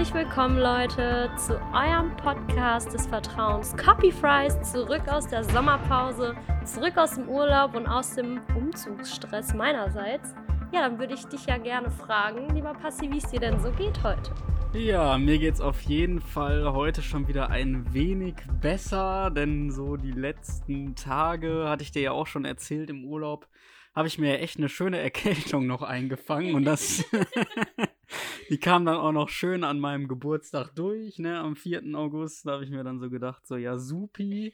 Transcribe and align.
Herzlich 0.00 0.24
willkommen, 0.24 0.56
Leute, 0.56 1.30
zu 1.36 1.60
eurem 1.74 2.16
Podcast 2.16 2.90
des 2.94 3.06
Vertrauens 3.06 3.76
Copy 3.76 4.10
Fries. 4.10 4.58
Zurück 4.62 5.06
aus 5.06 5.26
der 5.26 5.44
Sommerpause, 5.44 6.34
zurück 6.64 6.96
aus 6.96 7.16
dem 7.16 7.28
Urlaub 7.28 7.76
und 7.76 7.86
aus 7.86 8.14
dem 8.14 8.40
Umzugsstress 8.56 9.52
meinerseits. 9.52 10.34
Ja, 10.72 10.88
dann 10.88 10.98
würde 10.98 11.12
ich 11.12 11.26
dich 11.26 11.44
ja 11.44 11.58
gerne 11.58 11.90
fragen, 11.90 12.48
lieber 12.54 12.72
Passi, 12.72 13.10
wie 13.12 13.18
es 13.18 13.28
dir 13.28 13.40
denn 13.40 13.60
so 13.60 13.70
geht 13.72 14.02
heute. 14.02 14.32
Ja, 14.72 15.18
mir 15.18 15.38
geht's 15.38 15.60
auf 15.60 15.82
jeden 15.82 16.22
Fall 16.22 16.72
heute 16.72 17.02
schon 17.02 17.28
wieder 17.28 17.50
ein 17.50 17.92
wenig 17.92 18.36
besser, 18.62 19.30
denn 19.30 19.70
so 19.70 19.98
die 19.98 20.12
letzten 20.12 20.94
Tage 20.94 21.68
hatte 21.68 21.82
ich 21.82 21.92
dir 21.92 22.00
ja 22.00 22.12
auch 22.12 22.26
schon 22.26 22.46
erzählt 22.46 22.88
im 22.88 23.04
Urlaub, 23.04 23.48
habe 23.94 24.08
ich 24.08 24.18
mir 24.18 24.38
echt 24.38 24.58
eine 24.58 24.68
schöne 24.68 24.98
Erkältung 24.98 25.66
noch 25.66 25.82
eingefangen 25.82 26.54
und 26.54 26.64
das 26.64 27.04
die 28.50 28.58
kam 28.58 28.84
dann 28.84 28.96
auch 28.96 29.12
noch 29.12 29.28
schön 29.28 29.64
an 29.64 29.78
meinem 29.78 30.08
Geburtstag 30.08 30.74
durch, 30.74 31.18
ne, 31.18 31.38
am 31.38 31.56
4. 31.56 31.82
August. 31.94 32.46
Da 32.46 32.52
habe 32.52 32.64
ich 32.64 32.70
mir 32.70 32.84
dann 32.84 32.98
so 32.98 33.10
gedacht, 33.10 33.46
so, 33.46 33.56
ja, 33.56 33.78
supi. 33.78 34.52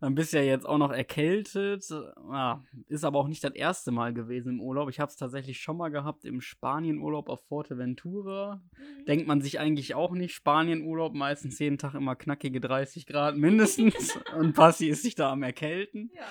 Dann 0.00 0.14
bist 0.14 0.32
du 0.32 0.38
ja 0.38 0.42
jetzt 0.42 0.66
auch 0.66 0.78
noch 0.78 0.92
erkältet. 0.92 1.84
Ja, 2.30 2.62
ist 2.88 3.04
aber 3.04 3.18
auch 3.18 3.28
nicht 3.28 3.42
das 3.44 3.54
erste 3.54 3.92
Mal 3.92 4.12
gewesen 4.12 4.54
im 4.54 4.60
Urlaub. 4.60 4.88
Ich 4.90 5.00
habe 5.00 5.10
es 5.10 5.16
tatsächlich 5.16 5.60
schon 5.60 5.76
mal 5.76 5.88
gehabt 5.90 6.24
im 6.24 6.40
Spanienurlaub 6.40 7.28
auf 7.28 7.46
Forteventura. 7.46 8.60
Mhm. 8.76 9.04
Denkt 9.06 9.26
man 9.26 9.40
sich 9.40 9.58
eigentlich 9.58 9.94
auch 9.94 10.12
nicht. 10.12 10.34
Spanienurlaub, 10.34 11.14
meistens 11.14 11.58
jeden 11.58 11.78
Tag 11.78 11.94
immer 11.94 12.14
knackige 12.14 12.60
30 12.60 13.06
Grad 13.06 13.36
mindestens. 13.36 14.18
Und 14.38 14.54
Passi 14.54 14.88
ist 14.88 15.02
sich 15.02 15.14
da 15.14 15.32
am 15.32 15.42
Erkälten. 15.42 16.10
Ja. 16.14 16.22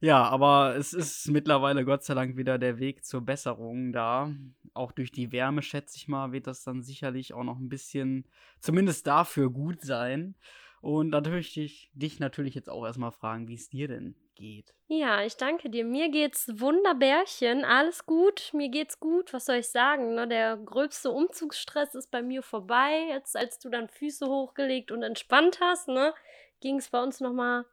Ja, 0.00 0.24
aber 0.24 0.76
es 0.76 0.92
ist 0.92 1.28
mittlerweile 1.28 1.84
Gott 1.84 2.04
sei 2.04 2.14
Dank 2.14 2.36
wieder 2.36 2.58
der 2.58 2.78
Weg 2.78 3.04
zur 3.04 3.22
Besserung 3.22 3.92
da. 3.92 4.30
Auch 4.74 4.92
durch 4.92 5.10
die 5.10 5.32
Wärme, 5.32 5.62
schätze 5.62 5.96
ich 5.96 6.08
mal, 6.08 6.32
wird 6.32 6.46
das 6.46 6.64
dann 6.64 6.82
sicherlich 6.82 7.32
auch 7.32 7.44
noch 7.44 7.58
ein 7.58 7.68
bisschen, 7.68 8.26
zumindest 8.60 9.06
dafür 9.06 9.50
gut 9.50 9.80
sein. 9.82 10.34
Und 10.82 11.10
da 11.10 11.20
möchte 11.22 11.62
ich 11.62 11.90
dich 11.94 12.20
natürlich 12.20 12.54
jetzt 12.54 12.68
auch 12.68 12.84
erstmal 12.84 13.12
fragen, 13.12 13.48
wie 13.48 13.54
es 13.54 13.68
dir 13.68 13.88
denn 13.88 14.14
geht. 14.36 14.74
Ja, 14.86 15.22
ich 15.22 15.36
danke 15.36 15.68
dir. 15.68 15.84
Mir 15.84 16.10
geht's 16.10 16.60
wunderbärchen. 16.60 17.64
Alles 17.64 18.06
gut. 18.06 18.50
Mir 18.52 18.68
geht's 18.68 19.00
gut. 19.00 19.32
Was 19.32 19.46
soll 19.46 19.56
ich 19.56 19.68
sagen? 19.68 20.14
Ne? 20.14 20.28
Der 20.28 20.56
gröbste 20.58 21.10
Umzugsstress 21.10 21.94
ist 21.94 22.10
bei 22.10 22.22
mir 22.22 22.42
vorbei. 22.42 23.08
Jetzt, 23.08 23.36
als 23.36 23.58
du 23.58 23.68
dann 23.68 23.88
Füße 23.88 24.26
hochgelegt 24.26 24.92
und 24.92 25.02
entspannt 25.02 25.58
hast, 25.60 25.88
ne, 25.88 26.14
ging 26.60 26.76
es 26.76 26.90
bei 26.90 27.02
uns 27.02 27.20
nochmal, 27.20 27.64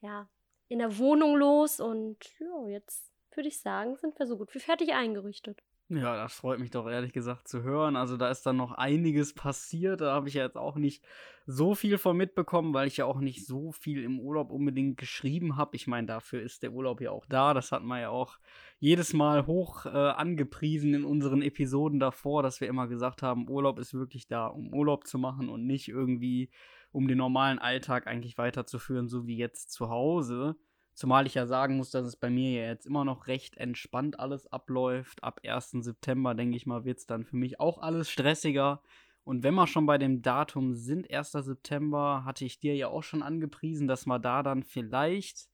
ja, 0.00 0.28
in 0.70 0.78
der 0.78 0.98
Wohnung 0.98 1.36
los 1.36 1.80
und 1.80 2.16
ja, 2.38 2.68
jetzt 2.68 3.12
würde 3.34 3.48
ich 3.48 3.60
sagen, 3.60 3.96
sind 3.96 4.18
wir 4.18 4.26
so 4.26 4.38
gut 4.38 4.54
wie 4.54 4.60
fertig 4.60 4.92
eingerichtet. 4.94 5.60
Ja, 5.88 6.14
das 6.14 6.34
freut 6.34 6.60
mich 6.60 6.70
doch 6.70 6.88
ehrlich 6.88 7.12
gesagt 7.12 7.48
zu 7.48 7.64
hören. 7.64 7.96
Also 7.96 8.16
da 8.16 8.30
ist 8.30 8.46
dann 8.46 8.56
noch 8.56 8.70
einiges 8.70 9.34
passiert. 9.34 10.00
Da 10.00 10.14
habe 10.14 10.28
ich 10.28 10.34
ja 10.34 10.44
jetzt 10.44 10.56
auch 10.56 10.76
nicht 10.76 11.04
so 11.46 11.74
viel 11.74 11.98
von 11.98 12.16
mitbekommen, 12.16 12.72
weil 12.72 12.86
ich 12.86 12.98
ja 12.98 13.06
auch 13.06 13.18
nicht 13.18 13.44
so 13.44 13.72
viel 13.72 14.04
im 14.04 14.20
Urlaub 14.20 14.52
unbedingt 14.52 14.98
geschrieben 14.98 15.56
habe. 15.56 15.74
Ich 15.74 15.88
meine, 15.88 16.06
dafür 16.06 16.42
ist 16.42 16.62
der 16.62 16.70
Urlaub 16.70 17.00
ja 17.00 17.10
auch 17.10 17.26
da. 17.26 17.54
Das 17.54 17.72
hat 17.72 17.82
man 17.82 18.00
ja 18.00 18.10
auch 18.10 18.38
jedes 18.78 19.12
Mal 19.14 19.48
hoch 19.48 19.84
äh, 19.86 19.88
angepriesen 19.88 20.94
in 20.94 21.04
unseren 21.04 21.42
Episoden 21.42 21.98
davor, 21.98 22.44
dass 22.44 22.60
wir 22.60 22.68
immer 22.68 22.86
gesagt 22.86 23.22
haben, 23.22 23.50
Urlaub 23.50 23.80
ist 23.80 23.92
wirklich 23.92 24.28
da, 24.28 24.46
um 24.46 24.72
Urlaub 24.72 25.08
zu 25.08 25.18
machen 25.18 25.48
und 25.48 25.66
nicht 25.66 25.88
irgendwie 25.88 26.50
um 26.92 27.08
den 27.08 27.18
normalen 27.18 27.58
Alltag 27.58 28.06
eigentlich 28.06 28.38
weiterzuführen, 28.38 29.08
so 29.08 29.26
wie 29.26 29.36
jetzt 29.36 29.70
zu 29.72 29.90
Hause. 29.90 30.56
Zumal 30.94 31.26
ich 31.26 31.34
ja 31.34 31.46
sagen 31.46 31.76
muss, 31.76 31.90
dass 31.90 32.04
es 32.04 32.16
bei 32.16 32.30
mir 32.30 32.50
ja 32.50 32.68
jetzt 32.68 32.86
immer 32.86 33.04
noch 33.04 33.26
recht 33.26 33.56
entspannt 33.56 34.18
alles 34.20 34.46
abläuft. 34.46 35.22
Ab 35.24 35.40
1. 35.44 35.70
September, 35.80 36.34
denke 36.34 36.56
ich 36.56 36.66
mal, 36.66 36.84
wird 36.84 36.98
es 36.98 37.06
dann 37.06 37.24
für 37.24 37.36
mich 37.36 37.60
auch 37.60 37.78
alles 37.78 38.10
stressiger. 38.10 38.82
Und 39.24 39.42
wenn 39.42 39.54
wir 39.54 39.66
schon 39.66 39.86
bei 39.86 39.98
dem 39.98 40.22
Datum 40.22 40.74
sind, 40.74 41.10
1. 41.10 41.32
September, 41.32 42.24
hatte 42.24 42.44
ich 42.44 42.58
dir 42.58 42.74
ja 42.74 42.88
auch 42.88 43.02
schon 43.02 43.22
angepriesen, 43.22 43.86
dass 43.86 44.06
wir 44.06 44.18
da 44.18 44.42
dann 44.42 44.62
vielleicht 44.62 45.48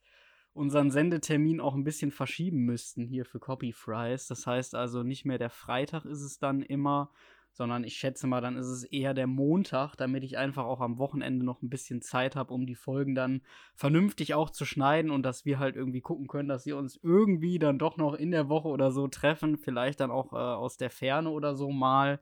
unseren 0.56 0.91
Sendetermin 0.91 1.60
auch 1.60 1.75
ein 1.75 1.84
bisschen 1.84 2.10
verschieben 2.10 2.64
müssten 2.64 3.04
hier 3.04 3.26
für 3.26 3.38
Copy 3.38 3.72
Fries. 3.72 4.26
Das 4.26 4.46
heißt 4.46 4.75
also 4.75 5.02
nicht 5.02 5.26
mehr 5.26 5.38
der 5.38 5.50
Freitag 5.50 6.06
ist 6.06 6.22
es 6.22 6.38
dann 6.38 6.62
immer, 6.62 7.10
sondern 7.56 7.84
ich 7.84 7.97
schätze 7.97 8.27
mal, 8.27 8.41
dann 8.41 8.56
ist 8.56 8.67
es 8.67 8.84
eher 8.84 9.15
der 9.15 9.27
Montag, 9.27 9.97
damit 9.97 10.25
ich 10.25 10.37
einfach 10.37 10.65
auch 10.65 10.81
am 10.81 10.99
Wochenende 10.99 11.44
noch 11.44 11.62
ein 11.62 11.71
bisschen 11.71 12.03
Zeit 12.03 12.37
habe, 12.37 12.53
um 12.53 12.67
die 12.67 12.75
Folgen 12.75 13.15
dann 13.15 13.43
vernünftig 13.75 14.34
auch 14.34 14.50
zu 14.50 14.65
schneiden 14.65 15.11
und 15.11 15.22
dass 15.22 15.44
wir 15.44 15.59
halt 15.59 15.75
irgendwie 15.75 16.03
gucken 16.03 16.28
können, 16.28 16.49
dass 16.49 16.67
wir 16.67 16.77
uns 16.77 17.00
irgendwie 17.03 17.59
dann 17.59 17.78
doch 17.78 17.97
noch 17.97 18.15
in 18.15 18.31
der 18.31 18.49
Woche 18.49 18.69
oder 18.69 18.91
so 18.93 19.09
treffen, 19.09 19.56
vielleicht 19.56 20.00
dann 20.00 20.11
auch 20.11 20.33
äh, 20.33 20.37
aus 20.37 20.77
der 20.77 20.91
Ferne 20.91 21.31
oder 21.31 21.56
so 21.56 21.71
mal. 21.71 22.21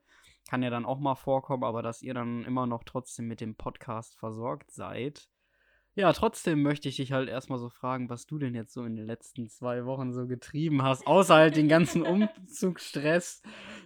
Kann 0.49 0.63
ja 0.63 0.71
dann 0.71 0.85
auch 0.85 1.01
mal 1.01 1.15
vorkommen, 1.15 1.65
aber 1.65 1.83
dass 1.83 2.03
ihr 2.03 2.15
dann 2.15 2.45
immer 2.45 2.67
noch 2.67 2.85
trotzdem 2.85 3.27
mit 3.27 3.41
dem 3.41 3.57
Podcast 3.57 4.17
versorgt 4.17 4.71
seid. 4.71 5.29
Ja, 5.97 6.13
trotzdem 6.13 6.63
möchte 6.63 6.89
ich 6.89 6.97
dich 6.97 7.13
halt 7.13 7.29
erstmal 7.29 7.59
so 7.59 7.69
fragen, 7.69 8.11
was 8.11 8.27
du 8.27 8.39
denn 8.39 8.55
jetzt 8.55 8.73
so 8.73 8.85
in 8.85 8.97
den 8.97 9.07
letzten 9.07 9.49
zwei 9.49 9.85
Wochen 9.87 10.13
so 10.13 10.27
getrieben 10.27 10.83
hast, 10.83 11.07
außer 11.07 11.35
halt 11.35 11.57
den 11.57 11.69
ganzen 11.69 12.03
Umzugsstress, 12.03 13.43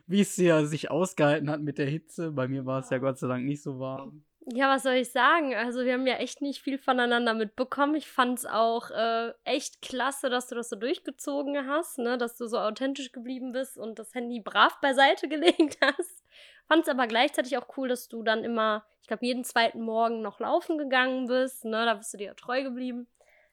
wie 0.07 0.23
es 0.23 0.35
dir 0.35 0.67
sich 0.67 0.91
ausgehalten 0.91 1.51
hat 1.51 1.61
mit 1.61 1.77
der 1.77 1.87
Hitze. 1.87 2.33
Bei 2.33 2.49
mir 2.49 2.65
war 2.65 2.81
es 2.81 2.91
ja 2.91 2.99
Gott 2.99 3.19
sei 3.19 3.29
Dank 3.29 3.45
nicht 3.45 3.63
so 3.63 3.79
warm. 3.79 4.25
Ja, 4.55 4.75
was 4.75 4.85
soll 4.85 4.95
ich 4.95 5.11
sagen? 5.13 5.55
Also, 5.55 5.85
wir 5.85 5.93
haben 5.93 6.07
ja 6.07 6.15
echt 6.15 6.41
nicht 6.41 6.63
viel 6.63 6.79
voneinander 6.79 7.35
mitbekommen. 7.35 7.95
Ich 7.97 8.09
fand 8.09 8.39
es 8.39 8.47
auch 8.47 8.91
äh, 8.91 9.33
echt 9.45 9.83
klasse, 9.83 10.31
dass 10.31 10.49
du 10.49 10.55
das 10.55 10.71
so 10.71 10.77
durchgezogen 10.77 11.69
hast, 11.69 11.99
ne? 11.99 12.17
dass 12.17 12.37
du 12.37 12.47
so 12.47 12.59
authentisch 12.59 13.13
geblieben 13.13 13.53
bist 13.53 13.77
und 13.77 13.99
das 13.99 14.15
Handy 14.15 14.41
brav 14.41 14.81
beiseite 14.81 15.29
gelegt 15.29 15.77
hast. 15.83 16.25
Fand 16.67 16.83
es 16.83 16.89
aber 16.89 17.07
gleichzeitig 17.07 17.59
auch 17.59 17.77
cool, 17.77 17.89
dass 17.89 18.09
du 18.09 18.23
dann 18.23 18.43
immer, 18.43 18.87
ich 19.09 19.11
glaube, 19.11 19.25
jeden 19.25 19.43
zweiten 19.43 19.81
Morgen 19.81 20.21
noch 20.21 20.39
laufen 20.39 20.77
gegangen 20.77 21.29
bist. 21.29 21.65
Ne? 21.65 21.87
Da 21.87 21.95
bist 21.95 22.13
du 22.13 22.19
dir 22.19 22.37
treu 22.37 22.63
geblieben. 22.63 23.07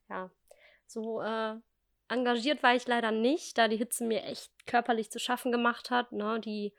Ja, 0.10 0.30
so 0.86 1.22
äh, 1.22 1.56
engagiert 2.10 2.62
war 2.62 2.76
ich 2.76 2.86
leider 2.88 3.12
nicht, 3.12 3.58
da 3.58 3.70
die 3.70 3.78
Hitze 3.78 4.04
mir 4.04 4.26
echt 4.26 4.52
körperlich 4.68 5.12
zu 5.12 5.18
schaffen 5.18 5.54
gemacht 5.54 5.92
hat. 5.92 6.12
Ne? 6.12 6.42
Die 6.42 6.74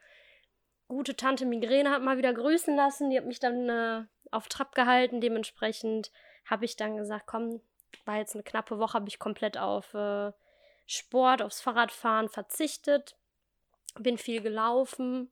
gute 0.89 1.17
Tante 1.17 1.47
Migräne 1.47 1.91
hat 1.91 2.03
mal 2.03 2.19
wieder 2.19 2.35
grüßen 2.35 2.77
lassen. 2.77 3.09
Die 3.09 3.17
hat 3.17 3.25
mich 3.25 3.41
dann 3.41 3.67
äh, 3.71 4.05
auf 4.31 4.49
Trab 4.49 4.75
gehalten. 4.75 5.23
Dementsprechend 5.23 6.13
habe 6.45 6.67
ich 6.67 6.77
dann 6.77 6.99
gesagt, 6.99 7.27
komm, 7.27 7.63
war 8.05 8.19
jetzt 8.19 8.35
eine 8.35 8.45
knappe 8.45 8.79
Woche, 8.79 8.93
habe 8.93 9.09
ich 9.09 9.19
komplett 9.19 9.57
auf 9.57 9.95
äh, 9.95 10.33
Sport, 10.85 11.41
aufs 11.41 11.63
Fahrradfahren 11.63 12.29
verzichtet. 12.29 13.17
Bin 13.99 14.19
viel 14.19 14.43
gelaufen 14.43 15.31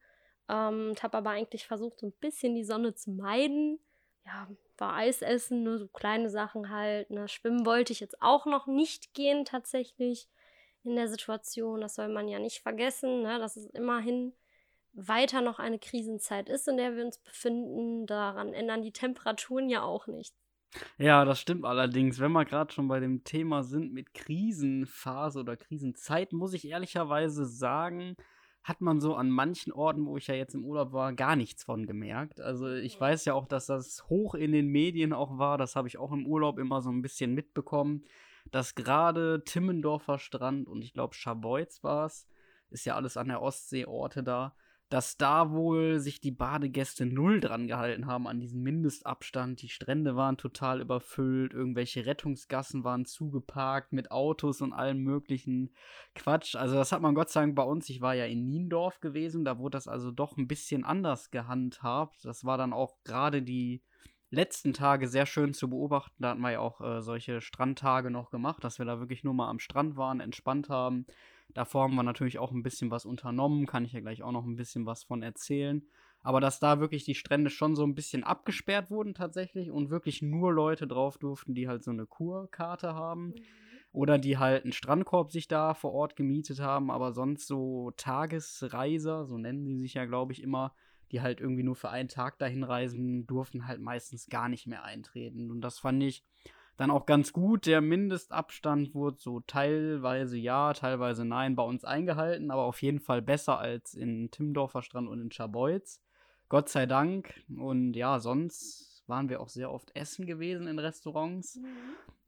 ähm, 0.49 0.91
und 0.91 1.03
habe 1.03 1.19
aber 1.19 1.31
eigentlich 1.31 1.67
versucht, 1.67 2.01
so 2.01 2.07
ein 2.07 2.13
bisschen 2.21 2.55
die 2.55 2.65
Sonne 2.65 2.95
zu 2.95 3.11
meiden. 3.11 3.79
Ja, 4.27 4.49
war 4.79 4.95
Eis 4.95 5.23
essen, 5.23 5.63
ne, 5.63 5.79
so 5.79 5.89
kleine 5.89 6.31
Sachen 6.31 6.71
halt. 6.71 7.11
Ne. 7.11 7.29
Schwimmen 7.29 7.67
wollte 7.67 7.93
ich 7.93 8.01
jetzt 8.01 8.21
auch 8.21 8.47
noch 8.47 8.67
nicht 8.67 9.15
gehen, 9.15 9.45
tatsächlich 9.45 10.29
in 10.83 10.97
der 10.97 11.09
Situation. 11.09 11.81
Das 11.81 11.95
soll 11.95 12.09
man 12.09 12.29
ja 12.29 12.39
nicht 12.39 12.61
vergessen, 12.61 13.23
ne, 13.23 13.39
dass 13.39 13.57
es 13.57 13.67
immerhin 13.67 14.33
weiter 14.93 15.41
noch 15.41 15.59
eine 15.59 15.79
Krisenzeit 15.79 16.49
ist, 16.49 16.69
in 16.69 16.77
der 16.77 16.97
wir 16.97 17.05
uns 17.05 17.19
befinden. 17.19 18.07
Daran 18.07 18.53
ändern 18.53 18.83
die 18.83 18.93
Temperaturen 18.93 19.69
ja 19.69 19.83
auch 19.83 20.07
nichts. 20.07 20.37
Ja, 20.99 21.25
das 21.25 21.41
stimmt 21.41 21.65
allerdings. 21.65 22.19
Wenn 22.19 22.33
wir 22.33 22.45
gerade 22.45 22.73
schon 22.73 22.89
bei 22.89 22.99
dem 22.99 23.23
Thema 23.23 23.63
sind 23.63 23.93
mit 23.93 24.13
Krisenphase 24.13 25.41
oder 25.41 25.57
Krisenzeit, 25.57 26.33
muss 26.33 26.53
ich 26.53 26.67
ehrlicherweise 26.67 27.47
sagen, 27.47 28.17
hat 28.65 28.81
man 28.81 28.99
so 28.99 29.15
an 29.15 29.31
manchen 29.31 29.73
Orten, 29.73 30.07
wo 30.07 30.17
ich 30.17 30.27
ja 30.27 30.35
jetzt 30.35 30.55
im 30.55 30.65
Urlaub 30.65 30.93
war, 30.93 31.13
gar 31.13 31.37
nichts 31.37 31.63
von 31.63 31.87
gemerkt. 31.87 32.41
Also 32.41 32.73
ich 32.73 32.99
weiß 32.99 33.27
ja 33.27 33.35
auch, 33.35 33.47
dass 33.47 33.67
das 33.67 34.09
hoch 34.09 34.35
in 34.35 34.53
den 34.53 34.69
Medien 34.69 35.13
auch 35.13 35.39
war. 35.39 35.59
Das 35.59 35.77
habe 35.77 35.87
ich 35.87 35.99
auch 35.99 36.13
im 36.13 36.27
Urlaub 36.27 36.59
immer 36.59 36.81
so 36.81 36.91
ein 36.91 37.03
bisschen 37.03 37.35
mitbekommen, 37.35 38.05
dass 38.51 38.75
gerade 38.75 39.45
Timmendorfer 39.45 40.19
Strand 40.19 40.67
und 40.67 40.83
ich 40.83 40.95
glaube 40.95 41.15
Scharbeutz 41.15 41.85
war 41.85 42.07
es, 42.07 42.27
ist 42.71 42.87
ja 42.87 42.97
alles 42.97 43.19
an 43.19 43.29
der 43.29 43.43
Ostsee 43.43 43.85
Orte 43.85 44.23
da, 44.23 44.57
dass 44.95 45.17
da 45.17 45.51
wohl 45.51 45.99
sich 45.99 46.21
die 46.21 46.31
Badegäste 46.31 47.05
null 47.05 47.41
dran 47.41 47.67
gehalten 47.67 48.07
haben 48.07 48.29
an 48.29 48.39
diesen 48.39 48.63
Mindestabstand. 48.63 49.61
Die 49.61 49.69
Strände 49.69 50.15
waren 50.15 50.37
total 50.37 50.81
überfüllt, 50.81 51.53
irgendwelche 51.53 52.07
Rettungsgassen 52.07 52.85
waren 52.85 53.05
zugeparkt 53.05 53.93
mit 53.93 54.13
Autos 54.13 54.61
und 54.61 54.73
allem 54.73 55.03
möglichen 55.03 55.75
Quatsch. 56.15 56.55
Also 56.55 56.77
das 56.77 56.93
hat 56.93 57.03
man 57.03 57.17
Gott 57.17 57.29
sei 57.29 57.41
Dank 57.41 57.57
bei 57.57 57.65
uns. 57.65 57.89
Ich 57.89 58.03
war 58.03 58.15
ja 58.15 58.27
in 58.27 58.47
Niendorf 58.47 59.01
gewesen, 59.01 59.45
da 59.45 59.59
wurde 59.59 59.75
das 59.75 59.89
also 59.89 60.13
doch 60.13 60.37
ein 60.37 60.47
bisschen 60.47 60.85
anders 60.85 61.33
gehandhabt. 61.33 62.25
Das 62.25 62.45
war 62.45 62.57
dann 62.57 62.73
auch 62.73 62.95
gerade 63.03 63.43
die 63.43 63.83
letzten 64.31 64.75
Tage 64.75 65.09
sehr 65.09 65.27
schön 65.27 65.55
zu 65.55 65.69
beobachten. 65.69 66.23
Da 66.23 66.31
hatten 66.31 66.41
wir 66.41 66.53
ja 66.53 66.61
auch 66.61 66.81
äh, 66.81 67.03
solche 67.03 67.41
Strandtage 67.41 68.13
noch 68.13 68.31
gemacht, 68.31 68.63
dass 68.63 68.79
wir 68.79 68.87
da 68.87 69.01
wirklich 69.01 69.25
nur 69.25 69.35
mal 69.35 69.51
am 69.51 69.59
Strand 69.59 69.97
waren, 69.97 70.21
entspannt 70.21 70.69
haben 70.69 71.05
Davor 71.55 71.85
haben 71.85 71.95
wir 71.95 72.03
natürlich 72.03 72.39
auch 72.39 72.51
ein 72.53 72.63
bisschen 72.63 72.91
was 72.91 73.07
unternommen, 73.07 73.67
kann 73.67 73.85
ich 73.85 73.93
ja 73.93 74.01
gleich 74.01 74.23
auch 74.23 74.33
noch 74.33 74.45
ein 74.45 74.57
bisschen 74.57 74.87
was 74.87 75.05
von 75.05 75.23
erzählen. 75.23 75.83
Aber 76.21 76.41
dass 76.41 76.59
da 76.59 76.81
wirklich 76.81 77.05
die 77.05 77.15
Strände 77.15 77.51
schon 77.51 77.77
so 77.77 77.85
ein 77.85 77.95
bisschen 77.95 78.25
abgesperrt 78.25 78.91
wurden 78.91 79.15
tatsächlich 79.15 79.71
und 79.71 79.91
wirklich 79.91 80.23
nur 80.23 80.53
Leute 80.53 80.87
drauf 80.87 81.19
durften, 81.19 81.55
die 81.55 81.69
halt 81.69 81.85
so 81.85 81.91
eine 81.91 82.07
Kurkarte 82.07 82.95
haben. 82.95 83.27
Mhm. 83.29 83.35
Oder 83.93 84.19
die 84.19 84.39
halt 84.39 84.65
einen 84.65 84.73
Strandkorb 84.73 85.31
sich 85.31 85.47
da 85.47 85.73
vor 85.73 85.93
Ort 85.93 86.17
gemietet 86.17 86.59
haben, 86.59 86.91
aber 86.91 87.13
sonst 87.13 87.47
so 87.47 87.93
Tagesreiser, 87.97 89.25
so 89.25 89.39
nennen 89.39 89.65
sie 89.65 89.77
sich 89.79 89.95
ja, 89.95 90.05
glaube 90.05 90.33
ich, 90.33 90.43
immer, 90.43 90.75
die 91.13 91.21
halt 91.21 91.41
irgendwie 91.41 91.63
nur 91.63 91.77
für 91.77 91.91
einen 91.91 92.09
Tag 92.09 92.39
dahin 92.41 92.65
reisen, 92.65 93.25
durften 93.29 93.69
halt 93.69 93.81
meistens 93.81 94.27
gar 94.27 94.49
nicht 94.49 94.67
mehr 94.67 94.83
eintreten. 94.83 95.49
Und 95.53 95.61
das 95.61 95.79
fand 95.79 96.03
ich 96.03 96.25
dann 96.77 96.91
auch 96.91 97.07
ganz 97.07 97.33
gut. 97.33 97.67
Der 97.67 97.81
Mindestabstand 97.81 98.95
wurde 98.95 99.17
so 99.19 99.41
teilweise 99.41 100.37
ja, 100.37 100.73
teilweise 100.73 101.25
nein 101.25 101.57
bei 101.57 101.63
uns 101.63 101.85
eingehalten, 101.85 102.51
aber 102.51 102.63
auf 102.63 102.83
jeden 102.83 103.01
Fall 103.01 103.23
besser 103.23 103.59
als 103.59 103.95
in 103.95 104.31
Timmendorfer 104.31 104.83
Strand 104.83 105.09
und 105.09 105.21
in 105.21 105.31
Scharbeutz. 105.33 106.01
Gott 106.49 106.69
sei 106.69 106.87
Dank. 106.87 107.35
Und 107.57 107.95
ja, 107.95 108.21
sonst 108.21 108.94
waren 109.07 109.29
wir 109.29 109.41
auch 109.41 109.49
sehr 109.49 109.71
oft 109.71 109.95
essen 109.97 110.27
gewesen 110.27 110.67
in 110.67 110.79
Restaurants. 110.79 111.57
Mhm. 111.57 111.67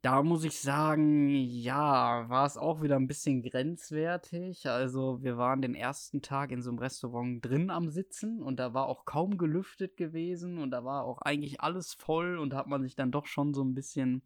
Da 0.03 0.23
muss 0.23 0.45
ich 0.45 0.61
sagen, 0.61 1.35
ja, 1.35 2.29
war 2.29 2.47
es 2.47 2.57
auch 2.57 2.81
wieder 2.81 2.95
ein 2.97 3.09
bisschen 3.09 3.43
grenzwertig. 3.43 4.69
Also 4.69 5.21
wir 5.23 5.37
waren 5.37 5.63
den 5.63 5.75
ersten 5.75 6.23
Tag 6.23 6.53
in 6.53 6.63
so 6.63 6.71
einem 6.71 6.79
Restaurant 6.79 7.45
drin 7.45 7.71
am 7.71 7.89
Sitzen 7.89 8.41
und 8.41 8.61
da 8.61 8.73
war 8.73 8.87
auch 8.87 9.05
kaum 9.05 9.37
gelüftet 9.37 9.97
gewesen 9.97 10.59
und 10.59 10.71
da 10.71 10.85
war 10.85 11.05
auch 11.05 11.23
eigentlich 11.23 11.61
alles 11.61 11.95
voll 11.95 12.39
und 12.39 12.51
da 12.51 12.59
hat 12.59 12.69
man 12.69 12.83
sich 12.83 12.95
dann 12.95 13.11
doch 13.11 13.27
schon 13.27 13.53
so 13.53 13.65
ein 13.65 13.75
bisschen 13.75 14.23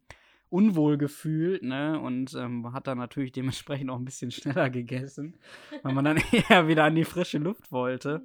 unwohl 0.51 0.97
gefühlt, 0.97 1.63
ne? 1.63 1.99
Und 1.99 2.35
ähm, 2.35 2.73
hat 2.73 2.85
dann 2.85 2.97
natürlich 2.97 3.31
dementsprechend 3.31 3.89
auch 3.89 3.97
ein 3.97 4.05
bisschen 4.05 4.31
schneller 4.31 4.69
gegessen, 4.69 5.39
weil 5.81 5.93
man 5.93 6.05
dann 6.05 6.17
eher 6.31 6.67
wieder 6.67 6.83
an 6.83 6.95
die 6.95 7.05
frische 7.05 7.39
Luft 7.39 7.71
wollte. 7.71 8.23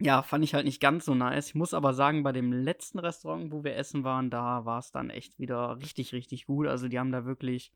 Ja, 0.00 0.22
fand 0.22 0.44
ich 0.44 0.54
halt 0.54 0.64
nicht 0.64 0.80
ganz 0.80 1.06
so 1.06 1.14
nice. 1.14 1.48
Ich 1.48 1.54
muss 1.56 1.74
aber 1.74 1.92
sagen, 1.92 2.22
bei 2.22 2.30
dem 2.32 2.52
letzten 2.52 3.00
Restaurant, 3.00 3.50
wo 3.50 3.64
wir 3.64 3.74
essen 3.74 4.04
waren, 4.04 4.30
da 4.30 4.64
war 4.64 4.78
es 4.78 4.92
dann 4.92 5.10
echt 5.10 5.38
wieder 5.40 5.78
richtig, 5.80 6.12
richtig 6.12 6.46
gut. 6.46 6.68
Also 6.68 6.86
die 6.86 7.00
haben 7.00 7.10
da 7.10 7.24
wirklich 7.24 7.72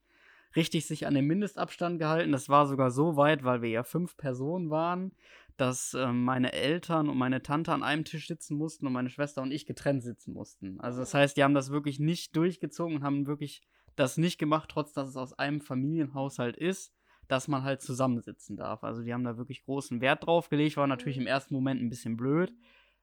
richtig 0.54 0.86
sich 0.86 1.06
an 1.06 1.14
den 1.14 1.26
Mindestabstand 1.26 1.98
gehalten. 1.98 2.30
Das 2.30 2.48
war 2.48 2.66
sogar 2.66 2.92
so 2.92 3.16
weit, 3.16 3.42
weil 3.42 3.62
wir 3.62 3.70
ja 3.70 3.82
fünf 3.82 4.16
Personen 4.16 4.70
waren, 4.70 5.12
dass 5.56 5.94
äh, 5.94 6.12
meine 6.12 6.52
Eltern 6.52 7.08
und 7.08 7.18
meine 7.18 7.42
Tante 7.42 7.72
an 7.72 7.82
einem 7.82 8.04
Tisch 8.04 8.28
sitzen 8.28 8.56
mussten 8.56 8.86
und 8.86 8.92
meine 8.92 9.10
Schwester 9.10 9.42
und 9.42 9.50
ich 9.50 9.66
getrennt 9.66 10.04
sitzen 10.04 10.32
mussten. 10.32 10.80
Also 10.80 11.00
das 11.00 11.14
heißt, 11.14 11.36
die 11.36 11.42
haben 11.42 11.54
das 11.54 11.70
wirklich 11.70 11.98
nicht 11.98 12.36
durchgezogen 12.36 12.96
und 12.96 13.02
haben 13.02 13.26
wirklich 13.26 13.62
das 13.96 14.16
nicht 14.16 14.38
gemacht, 14.38 14.70
trotz 14.70 14.92
dass 14.92 15.08
es 15.08 15.16
aus 15.16 15.32
einem 15.32 15.60
Familienhaushalt 15.60 16.56
ist 16.56 16.92
dass 17.32 17.48
man 17.48 17.64
halt 17.64 17.80
zusammensitzen 17.80 18.58
darf. 18.58 18.84
Also 18.84 19.02
die 19.02 19.14
haben 19.14 19.24
da 19.24 19.38
wirklich 19.38 19.64
großen 19.64 20.02
Wert 20.02 20.26
drauf 20.26 20.50
gelegt, 20.50 20.76
war 20.76 20.86
natürlich 20.86 21.16
im 21.16 21.26
ersten 21.26 21.54
Moment 21.54 21.80
ein 21.80 21.88
bisschen 21.88 22.18
blöd, 22.18 22.52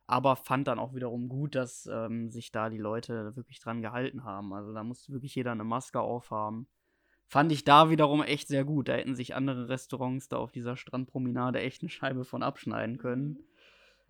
aber 0.05 0.35
fand 0.35 0.67
dann 0.67 0.77
auch 0.77 0.93
wiederum 0.93 1.29
gut, 1.29 1.55
dass 1.55 1.89
ähm, 1.91 2.29
sich 2.29 2.51
da 2.51 2.69
die 2.69 2.77
Leute 2.77 3.35
wirklich 3.35 3.59
dran 3.59 3.81
gehalten 3.81 4.23
haben. 4.23 4.53
Also 4.53 4.71
da 4.71 4.83
musste 4.83 5.11
wirklich 5.11 5.33
jeder 5.33 5.51
eine 5.51 5.63
Maske 5.63 5.99
aufhaben. 5.99 6.67
Fand 7.27 7.51
ich 7.51 7.63
da 7.63 7.89
wiederum 7.89 8.21
echt 8.21 8.47
sehr 8.47 8.65
gut. 8.65 8.87
Da 8.87 8.93
hätten 8.93 9.15
sich 9.15 9.33
andere 9.33 9.67
Restaurants 9.67 10.29
da 10.29 10.37
auf 10.37 10.51
dieser 10.51 10.77
Strandpromenade 10.77 11.59
echt 11.59 11.81
eine 11.81 11.89
Scheibe 11.89 12.23
von 12.23 12.43
abschneiden 12.43 12.99
können. 12.99 13.39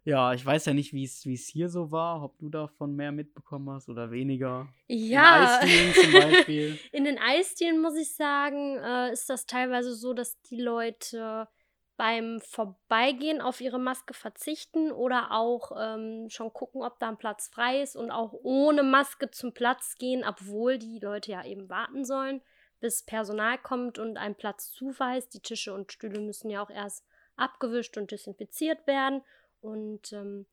Ja, 0.10 0.34
ich 0.34 0.44
weiß 0.44 0.66
ja 0.66 0.74
nicht, 0.74 0.92
wie 0.92 1.04
es 1.04 1.48
hier 1.48 1.70
so 1.70 1.92
war, 1.92 2.24
ob 2.24 2.40
du 2.40 2.50
davon 2.50 2.96
mehr 2.96 3.12
mitbekommen 3.12 3.70
hast 3.70 3.90
oder 3.90 4.10
weniger. 4.10 4.68
Ja. 4.88 5.60
In 5.60 5.70
Eisdielen 5.70 5.94
zum 5.94 6.12
Beispiel. 6.14 6.80
In 6.92 7.04
den 7.04 7.20
Eisdielen, 7.20 7.80
muss 7.80 7.96
ich 7.96 8.16
sagen, 8.16 8.80
äh, 8.80 9.12
ist 9.12 9.30
das 9.30 9.46
teilweise 9.46 9.94
so, 9.94 10.16
dass 10.16 10.42
die 10.42 10.60
Leute 10.60 11.48
beim 11.96 12.42
Vorbeigehen 12.42 13.40
auf 13.40 13.62
ihre 13.62 13.78
Maske 13.78 14.16
verzichten 14.16 14.92
oder 14.92 15.32
auch 15.32 15.74
ähm, 15.80 16.28
schon 16.30 16.54
gucken, 16.54 16.82
ob 16.82 16.98
da 16.98 17.10
ein 17.10 17.18
Platz 17.18 17.48
frei 17.54 17.84
ist 17.84 17.96
und 17.96 18.10
auch 18.10 18.34
ohne 18.42 18.82
Maske 18.82 19.30
zum 19.30 19.54
Platz 19.54 19.94
gehen, 20.00 20.24
obwohl 20.28 20.80
die 20.80 20.98
Leute 21.00 21.34
ja 21.34 21.46
eben 21.46 21.70
warten 21.70 22.04
sollen, 22.04 22.42
bis 22.80 23.06
Personal 23.06 23.60
kommt 23.60 24.00
und 24.00 24.18
ein 24.18 24.34
Platz 24.34 24.72
zuweist. 24.72 25.36
Die 25.36 25.42
Tische 25.42 25.72
und 25.72 25.92
Stühle 25.92 26.20
müssen 26.20 26.50
ja 26.50 26.64
auch 26.64 26.72
erst 26.72 27.06
abgewischt 27.36 27.96
und 27.96 28.10
desinfiziert 28.10 28.88
werden. 28.88 29.22
Und 29.62 30.14
ähm, 30.14 30.46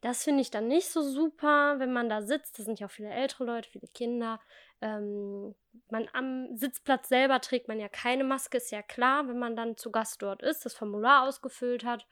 das 0.00 0.24
finde 0.24 0.40
ich 0.40 0.50
dann 0.50 0.68
nicht 0.68 0.88
so 0.88 1.02
super, 1.02 1.78
wenn 1.78 1.92
man 1.92 2.08
da 2.08 2.22
sitzt. 2.22 2.58
Da 2.58 2.62
sind 2.62 2.80
ja 2.80 2.86
auch 2.86 2.90
viele 2.90 3.10
ältere 3.10 3.44
Leute, 3.44 3.68
viele 3.68 3.88
Kinder. 3.88 4.40
Ähm, 4.80 5.54
man 5.90 6.08
am 6.12 6.56
Sitzplatz 6.56 7.08
selber 7.08 7.40
trägt 7.40 7.68
man 7.68 7.78
ja 7.78 7.88
keine 7.88 8.24
Maske, 8.24 8.56
ist 8.56 8.70
ja 8.70 8.82
klar, 8.82 9.28
wenn 9.28 9.38
man 9.38 9.56
dann 9.56 9.76
zu 9.76 9.90
Gast 9.90 10.22
dort 10.22 10.42
ist, 10.42 10.64
das 10.64 10.74
Formular 10.74 11.28
ausgefüllt 11.28 11.84
hat, 11.84 12.06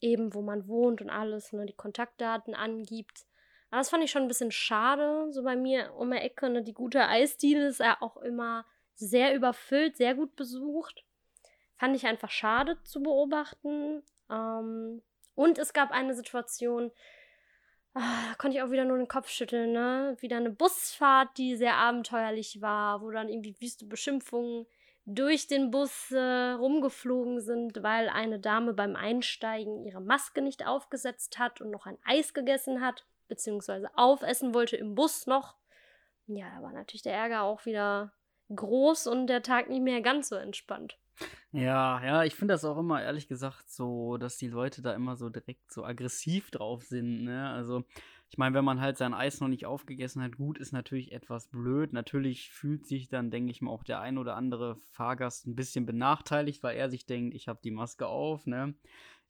eben 0.00 0.34
wo 0.34 0.42
man 0.42 0.68
wohnt 0.68 1.00
und 1.00 1.10
alles, 1.10 1.52
ne, 1.52 1.66
die 1.66 1.72
Kontaktdaten 1.72 2.54
angibt. 2.54 3.26
Aber 3.70 3.80
das 3.80 3.90
fand 3.90 4.04
ich 4.04 4.12
schon 4.12 4.22
ein 4.22 4.28
bisschen 4.28 4.52
schade, 4.52 5.32
so 5.32 5.42
bei 5.42 5.56
mir 5.56 5.94
um 5.94 6.12
die 6.12 6.18
Ecke. 6.18 6.48
Ne, 6.48 6.62
die 6.62 6.74
gute 6.74 7.08
Eisdiele 7.08 7.66
ist 7.66 7.80
ja 7.80 7.96
auch 8.00 8.18
immer 8.18 8.64
sehr 8.94 9.34
überfüllt, 9.34 9.96
sehr 9.96 10.14
gut 10.14 10.36
besucht. 10.36 11.04
Fand 11.76 11.96
ich 11.96 12.06
einfach 12.06 12.30
schade 12.30 12.80
zu 12.84 13.02
beobachten. 13.02 14.04
Ähm, 14.30 15.02
und 15.34 15.58
es 15.58 15.72
gab 15.72 15.90
eine 15.90 16.14
Situation, 16.14 16.90
ah, 17.94 18.28
da 18.28 18.34
konnte 18.36 18.56
ich 18.56 18.62
auch 18.62 18.70
wieder 18.70 18.84
nur 18.84 18.98
den 18.98 19.08
Kopf 19.08 19.28
schütteln, 19.28 19.72
ne? 19.72 20.16
Wieder 20.20 20.36
eine 20.36 20.50
Busfahrt, 20.50 21.36
die 21.38 21.56
sehr 21.56 21.76
abenteuerlich 21.76 22.60
war, 22.60 23.00
wo 23.02 23.10
dann 23.10 23.28
irgendwie 23.28 23.56
wüste 23.60 23.86
Beschimpfungen 23.86 24.66
durch 25.06 25.46
den 25.46 25.70
Bus 25.70 26.10
äh, 26.12 26.52
rumgeflogen 26.52 27.40
sind, 27.40 27.82
weil 27.82 28.08
eine 28.08 28.38
Dame 28.38 28.72
beim 28.72 28.96
Einsteigen 28.96 29.84
ihre 29.84 30.00
Maske 30.00 30.40
nicht 30.40 30.66
aufgesetzt 30.66 31.38
hat 31.38 31.60
und 31.60 31.70
noch 31.70 31.86
ein 31.86 31.98
Eis 32.04 32.32
gegessen 32.32 32.80
hat, 32.80 33.04
beziehungsweise 33.28 33.90
aufessen 33.96 34.54
wollte 34.54 34.76
im 34.76 34.94
Bus 34.94 35.26
noch. 35.26 35.56
Ja, 36.26 36.46
da 36.56 36.62
war 36.62 36.72
natürlich 36.72 37.02
der 37.02 37.14
Ärger 37.14 37.42
auch 37.42 37.66
wieder 37.66 38.12
groß 38.54 39.06
und 39.06 39.26
der 39.26 39.42
Tag 39.42 39.68
nicht 39.68 39.82
mehr 39.82 40.00
ganz 40.00 40.30
so 40.30 40.36
entspannt. 40.36 40.98
Ja, 41.52 42.02
ja, 42.04 42.24
ich 42.24 42.34
finde 42.34 42.54
das 42.54 42.64
auch 42.64 42.78
immer, 42.78 43.02
ehrlich 43.02 43.28
gesagt, 43.28 43.70
so, 43.70 44.16
dass 44.16 44.36
die 44.36 44.48
Leute 44.48 44.82
da 44.82 44.92
immer 44.94 45.16
so 45.16 45.28
direkt 45.30 45.72
so 45.72 45.84
aggressiv 45.84 46.50
drauf 46.50 46.82
sind, 46.84 47.24
ne? 47.24 47.48
Also, 47.50 47.84
ich 48.30 48.38
meine, 48.38 48.54
wenn 48.56 48.64
man 48.64 48.80
halt 48.80 48.96
sein 48.98 49.14
Eis 49.14 49.40
noch 49.40 49.48
nicht 49.48 49.64
aufgegessen 49.66 50.20
hat, 50.22 50.36
gut, 50.36 50.58
ist 50.58 50.72
natürlich 50.72 51.12
etwas 51.12 51.46
blöd. 51.48 51.92
Natürlich 51.92 52.50
fühlt 52.50 52.86
sich 52.86 53.08
dann, 53.08 53.30
denke 53.30 53.52
ich 53.52 53.62
mal, 53.62 53.70
auch 53.70 53.84
der 53.84 54.00
ein 54.00 54.18
oder 54.18 54.34
andere 54.34 54.76
Fahrgast 54.90 55.46
ein 55.46 55.54
bisschen 55.54 55.86
benachteiligt, 55.86 56.62
weil 56.64 56.76
er 56.76 56.90
sich 56.90 57.06
denkt, 57.06 57.34
ich 57.34 57.46
habe 57.46 57.60
die 57.62 57.70
Maske 57.70 58.06
auf, 58.08 58.46
ne? 58.46 58.74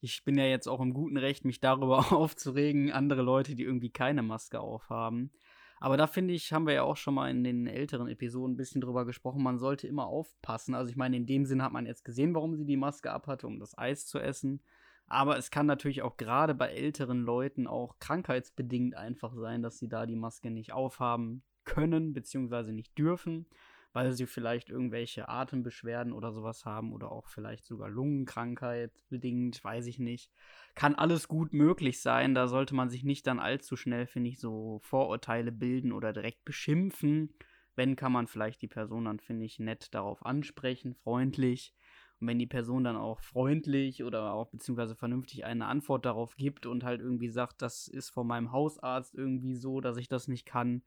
Ich 0.00 0.24
bin 0.24 0.36
ja 0.38 0.44
jetzt 0.44 0.68
auch 0.68 0.80
im 0.80 0.94
guten 0.94 1.16
Recht, 1.18 1.44
mich 1.44 1.60
darüber 1.60 1.98
aufzuregen, 2.12 2.92
andere 2.92 3.22
Leute, 3.22 3.54
die 3.54 3.64
irgendwie 3.64 3.90
keine 3.90 4.22
Maske 4.22 4.60
aufhaben. 4.60 5.30
Aber 5.80 5.96
da 5.96 6.06
finde 6.06 6.34
ich, 6.34 6.52
haben 6.52 6.66
wir 6.66 6.74
ja 6.74 6.82
auch 6.82 6.96
schon 6.96 7.14
mal 7.14 7.30
in 7.30 7.44
den 7.44 7.66
älteren 7.66 8.08
Episoden 8.08 8.54
ein 8.54 8.56
bisschen 8.56 8.80
drüber 8.80 9.04
gesprochen, 9.04 9.42
man 9.42 9.58
sollte 9.58 9.86
immer 9.86 10.06
aufpassen. 10.06 10.74
Also 10.74 10.90
ich 10.90 10.96
meine, 10.96 11.16
in 11.16 11.26
dem 11.26 11.44
Sinn 11.44 11.62
hat 11.62 11.72
man 11.72 11.86
jetzt 11.86 12.04
gesehen, 12.04 12.34
warum 12.34 12.54
sie 12.54 12.64
die 12.64 12.76
Maske 12.76 13.12
abhatte, 13.12 13.46
um 13.46 13.58
das 13.58 13.76
Eis 13.76 14.06
zu 14.06 14.18
essen. 14.18 14.62
Aber 15.06 15.36
es 15.36 15.50
kann 15.50 15.66
natürlich 15.66 16.02
auch 16.02 16.16
gerade 16.16 16.54
bei 16.54 16.68
älteren 16.68 17.22
Leuten 17.22 17.66
auch 17.66 17.98
krankheitsbedingt 17.98 18.96
einfach 18.96 19.34
sein, 19.34 19.62
dass 19.62 19.78
sie 19.78 19.88
da 19.88 20.06
die 20.06 20.16
Maske 20.16 20.50
nicht 20.50 20.72
aufhaben 20.72 21.42
können, 21.64 22.12
beziehungsweise 22.12 22.72
nicht 22.72 22.96
dürfen 22.96 23.46
weil 23.94 24.12
sie 24.12 24.26
vielleicht 24.26 24.70
irgendwelche 24.70 25.28
Atembeschwerden 25.28 26.12
oder 26.12 26.32
sowas 26.32 26.64
haben 26.64 26.92
oder 26.92 27.12
auch 27.12 27.28
vielleicht 27.28 27.64
sogar 27.64 27.88
Lungenkrankheit 27.88 28.90
bedingt, 29.08 29.62
weiß 29.62 29.86
ich 29.86 30.00
nicht. 30.00 30.32
Kann 30.74 30.96
alles 30.96 31.28
gut 31.28 31.52
möglich 31.52 32.02
sein. 32.02 32.34
Da 32.34 32.48
sollte 32.48 32.74
man 32.74 32.90
sich 32.90 33.04
nicht 33.04 33.26
dann 33.28 33.38
allzu 33.38 33.76
schnell, 33.76 34.06
finde 34.06 34.30
ich, 34.30 34.40
so 34.40 34.80
Vorurteile 34.82 35.52
bilden 35.52 35.92
oder 35.92 36.12
direkt 36.12 36.44
beschimpfen. 36.44 37.34
Wenn, 37.76 37.94
kann 37.94 38.10
man 38.10 38.26
vielleicht 38.26 38.62
die 38.62 38.68
Person 38.68 39.04
dann, 39.04 39.20
finde 39.20 39.46
ich, 39.46 39.60
nett 39.60 39.94
darauf 39.94 40.26
ansprechen, 40.26 40.94
freundlich. 40.96 41.72
Und 42.20 42.26
wenn 42.26 42.38
die 42.40 42.46
Person 42.48 42.82
dann 42.82 42.96
auch 42.96 43.20
freundlich 43.20 44.02
oder 44.02 44.32
auch 44.32 44.50
beziehungsweise 44.50 44.96
vernünftig 44.96 45.44
eine 45.44 45.66
Antwort 45.66 46.04
darauf 46.04 46.34
gibt 46.34 46.66
und 46.66 46.82
halt 46.82 47.00
irgendwie 47.00 47.28
sagt, 47.28 47.62
das 47.62 47.86
ist 47.86 48.10
von 48.10 48.26
meinem 48.26 48.50
Hausarzt 48.50 49.14
irgendwie 49.14 49.54
so, 49.54 49.80
dass 49.80 49.98
ich 49.98 50.08
das 50.08 50.26
nicht 50.26 50.46
kann, 50.46 50.82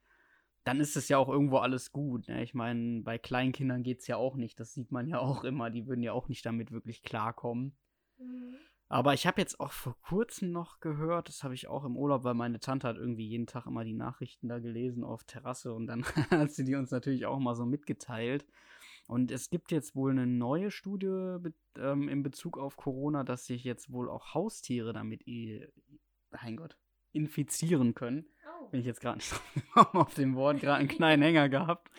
dann 0.68 0.82
ist 0.82 0.98
es 0.98 1.08
ja 1.08 1.18
auch 1.18 1.30
irgendwo 1.30 1.58
alles 1.60 1.94
gut. 1.94 2.28
Ne? 2.28 2.44
Ich 2.44 2.54
meine, 2.54 3.02
bei 3.02 3.18
Kleinkindern 3.18 3.84
geht 3.84 4.02
es 4.02 4.08
ja 4.08 4.18
auch 4.18 4.36
nicht. 4.36 4.60
Das 4.60 4.74
sieht 4.74 4.92
man 4.92 5.08
ja 5.08 5.20
auch 5.20 5.46
immer. 5.46 5.70
Die 5.70 5.88
würden 5.88 6.04
ja 6.04 6.12
auch 6.12 6.28
nicht 6.28 6.46
damit 6.46 6.72
wirklich 6.72 7.04
klarkommen. 7.04 7.78
Mhm. 8.18 8.58
Aber 8.90 9.14
ich 9.14 9.28
habe 9.28 9.42
jetzt 9.42 9.60
auch 9.60 9.72
vor 9.72 9.98
kurzem 10.02 10.52
noch 10.52 10.80
gehört, 10.80 11.28
das 11.28 11.44
habe 11.44 11.54
ich 11.54 11.68
auch 11.68 11.84
im 11.84 11.98
Urlaub, 11.98 12.24
weil 12.24 12.36
meine 12.36 12.60
Tante 12.60 12.88
hat 12.88 12.96
irgendwie 12.96 13.28
jeden 13.28 13.46
Tag 13.46 13.66
immer 13.66 13.84
die 13.84 13.94
Nachrichten 13.94 14.48
da 14.48 14.60
gelesen 14.60 15.04
auf 15.04 15.26
Terrasse 15.26 15.74
und 15.74 15.88
dann 15.88 16.06
hat 16.32 16.52
sie 16.52 16.64
die 16.64 16.76
uns 16.76 16.92
natürlich 16.92 17.26
auch 17.26 17.40
mal 17.40 17.56
so 17.56 17.66
mitgeteilt. 17.66 18.46
Und 19.08 19.32
es 19.32 19.50
gibt 19.50 19.72
jetzt 19.72 19.96
wohl 19.96 20.12
eine 20.12 20.28
neue 20.28 20.72
Studie 20.72 21.38
ähm, 21.78 22.10
in 22.10 22.24
Bezug 22.24 22.58
auf 22.58 22.76
Corona, 22.76 23.24
dass 23.24 23.46
sich 23.46 23.64
jetzt 23.64 23.92
wohl 23.92 24.10
auch 24.10 24.34
Haustiere 24.34 24.92
damit, 24.92 25.26
mein 25.26 26.58
Gott, 26.58 26.78
infizieren 27.18 27.94
können. 27.96 28.26
Bin 28.72 28.80
ich 28.80 28.86
jetzt 28.86 29.02
gerade 29.02 29.18
nicht 29.18 29.34
auf 29.76 30.14
dem 30.14 30.36
Wort, 30.36 30.60
gerade 30.60 30.80
einen 30.80 30.88
kleinen 30.88 31.22
Hänger 31.24 31.50
gehabt. 31.50 31.90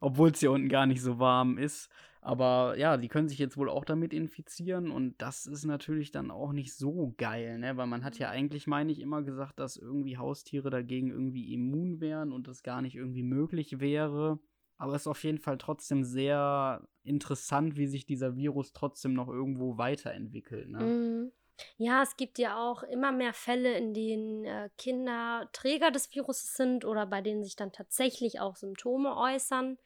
Obwohl 0.00 0.30
es 0.30 0.40
hier 0.40 0.50
unten 0.50 0.68
gar 0.68 0.86
nicht 0.86 1.00
so 1.00 1.18
warm 1.18 1.58
ist. 1.58 1.88
Aber 2.24 2.76
ja, 2.78 2.96
die 2.96 3.08
können 3.08 3.28
sich 3.28 3.38
jetzt 3.38 3.56
wohl 3.56 3.68
auch 3.68 3.84
damit 3.84 4.14
infizieren 4.14 4.92
und 4.92 5.20
das 5.20 5.46
ist 5.46 5.64
natürlich 5.64 6.12
dann 6.12 6.30
auch 6.30 6.52
nicht 6.52 6.72
so 6.72 7.14
geil, 7.18 7.58
ne? 7.58 7.76
Weil 7.76 7.88
man 7.88 8.04
hat 8.04 8.16
ja 8.16 8.30
eigentlich, 8.30 8.68
meine 8.68 8.92
ich, 8.92 9.00
immer 9.00 9.22
gesagt, 9.22 9.58
dass 9.58 9.76
irgendwie 9.76 10.18
Haustiere 10.18 10.70
dagegen 10.70 11.10
irgendwie 11.10 11.52
immun 11.52 12.00
wären 12.00 12.30
und 12.32 12.46
das 12.46 12.62
gar 12.62 12.80
nicht 12.80 12.94
irgendwie 12.94 13.24
möglich 13.24 13.80
wäre. 13.80 14.38
Aber 14.76 14.94
es 14.94 15.02
ist 15.02 15.08
auf 15.08 15.24
jeden 15.24 15.38
Fall 15.38 15.58
trotzdem 15.58 16.04
sehr 16.04 16.86
interessant, 17.02 17.76
wie 17.76 17.86
sich 17.88 18.06
dieser 18.06 18.36
Virus 18.36 18.72
trotzdem 18.72 19.14
noch 19.14 19.28
irgendwo 19.28 19.76
weiterentwickelt. 19.76 20.68
Ne? 20.68 20.80
Mhm. 20.80 21.32
Ja, 21.76 22.02
es 22.02 22.16
gibt 22.16 22.38
ja 22.38 22.56
auch 22.56 22.82
immer 22.82 23.12
mehr 23.12 23.32
Fälle, 23.32 23.76
in 23.76 23.94
denen 23.94 24.44
äh, 24.44 24.70
Kinder 24.78 25.48
Träger 25.52 25.90
des 25.90 26.12
Viruses 26.14 26.54
sind 26.54 26.84
oder 26.84 27.06
bei 27.06 27.20
denen 27.20 27.44
sich 27.44 27.56
dann 27.56 27.72
tatsächlich 27.72 28.40
auch 28.40 28.56
Symptome 28.56 29.16
äußern. 29.16 29.78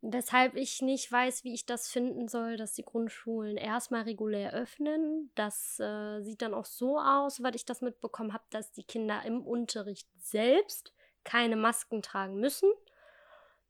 Weshalb 0.00 0.54
ich 0.54 0.80
nicht 0.80 1.10
weiß, 1.10 1.42
wie 1.42 1.54
ich 1.54 1.66
das 1.66 1.90
finden 1.90 2.28
soll, 2.28 2.56
dass 2.56 2.74
die 2.74 2.84
Grundschulen 2.84 3.56
erstmal 3.56 4.02
regulär 4.02 4.52
öffnen. 4.52 5.32
Das 5.34 5.80
äh, 5.80 6.20
sieht 6.20 6.40
dann 6.40 6.54
auch 6.54 6.66
so 6.66 7.00
aus, 7.00 7.42
weil 7.42 7.56
ich 7.56 7.64
das 7.64 7.80
mitbekommen 7.80 8.32
habe, 8.32 8.44
dass 8.50 8.70
die 8.70 8.84
Kinder 8.84 9.22
im 9.24 9.44
Unterricht 9.44 10.08
selbst 10.20 10.92
keine 11.24 11.56
Masken 11.56 12.00
tragen 12.00 12.38
müssen. 12.38 12.70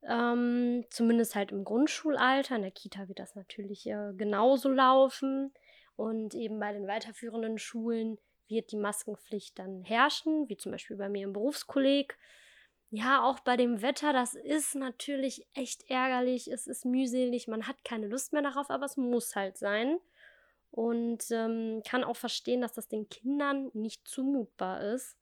Ähm, 0.03 0.85
zumindest 0.91 1.35
halt 1.35 1.51
im 1.51 1.65
Grundschulalter. 1.65 2.57
In 2.57 2.63
der 2.63 2.71
Kita 2.73 3.09
wird 3.09 3.19
das 3.19 3.35
natürlich 3.35 3.87
äh, 3.87 4.13
genauso 4.15 4.69
laufen. 4.69 5.55
Und 5.99 6.33
eben 6.37 6.61
bei 6.61 6.73
den 6.73 6.87
weiterführenden 6.87 7.59
Schulen 7.59 8.19
wird 8.47 8.71
die 8.71 8.77
Maskenpflicht 8.77 9.59
dann 9.59 9.83
herrschen, 9.83 10.49
wie 10.49 10.57
zum 10.57 10.71
Beispiel 10.71 10.97
bei 10.97 11.09
mir 11.09 11.25
im 11.25 11.33
Berufskolleg. 11.33 12.17
Ja, 12.91 13.25
auch 13.25 13.41
bei 13.41 13.57
dem 13.57 13.83
Wetter, 13.83 14.13
das 14.13 14.37
ist 14.37 14.77
natürlich 14.77 15.45
echt 15.55 15.91
ärgerlich, 15.91 16.47
es 16.53 16.69
ist 16.69 16.85
mühselig, 16.85 17.49
man 17.49 17.67
hat 17.67 17.85
keine 17.85 18.07
Lust 18.07 18.33
mehr 18.33 18.43
darauf, 18.43 18.71
aber 18.71 18.87
es 18.87 18.97
muss 18.97 19.35
halt 19.35 19.59
sein. 19.59 19.99
Und 20.71 21.33
ähm, 21.33 21.83
kann 21.85 22.05
auch 22.05 22.17
verstehen, 22.17 22.61
dass 22.61 22.75
das 22.75 22.87
den 22.87 23.09
Kindern 23.09 23.73
nicht 23.75 24.07
zumutbar 24.07 24.81
ist. 24.95 25.17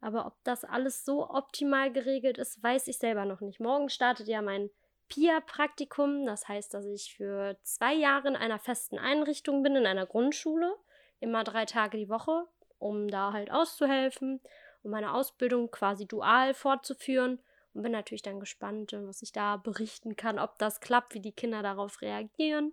Aber 0.00 0.24
ob 0.24 0.42
das 0.44 0.64
alles 0.64 1.04
so 1.04 1.28
optimal 1.28 1.92
geregelt 1.92 2.38
ist, 2.38 2.62
weiß 2.62 2.88
ich 2.88 2.96
selber 2.96 3.26
noch 3.26 3.42
nicht. 3.42 3.60
Morgen 3.60 3.90
startet 3.90 4.28
ja 4.28 4.40
mein 4.40 4.70
PIA-Praktikum. 5.12 6.24
Das 6.24 6.48
heißt, 6.48 6.72
dass 6.74 6.86
ich 6.86 7.14
für 7.14 7.56
zwei 7.62 7.94
Jahre 7.94 8.28
in 8.28 8.36
einer 8.36 8.58
festen 8.58 8.98
Einrichtung 8.98 9.62
bin, 9.62 9.76
in 9.76 9.86
einer 9.86 10.06
Grundschule, 10.06 10.74
immer 11.20 11.44
drei 11.44 11.66
Tage 11.66 11.98
die 11.98 12.08
Woche, 12.08 12.46
um 12.78 13.08
da 13.08 13.32
halt 13.32 13.50
auszuhelfen, 13.50 14.40
um 14.82 14.90
meine 14.90 15.12
Ausbildung 15.12 15.70
quasi 15.70 16.06
dual 16.06 16.54
fortzuführen. 16.54 17.38
Und 17.74 17.82
bin 17.82 17.92
natürlich 17.92 18.22
dann 18.22 18.40
gespannt, 18.40 18.92
was 18.92 19.22
ich 19.22 19.32
da 19.32 19.56
berichten 19.56 20.16
kann, 20.16 20.38
ob 20.38 20.58
das 20.58 20.80
klappt, 20.80 21.14
wie 21.14 21.20
die 21.20 21.32
Kinder 21.32 21.62
darauf 21.62 22.02
reagieren, 22.02 22.72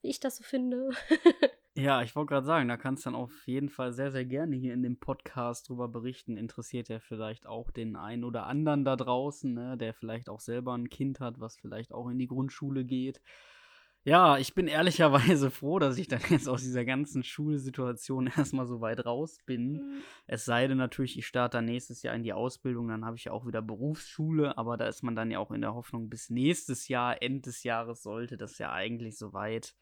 wie 0.00 0.08
ich 0.08 0.20
das 0.20 0.36
so 0.36 0.42
finde. 0.42 0.90
Ja, 1.80 2.02
ich 2.02 2.14
wollte 2.14 2.34
gerade 2.34 2.46
sagen, 2.46 2.68
da 2.68 2.76
kannst 2.76 3.06
du 3.06 3.10
dann 3.10 3.18
auf 3.18 3.46
jeden 3.46 3.70
Fall 3.70 3.94
sehr, 3.94 4.10
sehr 4.10 4.26
gerne 4.26 4.54
hier 4.54 4.74
in 4.74 4.82
dem 4.82 4.98
Podcast 4.98 5.66
drüber 5.68 5.88
berichten. 5.88 6.36
Interessiert 6.36 6.90
ja 6.90 6.98
vielleicht 6.98 7.46
auch 7.46 7.70
den 7.70 7.96
einen 7.96 8.24
oder 8.24 8.46
anderen 8.46 8.84
da 8.84 8.96
draußen, 8.96 9.54
ne, 9.54 9.78
der 9.78 9.94
vielleicht 9.94 10.28
auch 10.28 10.40
selber 10.40 10.74
ein 10.76 10.90
Kind 10.90 11.20
hat, 11.20 11.40
was 11.40 11.56
vielleicht 11.56 11.92
auch 11.92 12.10
in 12.10 12.18
die 12.18 12.26
Grundschule 12.26 12.84
geht. 12.84 13.22
Ja, 14.02 14.36
ich 14.36 14.54
bin 14.54 14.66
ehrlicherweise 14.66 15.50
froh, 15.50 15.78
dass 15.78 15.96
ich 15.96 16.06
dann 16.06 16.20
jetzt 16.28 16.50
aus 16.50 16.60
dieser 16.60 16.84
ganzen 16.84 17.22
Schulsituation 17.22 18.26
erstmal 18.36 18.66
so 18.66 18.82
weit 18.82 19.06
raus 19.06 19.38
bin. 19.46 19.72
Mhm. 19.72 20.02
Es 20.26 20.44
sei 20.44 20.66
denn 20.66 20.78
natürlich, 20.78 21.16
ich 21.16 21.26
starte 21.26 21.56
dann 21.58 21.64
nächstes 21.64 22.02
Jahr 22.02 22.14
in 22.14 22.22
die 22.22 22.34
Ausbildung, 22.34 22.88
dann 22.88 23.06
habe 23.06 23.16
ich 23.16 23.24
ja 23.24 23.32
auch 23.32 23.46
wieder 23.46 23.62
Berufsschule, 23.62 24.58
aber 24.58 24.76
da 24.76 24.86
ist 24.86 25.02
man 25.02 25.16
dann 25.16 25.30
ja 25.30 25.38
auch 25.38 25.50
in 25.50 25.62
der 25.62 25.74
Hoffnung, 25.74 26.10
bis 26.10 26.28
nächstes 26.28 26.88
Jahr, 26.88 27.22
Ende 27.22 27.40
des 27.40 27.62
Jahres 27.62 28.02
sollte 28.02 28.36
das 28.36 28.58
ja 28.58 28.70
eigentlich 28.70 29.16
soweit 29.16 29.74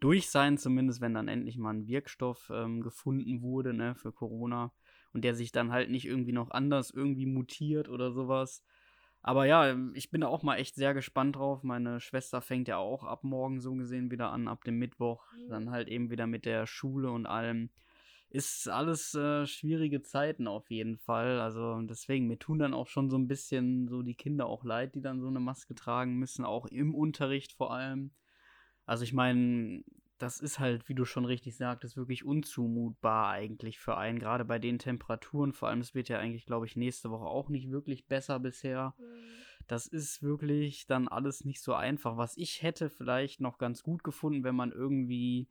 durch 0.00 0.30
sein, 0.30 0.58
zumindest 0.58 1.00
wenn 1.00 1.14
dann 1.14 1.28
endlich 1.28 1.56
mal 1.58 1.74
ein 1.74 1.86
Wirkstoff 1.86 2.50
ähm, 2.52 2.82
gefunden 2.82 3.42
wurde 3.42 3.72
ne, 3.72 3.94
für 3.94 4.12
Corona 4.12 4.72
und 5.12 5.24
der 5.24 5.34
sich 5.34 5.52
dann 5.52 5.72
halt 5.72 5.90
nicht 5.90 6.06
irgendwie 6.06 6.32
noch 6.32 6.50
anders 6.50 6.90
irgendwie 6.90 7.26
mutiert 7.26 7.88
oder 7.88 8.12
sowas. 8.12 8.62
Aber 9.22 9.46
ja, 9.46 9.74
ich 9.94 10.10
bin 10.10 10.20
da 10.20 10.26
auch 10.26 10.42
mal 10.42 10.56
echt 10.56 10.74
sehr 10.74 10.92
gespannt 10.92 11.36
drauf. 11.36 11.62
Meine 11.62 11.98
Schwester 11.98 12.42
fängt 12.42 12.68
ja 12.68 12.76
auch 12.76 13.04
ab 13.04 13.24
morgen 13.24 13.58
so 13.58 13.74
gesehen 13.74 14.10
wieder 14.10 14.30
an, 14.30 14.48
ab 14.48 14.64
dem 14.64 14.78
Mittwoch. 14.78 15.24
Mhm. 15.32 15.48
Dann 15.48 15.70
halt 15.70 15.88
eben 15.88 16.10
wieder 16.10 16.26
mit 16.26 16.44
der 16.44 16.66
Schule 16.66 17.10
und 17.10 17.24
allem. 17.24 17.70
Ist 18.28 18.68
alles 18.68 19.14
äh, 19.14 19.46
schwierige 19.46 20.02
Zeiten 20.02 20.46
auf 20.46 20.70
jeden 20.70 20.98
Fall. 20.98 21.40
Also 21.40 21.80
deswegen, 21.82 22.26
mir 22.26 22.38
tun 22.38 22.58
dann 22.58 22.74
auch 22.74 22.88
schon 22.88 23.08
so 23.08 23.16
ein 23.16 23.26
bisschen 23.26 23.88
so 23.88 24.02
die 24.02 24.16
Kinder 24.16 24.46
auch 24.46 24.62
leid, 24.62 24.94
die 24.94 25.00
dann 25.00 25.22
so 25.22 25.28
eine 25.28 25.40
Maske 25.40 25.74
tragen 25.74 26.18
müssen, 26.18 26.44
auch 26.44 26.66
im 26.66 26.94
Unterricht 26.94 27.52
vor 27.52 27.72
allem. 27.72 28.10
Also 28.86 29.04
ich 29.04 29.12
meine, 29.12 29.82
das 30.18 30.40
ist 30.40 30.58
halt, 30.58 30.88
wie 30.88 30.94
du 30.94 31.04
schon 31.04 31.24
richtig 31.24 31.56
sagtest, 31.56 31.96
wirklich 31.96 32.24
unzumutbar 32.24 33.30
eigentlich 33.30 33.78
für 33.78 33.96
einen, 33.96 34.18
gerade 34.18 34.44
bei 34.44 34.58
den 34.58 34.78
Temperaturen. 34.78 35.52
Vor 35.52 35.68
allem, 35.68 35.80
es 35.80 35.94
wird 35.94 36.08
ja 36.08 36.18
eigentlich, 36.18 36.46
glaube 36.46 36.66
ich, 36.66 36.76
nächste 36.76 37.10
Woche 37.10 37.26
auch 37.26 37.48
nicht 37.48 37.70
wirklich 37.70 38.06
besser 38.06 38.38
bisher. 38.38 38.94
Mhm. 38.98 39.04
Das 39.66 39.86
ist 39.86 40.22
wirklich 40.22 40.86
dann 40.86 41.08
alles 41.08 41.44
nicht 41.44 41.62
so 41.62 41.74
einfach. 41.74 42.16
Was 42.16 42.36
ich 42.36 42.62
hätte 42.62 42.90
vielleicht 42.90 43.40
noch 43.40 43.58
ganz 43.58 43.82
gut 43.82 44.04
gefunden, 44.04 44.44
wenn 44.44 44.54
man 44.54 44.72
irgendwie 44.72 45.48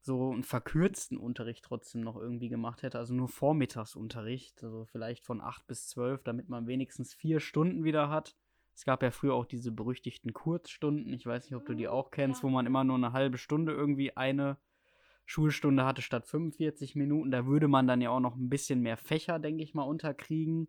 so 0.00 0.32
einen 0.32 0.42
verkürzten 0.42 1.16
Unterricht 1.16 1.64
trotzdem 1.64 2.00
noch 2.00 2.16
irgendwie 2.16 2.48
gemacht 2.48 2.82
hätte, 2.82 2.98
also 2.98 3.14
nur 3.14 3.28
Vormittagsunterricht, 3.28 4.62
also 4.64 4.84
vielleicht 4.84 5.24
von 5.24 5.40
8 5.40 5.66
bis 5.66 5.88
12, 5.88 6.24
damit 6.24 6.48
man 6.48 6.66
wenigstens 6.66 7.14
vier 7.14 7.38
Stunden 7.38 7.84
wieder 7.84 8.08
hat. 8.08 8.36
Es 8.74 8.84
gab 8.84 9.02
ja 9.02 9.10
früher 9.10 9.34
auch 9.34 9.46
diese 9.46 9.70
berüchtigten 9.70 10.32
Kurzstunden. 10.32 11.12
Ich 11.12 11.26
weiß 11.26 11.44
nicht, 11.44 11.56
ob 11.56 11.66
du 11.66 11.74
die 11.74 11.88
auch 11.88 12.10
kennst, 12.10 12.42
wo 12.42 12.48
man 12.48 12.66
immer 12.66 12.84
nur 12.84 12.96
eine 12.96 13.12
halbe 13.12 13.38
Stunde 13.38 13.72
irgendwie 13.72 14.16
eine 14.16 14.56
Schulstunde 15.24 15.84
hatte 15.84 16.02
statt 16.02 16.26
45 16.26 16.96
Minuten. 16.96 17.30
Da 17.30 17.46
würde 17.46 17.68
man 17.68 17.86
dann 17.86 18.00
ja 18.00 18.10
auch 18.10 18.20
noch 18.20 18.36
ein 18.36 18.48
bisschen 18.48 18.80
mehr 18.80 18.96
Fächer, 18.96 19.38
denke 19.38 19.62
ich 19.62 19.74
mal, 19.74 19.82
unterkriegen. 19.82 20.68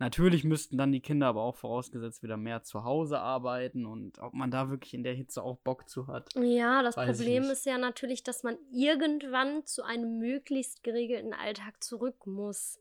Natürlich 0.00 0.44
müssten 0.44 0.78
dann 0.78 0.92
die 0.92 1.02
Kinder 1.02 1.26
aber 1.26 1.42
auch 1.42 1.56
vorausgesetzt 1.56 2.22
wieder 2.22 2.38
mehr 2.38 2.62
zu 2.62 2.84
Hause 2.84 3.20
arbeiten 3.20 3.84
und 3.84 4.18
ob 4.18 4.32
man 4.32 4.50
da 4.50 4.70
wirklich 4.70 4.94
in 4.94 5.02
der 5.02 5.12
Hitze 5.12 5.42
auch 5.42 5.58
Bock 5.58 5.90
zu 5.90 6.06
hat. 6.06 6.30
Ja, 6.36 6.82
das 6.82 6.94
Problem 6.94 7.42
ist 7.44 7.66
ja 7.66 7.76
natürlich, 7.76 8.22
dass 8.22 8.42
man 8.42 8.56
irgendwann 8.72 9.66
zu 9.66 9.82
einem 9.82 10.16
möglichst 10.18 10.82
geregelten 10.82 11.34
Alltag 11.34 11.84
zurück 11.84 12.26
muss. 12.26 12.78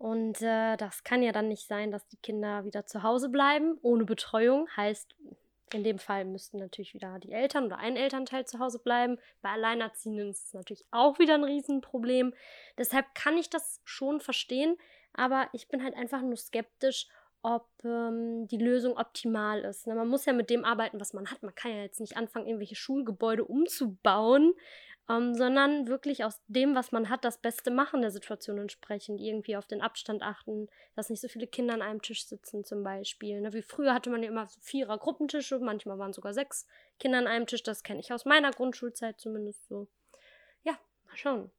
Und 0.00 0.40
äh, 0.40 0.78
das 0.78 1.04
kann 1.04 1.22
ja 1.22 1.30
dann 1.30 1.48
nicht 1.48 1.68
sein, 1.68 1.90
dass 1.90 2.08
die 2.08 2.16
Kinder 2.16 2.64
wieder 2.64 2.86
zu 2.86 3.02
Hause 3.02 3.28
bleiben, 3.28 3.76
ohne 3.82 4.06
Betreuung. 4.06 4.66
Heißt, 4.74 5.14
in 5.74 5.84
dem 5.84 5.98
Fall 5.98 6.24
müssten 6.24 6.56
natürlich 6.56 6.94
wieder 6.94 7.18
die 7.18 7.32
Eltern 7.32 7.66
oder 7.66 7.76
ein 7.76 7.96
Elternteil 7.96 8.46
zu 8.46 8.60
Hause 8.60 8.78
bleiben. 8.78 9.18
Bei 9.42 9.50
Alleinerziehenden 9.50 10.30
ist 10.30 10.46
es 10.46 10.54
natürlich 10.54 10.86
auch 10.90 11.18
wieder 11.18 11.34
ein 11.34 11.44
Riesenproblem. 11.44 12.32
Deshalb 12.78 13.14
kann 13.14 13.36
ich 13.36 13.50
das 13.50 13.82
schon 13.84 14.22
verstehen, 14.22 14.78
aber 15.12 15.50
ich 15.52 15.68
bin 15.68 15.84
halt 15.84 15.94
einfach 15.94 16.22
nur 16.22 16.38
skeptisch, 16.38 17.06
ob 17.42 17.68
ähm, 17.84 18.48
die 18.48 18.56
Lösung 18.56 18.96
optimal 18.96 19.60
ist. 19.60 19.86
Na, 19.86 19.94
man 19.94 20.08
muss 20.08 20.24
ja 20.24 20.32
mit 20.32 20.48
dem 20.48 20.64
arbeiten, 20.64 20.98
was 20.98 21.12
man 21.12 21.30
hat. 21.30 21.42
Man 21.42 21.54
kann 21.54 21.72
ja 21.72 21.82
jetzt 21.82 22.00
nicht 22.00 22.16
anfangen, 22.16 22.46
irgendwelche 22.46 22.74
Schulgebäude 22.74 23.44
umzubauen 23.44 24.54
ähm, 25.10 25.34
sondern 25.34 25.88
wirklich 25.88 26.24
aus 26.24 26.40
dem, 26.46 26.74
was 26.74 26.92
man 26.92 27.08
hat, 27.08 27.24
das 27.24 27.38
Beste 27.38 27.70
machen 27.72 28.00
der 28.00 28.12
Situation 28.12 28.58
entsprechend. 28.58 29.20
Irgendwie 29.20 29.56
auf 29.56 29.66
den 29.66 29.80
Abstand 29.80 30.22
achten, 30.22 30.68
dass 30.94 31.10
nicht 31.10 31.20
so 31.20 31.28
viele 31.28 31.48
Kinder 31.48 31.74
an 31.74 31.82
einem 31.82 32.00
Tisch 32.00 32.26
sitzen 32.26 32.64
zum 32.64 32.84
Beispiel. 32.84 33.40
Ne? 33.40 33.52
Wie 33.52 33.62
früher 33.62 33.92
hatte 33.92 34.10
man 34.10 34.22
ja 34.22 34.28
immer 34.28 34.46
so 34.46 34.60
vierer 34.60 34.98
Gruppentische, 34.98 35.58
manchmal 35.58 35.98
waren 35.98 36.12
sogar 36.12 36.32
sechs 36.32 36.66
Kinder 37.00 37.18
an 37.18 37.26
einem 37.26 37.46
Tisch. 37.46 37.64
Das 37.64 37.82
kenne 37.82 38.00
ich 38.00 38.12
aus 38.12 38.24
meiner 38.24 38.52
Grundschulzeit 38.52 39.18
zumindest 39.18 39.66
so. 39.66 39.88
Ja, 40.62 40.78
mal 41.06 41.16
schauen. 41.16 41.50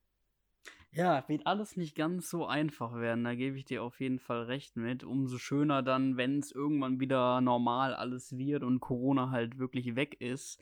Ja, 0.94 1.24
wird 1.28 1.48
alles 1.48 1.78
nicht 1.78 1.96
ganz 1.96 2.30
so 2.30 2.46
einfach 2.46 2.94
werden, 2.96 3.24
da 3.24 3.34
gebe 3.34 3.58
ich 3.58 3.64
dir 3.64 3.82
auf 3.82 4.02
jeden 4.02 4.20
Fall 4.20 4.44
recht 4.44 4.76
mit. 4.76 5.06
Umso 5.06 5.38
schöner 5.38 5.82
dann, 5.84 6.18
wenn 6.18 6.40
es 6.40 6.52
irgendwann 6.52 7.00
wieder 7.00 7.40
normal 7.40 7.94
alles 7.94 8.38
wird 8.38 8.64
und 8.64 8.82
Corona 8.82 9.32
halt 9.32 9.58
wirklich 9.58 9.96
weg 9.96 10.20
ist, 10.20 10.62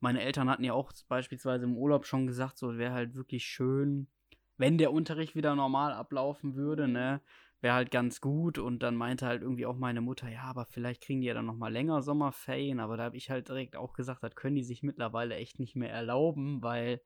meine 0.00 0.22
Eltern 0.22 0.50
hatten 0.50 0.64
ja 0.64 0.72
auch 0.72 0.92
beispielsweise 1.08 1.64
im 1.64 1.76
Urlaub 1.76 2.06
schon 2.06 2.26
gesagt, 2.26 2.58
so 2.58 2.76
wäre 2.76 2.92
halt 2.92 3.14
wirklich 3.14 3.44
schön, 3.44 4.08
wenn 4.58 4.78
der 4.78 4.92
Unterricht 4.92 5.34
wieder 5.34 5.54
normal 5.54 5.92
ablaufen 5.92 6.54
würde, 6.56 6.88
ne? 6.88 7.20
Wäre 7.60 7.74
halt 7.74 7.90
ganz 7.90 8.20
gut. 8.20 8.58
Und 8.58 8.82
dann 8.82 8.96
meinte 8.96 9.26
halt 9.26 9.42
irgendwie 9.42 9.66
auch 9.66 9.76
meine 9.76 10.00
Mutter, 10.00 10.28
ja, 10.28 10.42
aber 10.42 10.66
vielleicht 10.66 11.02
kriegen 11.02 11.20
die 11.20 11.26
ja 11.26 11.34
dann 11.34 11.46
nochmal 11.46 11.72
länger 11.72 12.02
Sommerferien. 12.02 12.80
Aber 12.80 12.96
da 12.96 13.04
habe 13.04 13.16
ich 13.16 13.30
halt 13.30 13.48
direkt 13.48 13.76
auch 13.76 13.94
gesagt, 13.94 14.22
das 14.22 14.34
können 14.36 14.56
die 14.56 14.64
sich 14.64 14.82
mittlerweile 14.82 15.36
echt 15.36 15.58
nicht 15.58 15.76
mehr 15.76 15.90
erlauben, 15.90 16.62
weil 16.62 17.00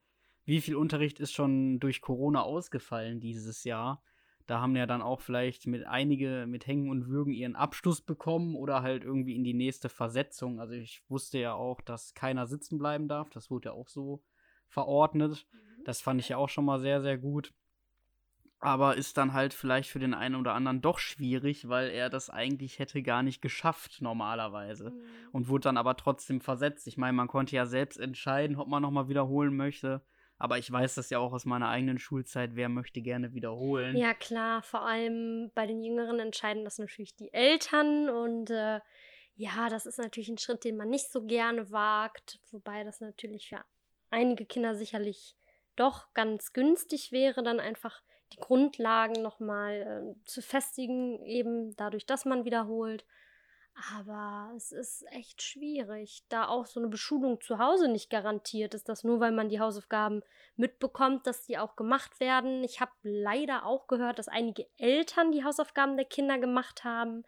wie 0.44 0.60
viel 0.60 0.76
Unterricht 0.76 1.20
ist 1.20 1.32
schon 1.32 1.78
durch 1.78 2.00
Corona 2.00 2.42
ausgefallen 2.42 3.20
dieses 3.20 3.64
Jahr? 3.64 4.02
Da 4.50 4.60
haben 4.60 4.74
ja 4.74 4.86
dann 4.86 5.00
auch 5.00 5.20
vielleicht 5.20 5.68
mit 5.68 5.86
einige 5.86 6.44
mit 6.48 6.66
Hängen 6.66 6.90
und 6.90 7.06
Würgen 7.06 7.32
ihren 7.32 7.54
Abschluss 7.54 8.00
bekommen 8.00 8.56
oder 8.56 8.82
halt 8.82 9.04
irgendwie 9.04 9.36
in 9.36 9.44
die 9.44 9.54
nächste 9.54 9.88
Versetzung. 9.88 10.58
Also 10.58 10.74
ich 10.74 11.04
wusste 11.08 11.38
ja 11.38 11.54
auch, 11.54 11.80
dass 11.80 12.14
keiner 12.14 12.48
sitzen 12.48 12.76
bleiben 12.76 13.06
darf. 13.06 13.30
Das 13.30 13.48
wurde 13.48 13.68
ja 13.68 13.74
auch 13.74 13.86
so 13.86 14.24
verordnet. 14.66 15.46
Mhm. 15.52 15.84
Das 15.84 16.00
fand 16.00 16.20
ich 16.20 16.30
ja 16.30 16.36
auch 16.36 16.48
schon 16.48 16.64
mal 16.64 16.80
sehr, 16.80 17.00
sehr 17.00 17.16
gut. 17.16 17.54
Aber 18.58 18.96
ist 18.96 19.16
dann 19.18 19.34
halt 19.34 19.54
vielleicht 19.54 19.88
für 19.88 20.00
den 20.00 20.14
einen 20.14 20.34
oder 20.34 20.54
anderen 20.54 20.82
doch 20.82 20.98
schwierig, 20.98 21.68
weil 21.68 21.88
er 21.88 22.10
das 22.10 22.28
eigentlich 22.28 22.80
hätte 22.80 23.04
gar 23.04 23.22
nicht 23.22 23.42
geschafft 23.42 24.02
normalerweise. 24.02 24.90
Mhm. 24.90 25.04
Und 25.30 25.46
wurde 25.46 25.62
dann 25.62 25.76
aber 25.76 25.96
trotzdem 25.96 26.40
versetzt. 26.40 26.88
Ich 26.88 26.96
meine, 26.96 27.12
man 27.12 27.28
konnte 27.28 27.54
ja 27.54 27.66
selbst 27.66 28.00
entscheiden, 28.00 28.56
ob 28.56 28.66
man 28.66 28.82
nochmal 28.82 29.08
wiederholen 29.08 29.54
möchte. 29.54 30.02
Aber 30.40 30.56
ich 30.56 30.72
weiß 30.72 30.94
das 30.94 31.10
ja 31.10 31.18
auch 31.18 31.34
aus 31.34 31.44
meiner 31.44 31.68
eigenen 31.68 31.98
Schulzeit, 31.98 32.56
wer 32.56 32.70
möchte 32.70 33.02
gerne 33.02 33.34
wiederholen. 33.34 33.94
Ja, 33.94 34.14
klar, 34.14 34.62
vor 34.62 34.82
allem 34.82 35.52
bei 35.54 35.66
den 35.66 35.82
Jüngeren 35.82 36.18
entscheiden 36.18 36.64
das 36.64 36.78
natürlich 36.78 37.14
die 37.14 37.32
Eltern 37.32 38.08
und 38.08 38.50
äh, 38.50 38.80
ja, 39.36 39.68
das 39.68 39.84
ist 39.84 39.98
natürlich 39.98 40.30
ein 40.30 40.38
Schritt, 40.38 40.64
den 40.64 40.78
man 40.78 40.88
nicht 40.88 41.12
so 41.12 41.26
gerne 41.26 41.70
wagt, 41.70 42.40
wobei 42.50 42.84
das 42.84 43.00
natürlich 43.00 43.50
für 43.50 43.62
einige 44.08 44.46
Kinder 44.46 44.74
sicherlich 44.74 45.36
doch 45.76 46.12
ganz 46.14 46.54
günstig 46.54 47.12
wäre, 47.12 47.42
dann 47.42 47.60
einfach 47.60 48.02
die 48.32 48.38
Grundlagen 48.38 49.20
nochmal 49.22 50.14
äh, 50.16 50.24
zu 50.24 50.40
festigen, 50.40 51.22
eben 51.24 51.76
dadurch, 51.76 52.06
dass 52.06 52.24
man 52.24 52.46
wiederholt. 52.46 53.04
Aber 53.74 54.52
es 54.56 54.72
ist 54.72 55.04
echt 55.10 55.42
schwierig, 55.42 56.24
da 56.28 56.46
auch 56.48 56.66
so 56.66 56.80
eine 56.80 56.88
Beschulung 56.88 57.40
zu 57.40 57.58
Hause 57.58 57.88
nicht 57.88 58.10
garantiert 58.10 58.74
ist, 58.74 58.88
dass 58.88 59.04
nur 59.04 59.20
weil 59.20 59.32
man 59.32 59.48
die 59.48 59.58
Hausaufgaben 59.60 60.22
mitbekommt, 60.56 61.26
dass 61.26 61.46
die 61.46 61.56
auch 61.58 61.76
gemacht 61.76 62.20
werden. 62.20 62.62
Ich 62.62 62.80
habe 62.80 62.92
leider 63.02 63.64
auch 63.64 63.86
gehört, 63.86 64.18
dass 64.18 64.28
einige 64.28 64.66
Eltern 64.76 65.32
die 65.32 65.44
Hausaufgaben 65.44 65.96
der 65.96 66.04
Kinder 66.06 66.38
gemacht 66.38 66.84
haben. 66.84 67.24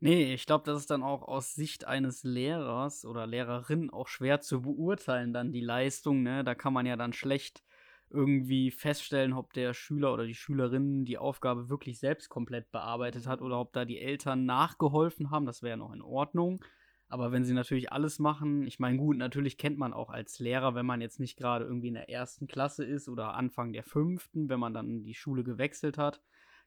Nee, 0.00 0.32
ich 0.34 0.46
glaube, 0.46 0.64
das 0.64 0.80
ist 0.80 0.90
dann 0.90 1.02
auch 1.02 1.22
aus 1.22 1.54
Sicht 1.54 1.84
eines 1.86 2.22
Lehrers 2.24 3.04
oder 3.04 3.26
Lehrerin 3.26 3.90
auch 3.90 4.08
schwer 4.08 4.40
zu 4.40 4.62
beurteilen, 4.62 5.32
dann 5.32 5.52
die 5.52 5.60
Leistung, 5.60 6.22
ne? 6.22 6.42
Da 6.44 6.54
kann 6.54 6.72
man 6.72 6.86
ja 6.86 6.96
dann 6.96 7.12
schlecht 7.12 7.62
irgendwie 8.10 8.70
feststellen, 8.70 9.32
ob 9.32 9.52
der 9.52 9.72
Schüler 9.74 10.12
oder 10.12 10.26
die 10.26 10.34
Schülerin 10.34 11.04
die 11.04 11.18
Aufgabe 11.18 11.68
wirklich 11.68 11.98
selbst 11.98 12.28
komplett 12.28 12.70
bearbeitet 12.70 13.26
hat 13.26 13.40
oder 13.40 13.58
ob 13.60 13.72
da 13.72 13.84
die 13.84 14.00
Eltern 14.00 14.44
nachgeholfen 14.44 15.30
haben. 15.30 15.46
Das 15.46 15.62
wäre 15.62 15.78
noch 15.78 15.92
in 15.92 16.02
Ordnung. 16.02 16.64
Aber 17.08 17.32
wenn 17.32 17.44
sie 17.44 17.54
natürlich 17.54 17.90
alles 17.90 18.20
machen, 18.20 18.66
ich 18.66 18.78
meine, 18.78 18.96
gut, 18.96 19.16
natürlich 19.16 19.58
kennt 19.58 19.78
man 19.78 19.92
auch 19.92 20.10
als 20.10 20.38
Lehrer, 20.38 20.76
wenn 20.76 20.86
man 20.86 21.00
jetzt 21.00 21.18
nicht 21.18 21.36
gerade 21.36 21.64
irgendwie 21.64 21.88
in 21.88 21.94
der 21.94 22.08
ersten 22.08 22.46
Klasse 22.46 22.84
ist 22.84 23.08
oder 23.08 23.34
Anfang 23.34 23.72
der 23.72 23.82
fünften, 23.82 24.48
wenn 24.48 24.60
man 24.60 24.74
dann 24.74 25.02
die 25.02 25.14
Schule 25.14 25.42
gewechselt 25.42 25.98
hat, 25.98 26.20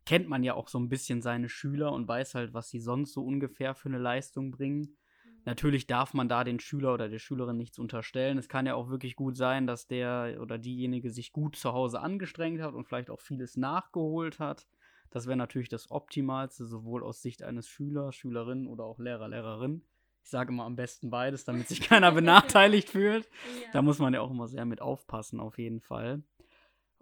kennt 0.05 0.27
man 0.27 0.43
ja 0.43 0.53
auch 0.53 0.67
so 0.67 0.79
ein 0.79 0.89
bisschen 0.89 1.21
seine 1.21 1.47
Schüler 1.47 1.93
und 1.93 2.09
weiß 2.09 2.35
halt, 2.35 2.53
was 2.53 2.69
sie 2.69 2.81
sonst 2.81 3.13
so 3.13 3.23
ungefähr 3.23 3.73
für 3.73 3.88
eine 3.88 4.00
Leistung 4.00 4.51
bringen. 4.51 4.97
Natürlich 5.45 5.88
darf 5.88 6.13
man 6.13 6.29
da 6.29 6.43
den 6.43 6.59
Schüler 6.59 6.93
oder 6.93 7.09
der 7.09 7.19
Schülerin 7.19 7.57
nichts 7.57 7.77
unterstellen. 7.77 8.38
Es 8.38 8.47
kann 8.47 8.65
ja 8.65 8.75
auch 8.75 8.89
wirklich 8.89 9.15
gut 9.15 9.35
sein, 9.35 9.67
dass 9.67 9.88
der 9.88 10.38
oder 10.41 10.57
diejenige 10.57 11.09
sich 11.09 11.33
gut 11.33 11.55
zu 11.57 11.73
Hause 11.73 12.00
angestrengt 12.00 12.62
hat 12.62 12.73
und 12.73 12.85
vielleicht 12.85 13.09
auch 13.09 13.19
vieles 13.19 13.57
nachgeholt 13.57 14.39
hat. 14.39 14.65
Das 15.09 15.27
wäre 15.27 15.38
natürlich 15.38 15.69
das 15.69 15.91
Optimalste, 15.91 16.65
sowohl 16.65 17.03
aus 17.03 17.21
Sicht 17.21 17.43
eines 17.43 17.67
Schülers, 17.67 18.15
Schülerin 18.15 18.67
oder 18.67 18.85
auch 18.85 19.00
Lehrer, 19.00 19.27
Lehrerin. 19.27 19.83
Ich 20.23 20.29
sage 20.29 20.53
immer 20.53 20.63
am 20.63 20.77
besten 20.77 21.09
beides, 21.09 21.43
damit 21.43 21.67
sich 21.67 21.81
keiner 21.81 22.12
benachteiligt 22.13 22.89
fühlt. 22.89 23.25
Ja. 23.25 23.67
Da 23.73 23.81
muss 23.81 24.00
man 24.00 24.13
ja 24.13 24.21
auch 24.21 24.31
immer 24.31 24.47
sehr 24.47 24.65
mit 24.65 24.81
aufpassen, 24.81 25.39
auf 25.39 25.57
jeden 25.57 25.81
Fall. 25.81 26.23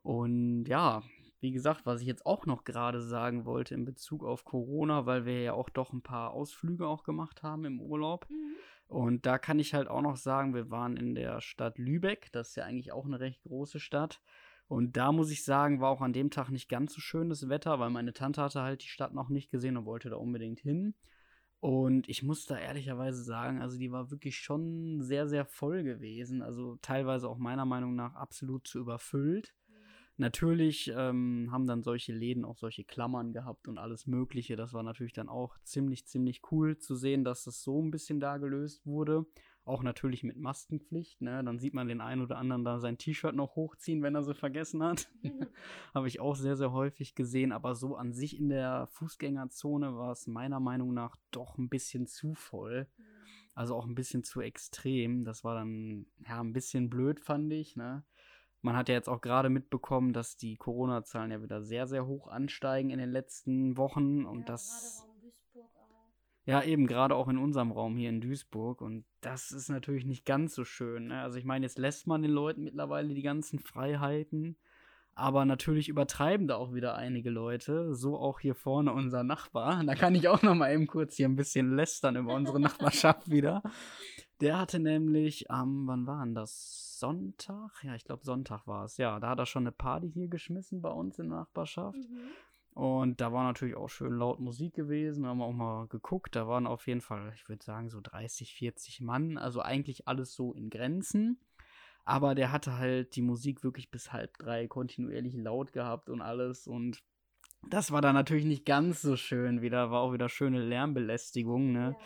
Und 0.01 0.65
ja, 0.65 1.03
wie 1.41 1.51
gesagt, 1.51 1.85
was 1.85 2.01
ich 2.01 2.07
jetzt 2.07 2.25
auch 2.25 2.45
noch 2.45 2.63
gerade 2.63 3.01
sagen 3.01 3.45
wollte 3.45 3.73
in 3.73 3.83
Bezug 3.83 4.23
auf 4.23 4.45
Corona, 4.45 5.05
weil 5.05 5.25
wir 5.25 5.41
ja 5.41 5.53
auch 5.53 5.69
doch 5.69 5.91
ein 5.91 6.03
paar 6.03 6.31
Ausflüge 6.31 6.87
auch 6.87 7.03
gemacht 7.03 7.43
haben 7.43 7.65
im 7.65 7.81
Urlaub. 7.81 8.29
Mhm. 8.29 8.55
Und 8.87 9.25
da 9.25 9.37
kann 9.37 9.59
ich 9.59 9.73
halt 9.73 9.87
auch 9.87 10.01
noch 10.01 10.17
sagen, 10.17 10.53
wir 10.53 10.69
waren 10.69 10.97
in 10.97 11.15
der 11.15 11.41
Stadt 11.41 11.77
Lübeck, 11.77 12.31
das 12.31 12.49
ist 12.49 12.55
ja 12.55 12.65
eigentlich 12.65 12.91
auch 12.91 13.05
eine 13.05 13.19
recht 13.19 13.41
große 13.43 13.79
Stadt. 13.79 14.21
Und 14.67 14.95
da 14.97 15.11
muss 15.11 15.31
ich 15.31 15.43
sagen, 15.43 15.81
war 15.81 15.89
auch 15.89 16.01
an 16.01 16.13
dem 16.13 16.29
Tag 16.29 16.49
nicht 16.49 16.69
ganz 16.69 16.93
so 16.93 17.01
schönes 17.01 17.49
Wetter, 17.49 17.79
weil 17.79 17.89
meine 17.89 18.13
Tante 18.13 18.41
hatte 18.41 18.61
halt 18.61 18.83
die 18.83 18.87
Stadt 18.87 19.13
noch 19.13 19.29
nicht 19.29 19.49
gesehen 19.49 19.77
und 19.77 19.85
wollte 19.85 20.09
da 20.09 20.15
unbedingt 20.17 20.59
hin. 20.59 20.93
Und 21.59 22.09
ich 22.09 22.23
muss 22.23 22.45
da 22.45 22.57
ehrlicherweise 22.57 23.23
sagen, 23.23 23.61
also 23.61 23.77
die 23.77 23.91
war 23.91 24.11
wirklich 24.11 24.37
schon 24.37 25.01
sehr, 25.01 25.27
sehr 25.27 25.45
voll 25.45 25.83
gewesen. 25.83 26.41
Also 26.41 26.77
teilweise 26.81 27.29
auch 27.29 27.37
meiner 27.37 27.65
Meinung 27.65 27.95
nach 27.95 28.15
absolut 28.15 28.67
zu 28.67 28.79
überfüllt. 28.79 29.53
Natürlich 30.21 30.93
ähm, 30.95 31.49
haben 31.51 31.65
dann 31.65 31.81
solche 31.81 32.13
Läden 32.13 32.45
auch 32.45 32.55
solche 32.55 32.83
Klammern 32.83 33.33
gehabt 33.33 33.67
und 33.67 33.79
alles 33.79 34.05
Mögliche. 34.05 34.55
Das 34.55 34.71
war 34.71 34.83
natürlich 34.83 35.13
dann 35.13 35.29
auch 35.29 35.57
ziemlich, 35.63 36.05
ziemlich 36.05 36.43
cool 36.51 36.77
zu 36.77 36.93
sehen, 36.93 37.23
dass 37.23 37.45
das 37.45 37.63
so 37.63 37.81
ein 37.81 37.89
bisschen 37.89 38.19
da 38.19 38.37
gelöst 38.37 38.85
wurde. 38.85 39.25
Auch 39.65 39.81
natürlich 39.81 40.21
mit 40.21 40.37
Maskenpflicht. 40.37 41.21
Ne? 41.21 41.43
Dann 41.43 41.57
sieht 41.57 41.73
man 41.73 41.87
den 41.87 42.01
einen 42.01 42.21
oder 42.21 42.37
anderen 42.37 42.63
da 42.63 42.77
sein 42.77 42.99
T-Shirt 42.99 43.33
noch 43.33 43.55
hochziehen, 43.55 44.03
wenn 44.03 44.13
er 44.13 44.21
sie 44.21 44.35
vergessen 44.35 44.83
hat. 44.83 45.09
Mhm. 45.23 45.47
Habe 45.95 46.07
ich 46.07 46.19
auch 46.19 46.35
sehr, 46.35 46.55
sehr 46.55 46.71
häufig 46.71 47.15
gesehen. 47.15 47.51
Aber 47.51 47.73
so 47.73 47.95
an 47.95 48.13
sich 48.13 48.37
in 48.37 48.49
der 48.49 48.89
Fußgängerzone 48.91 49.95
war 49.97 50.11
es 50.11 50.27
meiner 50.27 50.59
Meinung 50.59 50.93
nach 50.93 51.15
doch 51.31 51.57
ein 51.57 51.67
bisschen 51.67 52.05
zu 52.05 52.35
voll. 52.35 52.87
Mhm. 52.95 53.03
Also 53.55 53.75
auch 53.75 53.87
ein 53.87 53.95
bisschen 53.95 54.23
zu 54.23 54.41
extrem. 54.41 55.23
Das 55.25 55.43
war 55.43 55.55
dann 55.55 56.05
ja 56.27 56.39
ein 56.39 56.53
bisschen 56.53 56.91
blöd, 56.91 57.19
fand 57.19 57.51
ich. 57.51 57.75
Ne? 57.75 58.03
Man 58.61 58.75
hat 58.75 58.89
ja 58.89 58.95
jetzt 58.95 59.09
auch 59.09 59.21
gerade 59.21 59.49
mitbekommen, 59.49 60.13
dass 60.13 60.37
die 60.37 60.55
Corona-Zahlen 60.55 61.31
ja 61.31 61.41
wieder 61.41 61.61
sehr, 61.61 61.87
sehr 61.87 62.05
hoch 62.05 62.27
ansteigen 62.27 62.91
in 62.91 62.99
den 62.99 63.11
letzten 63.11 63.75
Wochen 63.77 64.25
und 64.25 64.41
ja, 64.41 64.45
das. 64.45 65.07
Ja, 66.45 66.63
eben 66.63 66.87
gerade 66.87 67.15
auch 67.15 67.27
in 67.27 67.37
unserem 67.37 67.71
Raum 67.71 67.97
hier 67.97 68.09
in 68.09 68.21
Duisburg. 68.21 68.81
Und 68.81 69.05
das 69.21 69.51
ist 69.51 69.69
natürlich 69.69 70.05
nicht 70.05 70.25
ganz 70.25 70.55
so 70.55 70.63
schön. 70.63 71.07
Ne? 71.07 71.21
Also 71.21 71.37
ich 71.37 71.45
meine, 71.45 71.65
jetzt 71.65 71.77
lässt 71.77 72.07
man 72.07 72.21
den 72.21 72.31
Leuten 72.31 72.63
mittlerweile 72.63 73.13
die 73.13 73.21
ganzen 73.21 73.59
Freiheiten. 73.59 74.57
Aber 75.13 75.45
natürlich 75.45 75.89
übertreiben 75.89 76.47
da 76.47 76.55
auch 76.55 76.73
wieder 76.73 76.95
einige 76.95 77.29
Leute. 77.29 77.93
So 77.93 78.17
auch 78.17 78.39
hier 78.39 78.55
vorne 78.55 78.93
unser 78.93 79.23
Nachbar. 79.23 79.83
Da 79.83 79.93
kann 79.95 80.15
ich 80.15 80.27
auch 80.27 80.41
noch 80.41 80.55
mal 80.55 80.73
eben 80.73 80.87
kurz 80.87 81.15
hier 81.15 81.27
ein 81.27 81.35
bisschen 81.35 81.75
lästern 81.75 82.15
über 82.15 82.33
unsere 82.33 82.59
Nachbarschaft 82.61 83.29
wieder. 83.29 83.61
Der 84.39 84.57
hatte 84.57 84.79
nämlich 84.79 85.51
am, 85.51 85.81
ähm, 85.81 85.87
wann 85.87 86.07
war 86.07 86.25
denn 86.25 86.35
das? 86.35 86.90
Sonntag? 87.01 87.83
Ja, 87.83 87.95
ich 87.95 88.05
glaube 88.05 88.23
Sonntag 88.23 88.67
war 88.67 88.85
es. 88.85 88.97
Ja, 88.97 89.19
da 89.19 89.29
hat 89.29 89.39
er 89.39 89.45
schon 89.45 89.63
eine 89.63 89.71
Party 89.71 90.09
hier 90.09 90.29
geschmissen 90.29 90.81
bei 90.81 90.91
uns 90.91 91.19
in 91.19 91.29
der 91.29 91.39
Nachbarschaft. 91.39 91.97
Mhm. 91.97 92.29
Und 92.73 93.19
da 93.19 93.33
war 93.33 93.43
natürlich 93.43 93.75
auch 93.75 93.89
schön 93.89 94.13
laut 94.13 94.39
Musik 94.39 94.73
gewesen. 94.75 95.23
Da 95.23 95.29
haben 95.29 95.39
wir 95.39 95.45
auch 95.45 95.51
mal 95.51 95.87
geguckt. 95.87 96.35
Da 96.35 96.47
waren 96.47 96.67
auf 96.67 96.87
jeden 96.87 97.01
Fall, 97.01 97.33
ich 97.35 97.49
würde 97.49 97.63
sagen, 97.63 97.89
so 97.89 97.99
30, 98.01 98.53
40 98.53 99.01
Mann. 99.01 99.37
Also 99.37 99.61
eigentlich 99.61 100.07
alles 100.07 100.33
so 100.33 100.53
in 100.53 100.69
Grenzen. 100.69 101.39
Aber 102.05 102.33
der 102.33 102.51
hatte 102.51 102.77
halt 102.77 103.15
die 103.15 103.21
Musik 103.21 103.63
wirklich 103.63 103.91
bis 103.91 104.13
halb 104.13 104.37
drei 104.37 104.67
kontinuierlich 104.67 105.35
laut 105.35 105.73
gehabt 105.73 106.09
und 106.09 106.21
alles. 106.21 106.65
Und 106.67 107.03
das 107.67 107.91
war 107.91 108.01
dann 108.01 108.15
natürlich 108.15 108.45
nicht 108.45 108.65
ganz 108.65 109.01
so 109.01 109.15
schön 109.15 109.61
wieder. 109.61 109.91
War 109.91 110.01
auch 110.01 110.13
wieder 110.13 110.29
schöne 110.29 110.63
Lärmbelästigung, 110.63 111.73
ne? 111.73 111.95
Ja. 111.97 112.05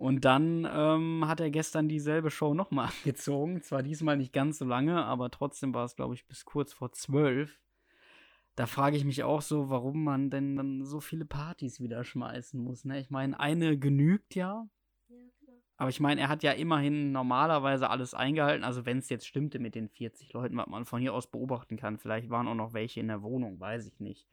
Und 0.00 0.24
dann 0.24 0.66
ähm, 0.72 1.28
hat 1.28 1.40
er 1.40 1.50
gestern 1.50 1.86
dieselbe 1.86 2.30
Show 2.30 2.54
nochmal 2.54 2.88
angezogen. 3.04 3.60
Zwar 3.60 3.82
diesmal 3.82 4.16
nicht 4.16 4.32
ganz 4.32 4.56
so 4.56 4.64
lange, 4.64 5.04
aber 5.04 5.30
trotzdem 5.30 5.74
war 5.74 5.84
es, 5.84 5.94
glaube 5.94 6.14
ich, 6.14 6.26
bis 6.26 6.46
kurz 6.46 6.72
vor 6.72 6.90
zwölf. 6.92 7.60
Da 8.54 8.64
frage 8.64 8.96
ich 8.96 9.04
mich 9.04 9.24
auch 9.24 9.42
so, 9.42 9.68
warum 9.68 10.02
man 10.02 10.30
denn 10.30 10.56
dann 10.56 10.86
so 10.86 11.00
viele 11.00 11.26
Partys 11.26 11.80
wieder 11.80 12.02
schmeißen 12.02 12.58
muss. 12.58 12.86
Ne? 12.86 12.98
Ich 12.98 13.10
meine, 13.10 13.38
eine 13.38 13.78
genügt 13.78 14.34
ja. 14.34 14.66
Aber 15.76 15.90
ich 15.90 16.00
meine, 16.00 16.22
er 16.22 16.30
hat 16.30 16.42
ja 16.42 16.52
immerhin 16.52 17.12
normalerweise 17.12 17.90
alles 17.90 18.14
eingehalten. 18.14 18.64
Also 18.64 18.86
wenn 18.86 19.00
es 19.00 19.10
jetzt 19.10 19.26
stimmte 19.26 19.58
mit 19.58 19.74
den 19.74 19.90
40 19.90 20.32
Leuten, 20.32 20.56
was 20.56 20.66
man 20.66 20.86
von 20.86 21.02
hier 21.02 21.12
aus 21.12 21.30
beobachten 21.30 21.76
kann. 21.76 21.98
Vielleicht 21.98 22.30
waren 22.30 22.48
auch 22.48 22.54
noch 22.54 22.72
welche 22.72 23.00
in 23.00 23.08
der 23.08 23.20
Wohnung, 23.20 23.60
weiß 23.60 23.86
ich 23.86 24.00
nicht. 24.00 24.26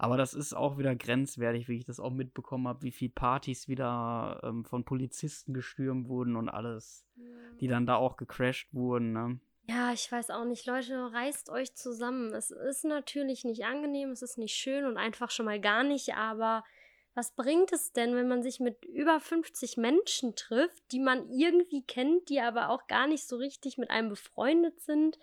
Aber 0.00 0.16
das 0.16 0.32
ist 0.32 0.54
auch 0.54 0.78
wieder 0.78 0.96
grenzwertig, 0.96 1.68
wie 1.68 1.76
ich 1.76 1.84
das 1.84 2.00
auch 2.00 2.10
mitbekommen 2.10 2.66
habe, 2.66 2.80
wie 2.84 2.90
viele 2.90 3.10
Partys 3.10 3.68
wieder 3.68 4.40
ähm, 4.42 4.64
von 4.64 4.82
Polizisten 4.82 5.52
gestürmt 5.52 6.08
wurden 6.08 6.36
und 6.36 6.48
alles, 6.48 7.04
ja. 7.16 7.24
die 7.60 7.68
dann 7.68 7.84
da 7.84 7.96
auch 7.96 8.16
gecrashed 8.16 8.72
wurden. 8.72 9.12
Ne? 9.12 9.38
Ja, 9.68 9.92
ich 9.92 10.10
weiß 10.10 10.30
auch 10.30 10.46
nicht. 10.46 10.64
Leute, 10.64 11.12
reißt 11.12 11.50
euch 11.50 11.74
zusammen. 11.74 12.32
Es 12.32 12.50
ist 12.50 12.86
natürlich 12.86 13.44
nicht 13.44 13.66
angenehm, 13.66 14.08
es 14.08 14.22
ist 14.22 14.38
nicht 14.38 14.54
schön 14.54 14.86
und 14.86 14.96
einfach 14.96 15.30
schon 15.30 15.44
mal 15.44 15.60
gar 15.60 15.84
nicht, 15.84 16.14
aber 16.14 16.64
was 17.12 17.34
bringt 17.34 17.70
es 17.70 17.92
denn, 17.92 18.14
wenn 18.14 18.26
man 18.26 18.42
sich 18.42 18.58
mit 18.58 18.86
über 18.86 19.20
50 19.20 19.76
Menschen 19.76 20.34
trifft, 20.34 20.82
die 20.92 21.00
man 21.00 21.28
irgendwie 21.28 21.82
kennt, 21.82 22.30
die 22.30 22.40
aber 22.40 22.70
auch 22.70 22.86
gar 22.86 23.06
nicht 23.06 23.28
so 23.28 23.36
richtig 23.36 23.76
mit 23.76 23.90
einem 23.90 24.08
befreundet 24.08 24.80
sind? 24.80 25.18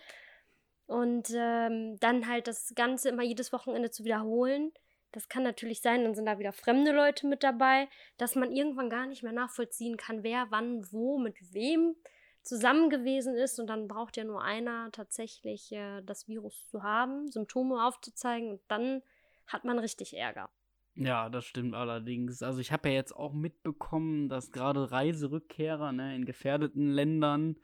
Und 0.87 1.29
ähm, 1.35 1.99
dann 1.99 2.27
halt 2.27 2.47
das 2.47 2.73
Ganze 2.75 3.09
immer 3.09 3.23
jedes 3.23 3.53
Wochenende 3.53 3.91
zu 3.91 4.03
wiederholen. 4.03 4.71
Das 5.11 5.29
kann 5.29 5.43
natürlich 5.43 5.81
sein, 5.81 6.03
dann 6.03 6.15
sind 6.15 6.25
da 6.25 6.39
wieder 6.39 6.53
fremde 6.53 6.91
Leute 6.91 7.27
mit 7.27 7.43
dabei, 7.43 7.87
dass 8.17 8.35
man 8.35 8.51
irgendwann 8.51 8.89
gar 8.89 9.05
nicht 9.05 9.23
mehr 9.23 9.31
nachvollziehen 9.31 9.97
kann, 9.97 10.23
wer 10.23 10.47
wann 10.49 10.91
wo 10.91 11.17
mit 11.17 11.35
wem 11.53 11.95
zusammen 12.43 12.89
gewesen 12.89 13.35
ist. 13.35 13.59
Und 13.59 13.67
dann 13.67 13.87
braucht 13.87 14.17
ja 14.17 14.23
nur 14.23 14.43
einer 14.43 14.89
tatsächlich 14.91 15.71
äh, 15.71 16.01
das 16.03 16.27
Virus 16.27 16.67
zu 16.67 16.83
haben, 16.83 17.29
Symptome 17.31 17.85
aufzuzeigen 17.85 18.51
und 18.51 18.61
dann 18.67 19.01
hat 19.45 19.63
man 19.63 19.79
richtig 19.79 20.15
Ärger. 20.15 20.49
Ja, 20.95 21.29
das 21.29 21.45
stimmt 21.45 21.75
allerdings. 21.75 22.41
Also 22.41 22.59
ich 22.59 22.71
habe 22.71 22.89
ja 22.89 22.95
jetzt 22.95 23.15
auch 23.15 23.31
mitbekommen, 23.31 24.29
dass 24.29 24.51
gerade 24.51 24.91
Reiserückkehrer 24.91 25.91
ne, 25.91 26.15
in 26.15 26.25
gefährdeten 26.25 26.89
Ländern 26.91 27.57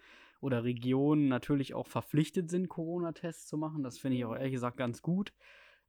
oder 0.44 0.64
Regionen 0.64 1.30
natürlich 1.30 1.74
auch 1.74 1.88
verpflichtet 1.88 2.50
sind, 2.50 2.68
Corona-Tests 2.68 3.48
zu 3.48 3.58
machen. 3.58 3.82
Das 3.82 3.98
finde 3.98 4.18
ich 4.18 4.26
auch 4.26 4.36
ehrlich 4.36 4.52
gesagt 4.52 4.78
ganz 4.78 5.02
gut. 5.02 5.34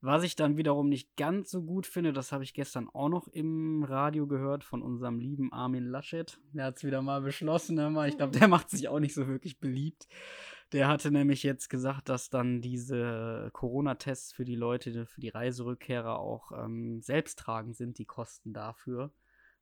Was 0.01 0.23
ich 0.23 0.37
dann 0.37 0.57
wiederum 0.57 0.89
nicht 0.89 1.17
ganz 1.17 1.51
so 1.51 1.63
gut 1.63 1.87
finde, 1.87 2.13
das 2.13 2.31
habe 2.31 2.45
ich 2.45 2.53
gestern 2.53 2.89
auch 2.91 3.09
noch 3.09 3.27
im 3.29 3.83
Radio 3.85 4.27
gehört 4.27 4.63
von 4.63 4.83
unserem 4.83 5.19
lieben 5.19 5.53
Armin 5.53 5.87
Laschet. 5.87 6.39
Der 6.53 6.67
hat 6.67 6.77
es 6.77 6.85
wieder 6.85 7.01
mal 7.03 7.23
beschlossen. 7.23 7.79
Immer. 7.79 8.07
Ich 8.07 8.17
glaube, 8.17 8.39
der 8.39 8.49
macht 8.49 8.71
sich 8.71 8.89
auch 8.89 9.01
nicht 9.01 9.15
so 9.15 9.27
wirklich 9.27 9.61
beliebt. 9.61 10.07
Der 10.73 10.89
hatte 10.89 11.11
nämlich 11.11 11.43
jetzt 11.43 11.69
gesagt, 11.69 12.09
dass 12.09 12.31
dann 12.31 12.61
diese 12.61 13.49
Corona-Tests 13.55 14.33
für 14.33 14.45
die 14.45 14.57
Leute, 14.57 15.07
für 15.07 15.21
die 15.21 15.31
Reiserückkehrer 15.31 16.19
auch 16.19 16.53
ähm, 16.53 17.01
selbsttragend 17.01 17.75
sind, 17.77 17.99
die 17.99 18.07
Kosten 18.07 18.53
dafür. 18.53 19.13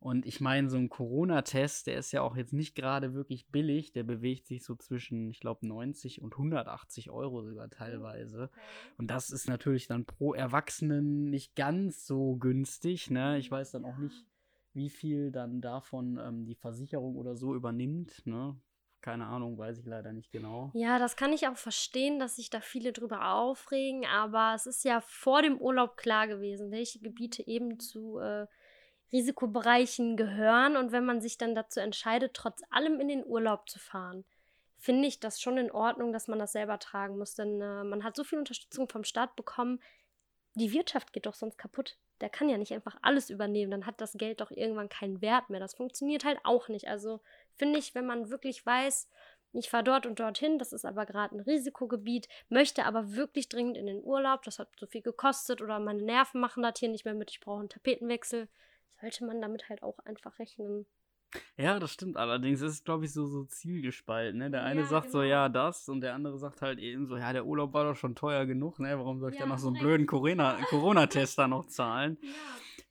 Und 0.03 0.27
ich 0.27 0.41
meine, 0.41 0.69
so 0.69 0.77
ein 0.79 0.89
Corona-Test, 0.89 1.87
der 1.87 1.97
ist 1.97 2.11
ja 2.11 2.23
auch 2.23 2.37
jetzt 2.37 2.53
nicht 2.53 2.75
gerade 2.75 3.15
wirklich 3.15 3.47
billig. 3.47 3.93
Der 3.93 4.03
bewegt 4.03 4.49
sich 4.49 4.65
so 4.65 4.75
zwischen, 4.75 5.31
ich 5.31 5.39
glaube, 5.39 5.65
90 5.65 6.21
und 6.21 6.33
180 6.33 7.13
Euro 7.13 7.45
sogar 7.45 7.71
teilweise. 7.71 8.51
Und 8.99 9.13
das 9.13 9.31
ist 9.31 9.49
natürlich 9.49 9.87
dann 9.87 10.05
pro 10.05 10.35
Erwachsenen 10.35 11.31
nicht 11.31 11.55
ganz 11.55 12.05
so 12.05 12.35
günstig. 12.35 13.13
Ne? 13.13 13.39
Ich 13.39 13.49
weiß 13.49 13.71
dann 13.71 13.85
auch 13.85 13.97
nicht, 13.97 14.27
wie 14.75 14.91
viel 14.91 15.31
dann 15.31 15.61
davon 15.61 16.19
ähm, 16.21 16.47
die 16.47 16.57
Versicherung 16.57 17.15
oder 17.15 17.37
so 17.37 17.55
übernimmt. 17.55 18.27
Ne? 18.27 18.57
Keine 19.03 19.27
Ahnung, 19.27 19.57
weiß 19.57 19.79
ich 19.79 19.87
leider 19.87 20.13
nicht 20.13 20.33
genau. 20.33 20.73
Ja, 20.75 20.99
das 20.99 21.15
kann 21.15 21.33
ich 21.33 21.47
auch 21.47 21.57
verstehen, 21.57 22.19
dass 22.19 22.35
sich 22.37 22.51
da 22.51 22.61
viele 22.61 22.93
drüber 22.93 23.35
aufregen, 23.35 24.05
aber 24.05 24.53
es 24.57 24.67
ist 24.67 24.85
ja 24.85 25.01
vor 25.01 25.43
dem 25.43 25.59
Urlaub 25.59 25.97
klar 25.97 26.27
gewesen, 26.27 26.73
welche 26.73 26.99
Gebiete 26.99 27.47
eben 27.47 27.79
zu 27.79 28.19
äh, 28.19 28.49
Risikobereichen 29.13 30.17
gehören. 30.17 30.77
Und 30.77 30.93
wenn 30.93 31.05
man 31.05 31.21
sich 31.21 31.39
dann 31.39 31.55
dazu 31.55 31.81
entscheidet, 31.81 32.35
trotz 32.35 32.63
allem 32.71 33.01
in 33.01 33.09
den 33.09 33.27
Urlaub 33.27 33.69
zu 33.69 33.79
fahren, 33.79 34.25
finde 34.79 35.07
ich 35.07 35.21
das 35.21 35.41
schon 35.41 35.59
in 35.59 35.71
Ordnung, 35.71 36.13
dass 36.13 36.29
man 36.29 36.39
das 36.39 36.53
selber 36.53 36.79
tragen 36.79 37.19
muss. 37.19 37.35
Denn 37.35 37.61
äh, 37.61 37.85
man 37.85 38.05
hat 38.05 38.17
so 38.17 38.25
viel 38.25 38.39
Unterstützung 38.39 38.89
vom 38.89 39.05
Staat 39.05 39.37
bekommen. 39.37 39.81
Die 40.55 40.73
Wirtschaft 40.73 41.13
geht 41.13 41.27
doch 41.27 41.35
sonst 41.35 41.57
kaputt. 41.57 41.99
Der 42.21 42.29
kann 42.29 42.49
ja 42.49 42.59
nicht 42.59 42.73
einfach 42.73 42.97
alles 43.03 43.31
übernehmen. 43.31 43.71
Dann 43.71 43.87
hat 43.87 44.01
das 44.01 44.13
Geld 44.15 44.41
doch 44.41 44.51
irgendwann 44.51 44.89
keinen 44.89 45.23
Wert 45.23 45.51
mehr. 45.51 45.61
Das 45.61 45.75
funktioniert 45.75 46.25
halt 46.25 46.41
auch 46.45 46.69
nicht. 46.69 46.89
Also 46.89 47.21
finde 47.55 47.79
ich, 47.79 47.95
wenn 47.95 48.07
man 48.07 48.31
wirklich 48.31 48.65
weiß, 48.65 49.09
ich 49.55 49.69
fahre 49.69 49.85
dort 49.85 50.07
und 50.07 50.19
dorthin, 50.19 50.59
das 50.59 50.73
ist 50.73 50.85
aber 50.85 51.05
gerade 51.05 51.37
ein 51.37 51.41
Risikogebiet, 51.41 52.29
möchte 52.49 52.85
aber 52.87 53.13
wirklich 53.15 53.49
dringend 53.49 53.77
in 53.77 53.87
den 53.87 54.03
Urlaub, 54.03 54.43
das 54.45 54.59
hat 54.59 54.69
so 54.79 54.87
viel 54.87 55.03
gekostet 55.03 55.61
oder 55.61 55.79
meine 55.79 56.03
Nerven 56.03 56.41
machen 56.41 56.63
das 56.63 56.79
hier 56.79 56.89
nicht 56.89 57.05
mehr 57.05 57.15
mit, 57.15 57.31
ich 57.31 57.41
brauche 57.41 57.61
einen 57.61 57.69
Tapetenwechsel, 57.69 58.49
sollte 59.01 59.25
man 59.25 59.41
damit 59.41 59.69
halt 59.69 59.83
auch 59.83 59.99
einfach 60.01 60.39
rechnen. 60.39 60.87
Ja, 61.57 61.79
das 61.79 61.93
stimmt. 61.93 62.17
Allerdings 62.17 62.61
ist 62.61 62.73
es, 62.73 62.85
glaube 62.85 63.05
ich, 63.05 63.13
so, 63.13 63.27
so 63.27 63.45
zielgespalten. 63.45 64.39
Ne? 64.39 64.51
Der 64.51 64.65
eine 64.65 64.83
ja, 64.83 64.87
sagt 64.87 65.07
genau. 65.07 65.19
so, 65.19 65.23
ja, 65.23 65.49
das, 65.49 65.89
und 65.89 66.01
der 66.01 66.15
andere 66.15 66.39
sagt 66.39 66.63
halt 66.63 66.79
eben 66.79 67.07
so, 67.07 67.17
ja, 67.17 67.33
der 67.33 67.47
Urlaub 67.47 67.73
war 67.73 67.85
doch 67.85 67.97
schon 67.97 68.15
teuer 68.15 68.45
genug, 68.47 68.79
ne? 68.79 68.99
Warum 68.99 69.19
soll 69.19 69.31
ich 69.31 69.37
ja, 69.37 69.43
dann 69.43 69.51
noch 69.51 69.59
so 69.59 69.69
einen 69.69 69.79
blöden 69.79 70.07
Corona-Test 70.07 71.39
da 71.39 71.49
noch 71.49 71.67
zahlen? 71.67 72.19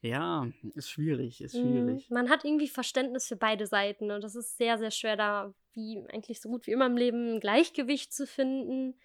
Ja. 0.01 0.09
ja, 0.09 0.47
ist 0.73 0.89
schwierig, 0.89 1.41
ist 1.41 1.55
mhm. 1.55 1.59
schwierig. 1.59 2.09
Man 2.09 2.29
hat 2.29 2.43
irgendwie 2.45 2.67
Verständnis 2.67 3.27
für 3.27 3.35
beide 3.35 3.67
Seiten 3.67 4.11
und 4.11 4.23
das 4.23 4.35
ist 4.35 4.57
sehr, 4.57 4.77
sehr 4.77 4.91
schwer, 4.91 5.17
da 5.17 5.53
wie 5.73 6.03
eigentlich 6.11 6.41
so 6.41 6.49
gut 6.49 6.67
wie 6.67 6.71
immer 6.71 6.87
im 6.87 6.97
Leben 6.97 7.35
ein 7.35 7.39
Gleichgewicht 7.39 8.13
zu 8.13 8.25
finden. 8.25 8.95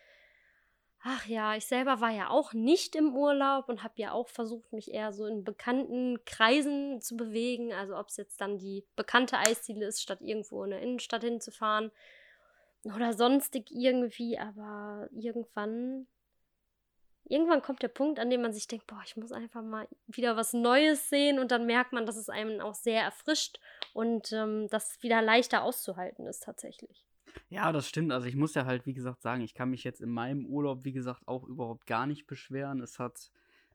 Ach 1.09 1.25
ja, 1.27 1.55
ich 1.55 1.67
selber 1.67 2.01
war 2.01 2.11
ja 2.11 2.31
auch 2.31 2.53
nicht 2.53 2.97
im 2.97 3.15
Urlaub 3.15 3.69
und 3.69 3.85
habe 3.85 3.95
ja 3.95 4.11
auch 4.11 4.27
versucht, 4.27 4.73
mich 4.73 4.93
eher 4.93 5.13
so 5.13 5.25
in 5.27 5.45
bekannten 5.45 6.19
Kreisen 6.25 7.01
zu 7.01 7.17
bewegen. 7.17 7.73
Also 7.73 7.97
ob 7.97 8.09
es 8.09 8.17
jetzt 8.17 8.41
dann 8.41 8.59
die 8.59 8.85
bekannte 8.97 9.39
Eisziele 9.39 9.87
ist, 9.87 10.03
statt 10.03 10.21
irgendwo 10.21 10.65
in 10.65 10.71
der 10.71 10.83
Innenstadt 10.83 11.23
hinzufahren 11.23 11.93
oder 12.83 13.13
sonstig 13.13 13.71
irgendwie. 13.71 14.37
Aber 14.37 15.09
irgendwann, 15.13 16.09
irgendwann 17.23 17.63
kommt 17.63 17.85
der 17.85 17.89
Punkt, 17.89 18.19
an 18.19 18.29
dem 18.29 18.43
man 18.43 18.53
sich 18.53 18.67
denkt, 18.67 18.89
boah, 18.89 19.01
ich 19.05 19.17
muss 19.17 19.31
einfach 19.31 19.63
mal 19.63 19.87
wieder 20.09 20.37
was 20.37 20.55
Neues 20.55 21.09
sehen 21.09 21.39
und 21.39 21.53
dann 21.53 21.67
merkt 21.67 21.93
man, 21.93 22.05
dass 22.05 22.17
es 22.17 22.29
einem 22.29 22.61
auch 22.61 22.75
sehr 22.75 23.03
erfrischt 23.03 23.61
und 23.95 24.33
ähm, 24.33 24.67
das 24.71 25.01
wieder 25.05 25.23
leichter 25.23 25.63
auszuhalten 25.63 26.27
ist 26.27 26.43
tatsächlich. 26.43 27.06
Ja, 27.49 27.73
das 27.73 27.89
stimmt. 27.89 28.13
Also 28.13 28.27
ich 28.27 28.37
muss 28.37 28.55
ja 28.55 28.65
halt, 28.65 28.87
wie 28.87 28.95
gesagt, 28.95 29.23
sagen, 29.23 29.43
ich 29.43 29.55
kann 29.55 29.71
mich 29.71 29.85
jetzt 29.85 30.01
in 30.01 30.11
meinem 30.11 30.47
Urlaub, 30.47 30.85
wie 30.85 30.93
gesagt, 30.93 31.27
auch 31.27 31.45
überhaupt 31.45 31.87
gar 31.87 32.07
nicht 32.07 32.27
beschweren. 32.27 32.81
Es 32.81 32.99
hat 32.99 33.31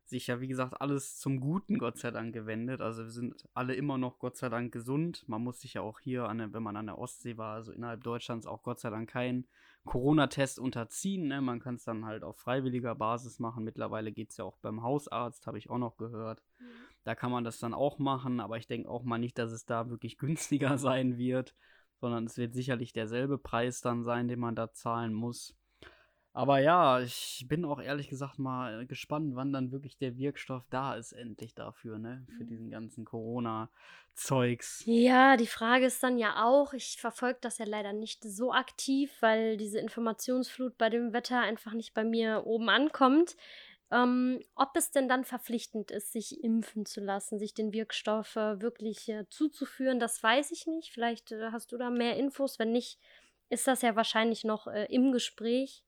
sich 0.05 0.27
ja, 0.27 0.41
wie 0.41 0.47
gesagt, 0.47 0.81
alles 0.81 1.17
zum 1.17 1.39
Guten, 1.39 1.77
Gott 1.77 1.97
sei 1.97 2.11
Dank, 2.11 2.33
gewendet. 2.33 2.81
Also 2.81 3.03
wir 3.03 3.11
sind 3.11 3.47
alle 3.53 3.73
immer 3.75 3.97
noch, 3.97 4.19
Gott 4.19 4.35
sei 4.37 4.49
Dank, 4.49 4.71
gesund. 4.71 5.23
Man 5.27 5.41
muss 5.41 5.61
sich 5.61 5.75
ja 5.75 5.81
auch 5.81 5.99
hier, 5.99 6.27
der, 6.27 6.53
wenn 6.53 6.63
man 6.63 6.75
an 6.75 6.87
der 6.87 6.97
Ostsee 6.97 7.37
war, 7.37 7.55
also 7.55 7.71
innerhalb 7.71 8.03
Deutschlands, 8.03 8.45
auch 8.45 8.61
Gott 8.63 8.79
sei 8.79 8.89
Dank 8.89 9.09
keinen 9.09 9.47
Corona-Test 9.85 10.59
unterziehen. 10.59 11.27
Ne? 11.27 11.41
Man 11.41 11.59
kann 11.59 11.75
es 11.75 11.85
dann 11.85 12.05
halt 12.05 12.23
auf 12.23 12.37
freiwilliger 12.37 12.93
Basis 12.93 13.39
machen. 13.39 13.63
Mittlerweile 13.63 14.11
geht 14.11 14.29
es 14.29 14.37
ja 14.37 14.45
auch 14.45 14.57
beim 14.57 14.83
Hausarzt, 14.83 15.47
habe 15.47 15.57
ich 15.57 15.69
auch 15.69 15.77
noch 15.77 15.97
gehört. 15.97 16.43
Mhm. 16.59 16.65
Da 17.03 17.15
kann 17.15 17.31
man 17.31 17.43
das 17.43 17.59
dann 17.59 17.73
auch 17.73 17.97
machen, 17.97 18.39
aber 18.39 18.57
ich 18.57 18.67
denke 18.67 18.89
auch 18.89 19.03
mal 19.03 19.17
nicht, 19.17 19.37
dass 19.37 19.51
es 19.51 19.65
da 19.65 19.89
wirklich 19.89 20.17
günstiger 20.17 20.77
sein 20.77 21.17
wird 21.17 21.55
sondern 22.01 22.25
es 22.25 22.37
wird 22.37 22.53
sicherlich 22.53 22.91
derselbe 22.91 23.37
Preis 23.37 23.79
dann 23.79 24.03
sein, 24.03 24.27
den 24.27 24.39
man 24.39 24.55
da 24.55 24.73
zahlen 24.73 25.13
muss. 25.13 25.55
Aber 26.33 26.59
ja, 26.59 27.01
ich 27.01 27.45
bin 27.47 27.65
auch 27.65 27.81
ehrlich 27.81 28.07
gesagt 28.07 28.39
mal 28.39 28.85
gespannt, 28.87 29.35
wann 29.35 29.51
dann 29.51 29.71
wirklich 29.71 29.97
der 29.97 30.17
Wirkstoff 30.17 30.65
da 30.69 30.95
ist, 30.95 31.11
endlich 31.11 31.53
dafür, 31.53 31.99
ne? 31.99 32.25
Für 32.37 32.45
diesen 32.45 32.67
mhm. 32.67 32.71
ganzen 32.71 33.03
Corona-Zeugs. 33.03 34.83
Ja, 34.85 35.35
die 35.35 35.47
Frage 35.47 35.85
ist 35.85 36.01
dann 36.01 36.17
ja 36.17 36.45
auch, 36.45 36.71
ich 36.71 36.97
verfolge 37.01 37.39
das 37.41 37.57
ja 37.57 37.65
leider 37.65 37.91
nicht 37.91 38.23
so 38.23 38.53
aktiv, 38.53 39.11
weil 39.19 39.57
diese 39.57 39.79
Informationsflut 39.79 40.77
bei 40.77 40.89
dem 40.89 41.11
Wetter 41.11 41.41
einfach 41.41 41.73
nicht 41.73 41.93
bei 41.93 42.05
mir 42.05 42.43
oben 42.45 42.69
ankommt. 42.69 43.35
Ähm, 43.91 44.39
ob 44.55 44.75
es 44.77 44.91
denn 44.91 45.09
dann 45.09 45.25
verpflichtend 45.25 45.91
ist, 45.91 46.13
sich 46.13 46.43
impfen 46.43 46.85
zu 46.85 47.01
lassen, 47.01 47.39
sich 47.39 47.53
den 47.53 47.73
Wirkstoff 47.73 48.35
wirklich 48.35 49.09
äh, 49.09 49.27
zuzuführen, 49.29 49.99
das 49.99 50.23
weiß 50.23 50.51
ich 50.51 50.65
nicht. 50.65 50.93
Vielleicht 50.93 51.31
äh, 51.33 51.51
hast 51.51 51.71
du 51.73 51.77
da 51.77 51.89
mehr 51.89 52.15
Infos. 52.15 52.57
Wenn 52.57 52.71
nicht, 52.71 52.99
ist 53.49 53.67
das 53.67 53.81
ja 53.81 53.95
wahrscheinlich 53.95 54.45
noch 54.45 54.67
äh, 54.67 54.85
im 54.85 55.11
Gespräch. 55.11 55.83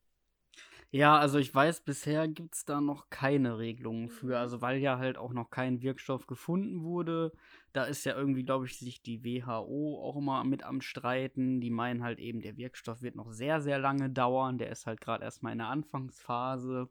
Ja, 0.95 1.17
also 1.17 1.39
ich 1.39 1.53
weiß, 1.55 1.81
bisher 1.81 2.27
gibt 2.27 2.53
es 2.53 2.65
da 2.65 2.79
noch 2.79 3.09
keine 3.09 3.57
Regelungen 3.57 4.09
für. 4.09 4.27
Mhm. 4.27 4.33
Also 4.33 4.61
weil 4.61 4.77
ja 4.77 4.99
halt 4.99 5.17
auch 5.17 5.33
noch 5.33 5.49
kein 5.49 5.81
Wirkstoff 5.81 6.27
gefunden 6.27 6.83
wurde. 6.83 7.31
Da 7.71 7.85
ist 7.85 8.05
ja 8.05 8.15
irgendwie, 8.15 8.43
glaube 8.43 8.65
ich, 8.65 8.77
sich 8.77 9.01
die 9.01 9.23
WHO 9.23 9.99
auch 9.99 10.17
immer 10.17 10.43
mit 10.43 10.61
am 10.61 10.81
Streiten. 10.81 11.61
Die 11.61 11.71
meinen 11.71 12.03
halt 12.03 12.19
eben, 12.19 12.41
der 12.41 12.57
Wirkstoff 12.57 13.01
wird 13.01 13.15
noch 13.15 13.31
sehr, 13.31 13.59
sehr 13.59 13.79
lange 13.79 14.11
dauern. 14.11 14.59
Der 14.59 14.69
ist 14.69 14.85
halt 14.85 15.01
gerade 15.01 15.23
erstmal 15.23 15.53
in 15.53 15.59
der 15.59 15.69
Anfangsphase. 15.69 16.89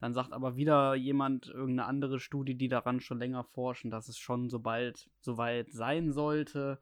Dann 0.00 0.12
sagt 0.12 0.32
aber 0.32 0.56
wieder 0.56 0.94
jemand, 0.94 1.48
irgendeine 1.48 1.86
andere 1.86 2.20
Studie, 2.20 2.54
die 2.54 2.68
daran 2.68 3.00
schon 3.00 3.18
länger 3.18 3.44
forschen, 3.44 3.90
dass 3.90 4.08
es 4.08 4.18
schon 4.18 4.48
so 4.48 4.60
bald 4.60 5.10
soweit 5.20 5.72
sein 5.72 6.12
sollte. 6.12 6.78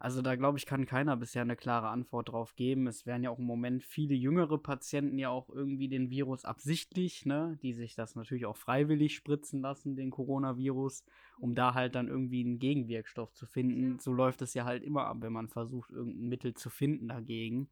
Also 0.00 0.22
da 0.22 0.34
glaube 0.34 0.58
ich, 0.58 0.64
kann 0.64 0.86
keiner 0.86 1.16
bisher 1.16 1.42
eine 1.42 1.56
klare 1.56 1.88
Antwort 1.88 2.30
drauf 2.30 2.56
geben. 2.56 2.86
Es 2.86 3.04
werden 3.04 3.22
ja 3.22 3.30
auch 3.30 3.38
im 3.38 3.44
Moment 3.44 3.84
viele 3.84 4.14
jüngere 4.14 4.58
Patienten 4.58 5.18
ja 5.18 5.28
auch 5.28 5.50
irgendwie 5.50 5.88
den 5.88 6.08
Virus 6.10 6.44
absichtlich, 6.44 7.26
ne, 7.26 7.58
die 7.62 7.74
sich 7.74 7.94
das 7.94 8.14
natürlich 8.14 8.46
auch 8.46 8.56
freiwillig 8.56 9.14
spritzen 9.14 9.60
lassen, 9.60 9.96
den 9.96 10.10
Coronavirus, 10.10 11.04
um 11.38 11.54
da 11.54 11.74
halt 11.74 11.94
dann 11.94 12.08
irgendwie 12.08 12.44
einen 12.44 12.58
Gegenwirkstoff 12.58 13.34
zu 13.34 13.46
finden. 13.46 13.98
So 13.98 14.12
läuft 14.12 14.40
es 14.40 14.54
ja 14.54 14.64
halt 14.64 14.82
immer 14.82 15.06
ab, 15.06 15.18
wenn 15.20 15.32
man 15.32 15.48
versucht, 15.48 15.90
irgendein 15.90 16.28
Mittel 16.28 16.54
zu 16.54 16.70
finden 16.70 17.08
dagegen 17.08 17.68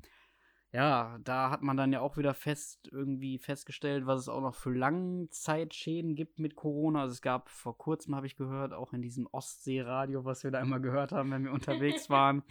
ja, 0.72 1.18
da 1.22 1.50
hat 1.50 1.62
man 1.62 1.76
dann 1.76 1.92
ja 1.92 2.00
auch 2.00 2.16
wieder 2.16 2.32
fest 2.32 2.88
irgendwie 2.90 3.38
festgestellt, 3.38 4.06
was 4.06 4.20
es 4.20 4.28
auch 4.30 4.40
noch 4.40 4.54
für 4.54 4.72
Langzeitschäden 4.72 6.14
gibt 6.14 6.38
mit 6.38 6.56
Corona. 6.56 7.02
Also 7.02 7.12
es 7.12 7.20
gab 7.20 7.50
vor 7.50 7.76
kurzem, 7.76 8.14
habe 8.14 8.26
ich 8.26 8.36
gehört, 8.36 8.72
auch 8.72 8.94
in 8.94 9.02
diesem 9.02 9.28
Ostseeradio, 9.30 10.24
was 10.24 10.44
wir 10.44 10.50
da 10.50 10.60
immer 10.60 10.80
gehört 10.80 11.12
haben, 11.12 11.30
wenn 11.30 11.44
wir 11.44 11.52
unterwegs 11.52 12.08
waren, 12.10 12.42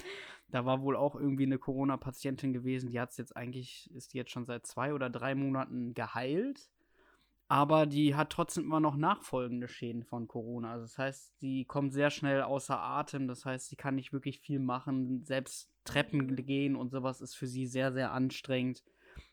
da 0.52 0.66
war 0.66 0.82
wohl 0.82 0.96
auch 0.96 1.16
irgendwie 1.16 1.46
eine 1.46 1.58
Corona-Patientin 1.58 2.54
gewesen, 2.54 2.92
die 2.92 3.00
hat 3.00 3.10
es 3.10 3.18
jetzt 3.18 3.36
eigentlich, 3.36 3.90
ist 3.96 4.14
die 4.14 4.18
jetzt 4.18 4.32
schon 4.32 4.46
seit 4.46 4.68
zwei 4.68 4.94
oder 4.94 5.10
drei 5.10 5.34
Monaten 5.34 5.96
geheilt 5.96 6.70
aber 7.52 7.86
die 7.86 8.16
hat 8.16 8.30
trotzdem 8.30 8.64
immer 8.64 8.80
noch 8.80 8.96
nachfolgende 8.96 9.68
Schäden 9.68 10.06
von 10.06 10.26
Corona. 10.26 10.72
Also 10.72 10.86
das 10.86 10.98
heißt, 10.98 11.40
sie 11.42 11.66
kommt 11.66 11.92
sehr 11.92 12.10
schnell 12.10 12.44
außer 12.44 12.80
Atem, 12.80 13.28
das 13.28 13.44
heißt, 13.44 13.68
sie 13.68 13.76
kann 13.76 13.96
nicht 13.96 14.14
wirklich 14.14 14.40
viel 14.40 14.60
machen, 14.60 15.26
selbst 15.26 15.70
Treppen 15.84 16.38
gehen 16.38 16.78
und 16.78 16.92
sowas 16.92 17.20
ist 17.20 17.36
für 17.36 17.48
sie 17.48 17.68
sehr, 17.68 17.92
sehr 17.92 18.14
anstrengend. 18.14 18.86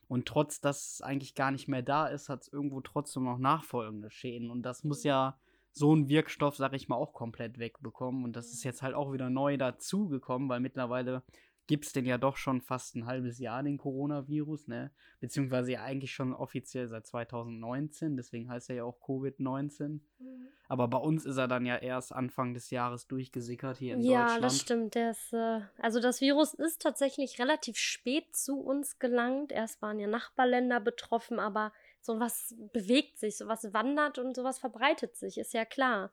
Und 0.09 0.26
trotz, 0.26 0.61
dass 0.61 0.94
es 0.94 1.00
eigentlich 1.00 1.37
gar 1.37 1.52
nicht 1.52 1.68
mehr 1.68 1.83
da 1.83 2.09
ist, 2.09 2.28
hat 2.28 2.42
es 2.42 2.52
irgendwo 2.52 2.81
trotzdem 2.81 3.22
noch 3.22 3.38
nachfolgende 3.38 4.11
Schäden. 4.11 4.50
Und 4.50 4.62
das 4.62 4.83
muss 4.83 5.04
ja 5.04 5.38
so 5.70 5.94
ein 5.94 6.09
Wirkstoff, 6.09 6.57
sag 6.57 6.72
ich 6.74 6.88
mal, 6.88 6.96
auch 6.96 7.12
komplett 7.12 7.61
wegbekommen. 7.61 8.24
Und 8.24 8.35
das 8.35 8.52
ist 8.52 8.64
jetzt 8.64 8.83
halt 8.83 8.96
auch 8.96 9.12
wieder 9.12 9.31
neu 9.31 9.57
dazugekommen, 9.59 10.48
weil 10.48 10.59
mittlerweile 10.59 11.22
gibt 11.68 11.85
es 11.85 11.92
den 11.92 12.07
ja 12.07 12.18
doch 12.18 12.37
schon 12.37 12.61
fast 12.61 12.96
ein 12.96 13.07
halbes 13.07 13.38
Jahr, 13.38 13.62
den 13.62 13.78
Coronavirus, 13.78 14.66
ne? 14.66 14.90
Beziehungsweise 15.20 15.72
ja 15.72 15.83
eigentlich 15.85 16.12
schon 16.12 16.33
offiziell 16.33 16.88
seit 16.88 17.07
2019, 17.07 18.16
deswegen 18.16 18.50
heißt 18.50 18.70
er 18.70 18.76
ja 18.76 18.85
auch 18.85 18.98
Covid-19. 19.00 20.00
Mhm. 20.18 20.48
Aber 20.66 20.88
bei 20.88 20.98
uns 20.98 21.24
ist 21.24 21.37
er 21.37 21.46
dann 21.46 21.66
ja 21.66 21.76
erst 21.76 22.12
Anfang 22.12 22.54
des 22.54 22.70
Jahres 22.70 23.07
durchgesickert 23.07 23.76
hier 23.76 23.94
in 23.94 24.00
ja, 24.00 24.22
Deutschland. 24.22 24.35
Ja, 24.35 24.40
das 24.40 24.59
stimmt. 24.59 24.96
Das, 24.96 25.33
äh, 25.33 25.61
also 25.78 26.00
das 26.00 26.20
Virus 26.20 26.54
ist 26.54 26.83
tatsächlich 26.83 27.38
relativ 27.38 27.76
spät 27.76 28.35
zu 28.35 28.61
uns 28.61 28.98
gelangt. 28.98 29.52
Erst 29.52 29.81
waren 29.83 30.00
ja 30.00 30.07
Nachbarländer 30.07 30.81
betroffen, 30.81 31.38
aber 31.38 31.72
sowas 32.00 32.54
bewegt 32.72 33.18
sich, 33.18 33.37
sowas 33.37 33.72
wandert 33.74 34.18
und 34.18 34.35
sowas 34.35 34.59
verbreitet 34.59 35.16
sich, 35.16 35.38
ist 35.38 35.52
ja 35.52 35.64
klar. 35.64 36.12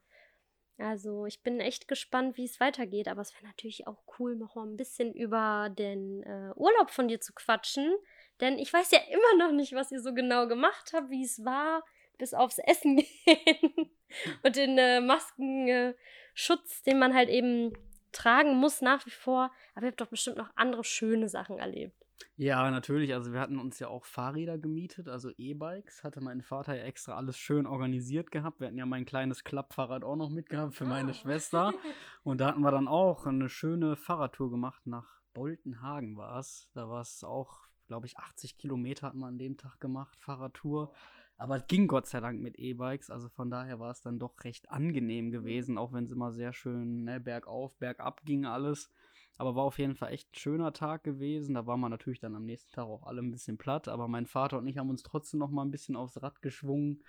Also 0.78 1.26
ich 1.26 1.42
bin 1.42 1.60
echt 1.60 1.88
gespannt, 1.88 2.38
wie 2.38 2.46
es 2.46 2.60
weitergeht. 2.60 3.08
Aber 3.08 3.22
es 3.22 3.34
wäre 3.34 3.46
natürlich 3.46 3.88
auch 3.88 4.04
cool, 4.20 4.36
noch 4.36 4.56
mal 4.56 4.66
ein 4.66 4.78
bisschen 4.78 5.14
über 5.14 5.70
den 5.70 6.24
äh, 6.24 6.52
Urlaub 6.56 6.90
von 6.90 7.08
dir 7.08 7.22
zu 7.22 7.34
quatschen. 7.34 7.96
Denn 8.42 8.58
ich 8.58 8.72
weiß 8.72 8.92
ja 8.92 9.00
immer 9.10 9.46
noch 9.46 9.52
nicht, 9.54 9.74
was 9.74 9.92
ihr 9.92 10.02
so 10.02 10.14
genau 10.14 10.48
gemacht 10.48 10.92
habt, 10.94 11.10
wie 11.10 11.24
es 11.24 11.44
war, 11.46 11.84
bis 12.18 12.34
aufs 12.34 12.60
Essen 12.60 12.98
gehen 13.26 13.92
und 14.44 14.56
den 14.56 14.78
äh, 14.78 15.02
Masken 15.02 15.68
äh, 15.68 15.94
Schutz, 16.34 16.84
den 16.84 17.00
man 17.00 17.14
halt 17.14 17.30
eben 17.30 17.74
tragen 18.12 18.56
muss 18.56 18.82
nach 18.82 19.06
wie 19.06 19.12
vor. 19.12 19.52
Aber 19.74 19.86
ihr 19.86 19.92
habt 19.92 20.02
doch 20.02 20.08
bestimmt 20.08 20.38
noch 20.38 20.52
andere 20.56 20.84
schöne 20.84 21.30
Sachen 21.30 21.60
erlebt. 21.60 22.05
Ja, 22.38 22.70
natürlich. 22.70 23.14
Also 23.14 23.34
wir 23.34 23.40
hatten 23.40 23.60
uns 23.60 23.80
ja 23.80 23.88
auch 23.88 24.06
Fahrräder 24.06 24.58
gemietet, 24.58 25.08
also 25.08 25.32
E-Bikes. 25.38 26.04
Hatte 26.04 26.22
mein 26.22 26.42
Vater 26.42 26.76
ja 26.76 26.84
extra 26.84 27.16
alles 27.16 27.38
schön 27.38 27.66
organisiert 27.66 28.32
gehabt. 28.32 28.60
Wir 28.60 28.68
hatten 28.68 28.78
ja 28.78 28.86
mein 28.86 29.06
kleines 29.06 29.44
Klappfahrrad 29.44 30.04
auch 30.04 30.16
noch 30.16 30.30
mitgehabt 30.30 30.76
für 30.76 30.86
meine 30.86 31.12
oh. 31.12 31.14
Schwester. 31.14 31.74
Und 32.24 32.42
da 32.42 32.48
hatten 32.48 32.62
wir 32.62 32.72
dann 32.72 32.88
auch 32.88 33.26
eine 33.26 33.50
schöne 33.50 33.96
Fahrradtour 33.96 34.52
gemacht 34.52 34.86
nach 34.86 35.16
Boltenhagen 35.36 36.18
war 36.18 36.40
es. 36.40 36.70
Da 36.74 36.90
war 36.90 37.02
es 37.02 37.24
auch, 37.24 37.68
glaube 37.88 38.08
ich, 38.08 38.18
80 38.18 38.58
Kilometer 38.58 39.08
hatten 39.08 39.20
wir 39.20 39.28
an 39.28 39.38
dem 39.38 39.58
Tag 39.58 39.80
gemacht, 39.80 40.18
Fahrradtour. 40.20 40.92
Aber 41.38 41.58
es 41.58 41.68
ging 41.68 41.88
Gott 41.88 42.08
sei 42.08 42.22
Dank 42.22 42.42
mit 42.42 42.58
E-Bikes, 42.58 43.10
also 43.10 43.28
von 43.28 43.52
daher 43.52 43.80
war 43.80 43.92
es 43.92 44.02
dann 44.02 44.20
doch 44.20 44.42
recht 44.46 44.72
angenehm 44.72 45.32
gewesen, 45.32 45.78
auch 45.78 45.92
wenn 45.92 46.06
es 46.06 46.12
immer 46.12 46.32
sehr 46.32 46.54
schön 46.54 47.04
ne, 47.04 47.20
bergauf, 47.20 47.78
bergab 47.78 48.24
ging 48.24 48.46
alles. 48.46 48.90
Aber 49.38 49.56
war 49.56 49.64
auf 49.64 49.80
jeden 49.80 49.96
Fall 49.96 50.14
echt 50.14 50.32
ein 50.32 50.40
schöner 50.40 50.74
Tag 50.74 51.04
gewesen. 51.04 51.56
Da 51.56 51.66
war 51.68 51.78
man 51.78 51.92
natürlich 51.92 52.20
dann 52.20 52.36
am 52.36 52.46
nächsten 52.46 52.72
Tag 52.72 52.86
auch 52.86 53.04
alle 53.04 53.22
ein 53.22 53.32
bisschen 53.32 53.58
platt, 53.58 53.88
aber 53.88 54.08
mein 54.08 54.26
Vater 54.26 54.58
und 54.58 54.68
ich 54.68 54.78
haben 54.78 54.90
uns 54.90 55.04
trotzdem 55.04 55.40
noch 55.40 55.50
mal 55.50 55.64
ein 55.64 55.72
bisschen 55.72 55.96
aufs 55.96 56.22
Rad 56.22 56.42
geschwungen 56.42 57.04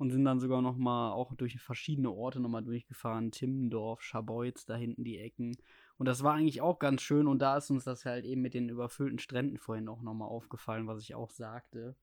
und 0.00 0.10
sind 0.10 0.24
dann 0.24 0.40
sogar 0.40 0.62
noch 0.62 0.76
mal 0.76 1.12
auch 1.12 1.34
durch 1.34 1.60
verschiedene 1.60 2.10
Orte 2.10 2.40
noch 2.40 2.48
mal 2.48 2.62
durchgefahren. 2.62 3.30
Timmendorf, 3.32 4.00
Scharbeutz, 4.02 4.64
da 4.64 4.74
hinten 4.74 5.04
die 5.04 5.18
Ecken. 5.18 5.56
Und 5.98 6.06
das 6.06 6.22
war 6.22 6.34
eigentlich 6.34 6.62
auch 6.62 6.78
ganz 6.78 7.02
schön 7.02 7.26
und 7.26 7.38
da 7.40 7.58
ist 7.58 7.70
uns 7.70 7.84
das 7.84 8.06
halt 8.06 8.24
eben 8.24 8.40
mit 8.40 8.54
den 8.54 8.70
überfüllten 8.70 9.18
Stränden 9.18 9.58
vorhin 9.58 9.88
auch 9.88 10.00
noch 10.00 10.14
mal 10.14 10.26
aufgefallen, 10.26 10.86
was 10.86 11.02
ich 11.02 11.14
auch 11.14 11.30
sagte. 11.30 11.96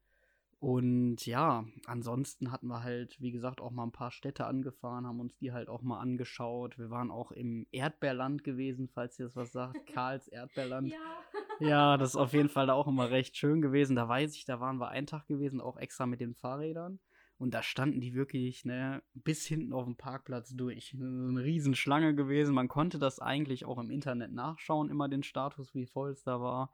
Und 0.60 1.24
ja, 1.28 1.66
ansonsten 1.86 2.52
hatten 2.52 2.68
wir 2.68 2.82
halt, 2.82 3.22
wie 3.22 3.32
gesagt, 3.32 3.62
auch 3.62 3.70
mal 3.70 3.84
ein 3.84 3.92
paar 3.92 4.10
Städte 4.10 4.48
angefahren, 4.48 5.06
haben 5.06 5.20
uns 5.20 5.38
die 5.38 5.54
halt 5.54 5.70
auch 5.70 5.84
mal 5.84 6.00
angeschaut. 6.00 6.80
Wir 6.80 6.90
waren 6.90 7.12
auch 7.12 7.32
im 7.32 7.68
Erdbeerland 7.72 8.44
gewesen, 8.44 8.88
falls 8.88 9.20
ihr 9.20 9.26
das 9.26 9.36
was 9.36 9.52
sagt. 9.52 9.86
Karls 9.94 10.28
Erdbeerland. 10.28 10.92
Ja. 10.92 11.68
ja, 11.68 11.98
das 11.98 12.10
ist 12.10 12.16
auf 12.16 12.34
jeden 12.34 12.50
Fall 12.50 12.68
da 12.68 12.74
auch 12.74 12.88
immer 12.88 13.12
recht 13.12 13.38
schön 13.38 13.62
gewesen. 13.62 13.96
Da 13.96 14.10
weiß 14.10 14.36
ich, 14.36 14.46
da 14.46 14.60
waren 14.60 14.80
wir 14.80 14.90
einen 14.90 15.06
Tag 15.06 15.28
gewesen, 15.28 15.62
auch 15.62 15.78
extra 15.78 16.08
mit 16.08 16.22
den 16.22 16.34
Fahrrädern. 16.34 17.00
Und 17.38 17.54
da 17.54 17.62
standen 17.62 18.02
die 18.02 18.16
wirklich, 18.16 18.66
ne, 18.66 19.04
bis 19.14 19.46
hinten 19.46 19.74
auf 19.74 19.86
dem 19.86 19.96
Parkplatz 19.96 20.56
durch. 20.56 20.96
Eine 20.96 21.44
Riesenschlange 21.44 22.16
gewesen. 22.16 22.56
Man 22.56 22.68
konnte 22.68 22.98
das 22.98 23.20
eigentlich 23.20 23.66
auch 23.66 23.78
im 23.78 23.92
Internet 23.92 24.32
nachschauen, 24.32 24.90
immer 24.90 25.08
den 25.08 25.22
Status, 25.22 25.76
wie 25.76 25.86
voll 25.86 26.10
es 26.10 26.24
da 26.24 26.42
war. 26.42 26.74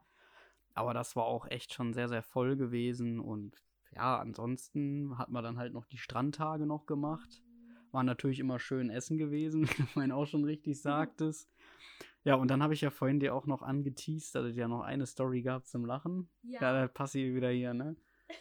Aber 0.72 0.94
das 0.94 1.16
war 1.16 1.24
auch 1.24 1.46
echt 1.48 1.74
schon 1.74 1.92
sehr, 1.92 2.08
sehr 2.08 2.22
voll 2.22 2.56
gewesen. 2.56 3.20
Und 3.20 3.62
ja, 3.94 4.18
ansonsten 4.18 5.16
hat 5.18 5.30
man 5.30 5.44
dann 5.44 5.58
halt 5.58 5.72
noch 5.72 5.86
die 5.86 5.98
Strandtage 5.98 6.66
noch 6.66 6.86
gemacht. 6.86 7.42
War 7.92 8.02
natürlich 8.02 8.40
immer 8.40 8.58
schön 8.58 8.90
essen 8.90 9.18
gewesen, 9.18 9.62
wie 9.68 9.82
du 9.82 9.86
vorhin 9.86 10.12
auch 10.12 10.26
schon 10.26 10.44
richtig 10.44 10.80
sagtest. 10.80 11.50
Ja, 12.24 12.36
und 12.36 12.48
dann 12.48 12.62
habe 12.62 12.74
ich 12.74 12.80
ja 12.80 12.90
vorhin 12.90 13.20
dir 13.20 13.34
auch 13.34 13.46
noch 13.46 13.62
angeteased, 13.62 14.34
dass 14.34 14.46
es 14.46 14.56
ja 14.56 14.66
noch 14.66 14.80
eine 14.80 15.06
Story 15.06 15.42
gab 15.42 15.66
zum 15.66 15.84
Lachen. 15.84 16.28
Ja, 16.42 16.60
ja 16.62 16.72
da 16.72 16.88
passi 16.88 17.34
wieder 17.34 17.50
hier, 17.50 17.74
ne? 17.74 17.96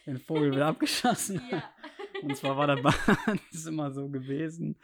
Den 0.05 0.17
Vogel 0.19 0.51
wieder 0.51 0.67
abgeschossen. 0.67 1.41
ja. 1.51 1.63
Und 2.23 2.37
zwar 2.37 2.55
war 2.55 2.67
dabei 2.67 2.93
es 3.51 3.65
immer 3.65 3.91
so 3.91 4.07
gewesen, 4.07 4.79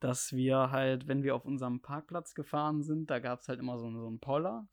dass 0.00 0.32
wir 0.32 0.72
halt, 0.72 1.06
wenn 1.06 1.22
wir 1.22 1.36
auf 1.36 1.44
unserem 1.44 1.80
Parkplatz 1.80 2.34
gefahren 2.34 2.82
sind, 2.82 3.10
da 3.10 3.20
gab 3.20 3.40
es 3.40 3.48
halt 3.48 3.60
immer 3.60 3.78
so, 3.78 3.88
so 3.92 4.08
einen 4.08 4.18
Poller 4.18 4.66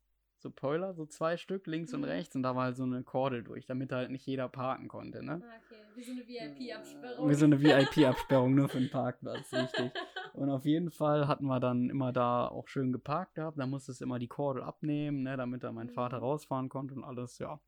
so 0.47 0.53
Poiler, 0.55 0.93
so 0.93 1.05
zwei 1.05 1.37
Stück, 1.37 1.67
links 1.67 1.91
mhm. 1.91 1.99
und 1.99 2.03
rechts, 2.05 2.35
und 2.35 2.43
da 2.43 2.55
war 2.55 2.65
halt 2.65 2.77
so 2.77 2.83
eine 2.83 3.03
Kordel 3.03 3.43
durch, 3.43 3.65
damit 3.65 3.91
halt 3.91 4.09
nicht 4.09 4.25
jeder 4.25 4.47
parken 4.47 4.87
konnte, 4.87 5.23
ne? 5.23 5.41
Ah, 5.43 5.55
okay, 5.65 5.81
wie 5.95 6.03
so 6.03 6.11
eine 6.11 6.27
VIP-Absperrung. 6.27 7.29
Wie 7.29 7.33
so 7.33 7.45
eine 7.45 7.61
VIP-Absperrung, 7.61 8.55
nur 8.55 8.69
für 8.69 8.79
den 8.79 8.89
Parkplatz, 8.89 9.53
richtig. 9.53 9.91
Und 10.33 10.49
auf 10.49 10.65
jeden 10.65 10.91
Fall 10.91 11.27
hatten 11.27 11.45
wir 11.45 11.59
dann 11.59 11.89
immer 11.89 12.13
da 12.13 12.47
auch 12.47 12.67
schön 12.67 12.91
geparkt 12.91 13.35
gehabt, 13.35 13.59
da 13.59 13.65
musste 13.65 13.91
es 13.91 14.01
immer 14.01 14.19
die 14.19 14.27
Kordel 14.27 14.63
abnehmen, 14.63 15.23
ne, 15.23 15.35
damit 15.35 15.63
da 15.63 15.71
mein 15.71 15.89
Vater 15.89 16.17
mhm. 16.17 16.23
rausfahren 16.23 16.69
konnte 16.69 16.95
und 16.95 17.03
alles, 17.03 17.39
ja. 17.39 17.59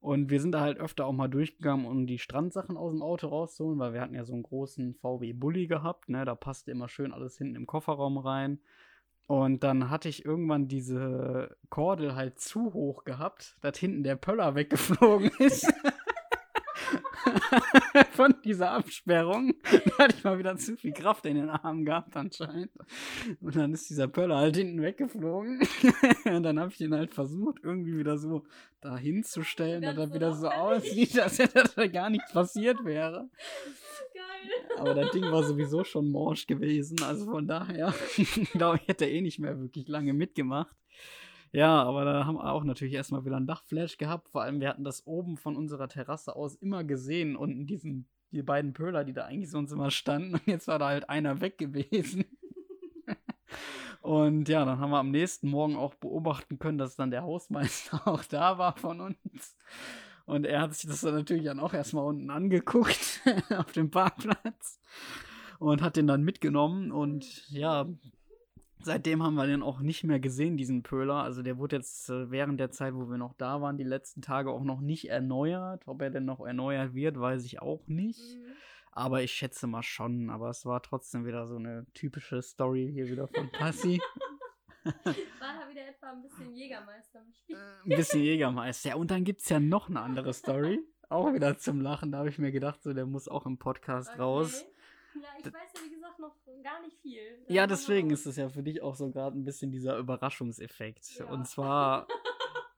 Und 0.00 0.30
wir 0.30 0.40
sind 0.40 0.52
da 0.52 0.60
halt 0.60 0.78
öfter 0.78 1.06
auch 1.06 1.12
mal 1.12 1.28
durchgegangen, 1.28 1.86
um 1.86 2.06
die 2.06 2.18
Strandsachen 2.18 2.76
aus 2.76 2.92
dem 2.92 3.02
Auto 3.02 3.28
rauszuholen, 3.28 3.78
weil 3.78 3.92
wir 3.92 4.00
hatten 4.00 4.14
ja 4.14 4.24
so 4.24 4.34
einen 4.34 4.42
großen 4.42 4.94
VW-Bully 4.94 5.66
gehabt, 5.66 6.08
ne, 6.08 6.24
da 6.24 6.34
passte 6.34 6.70
immer 6.70 6.88
schön 6.88 7.12
alles 7.12 7.38
hinten 7.38 7.56
im 7.56 7.66
Kofferraum 7.66 8.18
rein. 8.18 8.60
Und 9.26 9.64
dann 9.64 9.90
hatte 9.90 10.08
ich 10.08 10.24
irgendwann 10.24 10.68
diese 10.68 11.56
Kordel 11.68 12.14
halt 12.14 12.38
zu 12.38 12.72
hoch 12.72 13.04
gehabt, 13.04 13.56
dass 13.60 13.78
hinten 13.78 14.04
der 14.04 14.16
Pöller 14.16 14.54
weggeflogen 14.54 15.30
ist. 15.38 15.66
Von 18.12 18.34
dieser 18.44 18.70
Absperrung. 18.72 19.54
Da 19.64 20.04
hatte 20.04 20.16
ich 20.16 20.24
mal 20.24 20.38
wieder 20.38 20.56
zu 20.56 20.76
viel 20.76 20.92
Kraft 20.92 21.26
in 21.26 21.36
den 21.36 21.50
Armen 21.50 21.84
gehabt 21.84 22.16
anscheinend. 22.16 22.70
Und 23.40 23.56
dann 23.56 23.72
ist 23.72 23.90
dieser 23.90 24.08
Pöller 24.08 24.36
halt 24.36 24.56
hinten 24.56 24.82
weggeflogen. 24.82 25.60
Und 26.24 26.42
dann 26.42 26.60
habe 26.60 26.72
ich 26.72 26.80
ihn 26.80 26.94
halt 26.94 27.14
versucht, 27.14 27.58
irgendwie 27.62 27.98
wieder 27.98 28.18
so 28.18 28.44
dahin 28.80 29.24
zu 29.24 29.42
stellen, 29.42 29.82
dass 29.82 29.96
er 29.96 30.14
wieder 30.14 30.34
so 30.34 30.48
aussieht, 30.48 31.18
als 31.18 31.38
hätte 31.38 31.64
da 31.74 31.86
gar 31.86 32.10
nichts 32.10 32.32
passiert 32.32 32.84
wäre. 32.84 33.28
Aber 34.78 34.94
das 34.94 35.10
Ding 35.10 35.24
war 35.24 35.42
sowieso 35.42 35.84
schon 35.84 36.10
morsch 36.10 36.46
gewesen. 36.46 37.02
Also 37.02 37.24
von 37.30 37.46
daher, 37.46 37.94
glaube 38.52 38.78
ich, 38.80 38.88
hätte 38.88 39.06
er 39.06 39.12
eh 39.12 39.20
nicht 39.20 39.38
mehr 39.38 39.58
wirklich 39.58 39.88
lange 39.88 40.12
mitgemacht. 40.12 40.76
Ja, 41.52 41.82
aber 41.82 42.04
da 42.04 42.26
haben 42.26 42.36
wir 42.36 42.52
auch 42.52 42.64
natürlich 42.64 42.94
erstmal 42.94 43.24
wieder 43.24 43.36
ein 43.36 43.46
Dachflash 43.46 43.96
gehabt. 43.96 44.28
Vor 44.28 44.42
allem, 44.42 44.60
wir 44.60 44.68
hatten 44.68 44.84
das 44.84 45.06
oben 45.06 45.36
von 45.36 45.56
unserer 45.56 45.88
Terrasse 45.88 46.36
aus 46.36 46.54
immer 46.56 46.84
gesehen. 46.84 47.36
Unten 47.36 47.66
diesen, 47.66 48.08
die 48.30 48.42
beiden 48.42 48.72
Pöler, 48.72 49.04
die 49.04 49.12
da 49.12 49.24
eigentlich 49.24 49.50
sonst 49.50 49.72
immer 49.72 49.90
standen. 49.90 50.34
Und 50.34 50.46
jetzt 50.46 50.68
war 50.68 50.78
da 50.78 50.88
halt 50.88 51.08
einer 51.08 51.40
weg 51.40 51.58
gewesen. 51.58 52.24
Und 54.02 54.48
ja, 54.48 54.64
dann 54.64 54.78
haben 54.78 54.90
wir 54.90 54.98
am 54.98 55.10
nächsten 55.10 55.48
Morgen 55.48 55.76
auch 55.76 55.94
beobachten 55.94 56.58
können, 56.58 56.78
dass 56.78 56.94
dann 56.94 57.10
der 57.10 57.22
Hausmeister 57.22 58.02
auch 58.06 58.22
da 58.24 58.58
war 58.58 58.76
von 58.76 59.00
uns. 59.00 59.56
Und 60.26 60.44
er 60.44 60.60
hat 60.60 60.74
sich 60.74 60.90
das 60.90 61.00
dann 61.00 61.14
natürlich 61.14 61.44
dann 61.44 61.60
auch 61.60 61.72
erstmal 61.72 62.04
unten 62.04 62.30
angeguckt 62.30 63.22
auf 63.56 63.72
dem 63.72 63.90
Parkplatz 63.90 64.80
und 65.58 65.82
hat 65.82 65.96
den 65.96 66.08
dann 66.08 66.24
mitgenommen. 66.24 66.90
Und 66.90 67.48
ja, 67.48 67.86
seitdem 68.82 69.22
haben 69.22 69.34
wir 69.34 69.46
den 69.46 69.62
auch 69.62 69.78
nicht 69.80 70.02
mehr 70.02 70.18
gesehen, 70.18 70.56
diesen 70.56 70.82
Pöhler. 70.82 71.22
Also 71.22 71.42
der 71.42 71.58
wurde 71.58 71.76
jetzt 71.76 72.10
äh, 72.10 72.30
während 72.30 72.58
der 72.58 72.72
Zeit, 72.72 72.94
wo 72.94 73.08
wir 73.08 73.18
noch 73.18 73.34
da 73.34 73.62
waren, 73.62 73.78
die 73.78 73.84
letzten 73.84 74.20
Tage 74.20 74.50
auch 74.50 74.64
noch 74.64 74.80
nicht 74.80 75.08
erneuert. 75.08 75.86
Ob 75.86 76.02
er 76.02 76.10
denn 76.10 76.24
noch 76.24 76.44
erneuert 76.44 76.94
wird, 76.94 77.20
weiß 77.20 77.44
ich 77.44 77.62
auch 77.62 77.86
nicht. 77.86 78.18
Mhm. 78.18 78.52
Aber 78.90 79.22
ich 79.22 79.30
schätze 79.30 79.68
mal 79.68 79.84
schon. 79.84 80.28
Aber 80.30 80.50
es 80.50 80.66
war 80.66 80.82
trotzdem 80.82 81.24
wieder 81.24 81.46
so 81.46 81.56
eine 81.56 81.86
typische 81.94 82.42
Story 82.42 82.90
hier 82.92 83.08
wieder 83.08 83.28
von 83.28 83.48
Passi. 83.52 84.00
War 85.40 85.52
da 85.60 85.65
etwa 86.06 86.12
ein 86.12 86.22
bisschen 86.22 86.54
Jägermeister 86.54 87.20
im 87.20 87.32
Spiel? 87.32 87.56
Ein 87.56 87.88
bisschen 87.88 88.22
Jägermeister. 88.22 88.88
Ja, 88.90 88.96
und 88.96 89.10
dann 89.10 89.24
gibt 89.24 89.42
es 89.42 89.48
ja 89.48 89.60
noch 89.60 89.88
eine 89.88 90.00
andere 90.00 90.32
Story. 90.32 90.80
Auch 91.08 91.32
wieder 91.32 91.58
zum 91.58 91.80
Lachen. 91.80 92.12
Da 92.12 92.18
habe 92.18 92.28
ich 92.28 92.38
mir 92.38 92.50
gedacht, 92.50 92.82
so, 92.82 92.92
der 92.92 93.06
muss 93.06 93.28
auch 93.28 93.46
im 93.46 93.58
Podcast 93.58 94.10
okay. 94.10 94.20
raus. 94.20 94.64
Ja, 95.14 95.20
ich 95.38 95.44
weiß 95.44 95.54
ja, 95.54 95.84
wie 95.84 95.90
gesagt, 95.90 96.18
noch 96.18 96.34
gar 96.64 96.80
nicht 96.80 96.98
viel. 97.00 97.44
Ja, 97.46 97.68
deswegen 97.68 98.10
ist 98.10 98.26
es 98.26 98.34
ja 98.34 98.48
für 98.48 98.64
dich 98.64 98.82
auch 98.82 98.96
so 98.96 99.10
gerade 99.10 99.38
ein 99.38 99.44
bisschen 99.44 99.70
dieser 99.70 99.98
Überraschungseffekt. 99.98 101.18
Ja. 101.18 101.26
Und 101.26 101.46
zwar. 101.46 102.08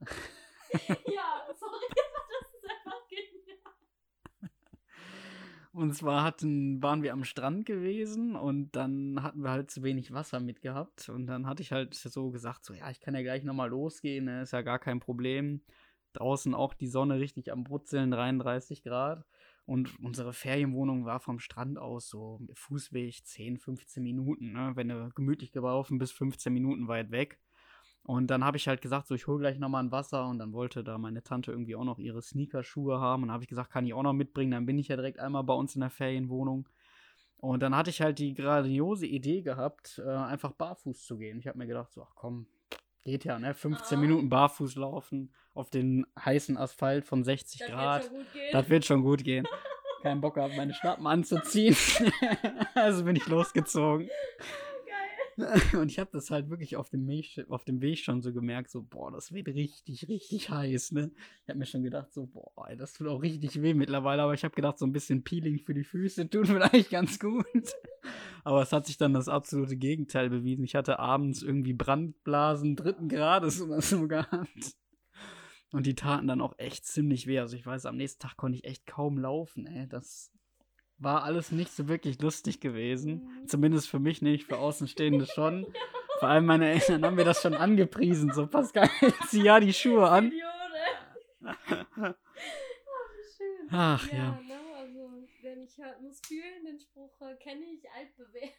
ja, 1.07 1.38
Und 5.79 5.95
zwar 5.95 6.25
hatten, 6.25 6.83
waren 6.83 7.05
wir 7.05 7.13
am 7.13 7.23
Strand 7.23 7.65
gewesen 7.65 8.35
und 8.35 8.75
dann 8.75 9.23
hatten 9.23 9.45
wir 9.45 9.51
halt 9.51 9.71
zu 9.71 9.85
wenig 9.85 10.13
Wasser 10.13 10.41
mitgehabt. 10.41 11.09
Und 11.09 11.29
dann 11.29 11.47
hatte 11.47 11.63
ich 11.63 11.71
halt 11.71 11.95
so 11.95 12.33
gesagt, 12.33 12.65
so 12.65 12.75
ja, 12.75 12.91
ich 12.91 12.99
kann 12.99 13.15
ja 13.15 13.23
gleich 13.23 13.45
nochmal 13.45 13.71
losgehen, 13.71 14.25
ne? 14.25 14.43
ist 14.43 14.53
ja 14.53 14.63
gar 14.63 14.81
kein 14.81 14.99
Problem. 14.99 15.61
Draußen 16.15 16.53
auch 16.53 16.75
die 16.75 16.89
Sonne 16.89 17.21
richtig 17.21 17.53
am 17.53 17.63
Brutzeln, 17.63 18.11
33 18.11 18.83
Grad. 18.83 19.25
Und 19.67 19.97
unsere 20.01 20.33
Ferienwohnung 20.33 21.05
war 21.05 21.21
vom 21.21 21.39
Strand 21.39 21.79
aus 21.79 22.09
so 22.09 22.41
Fußweg 22.55 23.25
10, 23.25 23.59
15 23.59 24.03
Minuten. 24.03 24.55
Ne? 24.55 24.73
Wenn 24.75 24.89
du 24.89 25.11
gemütlich 25.15 25.53
gelaufen 25.53 25.99
bis 25.99 26.11
15 26.11 26.53
Minuten 26.53 26.89
weit 26.89 27.13
weg. 27.13 27.39
Und 28.09 28.29
dann 28.29 28.43
habe 28.43 28.57
ich 28.57 28.67
halt 28.67 28.81
gesagt, 28.81 29.07
so 29.07 29.15
ich 29.15 29.27
hole 29.27 29.39
gleich 29.39 29.59
nochmal 29.59 29.85
ein 29.85 29.93
Wasser 29.93 30.27
und 30.29 30.39
dann 30.39 30.55
wollte 30.55 30.83
da 30.83 30.97
meine 30.97 31.23
Tante 31.23 31.53
irgendwie 31.53 31.77
auch 31.77 31.85
noch 31.85 31.99
ihre 31.99 32.23
Sneakerschuhe 32.23 32.99
haben 32.99 33.23
und 33.23 33.29
dann 33.29 33.35
habe 33.35 33.45
ich 33.45 33.51
gesagt, 33.51 33.71
kann 33.71 33.85
ich 33.85 33.93
auch 33.93 34.03
noch 34.03 34.15
mitbringen, 34.15 34.51
dann 34.51 34.65
bin 34.65 34.79
ich 34.79 34.89
ja 34.89 34.97
direkt 34.97 35.19
einmal 35.19 35.45
bei 35.45 35.53
uns 35.53 35.75
in 35.75 35.83
der 35.83 35.91
Ferienwohnung. 35.91 36.71
Und 37.37 37.63
dann 37.63 37.77
hatte 37.77 37.91
ich 37.91 38.01
halt 38.01 38.19
die 38.19 38.33
grandiose 38.33 39.05
Idee 39.05 39.43
gehabt, 39.43 40.01
äh, 40.03 40.09
einfach 40.09 40.53
barfuß 40.53 41.05
zu 41.05 41.19
gehen. 41.19 41.39
Ich 41.39 41.47
habe 41.47 41.59
mir 41.59 41.67
gedacht, 41.67 41.93
so, 41.93 42.03
ach 42.03 42.15
komm, 42.15 42.47
geht 43.05 43.27
ja, 43.27 43.39
ne? 43.39 43.53
15 43.53 43.99
oh. 43.99 44.01
Minuten 44.01 44.31
barfuß 44.31 44.77
laufen 44.77 45.35
auf 45.53 45.69
den 45.69 46.07
heißen 46.19 46.57
Asphalt 46.57 47.05
von 47.05 47.25
60 47.25 47.61
das 47.61 47.69
Grad. 47.69 48.11
Wird 48.11 48.27
das 48.53 48.71
wird 48.71 48.85
schon 48.87 49.03
gut 49.03 49.23
gehen. 49.23 49.47
Kein 50.01 50.23
Bock 50.23 50.37
gehabt, 50.37 50.57
meine 50.57 50.73
Schnappen 50.73 51.07
anzuziehen. 51.07 51.77
also 52.75 53.05
bin 53.05 53.17
ich 53.17 53.27
losgezogen. 53.27 54.09
und 55.75 55.91
ich 55.91 55.99
habe 55.99 56.11
das 56.13 56.31
halt 56.31 56.51
wirklich 56.51 56.77
auf 56.77 56.91
dem, 56.91 57.07
Weg, 57.07 57.45
auf 57.49 57.65
dem 57.65 57.81
Weg 57.81 57.99
schon 57.99 58.23
so 58.23 58.33
gemerkt, 58.33 58.71
so, 58.71 58.83
boah, 58.83 59.13
das 59.13 59.33
wird 59.33 59.49
richtig, 59.49 60.09
richtig 60.09 60.51
heiß, 60.51 60.93
ne? 60.93 61.13
Ich 61.43 61.49
habe 61.49 61.59
mir 61.59 61.67
schon 61.67 61.85
gedacht, 61.85 62.13
so, 62.13 62.27
boah, 62.27 62.69
das 62.77 62.95
tut 62.95 63.07
auch 63.07 63.23
richtig 63.23 63.63
weh 63.63 63.75
mittlerweile, 63.75 64.23
aber 64.23 64.35
ich 64.35 64.43
habe 64.43 64.55
gedacht, 64.55 64.79
so 64.79 64.87
ein 64.87 64.93
bisschen 64.93 65.23
Peeling 65.23 65.61
für 65.61 65.75
die 65.75 65.85
Füße 65.85 66.29
tut 66.29 66.49
vielleicht 66.49 66.91
ganz 66.91 67.21
gut. 67.21 67.45
aber 68.43 68.63
es 68.63 68.73
hat 68.73 68.87
sich 68.87 68.97
dann 68.97 69.15
das 69.15 69.29
absolute 69.29 69.77
Gegenteil 69.77 70.29
bewiesen. 70.29 70.65
Ich 70.65 70.75
hatte 70.75 70.99
abends 70.99 71.43
irgendwie 71.43 71.73
Brandblasen 71.75 72.75
dritten 72.75 73.09
Grades 73.09 73.61
oder 73.61 73.81
so 73.81 74.09
gehabt. 74.09 74.75
Und 75.71 75.87
die 75.87 75.95
taten 75.95 76.27
dann 76.27 76.41
auch 76.41 76.59
echt 76.59 76.87
ziemlich 76.87 77.27
weh. 77.27 77.39
Also 77.39 77.55
ich 77.55 77.67
weiß, 77.67 77.87
am 77.87 77.97
nächsten 77.97 78.21
Tag 78.21 78.37
konnte 78.37 78.57
ich 78.57 78.65
echt 78.65 78.87
kaum 78.87 79.19
laufen, 79.19 79.67
ey. 79.67 79.87
Das 79.87 80.33
war 80.99 81.23
alles 81.25 81.53
nicht 81.53 81.73
so 81.73 81.89
wirklich 81.89 82.21
lustig 82.21 82.61
gewesen. 82.61 83.25
Mhm. 83.25 83.49
Zumindest 83.49 83.89
für 83.89 83.99
mich 83.99 84.23
nicht, 84.23 84.47
für 84.47 84.59
Außenstehende 84.59 85.27
schon. 85.35 85.67
Vor 86.19 86.29
allem 86.29 86.47
meine 86.47 86.71
Eltern 86.71 87.05
haben 87.05 87.15
mir 87.17 87.25
das 87.25 87.43
schon 87.43 87.55
angepriesen. 87.55 88.33
So, 88.33 88.47
Pascal, 88.47 88.91
zieh 89.29 89.43
ja 89.43 89.61
die 89.61 89.73
Schuhe 89.73 90.09
an. 90.09 90.33
Ach, 93.71 94.13
ja. 94.13 94.19
ja. 94.19 94.41
Ne? 94.41 94.59
Also, 94.77 95.13
wenn 95.43 95.63
ich 95.63 95.79
halt 95.79 96.01
muss 96.01 96.21
fühlen, 96.27 96.65
den 96.65 96.81
Spruch 96.81 97.21
äh, 97.21 97.37
kenne 97.37 97.65
ich 97.67 97.89
altbewährt. 97.91 98.55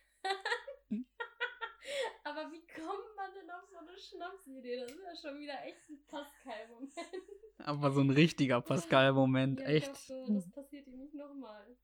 Aber 2.23 2.51
wie 2.51 2.65
kommt 2.67 3.15
man 3.15 3.33
denn 3.33 3.49
auf 3.49 3.63
so 3.69 3.77
eine 3.77 3.97
Schnapsidee? 3.97 4.79
Das 4.79 4.91
ist 4.91 5.03
ja 5.03 5.29
schon 5.29 5.39
wieder 5.39 5.65
echt 5.65 5.89
ein 5.89 5.99
Pascal-Moment. 6.07 6.93
Aber 7.59 7.91
so 7.91 8.01
ein 8.01 8.11
richtiger 8.11 8.61
Pascal-Moment, 8.61 9.59
ja, 9.59 9.65
echt. 9.65 9.89
Hoffe, 9.89 10.33
das 10.33 10.49
passiert 10.51 10.87
ihm 10.87 10.99
nicht 10.99 11.15
nochmal. 11.15 11.75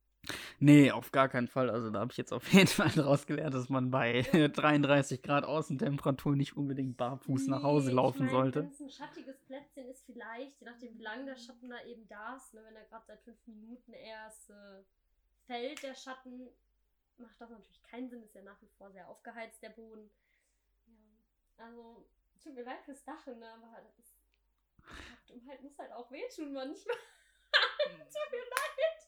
Nee, 0.59 0.91
auf 0.91 1.11
gar 1.11 1.29
keinen 1.29 1.47
Fall. 1.47 1.69
Also 1.69 1.89
da 1.89 1.99
habe 1.99 2.11
ich 2.11 2.17
jetzt 2.17 2.31
auf 2.31 2.47
jeden 2.51 2.67
Fall 2.67 2.89
daraus 2.95 3.25
gelernt, 3.25 3.53
dass 3.53 3.69
man 3.69 3.91
bei 3.91 4.21
33 4.53 5.21
Grad 5.21 5.43
Außentemperatur 5.43 6.35
nicht 6.35 6.55
unbedingt 6.55 6.97
barfuß 6.97 7.43
nee, 7.43 7.51
nach 7.51 7.63
Hause 7.63 7.91
laufen 7.91 8.25
ich 8.25 8.31
mein, 8.31 8.41
sollte. 8.41 8.59
Wenn 8.61 8.71
es 8.71 8.79
ein 8.79 8.89
schattiges 8.89 9.39
Plätzchen 9.41 9.87
ist, 9.87 10.05
vielleicht, 10.05 10.59
je 10.59 10.65
nachdem 10.65 10.97
wie 10.97 11.03
lang 11.03 11.25
der 11.25 11.35
Schatten 11.35 11.69
da 11.69 11.83
eben 11.85 12.07
da 12.07 12.35
ist, 12.35 12.53
ne, 12.53 12.61
wenn 12.63 12.75
er 12.75 12.85
gerade 12.85 13.05
seit 13.05 13.21
fünf 13.21 13.37
Minuten 13.47 13.93
erst 13.93 14.49
äh, 14.49 14.83
fällt, 15.45 15.83
der 15.83 15.95
Schatten, 15.95 16.49
macht 17.17 17.39
das 17.39 17.49
natürlich 17.49 17.83
keinen 17.83 18.09
Sinn, 18.09 18.23
ist 18.23 18.35
ja 18.35 18.41
nach 18.41 18.61
wie 18.61 18.69
vor 18.77 18.91
sehr 18.91 19.07
aufgeheizt, 19.07 19.61
der 19.61 19.69
Boden. 19.69 20.09
Ja. 20.87 21.65
Also, 21.65 22.05
tut 22.43 22.55
mir 22.55 22.63
leid 22.63 22.83
fürs 22.83 23.03
Dachen, 23.03 23.39
ne, 23.39 23.49
aber 23.53 23.81
das 23.83 23.99
ist, 23.99 25.47
halt, 25.47 25.61
muss 25.63 25.77
halt 25.77 25.91
auch 25.91 26.09
wehtun 26.11 26.53
manchmal. 26.53 26.95
tut 27.85 28.31
mir 28.31 28.39
leid. 28.39 29.04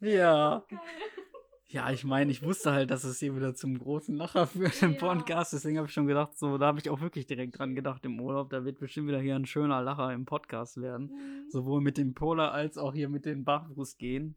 Ja. 0.00 0.64
Oh, 0.72 0.78
ja, 1.74 1.90
ich 1.90 2.04
meine, 2.04 2.30
ich 2.30 2.44
wusste 2.44 2.70
halt, 2.70 2.92
dass 2.92 3.02
es 3.02 3.18
hier 3.18 3.34
wieder 3.34 3.52
zum 3.56 3.76
großen 3.76 4.14
Lacher 4.14 4.46
führt 4.46 4.80
im 4.80 4.92
ja. 4.92 4.98
Podcast. 4.98 5.52
Deswegen 5.52 5.76
habe 5.78 5.88
ich 5.88 5.92
schon 5.92 6.06
gedacht, 6.06 6.38
so, 6.38 6.56
da 6.56 6.66
habe 6.66 6.78
ich 6.78 6.88
auch 6.88 7.00
wirklich 7.00 7.26
direkt 7.26 7.58
dran 7.58 7.74
gedacht 7.74 8.04
im 8.04 8.20
Urlaub. 8.20 8.50
Da 8.50 8.64
wird 8.64 8.78
bestimmt 8.78 9.08
wieder 9.08 9.18
hier 9.18 9.34
ein 9.34 9.44
schöner 9.44 9.82
Lacher 9.82 10.12
im 10.12 10.24
Podcast 10.24 10.80
werden. 10.80 11.06
Mhm. 11.06 11.50
Sowohl 11.50 11.80
mit 11.80 11.98
dem 11.98 12.14
Polar 12.14 12.52
als 12.52 12.78
auch 12.78 12.94
hier 12.94 13.08
mit 13.08 13.24
den 13.24 13.44
Bachbrust 13.44 13.98
gehen. 13.98 14.36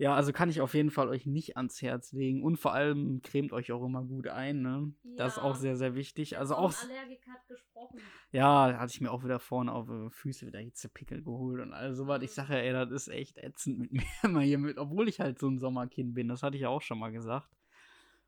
Ja, 0.00 0.14
also 0.14 0.32
kann 0.32 0.48
ich 0.48 0.62
auf 0.62 0.72
jeden 0.72 0.90
Fall 0.90 1.10
euch 1.10 1.26
nicht 1.26 1.58
ans 1.58 1.82
Herz 1.82 2.12
legen. 2.12 2.42
Und 2.42 2.56
vor 2.56 2.72
allem 2.72 3.20
cremt 3.20 3.52
euch 3.52 3.70
auch 3.70 3.84
immer 3.84 4.02
gut 4.02 4.28
ein, 4.28 4.62
ne? 4.62 4.94
Ja. 5.04 5.16
Das 5.16 5.36
ist 5.36 5.42
auch 5.42 5.54
sehr, 5.54 5.76
sehr 5.76 5.94
wichtig. 5.94 6.38
Also 6.38 6.54
auch. 6.54 6.72
Allergik 6.84 7.20
hat 7.28 7.46
gesprochen. 7.46 8.00
Ja, 8.32 8.78
hatte 8.78 8.94
ich 8.94 9.02
mir 9.02 9.10
auch 9.10 9.24
wieder 9.24 9.38
vorne 9.38 9.70
auf 9.70 9.90
äh, 9.90 10.08
Füße 10.08 10.46
wieder 10.46 10.58
Hitzepickel 10.58 11.22
geholt 11.22 11.60
und 11.60 11.74
all 11.74 11.94
sowas. 11.94 12.22
Ich 12.22 12.30
sage 12.30 12.54
ja, 12.54 12.60
ey, 12.60 12.72
das 12.72 12.90
ist 12.90 13.08
echt 13.08 13.36
ätzend 13.36 13.78
mit 13.78 13.92
mir 13.92 14.02
immer 14.22 14.40
hier 14.40 14.56
mit, 14.56 14.78
obwohl 14.78 15.06
ich 15.06 15.20
halt 15.20 15.38
so 15.38 15.48
ein 15.48 15.58
Sommerkind 15.58 16.14
bin. 16.14 16.28
Das 16.28 16.42
hatte 16.42 16.56
ich 16.56 16.62
ja 16.62 16.70
auch 16.70 16.80
schon 16.80 16.98
mal 16.98 17.12
gesagt. 17.12 17.50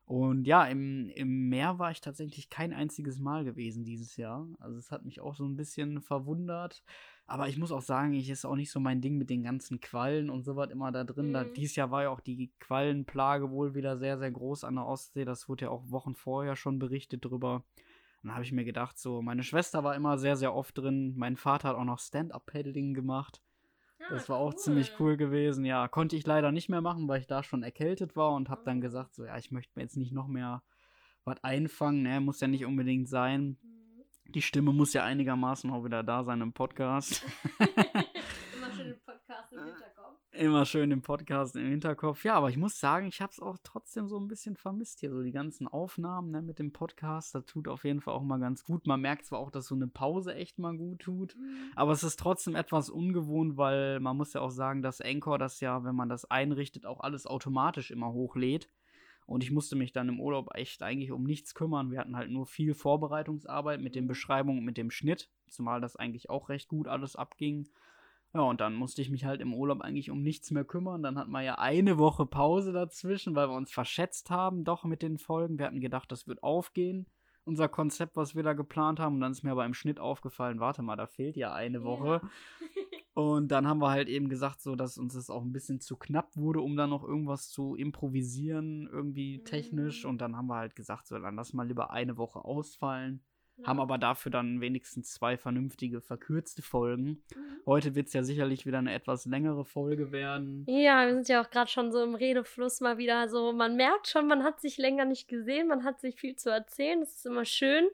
Und 0.05 0.45
ja, 0.45 0.65
im, 0.65 1.09
im 1.09 1.49
Meer 1.49 1.79
war 1.79 1.89
ich 1.89 2.01
tatsächlich 2.01 2.51
kein 2.51 2.71
einziges 2.71 3.17
Mal 3.17 3.45
gewesen 3.45 3.83
dieses 3.83 4.15
Jahr. 4.15 4.47
Also 4.59 4.77
es 4.77 4.91
hat 4.91 5.05
mich 5.05 5.21
auch 5.21 5.33
so 5.33 5.45
ein 5.45 5.55
bisschen 5.55 6.01
verwundert. 6.01 6.83
Aber 7.33 7.47
ich 7.47 7.57
muss 7.57 7.71
auch 7.71 7.81
sagen, 7.81 8.13
ich 8.13 8.29
ist 8.29 8.45
auch 8.45 8.55
nicht 8.55 8.69
so 8.69 8.79
mein 8.79 9.01
Ding 9.01 9.17
mit 9.17 9.31
den 9.31 9.41
ganzen 9.41 9.79
Quallen 9.79 10.29
und 10.29 10.43
so 10.43 10.55
was 10.55 10.69
immer 10.69 10.91
da 10.91 11.03
drin. 11.03 11.29
Mhm. 11.29 11.33
Da, 11.33 11.43
dieses 11.43 11.75
Jahr 11.75 11.89
war 11.89 12.03
ja 12.03 12.09
auch 12.11 12.19
die 12.19 12.51
Quallenplage 12.59 13.49
wohl 13.49 13.73
wieder 13.73 13.97
sehr, 13.97 14.19
sehr 14.19 14.29
groß 14.29 14.63
an 14.63 14.75
der 14.75 14.85
Ostsee. 14.85 15.25
Das 15.25 15.49
wurde 15.49 15.65
ja 15.65 15.71
auch 15.71 15.89
Wochen 15.89 16.13
vorher 16.13 16.55
schon 16.55 16.77
berichtet 16.77 17.25
drüber. 17.25 17.63
Dann 18.21 18.33
habe 18.33 18.43
ich 18.43 18.51
mir 18.51 18.63
gedacht, 18.63 18.99
so, 18.99 19.23
meine 19.23 19.41
Schwester 19.41 19.83
war 19.83 19.95
immer 19.95 20.19
sehr, 20.19 20.35
sehr 20.35 20.53
oft 20.53 20.77
drin. 20.77 21.15
Mein 21.17 21.35
Vater 21.35 21.69
hat 21.69 21.75
auch 21.75 21.85
noch 21.85 21.97
Stand-Up-Paddling 21.97 22.93
gemacht. 22.93 23.41
Ja, 23.99 24.09
das 24.11 24.29
war 24.29 24.39
cool. 24.39 24.49
auch 24.49 24.53
ziemlich 24.53 24.91
cool 24.99 25.17
gewesen. 25.17 25.65
Ja, 25.65 25.87
konnte 25.87 26.15
ich 26.15 26.27
leider 26.27 26.51
nicht 26.51 26.69
mehr 26.69 26.81
machen, 26.81 27.07
weil 27.07 27.19
ich 27.19 27.25
da 27.25 27.41
schon 27.41 27.63
erkältet 27.63 28.15
war 28.15 28.33
und 28.35 28.51
habe 28.51 28.61
dann 28.63 28.77
ah. 28.77 28.81
gesagt, 28.81 29.15
so, 29.15 29.25
ja, 29.25 29.35
ich 29.39 29.49
möchte 29.49 29.71
mir 29.75 29.81
jetzt 29.81 29.97
nicht 29.97 30.13
noch 30.13 30.27
mehr 30.27 30.61
was 31.25 31.43
einfangen. 31.43 32.03
Ne? 32.03 32.21
Muss 32.21 32.41
ja 32.41 32.47
nicht 32.47 32.67
unbedingt 32.67 33.09
sein. 33.09 33.57
Mhm. 33.63 33.72
Die 34.33 34.41
Stimme 34.41 34.73
muss 34.73 34.93
ja 34.93 35.03
einigermaßen 35.03 35.69
auch 35.69 35.85
wieder 35.85 36.01
da 36.01 36.23
sein 36.23 36.41
im 36.41 36.53
Podcast. 36.53 37.23
Immer 38.55 38.71
schön 38.71 38.89
im 38.89 38.99
Podcast 39.05 39.53
im 39.53 39.59
Hinterkopf. 39.63 40.19
Immer 40.31 40.65
schön 40.65 40.91
im 40.91 41.01
Podcast 41.03 41.55
im 41.55 41.69
Hinterkopf. 41.69 42.23
Ja, 42.23 42.33
aber 42.33 42.49
ich 42.49 42.57
muss 42.57 42.79
sagen, 42.79 43.05
ich 43.05 43.21
habe 43.21 43.31
es 43.31 43.39
auch 43.39 43.57
trotzdem 43.61 44.07
so 44.07 44.19
ein 44.19 44.27
bisschen 44.27 44.55
vermisst 44.55 45.01
hier. 45.01 45.11
So 45.11 45.21
die 45.21 45.31
ganzen 45.31 45.67
Aufnahmen 45.67 46.31
ne, 46.31 46.41
mit 46.41 46.57
dem 46.57 46.73
Podcast, 46.73 47.35
das 47.35 47.45
tut 47.45 47.67
auf 47.67 47.83
jeden 47.83 48.01
Fall 48.01 48.15
auch 48.15 48.23
mal 48.23 48.39
ganz 48.39 48.63
gut. 48.63 48.87
Man 48.87 49.01
merkt 49.01 49.25
zwar 49.27 49.37
auch, 49.37 49.51
dass 49.51 49.67
so 49.67 49.75
eine 49.75 49.87
Pause 49.87 50.33
echt 50.33 50.57
mal 50.57 50.75
gut 50.75 51.01
tut, 51.01 51.35
mhm. 51.35 51.71
aber 51.75 51.91
es 51.91 52.01
ist 52.01 52.19
trotzdem 52.19 52.55
etwas 52.55 52.89
ungewohnt, 52.89 53.55
weil 53.55 53.99
man 53.99 54.17
muss 54.17 54.33
ja 54.33 54.41
auch 54.41 54.49
sagen, 54.49 54.81
dass 54.81 54.99
Anchor 54.99 55.37
das 55.37 55.59
ja, 55.59 55.83
wenn 55.83 55.95
man 55.95 56.09
das 56.09 56.25
einrichtet, 56.25 56.87
auch 56.87 57.01
alles 57.01 57.27
automatisch 57.27 57.91
immer 57.91 58.11
hochlädt. 58.11 58.67
Und 59.33 59.43
ich 59.43 59.49
musste 59.49 59.75
mich 59.75 59.91
dann 59.91 60.09
im 60.09 60.19
Urlaub 60.19 60.53
echt 60.53 60.83
eigentlich 60.83 61.11
um 61.11 61.23
nichts 61.23 61.55
kümmern. 61.55 61.89
Wir 61.89 61.99
hatten 61.99 62.15
halt 62.15 62.29
nur 62.29 62.45
viel 62.45 62.75
Vorbereitungsarbeit 62.75 63.81
mit 63.81 63.95
den 63.95 64.05
Beschreibungen 64.05 64.59
und 64.59 64.65
mit 64.65 64.77
dem 64.77 64.91
Schnitt, 64.91 65.27
zumal 65.49 65.81
das 65.81 65.95
eigentlich 65.95 66.29
auch 66.29 66.49
recht 66.49 66.67
gut 66.67 66.87
alles 66.87 67.15
abging. 67.15 67.67
Ja, 68.35 68.41
und 68.41 68.61
dann 68.61 68.75
musste 68.75 69.01
ich 69.01 69.09
mich 69.09 69.25
halt 69.25 69.41
im 69.41 69.55
Urlaub 69.55 69.81
eigentlich 69.81 70.11
um 70.11 70.21
nichts 70.21 70.51
mehr 70.51 70.63
kümmern. 70.63 71.01
Dann 71.01 71.17
hatten 71.17 71.31
wir 71.31 71.41
ja 71.41 71.55
eine 71.55 71.97
Woche 71.97 72.27
Pause 72.27 72.73
dazwischen, 72.73 73.33
weil 73.33 73.49
wir 73.49 73.55
uns 73.55 73.71
verschätzt 73.71 74.29
haben, 74.29 74.65
doch 74.65 74.83
mit 74.83 75.01
den 75.01 75.17
Folgen. 75.17 75.57
Wir 75.57 75.65
hatten 75.65 75.81
gedacht, 75.81 76.11
das 76.11 76.27
wird 76.27 76.43
aufgehen, 76.43 77.07
unser 77.43 77.67
Konzept, 77.67 78.15
was 78.15 78.35
wir 78.35 78.43
da 78.43 78.53
geplant 78.53 78.99
haben. 78.99 79.15
Und 79.15 79.21
dann 79.21 79.31
ist 79.31 79.41
mir 79.41 79.53
aber 79.53 79.65
im 79.65 79.73
Schnitt 79.73 79.99
aufgefallen, 79.99 80.59
warte 80.59 80.83
mal, 80.83 80.95
da 80.95 81.07
fehlt 81.07 81.37
ja 81.37 81.51
eine 81.55 81.83
Woche. 81.83 82.21
Ja. 82.21 82.29
Und 83.13 83.49
dann 83.49 83.67
haben 83.67 83.79
wir 83.79 83.91
halt 83.91 84.09
eben 84.09 84.27
gesagt, 84.27 84.61
so 84.61 84.75
dass 84.75 84.97
uns 84.97 85.13
das 85.13 85.29
auch 85.29 85.43
ein 85.43 85.53
bisschen 85.53 85.79
zu 85.79 85.97
knapp 85.97 86.35
wurde, 86.35 86.61
um 86.61 86.75
da 86.75 86.87
noch 86.87 87.03
irgendwas 87.03 87.49
zu 87.49 87.75
improvisieren, 87.75 88.89
irgendwie 88.91 89.43
technisch. 89.43 90.03
Mhm. 90.03 90.11
Und 90.11 90.21
dann 90.21 90.35
haben 90.35 90.47
wir 90.47 90.55
halt 90.55 90.75
gesagt, 90.75 91.07
so 91.07 91.19
dann 91.19 91.35
lass 91.35 91.53
mal 91.53 91.67
lieber 91.67 91.91
eine 91.91 92.17
Woche 92.17 92.43
ausfallen. 92.43 93.23
Ja. 93.57 93.67
Haben 93.67 93.81
aber 93.81 93.99
dafür 93.99 94.31
dann 94.31 94.61
wenigstens 94.61 95.13
zwei 95.13 95.37
vernünftige, 95.37 96.01
verkürzte 96.01 96.63
Folgen. 96.63 97.21
Mhm. 97.35 97.61
Heute 97.67 97.93
wird 97.93 98.07
es 98.07 98.13
ja 98.13 98.23
sicherlich 98.23 98.65
wieder 98.65 98.79
eine 98.79 98.93
etwas 98.93 99.25
längere 99.27 99.63
Folge 99.63 100.11
werden. 100.11 100.65
Ja, 100.67 101.05
wir 101.05 101.13
sind 101.13 101.29
ja 101.29 101.43
auch 101.43 101.51
gerade 101.51 101.69
schon 101.69 101.91
so 101.91 102.01
im 102.01 102.15
Redefluss 102.15 102.81
mal 102.81 102.97
wieder 102.97 103.29
so. 103.29 103.53
Man 103.53 103.75
merkt 103.75 104.07
schon, 104.07 104.27
man 104.27 104.43
hat 104.43 104.59
sich 104.59 104.79
länger 104.79 105.05
nicht 105.05 105.27
gesehen, 105.27 105.67
man 105.67 105.83
hat 105.83 106.01
sich 106.01 106.19
viel 106.19 106.35
zu 106.35 106.49
erzählen. 106.49 106.99
Das 106.99 107.13
ist 107.13 107.27
immer 107.27 107.45
schön. 107.45 107.87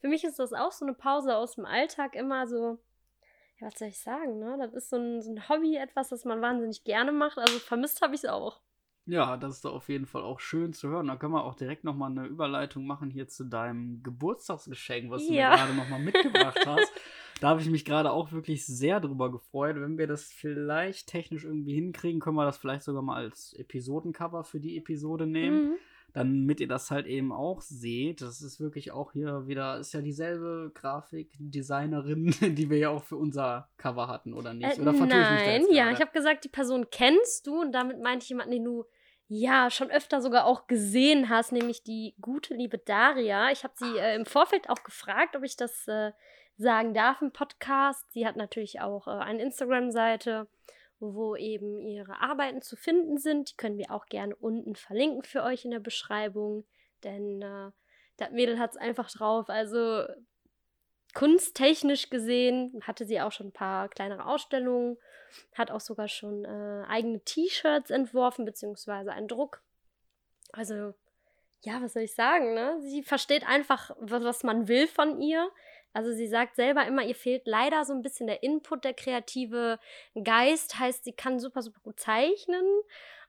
Für 0.00 0.08
mich 0.08 0.22
ist 0.22 0.38
das 0.38 0.52
auch 0.52 0.72
so 0.72 0.84
eine 0.84 0.94
Pause 0.94 1.34
aus 1.34 1.54
dem 1.54 1.64
Alltag 1.64 2.14
immer 2.14 2.46
so 2.46 2.78
ja, 3.58 3.68
was 3.68 3.78
soll 3.78 3.88
ich 3.88 3.98
sagen, 3.98 4.38
ne? 4.38 4.56
Das 4.58 4.74
ist 4.74 4.90
so 4.90 4.96
ein, 4.96 5.22
so 5.22 5.32
ein 5.32 5.48
Hobby, 5.48 5.76
etwas, 5.76 6.10
das 6.10 6.24
man 6.24 6.42
wahnsinnig 6.42 6.84
gerne 6.84 7.12
macht. 7.12 7.38
Also 7.38 7.58
vermisst 7.58 8.02
habe 8.02 8.14
ich 8.14 8.24
es 8.24 8.28
auch. 8.28 8.60
Ja, 9.08 9.36
das 9.36 9.54
ist 9.54 9.64
doch 9.64 9.72
auf 9.72 9.88
jeden 9.88 10.06
Fall 10.06 10.22
auch 10.22 10.40
schön 10.40 10.72
zu 10.72 10.88
hören. 10.88 11.06
Da 11.06 11.16
können 11.16 11.32
wir 11.32 11.44
auch 11.44 11.54
direkt 11.54 11.84
nochmal 11.84 12.10
eine 12.10 12.26
Überleitung 12.26 12.86
machen 12.86 13.08
hier 13.08 13.28
zu 13.28 13.44
deinem 13.44 14.02
Geburtstagsgeschenk, 14.02 15.10
was 15.10 15.26
du 15.26 15.32
ja. 15.32 15.50
mir 15.50 15.56
gerade 15.56 15.74
nochmal 15.74 16.00
mitgebracht 16.00 16.58
hast. 16.66 16.92
Da 17.40 17.48
habe 17.48 17.60
ich 17.60 17.70
mich 17.70 17.84
gerade 17.84 18.10
auch 18.10 18.32
wirklich 18.32 18.66
sehr 18.66 18.98
drüber 18.98 19.30
gefreut. 19.30 19.76
Wenn 19.76 19.96
wir 19.96 20.08
das 20.08 20.32
vielleicht 20.32 21.06
technisch 21.06 21.44
irgendwie 21.44 21.74
hinkriegen, 21.74 22.20
können 22.20 22.36
wir 22.36 22.44
das 22.44 22.58
vielleicht 22.58 22.82
sogar 22.82 23.02
mal 23.02 23.16
als 23.16 23.52
Episodencover 23.52 24.42
für 24.42 24.58
die 24.58 24.76
Episode 24.76 25.26
nehmen. 25.26 25.70
Mhm 25.70 25.76
damit 26.12 26.60
ihr 26.60 26.68
das 26.68 26.90
halt 26.90 27.06
eben 27.06 27.32
auch 27.32 27.60
seht. 27.60 28.22
Das 28.22 28.40
ist 28.40 28.58
wirklich 28.60 28.92
auch 28.92 29.12
hier 29.12 29.46
wieder, 29.46 29.78
ist 29.78 29.92
ja 29.92 30.00
dieselbe 30.00 30.70
Grafikdesignerin, 30.74 32.34
die 32.56 32.70
wir 32.70 32.78
ja 32.78 32.90
auch 32.90 33.04
für 33.04 33.16
unser 33.16 33.68
Cover 33.76 34.08
hatten, 34.08 34.32
oder 34.32 34.54
nicht? 34.54 34.78
Äh, 34.78 34.80
oder 34.80 34.92
nein, 34.92 35.62
ich 35.68 35.76
ja, 35.76 35.90
ich 35.90 36.00
habe 36.00 36.12
gesagt, 36.12 36.44
die 36.44 36.48
Person 36.48 36.86
kennst 36.90 37.46
du 37.46 37.60
und 37.60 37.72
damit 37.72 38.00
meinte 38.00 38.24
ich 38.24 38.30
jemanden, 38.30 38.52
den 38.52 38.64
du 38.64 38.84
ja 39.28 39.70
schon 39.70 39.90
öfter 39.90 40.20
sogar 40.20 40.46
auch 40.46 40.66
gesehen 40.66 41.28
hast, 41.28 41.52
nämlich 41.52 41.82
die 41.82 42.14
gute 42.20 42.54
liebe 42.54 42.78
Daria. 42.78 43.50
Ich 43.50 43.64
habe 43.64 43.74
sie 43.76 43.98
äh, 43.98 44.14
im 44.14 44.24
Vorfeld 44.24 44.70
auch 44.70 44.82
gefragt, 44.84 45.36
ob 45.36 45.42
ich 45.42 45.56
das 45.56 45.88
äh, 45.88 46.12
sagen 46.56 46.94
darf 46.94 47.20
im 47.22 47.32
Podcast. 47.32 48.10
Sie 48.12 48.26
hat 48.26 48.36
natürlich 48.36 48.80
auch 48.80 49.06
äh, 49.06 49.10
eine 49.10 49.42
Instagram-Seite 49.42 50.48
wo 51.00 51.36
eben 51.36 51.80
ihre 51.80 52.20
Arbeiten 52.20 52.62
zu 52.62 52.76
finden 52.76 53.18
sind. 53.18 53.50
Die 53.50 53.56
können 53.56 53.78
wir 53.78 53.90
auch 53.90 54.06
gerne 54.06 54.34
unten 54.36 54.74
verlinken 54.76 55.22
für 55.22 55.42
euch 55.42 55.64
in 55.64 55.70
der 55.70 55.80
Beschreibung, 55.80 56.64
denn 57.04 57.42
äh, 57.42 57.70
das 58.16 58.30
Mädel 58.30 58.58
hat 58.58 58.72
es 58.72 58.76
einfach 58.76 59.10
drauf. 59.10 59.48
Also 59.48 60.04
kunsttechnisch 61.14 62.10
gesehen 62.10 62.80
hatte 62.82 63.04
sie 63.04 63.20
auch 63.20 63.32
schon 63.32 63.48
ein 63.48 63.52
paar 63.52 63.88
kleinere 63.88 64.26
Ausstellungen, 64.26 64.98
hat 65.54 65.70
auch 65.70 65.80
sogar 65.80 66.08
schon 66.08 66.44
äh, 66.44 66.84
eigene 66.88 67.20
T-Shirts 67.20 67.90
entworfen, 67.90 68.44
beziehungsweise 68.44 69.12
einen 69.12 69.28
Druck. 69.28 69.62
Also 70.52 70.94
ja, 71.62 71.82
was 71.82 71.94
soll 71.94 72.02
ich 72.02 72.14
sagen, 72.14 72.54
ne? 72.54 72.78
Sie 72.80 73.02
versteht 73.02 73.46
einfach, 73.46 73.90
was 73.98 74.44
man 74.44 74.68
will 74.68 74.86
von 74.86 75.20
ihr. 75.20 75.50
Also 75.96 76.12
sie 76.12 76.26
sagt 76.26 76.56
selber 76.56 76.86
immer, 76.86 77.04
ihr 77.04 77.14
fehlt 77.14 77.46
leider 77.46 77.86
so 77.86 77.94
ein 77.94 78.02
bisschen 78.02 78.26
der 78.26 78.42
Input, 78.42 78.84
der 78.84 78.92
kreative 78.92 79.78
Geist. 80.22 80.78
Heißt, 80.78 81.04
sie 81.04 81.14
kann 81.14 81.40
super, 81.40 81.62
super 81.62 81.80
gut 81.82 81.98
zeichnen, 81.98 82.66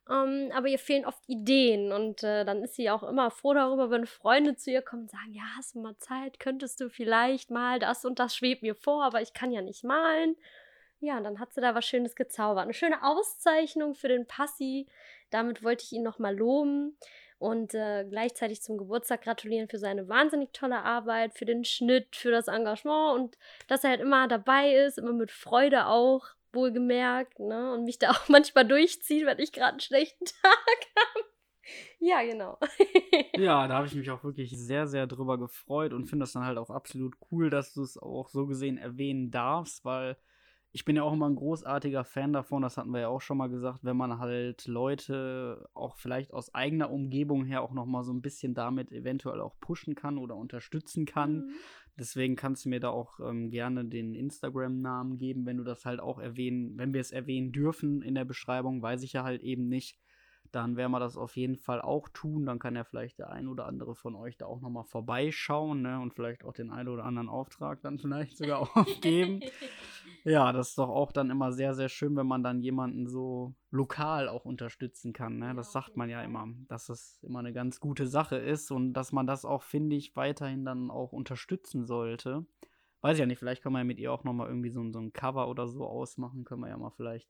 ähm, 0.09 0.51
aber 0.53 0.67
ihr 0.67 0.77
fehlen 0.77 1.05
oft 1.05 1.23
Ideen. 1.29 1.93
Und 1.93 2.23
äh, 2.23 2.43
dann 2.43 2.61
ist 2.63 2.75
sie 2.75 2.89
auch 2.89 3.03
immer 3.03 3.31
froh 3.31 3.53
darüber, 3.53 3.89
wenn 3.89 4.05
Freunde 4.05 4.57
zu 4.57 4.69
ihr 4.69 4.81
kommen 4.81 5.03
und 5.03 5.11
sagen, 5.11 5.31
ja, 5.31 5.43
hast 5.55 5.75
du 5.75 5.79
mal 5.79 5.97
Zeit, 5.99 6.41
könntest 6.41 6.81
du 6.81 6.89
vielleicht 6.89 7.51
mal, 7.51 7.79
das 7.79 8.03
und 8.03 8.19
das 8.19 8.35
schwebt 8.35 8.63
mir 8.63 8.75
vor, 8.75 9.01
aber 9.05 9.21
ich 9.21 9.31
kann 9.31 9.53
ja 9.53 9.61
nicht 9.61 9.85
malen. 9.85 10.35
Ja, 10.99 11.21
dann 11.21 11.39
hat 11.39 11.53
sie 11.53 11.61
da 11.61 11.73
was 11.73 11.85
Schönes 11.85 12.17
gezaubert. 12.17 12.65
Eine 12.65 12.73
schöne 12.73 13.01
Auszeichnung 13.01 13.95
für 13.95 14.09
den 14.09 14.27
Passi. 14.27 14.87
Damit 15.29 15.63
wollte 15.63 15.85
ich 15.85 15.93
ihn 15.93 16.03
nochmal 16.03 16.35
loben 16.35 16.97
und 17.39 17.73
äh, 17.73 18.05
gleichzeitig 18.09 18.61
zum 18.61 18.77
Geburtstag 18.77 19.23
gratulieren 19.23 19.69
für 19.69 19.79
seine 19.79 20.07
wahnsinnig 20.07 20.51
tolle 20.53 20.83
Arbeit, 20.83 21.37
für 21.37 21.45
den 21.45 21.63
Schnitt, 21.63 22.15
für 22.15 22.31
das 22.31 22.47
Engagement 22.47 23.19
und 23.19 23.37
dass 23.67 23.83
er 23.83 23.91
halt 23.91 24.01
immer 24.01 24.27
dabei 24.27 24.73
ist, 24.73 24.97
immer 24.97 25.13
mit 25.13 25.31
Freude 25.31 25.87
auch, 25.87 26.25
wohlgemerkt, 26.53 27.39
ne? 27.39 27.73
Und 27.73 27.83
mich 27.85 27.99
da 27.99 28.11
auch 28.11 28.29
manchmal 28.29 28.67
durchzieht, 28.67 29.25
wenn 29.25 29.39
ich 29.39 29.51
gerade 29.51 29.71
einen 29.71 29.79
schlechten 29.79 30.25
Tag 30.41 30.77
habe. 30.95 31.25
Ja, 31.99 32.23
genau. 32.23 32.57
ja, 33.35 33.67
da 33.67 33.75
habe 33.75 33.87
ich 33.87 33.95
mich 33.95 34.09
auch 34.09 34.23
wirklich 34.23 34.57
sehr, 34.57 34.87
sehr 34.87 35.05
drüber 35.05 35.37
gefreut 35.37 35.91
und 35.93 36.05
finde 36.07 36.23
das 36.23 36.31
dann 36.31 36.45
halt 36.45 36.57
auch 36.57 36.69
absolut 36.69 37.15
cool, 37.31 37.49
dass 37.49 37.73
du 37.73 37.81
es 37.83 37.97
auch 37.97 38.29
so 38.29 38.47
gesehen 38.47 38.77
erwähnen 38.77 39.31
darfst, 39.31 39.83
weil 39.83 40.17
ich 40.71 40.85
bin 40.85 40.95
ja 40.95 41.03
auch 41.03 41.13
immer 41.13 41.29
ein 41.29 41.35
großartiger 41.35 42.03
Fan 42.03 42.33
davon, 42.33 42.61
das 42.61 42.77
hatten 42.77 42.91
wir 42.91 43.01
ja 43.01 43.07
auch 43.07 43.21
schon 43.21 43.37
mal 43.37 43.47
gesagt, 43.47 43.79
wenn 43.83 43.97
man 43.97 44.19
halt 44.19 44.67
Leute 44.67 45.69
auch 45.73 45.95
vielleicht 45.95 46.33
aus 46.33 46.53
eigener 46.53 46.91
Umgebung 46.91 47.45
her 47.45 47.61
auch 47.61 47.73
noch 47.73 47.85
mal 47.85 48.03
so 48.03 48.13
ein 48.13 48.21
bisschen 48.21 48.53
damit 48.53 48.91
eventuell 48.91 49.41
auch 49.41 49.59
pushen 49.59 49.95
kann 49.95 50.17
oder 50.17 50.35
unterstützen 50.35 51.05
kann. 51.05 51.37
Mhm. 51.37 51.51
Deswegen 51.99 52.35
kannst 52.35 52.65
du 52.65 52.69
mir 52.69 52.79
da 52.79 52.89
auch 52.89 53.19
ähm, 53.19 53.49
gerne 53.49 53.85
den 53.85 54.13
Instagram-Namen 54.13 55.17
geben, 55.17 55.45
wenn 55.45 55.57
du 55.57 55.63
das 55.63 55.85
halt 55.85 55.99
auch 55.99 56.19
erwähnen, 56.19 56.77
wenn 56.77 56.93
wir 56.93 57.01
es 57.01 57.11
erwähnen 57.11 57.51
dürfen 57.51 58.01
in 58.03 58.13
der 58.13 58.25
Beschreibung, 58.25 58.81
weiß 58.81 59.01
ich 59.03 59.13
ja 59.13 59.23
halt 59.23 59.41
eben 59.41 59.67
nicht 59.67 59.97
dann 60.51 60.77
werden 60.77 60.91
wir 60.91 60.99
das 60.99 61.17
auf 61.17 61.35
jeden 61.35 61.57
Fall 61.57 61.81
auch 61.81 62.09
tun. 62.09 62.45
Dann 62.45 62.59
kann 62.59 62.75
ja 62.75 62.83
vielleicht 62.83 63.19
der 63.19 63.29
ein 63.29 63.47
oder 63.47 63.65
andere 63.65 63.95
von 63.95 64.15
euch 64.15 64.37
da 64.37 64.45
auch 64.45 64.61
nochmal 64.61 64.83
vorbeischauen 64.85 65.81
ne? 65.81 65.99
und 65.99 66.13
vielleicht 66.13 66.43
auch 66.43 66.53
den 66.53 66.71
einen 66.71 66.89
oder 66.89 67.05
anderen 67.05 67.29
Auftrag 67.29 67.81
dann 67.81 67.99
vielleicht 67.99 68.37
sogar 68.37 68.61
aufgeben. 68.77 69.41
ja, 70.23 70.51
das 70.51 70.69
ist 70.69 70.77
doch 70.77 70.89
auch 70.89 71.11
dann 71.11 71.29
immer 71.29 71.51
sehr, 71.51 71.73
sehr 71.73 71.89
schön, 71.89 72.15
wenn 72.15 72.27
man 72.27 72.43
dann 72.43 72.61
jemanden 72.61 73.07
so 73.07 73.55
lokal 73.71 74.29
auch 74.29 74.45
unterstützen 74.45 75.13
kann. 75.13 75.37
Ne? 75.37 75.53
Das 75.55 75.71
sagt 75.71 75.97
man 75.97 76.09
ja 76.09 76.21
immer, 76.21 76.47
dass 76.67 76.87
das 76.87 77.19
immer 77.23 77.39
eine 77.39 77.53
ganz 77.53 77.79
gute 77.79 78.07
Sache 78.07 78.37
ist 78.37 78.71
und 78.71 78.93
dass 78.93 79.11
man 79.11 79.27
das 79.27 79.45
auch, 79.45 79.63
finde 79.63 79.95
ich, 79.95 80.15
weiterhin 80.15 80.65
dann 80.65 80.91
auch 80.91 81.11
unterstützen 81.11 81.85
sollte. 81.85 82.45
Weiß 83.01 83.13
ich 83.13 83.19
ja 83.19 83.25
nicht, 83.25 83.39
vielleicht 83.39 83.61
können 83.61 83.75
wir 83.75 83.79
ja 83.79 83.85
mit 83.85 83.99
ihr 83.99 84.11
auch 84.11 84.23
nochmal 84.23 84.47
irgendwie 84.47 84.69
so, 84.69 84.89
so 84.91 84.99
ein 84.99 85.13
Cover 85.13 85.47
oder 85.49 85.67
so 85.67 85.85
ausmachen. 85.85 86.45
Können 86.45 86.61
wir 86.61 86.69
ja 86.69 86.77
mal 86.77 86.89
vielleicht 86.89 87.29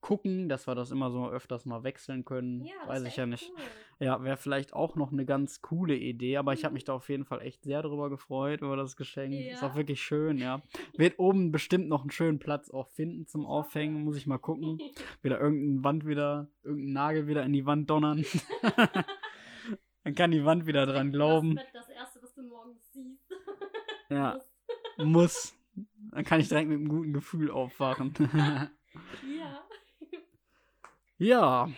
gucken, 0.00 0.48
dass 0.48 0.66
wir 0.66 0.74
das 0.74 0.90
immer 0.90 1.10
so 1.10 1.28
öfters 1.28 1.64
mal 1.64 1.82
wechseln 1.82 2.24
können. 2.24 2.64
Ja, 2.64 2.74
Weiß 2.86 3.02
ich 3.04 3.16
ja 3.16 3.26
nicht. 3.26 3.50
Cool. 3.54 3.64
Ja, 4.00 4.22
wäre 4.22 4.36
vielleicht 4.36 4.74
auch 4.74 4.94
noch 4.94 5.12
eine 5.12 5.26
ganz 5.26 5.60
coole 5.60 5.96
Idee, 5.96 6.36
aber 6.36 6.52
mhm. 6.52 6.58
ich 6.58 6.64
habe 6.64 6.74
mich 6.74 6.84
da 6.84 6.94
auf 6.94 7.08
jeden 7.08 7.24
Fall 7.24 7.42
echt 7.42 7.64
sehr 7.64 7.82
drüber 7.82 8.10
gefreut 8.10 8.60
über 8.60 8.76
das 8.76 8.96
Geschenk. 8.96 9.34
Ja. 9.34 9.54
Ist 9.54 9.64
auch 9.64 9.74
wirklich 9.74 10.00
schön, 10.00 10.38
ja. 10.38 10.62
Wird 10.96 11.18
oben 11.18 11.50
bestimmt 11.50 11.88
noch 11.88 12.02
einen 12.02 12.12
schönen 12.12 12.38
Platz 12.38 12.70
auch 12.70 12.88
finden 12.88 13.26
zum 13.26 13.44
Aufhängen, 13.44 14.04
muss 14.04 14.16
ich 14.16 14.26
mal 14.26 14.38
gucken. 14.38 14.78
Wieder 15.22 15.40
irgendeine 15.40 15.84
Wand 15.84 16.06
wieder, 16.06 16.48
irgendein 16.62 16.92
Nagel 16.92 17.26
wieder 17.26 17.42
in 17.42 17.52
die 17.52 17.66
Wand 17.66 17.90
donnern. 17.90 18.24
Dann 20.04 20.14
kann 20.14 20.30
die 20.30 20.44
Wand 20.44 20.66
wieder 20.66 20.86
dran 20.86 21.12
glauben. 21.12 21.56
Das, 21.56 21.72
das 21.72 21.88
erste, 21.90 22.22
was 22.22 22.34
du 22.34 22.42
morgens 22.42 22.92
siehst. 22.92 23.20
ja. 24.08 24.40
Muss. 24.96 25.54
Dann 26.12 26.24
kann 26.24 26.40
ich 26.40 26.48
direkt 26.48 26.68
mit 26.68 26.78
einem 26.78 26.88
guten 26.88 27.12
Gefühl 27.12 27.50
aufwachen. 27.50 28.14
Ja. 31.18 31.28
Ja. 31.28 31.68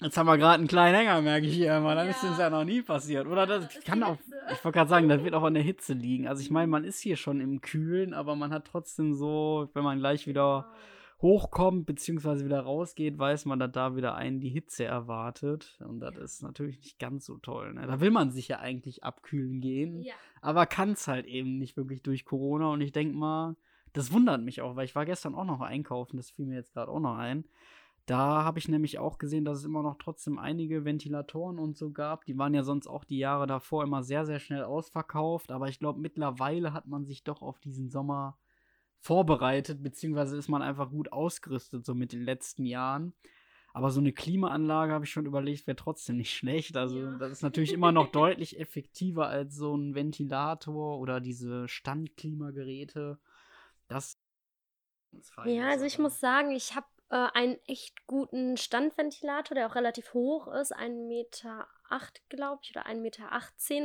Jetzt 0.00 0.18
haben 0.18 0.26
wir 0.26 0.36
gerade 0.36 0.58
einen 0.58 0.68
kleinen 0.68 0.96
Hänger, 0.96 1.22
merke 1.22 1.46
ich 1.46 1.54
hier 1.54 1.76
immer. 1.76 1.94
Dann 1.94 2.06
ja. 2.06 2.10
ist 2.10 2.22
das 2.22 2.38
ja 2.38 2.50
noch 2.50 2.64
nie 2.64 2.82
passiert. 2.82 3.26
Oder 3.26 3.46
das, 3.46 3.72
das 3.72 3.84
kann 3.84 4.02
auch, 4.02 4.18
ich 4.52 4.64
wollte 4.64 4.76
gerade 4.76 4.90
sagen, 4.90 5.08
das 5.08 5.22
wird 5.22 5.34
auch 5.34 5.44
an 5.44 5.54
der 5.54 5.62
Hitze 5.62 5.94
liegen. 5.94 6.28
Also 6.28 6.42
ich 6.42 6.50
meine, 6.50 6.66
man 6.66 6.84
ist 6.84 7.00
hier 7.00 7.16
schon 7.16 7.40
im 7.40 7.60
Kühlen, 7.60 8.12
aber 8.12 8.36
man 8.36 8.52
hat 8.52 8.66
trotzdem 8.66 9.14
so, 9.14 9.70
wenn 9.72 9.84
man 9.84 10.00
gleich 10.00 10.26
wieder 10.26 10.70
hochkommt, 11.22 11.86
beziehungsweise 11.86 12.44
wieder 12.44 12.60
rausgeht, 12.60 13.18
weiß 13.18 13.46
man, 13.46 13.58
dass 13.58 13.72
da 13.72 13.96
wieder 13.96 14.14
einen 14.14 14.40
die 14.40 14.50
Hitze 14.50 14.84
erwartet. 14.84 15.78
Und 15.80 16.00
das 16.00 16.16
ist 16.16 16.42
natürlich 16.42 16.78
nicht 16.78 16.98
ganz 16.98 17.24
so 17.24 17.38
toll. 17.38 17.72
Ne? 17.72 17.86
Da 17.86 18.00
will 18.00 18.10
man 18.10 18.30
sich 18.30 18.48
ja 18.48 18.58
eigentlich 18.58 19.04
abkühlen 19.04 19.60
gehen, 19.60 20.02
ja. 20.02 20.12
aber 20.42 20.66
kann 20.66 20.92
es 20.92 21.08
halt 21.08 21.24
eben 21.26 21.56
nicht 21.56 21.76
wirklich 21.76 22.02
durch 22.02 22.26
Corona. 22.26 22.68
Und 22.68 22.82
ich 22.82 22.92
denke 22.92 23.16
mal, 23.16 23.56
das 23.94 24.12
wundert 24.12 24.42
mich 24.42 24.60
auch, 24.60 24.76
weil 24.76 24.84
ich 24.84 24.94
war 24.94 25.06
gestern 25.06 25.34
auch 25.34 25.44
noch 25.44 25.60
einkaufen, 25.60 26.16
das 26.18 26.30
fiel 26.30 26.46
mir 26.46 26.56
jetzt 26.56 26.74
gerade 26.74 26.90
auch 26.90 27.00
noch 27.00 27.16
ein. 27.16 27.44
Da 28.06 28.44
habe 28.44 28.58
ich 28.58 28.68
nämlich 28.68 28.98
auch 28.98 29.16
gesehen, 29.16 29.46
dass 29.46 29.58
es 29.58 29.64
immer 29.64 29.82
noch 29.82 29.96
trotzdem 29.96 30.38
einige 30.38 30.84
Ventilatoren 30.84 31.58
und 31.58 31.76
so 31.76 31.90
gab. 31.90 32.26
Die 32.26 32.36
waren 32.36 32.52
ja 32.52 32.62
sonst 32.62 32.86
auch 32.86 33.04
die 33.04 33.18
Jahre 33.18 33.46
davor 33.46 33.82
immer 33.82 34.02
sehr, 34.02 34.26
sehr 34.26 34.40
schnell 34.40 34.64
ausverkauft. 34.64 35.50
Aber 35.50 35.68
ich 35.68 35.78
glaube, 35.78 36.00
mittlerweile 36.00 36.74
hat 36.74 36.86
man 36.86 37.06
sich 37.06 37.24
doch 37.24 37.40
auf 37.40 37.58
diesen 37.60 37.88
Sommer 37.88 38.36
vorbereitet, 38.98 39.82
beziehungsweise 39.82 40.36
ist 40.36 40.48
man 40.48 40.62
einfach 40.62 40.90
gut 40.90 41.12
ausgerüstet, 41.12 41.84
so 41.84 41.94
mit 41.94 42.12
den 42.12 42.22
letzten 42.22 42.66
Jahren. 42.66 43.14
Aber 43.74 43.90
so 43.90 44.00
eine 44.00 44.12
Klimaanlage 44.12 44.92
habe 44.92 45.04
ich 45.04 45.10
schon 45.10 45.26
überlegt, 45.26 45.66
wäre 45.66 45.76
trotzdem 45.76 46.16
nicht 46.18 46.32
schlecht. 46.36 46.76
Also, 46.76 46.98
ja. 46.98 47.18
das 47.18 47.32
ist 47.32 47.42
natürlich 47.42 47.72
immer 47.72 47.90
noch 47.90 48.12
deutlich 48.12 48.60
effektiver 48.60 49.28
als 49.28 49.56
so 49.56 49.74
ein 49.74 49.94
Ventilator 49.94 50.98
oder 50.98 51.20
diese 51.20 51.68
Standklimageräte. 51.68 53.18
Das. 53.88 54.18
Ja, 55.44 55.68
also 55.68 55.84
ich 55.84 55.98
muss 55.98 56.18
sagen, 56.18 56.50
ich 56.50 56.74
habe 56.74 56.86
äh, 57.10 57.28
einen 57.34 57.58
echt 57.66 58.06
guten 58.06 58.56
Standventilator, 58.56 59.54
der 59.54 59.66
auch 59.66 59.74
relativ 59.74 60.14
hoch 60.14 60.48
ist, 60.48 60.74
1,8 60.74 61.06
Meter, 61.06 61.68
glaube 62.28 62.60
ich, 62.62 62.70
oder 62.70 62.86
1,18 62.86 63.00
Meter, 63.00 63.30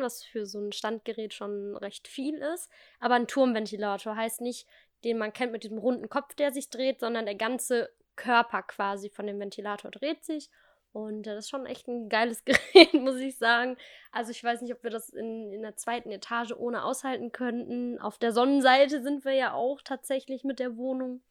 was 0.01 0.23
für 0.23 0.45
so 0.45 0.59
ein 0.59 0.71
Standgerät 0.71 1.33
schon 1.33 1.75
recht 1.77 2.07
viel 2.07 2.35
ist. 2.37 2.69
Aber 2.99 3.15
ein 3.15 3.27
Turmventilator 3.27 4.15
heißt 4.15 4.41
nicht, 4.41 4.67
den 5.03 5.17
man 5.17 5.33
kennt 5.33 5.51
mit 5.51 5.63
diesem 5.63 5.77
runden 5.77 6.09
Kopf, 6.09 6.35
der 6.35 6.51
sich 6.51 6.69
dreht, 6.69 6.99
sondern 6.99 7.25
der 7.25 7.35
ganze 7.35 7.89
Körper 8.15 8.63
quasi 8.63 9.09
von 9.09 9.27
dem 9.27 9.39
Ventilator 9.39 9.91
dreht 9.91 10.25
sich. 10.25 10.49
Und 10.91 11.27
äh, 11.27 11.35
das 11.35 11.45
ist 11.45 11.49
schon 11.49 11.65
echt 11.65 11.87
ein 11.87 12.09
geiles 12.09 12.43
Gerät, 12.45 12.93
muss 12.93 13.17
ich 13.17 13.37
sagen. 13.37 13.77
Also 14.11 14.31
ich 14.31 14.43
weiß 14.43 14.61
nicht, 14.61 14.73
ob 14.73 14.83
wir 14.83 14.89
das 14.89 15.09
in, 15.09 15.53
in 15.53 15.61
der 15.61 15.75
zweiten 15.75 16.11
Etage 16.11 16.53
ohne 16.53 16.83
aushalten 16.83 17.31
könnten. 17.31 17.99
Auf 17.99 18.17
der 18.17 18.31
Sonnenseite 18.31 19.01
sind 19.01 19.25
wir 19.25 19.33
ja 19.33 19.53
auch 19.53 19.81
tatsächlich 19.81 20.43
mit 20.43 20.59
der 20.59 20.77
Wohnung 20.77 21.21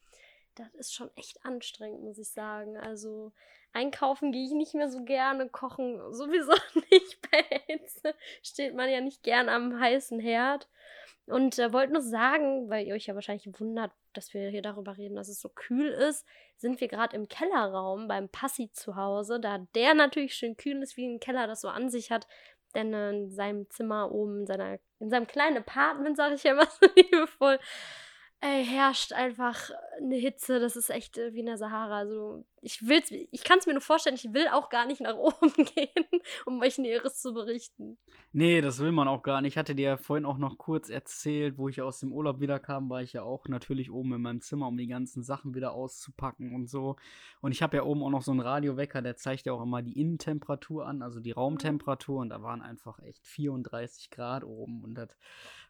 das 0.59 0.75
ist 0.75 0.95
schon 0.95 1.11
echt 1.17 1.45
anstrengend, 1.45 2.03
muss 2.03 2.19
ich 2.19 2.31
sagen. 2.31 2.77
Also 2.77 3.33
einkaufen 3.73 4.33
gehe 4.33 4.45
ich 4.45 4.53
nicht 4.53 4.75
mehr 4.75 4.89
so 4.89 5.05
gerne, 5.05 5.49
kochen 5.49 6.01
sowieso 6.13 6.53
nicht. 6.91 7.19
Bei 7.31 7.43
der 7.43 7.61
Hitze 7.67 8.15
steht 8.43 8.75
man 8.75 8.91
ja 8.91 9.01
nicht 9.01 9.23
gern 9.23 9.49
am 9.49 9.79
heißen 9.79 10.21
Herd. 10.21 10.69
Und 11.27 11.59
äh, 11.59 11.73
wollte 11.73 11.93
nur 11.93 12.03
sagen, 12.03 12.71
weil 12.71 12.87
ihr 12.87 12.95
euch 12.95 13.07
ja 13.07 13.15
wahrscheinlich 13.15 13.49
wundert, 13.61 13.93
dass 14.15 14.33
wir 14.33 14.49
hier 14.49 14.63
darüber 14.63 14.97
reden, 14.97 15.17
dass 15.17 15.29
es 15.29 15.41
so 15.41 15.51
kühl 15.51 15.89
ist, 15.89 16.27
sind 16.57 16.81
wir 16.81 16.89
gerade 16.89 17.15
im 17.15 17.29
Kellerraum 17.29 18.09
beim 18.09 18.31
Passi 18.31 18.71
zu 18.73 18.97
Hause, 18.97 19.39
da 19.39 19.59
der 19.75 19.93
natürlich 19.93 20.35
schön 20.35 20.57
kühl 20.57 20.83
ist, 20.83 20.97
wie 20.97 21.07
ein 21.07 21.21
Keller 21.21 21.47
das 21.47 21.61
so 21.61 21.69
an 21.69 21.91
sich 21.91 22.11
hat. 22.11 22.27
Denn 22.75 22.93
in 22.93 23.31
seinem 23.31 23.69
Zimmer 23.71 24.11
oben, 24.11 24.41
in, 24.41 24.47
seiner, 24.47 24.79
in 25.01 25.11
seinem 25.11 25.27
kleinen 25.27 25.59
Apartment, 25.59 26.17
sage 26.17 26.35
ich 26.35 26.45
ja 26.45 26.53
immer 26.53 26.67
so 26.67 26.87
liebevoll, 26.97 27.59
ey, 28.41 28.64
herrscht 28.64 29.12
einfach 29.12 29.70
eine 29.99 30.16
Hitze, 30.16 30.61
das 30.61 30.76
ist 30.76 30.91
echt 30.91 31.18
äh, 31.18 31.32
wie 31.34 31.41
in 31.41 31.47
der 31.47 31.59
Sahara. 31.59 31.99
Also 31.99 32.45
ich 32.63 32.87
will's, 32.87 33.11
ich 33.11 33.45
kann 33.45 33.59
es 33.59 33.67
mir 33.67 33.73
nur 33.73 33.83
vorstellen, 33.83 34.17
ich 34.17 34.33
will 34.33 34.49
auch 34.49 34.69
gar 34.69 34.87
nicht 34.87 35.01
nach 35.01 35.17
oben 35.17 35.53
gehen, 35.75 36.07
um 36.47 36.61
euch 36.61 36.79
Näheres 36.79 37.21
zu 37.21 37.33
berichten. 37.33 37.99
Nee, 38.33 38.61
das 38.61 38.79
will 38.79 38.93
man 38.93 39.09
auch 39.09 39.23
gar 39.23 39.41
nicht. 39.41 39.55
Ich 39.55 39.59
hatte 39.59 39.75
dir 39.75 39.89
ja 39.89 39.97
vorhin 39.97 40.25
auch 40.25 40.39
noch 40.39 40.59
kurz 40.59 40.91
erzählt, 40.91 41.59
wo 41.59 41.69
ich 41.69 41.81
aus 41.83 42.01
dem 42.01 42.13
Urlaub 42.13 42.41
wiederkam, 42.41 42.91
war 42.91 43.03
ich 43.03 43.13
ja 43.13 43.23
auch 43.23 43.49
natürlich 43.49 43.91
oben 43.91 44.15
in 44.15 44.23
meinem 44.23 44.41
Zimmer, 44.41 44.69
um 44.69 44.77
die 44.77 44.87
ganzen 44.87 45.23
Sachen 45.23 45.55
wieder 45.55 45.73
auszupacken 45.73 46.55
und 46.55 46.69
so. 46.69 46.97
Und 47.41 47.53
ich 47.53 47.63
habe 47.63 47.77
ja 47.77 47.85
oben 47.85 48.03
auch 48.03 48.11
noch 48.11 48.23
so 48.23 48.31
einen 48.31 48.41
Radiowecker, 48.41 49.03
der 49.03 49.17
zeigt 49.17 49.47
ja 49.47 49.53
auch 49.53 49.63
immer 49.63 49.83
die 49.83 49.99
Innentemperatur 49.99 50.87
an, 50.87 51.03
also 51.03 51.21
die 51.21 51.33
Raumtemperatur. 51.33 52.21
Und 52.21 52.31
da 52.31 52.43
waren 52.43 52.63
einfach 52.63 52.99
echt 53.01 53.27
34 53.27 54.11
Grad 54.11 54.45
oben. 54.45 54.85
Und 54.85 54.95
das 54.95 55.09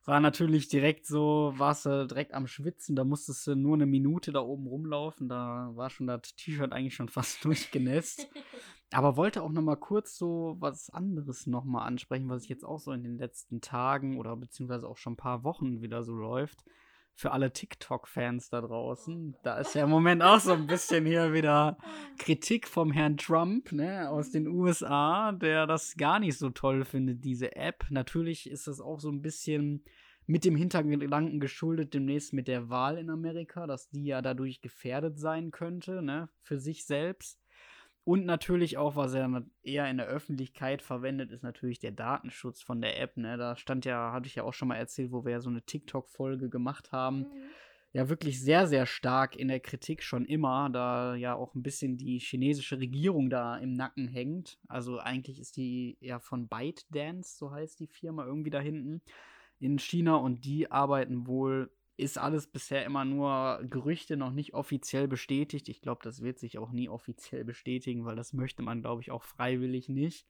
war 0.08 0.20
natürlich 0.20 0.68
direkt 0.68 1.06
so, 1.06 1.52
warst 1.56 1.84
du 1.86 2.06
direkt 2.06 2.32
am 2.32 2.46
Schwitzen, 2.46 2.96
da 2.96 3.04
musstest 3.04 3.46
du 3.46 3.54
nur 3.54 3.74
eine 3.74 3.86
Minute 3.86 4.32
da 4.32 4.40
oben 4.40 4.66
rumlaufen, 4.66 5.28
da 5.28 5.70
war 5.74 5.90
schon 5.90 6.06
das 6.06 6.34
T-Shirt 6.34 6.72
eigentlich 6.78 6.94
schon 6.94 7.08
fast 7.08 7.44
durchgenässt. 7.44 8.28
Aber 8.90 9.16
wollte 9.18 9.42
auch 9.42 9.50
noch 9.50 9.60
mal 9.62 9.76
kurz 9.76 10.16
so 10.16 10.56
was 10.60 10.88
anderes 10.88 11.46
noch 11.46 11.64
mal 11.64 11.84
ansprechen, 11.84 12.30
was 12.30 12.48
jetzt 12.48 12.64
auch 12.64 12.78
so 12.78 12.92
in 12.92 13.02
den 13.02 13.18
letzten 13.18 13.60
Tagen 13.60 14.16
oder 14.18 14.34
beziehungsweise 14.34 14.88
auch 14.88 14.96
schon 14.96 15.12
ein 15.12 15.18
paar 15.18 15.44
Wochen 15.44 15.82
wieder 15.82 16.02
so 16.02 16.14
läuft. 16.14 16.64
für 17.14 17.32
alle 17.32 17.52
TikTok-Fans 17.52 18.48
da 18.48 18.60
draußen. 18.60 19.36
Da 19.42 19.58
ist 19.58 19.74
ja 19.74 19.84
im 19.84 19.90
Moment 19.90 20.22
auch 20.22 20.38
so 20.38 20.52
ein 20.52 20.68
bisschen 20.68 21.04
hier 21.04 21.32
wieder 21.32 21.76
Kritik 22.16 22.68
vom 22.68 22.92
Herrn 22.92 23.16
Trump 23.16 23.72
ne, 23.72 24.08
aus 24.08 24.30
den 24.30 24.46
USA, 24.46 25.32
der 25.32 25.66
das 25.66 25.96
gar 25.96 26.20
nicht 26.20 26.38
so 26.38 26.50
toll 26.50 26.84
findet, 26.84 27.24
diese 27.24 27.56
App. 27.56 27.86
Natürlich 27.90 28.48
ist 28.48 28.68
das 28.68 28.80
auch 28.80 29.00
so 29.00 29.10
ein 29.10 29.20
bisschen 29.20 29.82
mit 30.28 30.44
dem 30.44 30.56
Hintergedanken 30.56 31.40
geschuldet, 31.40 31.94
demnächst 31.94 32.34
mit 32.34 32.48
der 32.48 32.68
Wahl 32.68 32.98
in 32.98 33.08
Amerika, 33.08 33.66
dass 33.66 33.88
die 33.88 34.04
ja 34.04 34.20
dadurch 34.20 34.60
gefährdet 34.60 35.18
sein 35.18 35.50
könnte, 35.50 36.02
ne, 36.02 36.28
für 36.42 36.58
sich 36.58 36.84
selbst. 36.84 37.40
Und 38.04 38.26
natürlich 38.26 38.76
auch, 38.76 38.94
was 38.94 39.14
er 39.14 39.44
eher 39.62 39.90
in 39.90 39.96
der 39.96 40.06
Öffentlichkeit 40.06 40.82
verwendet, 40.82 41.32
ist 41.32 41.42
natürlich 41.42 41.78
der 41.78 41.92
Datenschutz 41.92 42.62
von 42.62 42.80
der 42.82 43.00
App. 43.00 43.16
Ne? 43.16 43.36
Da 43.36 43.56
stand 43.56 43.86
ja, 43.86 44.12
hatte 44.12 44.26
ich 44.28 44.34
ja 44.34 44.44
auch 44.44 44.52
schon 44.52 44.68
mal 44.68 44.76
erzählt, 44.76 45.12
wo 45.12 45.24
wir 45.24 45.32
ja 45.32 45.40
so 45.40 45.50
eine 45.50 45.62
TikTok-Folge 45.62 46.50
gemacht 46.50 46.92
haben. 46.92 47.20
Mhm. 47.20 47.42
Ja, 47.92 48.08
wirklich 48.10 48.42
sehr, 48.42 48.66
sehr 48.66 48.84
stark 48.84 49.34
in 49.34 49.48
der 49.48 49.60
Kritik 49.60 50.02
schon 50.02 50.26
immer, 50.26 50.68
da 50.70 51.14
ja 51.16 51.34
auch 51.34 51.54
ein 51.54 51.62
bisschen 51.62 51.96
die 51.96 52.18
chinesische 52.18 52.78
Regierung 52.78 53.30
da 53.30 53.56
im 53.56 53.72
Nacken 53.72 54.08
hängt. 54.08 54.58
Also 54.68 54.98
eigentlich 54.98 55.40
ist 55.40 55.56
die 55.56 55.96
ja 56.00 56.18
von 56.18 56.48
ByteDance, 56.48 57.38
so 57.38 57.50
heißt 57.50 57.80
die 57.80 57.88
Firma, 57.88 58.26
irgendwie 58.26 58.50
da 58.50 58.60
hinten 58.60 59.02
in 59.60 59.78
China 59.78 60.16
und 60.16 60.44
die 60.44 60.70
arbeiten 60.70 61.26
wohl 61.26 61.70
ist 61.98 62.16
alles 62.16 62.46
bisher 62.46 62.84
immer 62.84 63.04
nur 63.04 63.60
Gerüchte, 63.68 64.16
noch 64.16 64.30
nicht 64.30 64.54
offiziell 64.54 65.08
bestätigt. 65.08 65.68
Ich 65.68 65.82
glaube, 65.82 66.00
das 66.04 66.22
wird 66.22 66.38
sich 66.38 66.56
auch 66.56 66.70
nie 66.70 66.88
offiziell 66.88 67.44
bestätigen, 67.44 68.04
weil 68.04 68.14
das 68.14 68.32
möchte 68.32 68.62
man, 68.62 68.82
glaube 68.82 69.02
ich, 69.02 69.10
auch 69.10 69.24
freiwillig 69.24 69.88
nicht. 69.88 70.24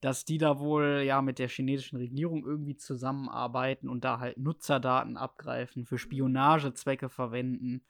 Dass 0.00 0.24
die 0.24 0.38
da 0.38 0.58
wohl 0.58 1.02
ja 1.04 1.20
mit 1.20 1.38
der 1.38 1.48
chinesischen 1.48 1.98
Regierung 1.98 2.44
irgendwie 2.46 2.76
zusammenarbeiten 2.76 3.88
und 3.90 4.02
da 4.02 4.18
halt 4.18 4.38
Nutzerdaten 4.38 5.18
abgreifen, 5.18 5.84
für 5.84 5.98
Spionagezwecke 5.98 7.10
verwenden 7.10 7.82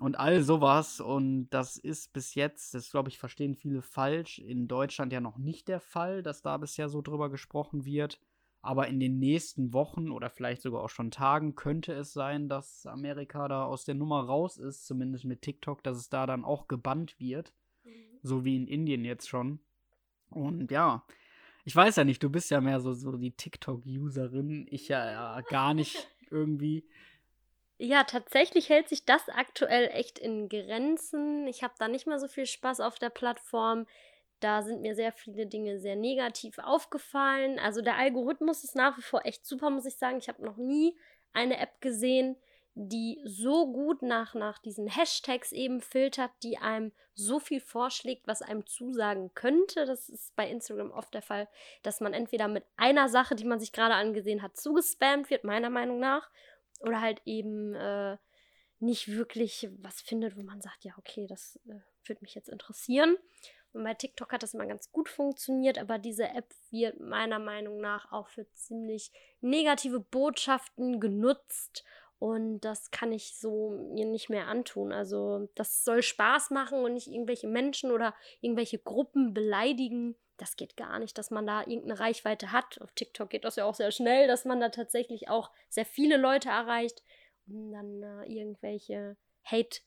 und 0.00 0.18
all 0.18 0.42
sowas. 0.42 1.00
Und 1.00 1.50
das 1.50 1.76
ist 1.76 2.12
bis 2.12 2.34
jetzt, 2.34 2.74
das 2.74 2.90
glaube 2.90 3.08
ich, 3.08 3.18
verstehen 3.18 3.54
viele 3.54 3.82
falsch, 3.82 4.40
in 4.40 4.66
Deutschland 4.66 5.12
ja 5.12 5.20
noch 5.20 5.38
nicht 5.38 5.68
der 5.68 5.80
Fall, 5.80 6.24
dass 6.24 6.42
da 6.42 6.56
bisher 6.56 6.88
so 6.88 7.02
drüber 7.02 7.30
gesprochen 7.30 7.84
wird. 7.84 8.20
Aber 8.68 8.86
in 8.86 9.00
den 9.00 9.18
nächsten 9.18 9.72
Wochen 9.72 10.10
oder 10.10 10.28
vielleicht 10.28 10.60
sogar 10.60 10.82
auch 10.82 10.90
schon 10.90 11.10
Tagen 11.10 11.54
könnte 11.54 11.94
es 11.94 12.12
sein, 12.12 12.50
dass 12.50 12.84
Amerika 12.84 13.48
da 13.48 13.64
aus 13.64 13.86
der 13.86 13.94
Nummer 13.94 14.26
raus 14.26 14.58
ist, 14.58 14.86
zumindest 14.86 15.24
mit 15.24 15.40
TikTok, 15.40 15.82
dass 15.82 15.96
es 15.96 16.10
da 16.10 16.26
dann 16.26 16.44
auch 16.44 16.68
gebannt 16.68 17.18
wird. 17.18 17.54
Mhm. 17.84 18.18
So 18.22 18.44
wie 18.44 18.56
in 18.56 18.66
Indien 18.66 19.06
jetzt 19.06 19.26
schon. 19.26 19.58
Und 20.28 20.70
ja, 20.70 21.02
ich 21.64 21.74
weiß 21.74 21.96
ja 21.96 22.04
nicht, 22.04 22.22
du 22.22 22.28
bist 22.28 22.50
ja 22.50 22.60
mehr 22.60 22.80
so, 22.80 22.92
so 22.92 23.12
die 23.12 23.30
TikTok-Userin. 23.30 24.66
Ich 24.68 24.88
ja, 24.88 25.12
ja 25.12 25.40
gar 25.40 25.72
nicht 25.72 26.06
irgendwie. 26.30 26.86
Ja, 27.78 28.04
tatsächlich 28.04 28.68
hält 28.68 28.90
sich 28.90 29.06
das 29.06 29.30
aktuell 29.30 29.88
echt 29.94 30.18
in 30.18 30.50
Grenzen. 30.50 31.46
Ich 31.46 31.62
habe 31.62 31.72
da 31.78 31.88
nicht 31.88 32.06
mehr 32.06 32.18
so 32.18 32.28
viel 32.28 32.44
Spaß 32.44 32.80
auf 32.80 32.98
der 32.98 33.08
Plattform. 33.08 33.86
Da 34.40 34.62
sind 34.62 34.82
mir 34.82 34.94
sehr 34.94 35.12
viele 35.12 35.46
Dinge 35.46 35.80
sehr 35.80 35.96
negativ 35.96 36.58
aufgefallen. 36.58 37.58
Also 37.58 37.82
der 37.82 37.96
Algorithmus 37.96 38.64
ist 38.64 38.76
nach 38.76 38.96
wie 38.96 39.02
vor 39.02 39.24
echt 39.24 39.46
super, 39.46 39.70
muss 39.70 39.86
ich 39.86 39.96
sagen. 39.96 40.18
Ich 40.18 40.28
habe 40.28 40.44
noch 40.44 40.56
nie 40.56 40.96
eine 41.32 41.58
App 41.58 41.80
gesehen, 41.80 42.36
die 42.74 43.20
so 43.24 43.72
gut 43.72 44.02
nach, 44.02 44.34
nach 44.34 44.58
diesen 44.58 44.86
Hashtags 44.86 45.50
eben 45.50 45.80
filtert, 45.80 46.30
die 46.44 46.58
einem 46.58 46.92
so 47.14 47.40
viel 47.40 47.60
vorschlägt, 47.60 48.28
was 48.28 48.40
einem 48.40 48.66
zusagen 48.66 49.34
könnte. 49.34 49.84
Das 49.84 50.08
ist 50.08 50.36
bei 50.36 50.48
Instagram 50.48 50.92
oft 50.92 51.12
der 51.12 51.22
Fall, 51.22 51.48
dass 51.82 52.00
man 52.00 52.14
entweder 52.14 52.46
mit 52.46 52.64
einer 52.76 53.08
Sache, 53.08 53.34
die 53.34 53.44
man 53.44 53.58
sich 53.58 53.72
gerade 53.72 53.94
angesehen 53.94 54.42
hat, 54.42 54.56
zugespammt 54.56 55.28
wird, 55.28 55.42
meiner 55.42 55.70
Meinung 55.70 55.98
nach, 55.98 56.30
oder 56.80 57.00
halt 57.00 57.20
eben 57.24 57.74
äh, 57.74 58.16
nicht 58.78 59.08
wirklich 59.08 59.68
was 59.78 60.00
findet, 60.00 60.36
wo 60.36 60.42
man 60.42 60.60
sagt, 60.60 60.84
ja, 60.84 60.92
okay, 60.98 61.26
das 61.26 61.56
äh, 61.66 61.80
würde 62.04 62.20
mich 62.22 62.36
jetzt 62.36 62.48
interessieren. 62.48 63.16
Und 63.78 63.84
bei 63.84 63.94
TikTok 63.94 64.32
hat 64.32 64.42
das 64.42 64.54
immer 64.54 64.66
ganz 64.66 64.90
gut 64.90 65.08
funktioniert, 65.08 65.78
aber 65.78 65.98
diese 65.98 66.24
App 66.24 66.52
wird 66.70 66.98
meiner 66.98 67.38
Meinung 67.38 67.80
nach 67.80 68.10
auch 68.10 68.26
für 68.26 68.50
ziemlich 68.54 69.12
negative 69.40 70.00
Botschaften 70.00 70.98
genutzt. 70.98 71.84
Und 72.18 72.58
das 72.62 72.90
kann 72.90 73.12
ich 73.12 73.36
so 73.36 73.70
mir 73.94 74.04
nicht 74.04 74.30
mehr 74.30 74.48
antun. 74.48 74.90
Also, 74.90 75.48
das 75.54 75.84
soll 75.84 76.02
Spaß 76.02 76.50
machen 76.50 76.80
und 76.80 76.94
nicht 76.94 77.06
irgendwelche 77.06 77.46
Menschen 77.46 77.92
oder 77.92 78.16
irgendwelche 78.40 78.80
Gruppen 78.80 79.32
beleidigen. 79.32 80.16
Das 80.38 80.56
geht 80.56 80.76
gar 80.76 80.98
nicht, 80.98 81.16
dass 81.16 81.30
man 81.30 81.46
da 81.46 81.60
irgendeine 81.60 82.00
Reichweite 82.00 82.50
hat. 82.50 82.80
Auf 82.80 82.90
TikTok 82.90 83.30
geht 83.30 83.44
das 83.44 83.54
ja 83.54 83.64
auch 83.64 83.74
sehr 83.74 83.92
schnell, 83.92 84.26
dass 84.26 84.44
man 84.44 84.58
da 84.58 84.70
tatsächlich 84.70 85.28
auch 85.28 85.52
sehr 85.68 85.86
viele 85.86 86.16
Leute 86.16 86.48
erreicht 86.48 87.04
und 87.46 87.70
dann 87.70 88.02
äh, 88.02 88.24
irgendwelche 88.24 89.16
Hate 89.44 89.82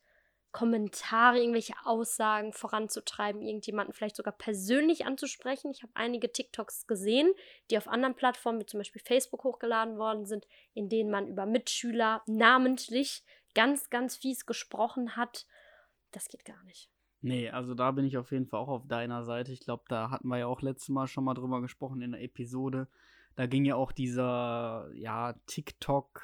Kommentare, 0.52 1.39
irgendwelche 1.39 1.74
Aussagen 1.84 2.54
voranzutreiben, 2.54 3.41
irgendjemanden 3.41 3.93
vielleicht 3.93 4.16
sogar 4.16 4.34
persönlich 4.34 5.06
anzusprechen. 5.06 5.72
Ich 5.72 5.84
habe 5.84 5.91
einige 5.95 6.32
TikToks 6.32 6.88
gesehen, 6.88 7.32
die 7.70 7.78
auf 7.78 7.88
anderen 7.88 8.16
Plattformen, 8.16 8.60
wie 8.60 8.66
zum 8.66 8.80
Beispiel 8.80 9.02
Facebook, 9.04 9.43
hochgeladen 9.43 9.97
worden 9.97 10.26
sind, 10.26 10.47
in 10.74 10.89
denen 10.89 11.10
man 11.10 11.28
über 11.28 11.45
Mitschüler 11.45 12.22
namentlich 12.28 13.24
ganz, 13.54 13.89
ganz 13.89 14.18
fies 14.18 14.45
gesprochen 14.45 15.16
hat. 15.16 15.45
Das 16.12 16.28
geht 16.28 16.45
gar 16.45 16.62
nicht. 16.64 16.89
Nee, 17.22 17.49
also 17.49 17.76
da 17.76 17.91
bin 17.91 18.06
ich 18.06 18.18
auf 18.18 18.32
jeden 18.32 18.47
Fall 18.47 18.60
auch 18.60 18.68
auf 18.68 18.88
deiner 18.88 19.24
Seite. 19.24 19.52
Ich 19.52 19.60
glaube, 19.60 19.84
da 19.88 20.10
hatten 20.10 20.28
wir 20.28 20.39
ja 20.39 20.47
auch 20.47 20.62
letztes 20.62 20.89
Mal 20.89 21.08
schon 21.08 21.24
mal 21.24 21.36
drüber 21.36 21.62
gesprochen 21.62 22.02
in 22.02 22.12
der 22.12 22.22
Episode. 22.22 22.88
Da 23.36 23.45
ging 23.45 23.64
ja 23.64 23.76
auch 23.76 23.91
dieser, 23.91 24.89
ja, 24.93 25.34
TikTok, 25.45 26.22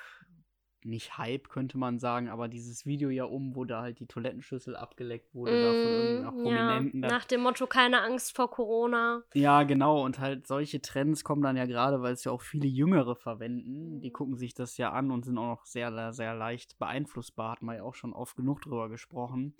nicht 0.87 1.17
Hype, 1.17 1.49
könnte 1.49 1.77
man 1.77 1.99
sagen, 1.99 2.29
aber 2.29 2.47
dieses 2.47 2.85
Video 2.85 3.09
ja 3.09 3.25
um, 3.25 3.55
wo 3.55 3.65
da 3.65 3.81
halt 3.81 3.99
die 3.99 4.07
Toilettenschüssel 4.07 4.75
abgeleckt 4.75 5.33
wurde, 5.35 5.51
mm, 5.51 5.61
da 5.61 5.71
von 5.71 5.91
irgendeiner 5.91 6.31
Prominenten. 6.31 7.03
Ja, 7.03 7.09
nach 7.09 7.25
dem 7.25 7.41
Motto, 7.41 7.67
keine 7.67 8.01
Angst 8.01 8.35
vor 8.35 8.49
Corona. 8.49 9.23
Ja, 9.33 9.63
genau, 9.63 10.03
und 10.03 10.19
halt 10.19 10.47
solche 10.47 10.81
Trends 10.81 11.23
kommen 11.23 11.41
dann 11.41 11.57
ja 11.57 11.65
gerade, 11.65 12.01
weil 12.01 12.13
es 12.13 12.23
ja 12.23 12.31
auch 12.31 12.41
viele 12.41 12.67
Jüngere 12.67 13.15
verwenden. 13.15 14.01
Die 14.01 14.11
gucken 14.11 14.37
sich 14.37 14.53
das 14.53 14.77
ja 14.77 14.91
an 14.91 15.11
und 15.11 15.25
sind 15.25 15.37
auch 15.37 15.47
noch 15.47 15.65
sehr, 15.65 16.13
sehr 16.13 16.35
leicht 16.35 16.79
beeinflussbar, 16.79 17.51
hat 17.51 17.61
man 17.61 17.75
ja 17.75 17.83
auch 17.83 17.95
schon 17.95 18.13
oft 18.13 18.35
genug 18.35 18.61
drüber 18.61 18.89
gesprochen. 18.89 19.55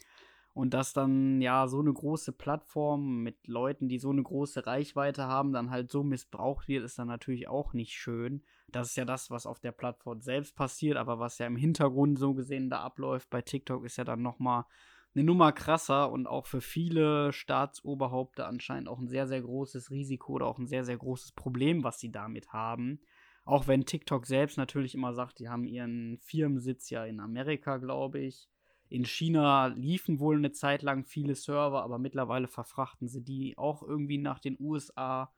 Und 0.58 0.74
dass 0.74 0.92
dann 0.92 1.40
ja 1.40 1.68
so 1.68 1.80
eine 1.82 1.94
große 1.94 2.32
Plattform 2.32 3.22
mit 3.22 3.48
Leuten, 3.48 3.90
die 3.90 4.00
so 4.00 4.10
eine 4.10 4.24
große 4.24 4.66
Reichweite 4.66 5.28
haben, 5.28 5.54
dann 5.54 5.70
halt 5.70 5.92
so 5.92 6.02
missbraucht 6.02 6.68
wird, 6.68 6.84
ist 6.84 6.98
dann 6.98 7.10
natürlich 7.10 7.48
auch 7.48 7.74
nicht 7.74 7.94
schön. 7.94 8.42
Das 8.68 8.90
ist 8.90 8.96
ja 8.96 9.06
das, 9.06 9.30
was 9.30 9.46
auf 9.46 9.60
der 9.60 9.72
Plattform 9.72 10.20
selbst 10.20 10.56
passiert, 10.56 10.98
aber 10.98 11.20
was 11.20 11.38
ja 11.38 11.46
im 11.46 11.58
Hintergrund 11.58 12.18
so 12.18 12.34
gesehen 12.34 12.72
da 12.72 12.80
abläuft 12.80 13.30
bei 13.30 13.44
TikTok 13.44 13.86
ist 13.86 13.98
ja 13.98 14.04
dann 14.04 14.24
nochmal 14.24 14.66
eine 15.14 15.24
Nummer 15.24 15.52
krasser 15.52 16.12
und 16.12 16.26
auch 16.26 16.48
für 16.48 16.62
viele 16.62 17.32
Staatsoberhaupte 17.34 18.48
anscheinend 18.48 18.90
auch 18.90 18.98
ein 18.98 19.10
sehr, 19.10 19.28
sehr 19.28 19.44
großes 19.44 19.92
Risiko 19.92 20.34
oder 20.34 20.48
auch 20.48 20.58
ein 20.58 20.66
sehr, 20.66 20.86
sehr 20.86 20.98
großes 20.98 21.34
Problem, 21.34 21.84
was 21.84 22.00
sie 22.00 22.12
damit 22.12 22.52
haben. 22.52 23.00
Auch 23.46 23.68
wenn 23.68 23.86
TikTok 23.86 24.26
selbst 24.26 24.58
natürlich 24.58 24.96
immer 24.96 25.14
sagt, 25.14 25.38
die 25.38 25.50
haben 25.50 25.68
ihren 25.68 26.18
Firmensitz 26.18 26.90
ja 26.90 27.06
in 27.06 27.20
Amerika, 27.20 27.78
glaube 27.78 28.22
ich. 28.22 28.50
In 28.90 29.06
China 29.06 29.68
liefen 29.68 30.20
wohl 30.20 30.38
eine 30.38 30.52
Zeit 30.52 30.82
lang 30.82 31.04
viele 31.04 31.36
Server, 31.36 31.84
aber 31.84 31.98
mittlerweile 31.98 32.48
verfrachten 32.48 33.08
sie 33.08 33.24
die 33.24 33.58
auch 33.58 33.84
irgendwie 33.84 34.18
nach 34.18 34.40
den 34.40 34.58
USA 34.60 35.32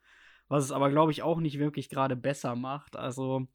was 0.50 0.66
es 0.66 0.72
aber, 0.72 0.90
glaube 0.90 1.12
ich, 1.12 1.22
auch 1.22 1.40
nicht 1.40 1.60
wirklich 1.60 1.90
gerade 1.90 2.16
besser 2.16 2.56
macht. 2.56 2.98
Also 2.98 3.48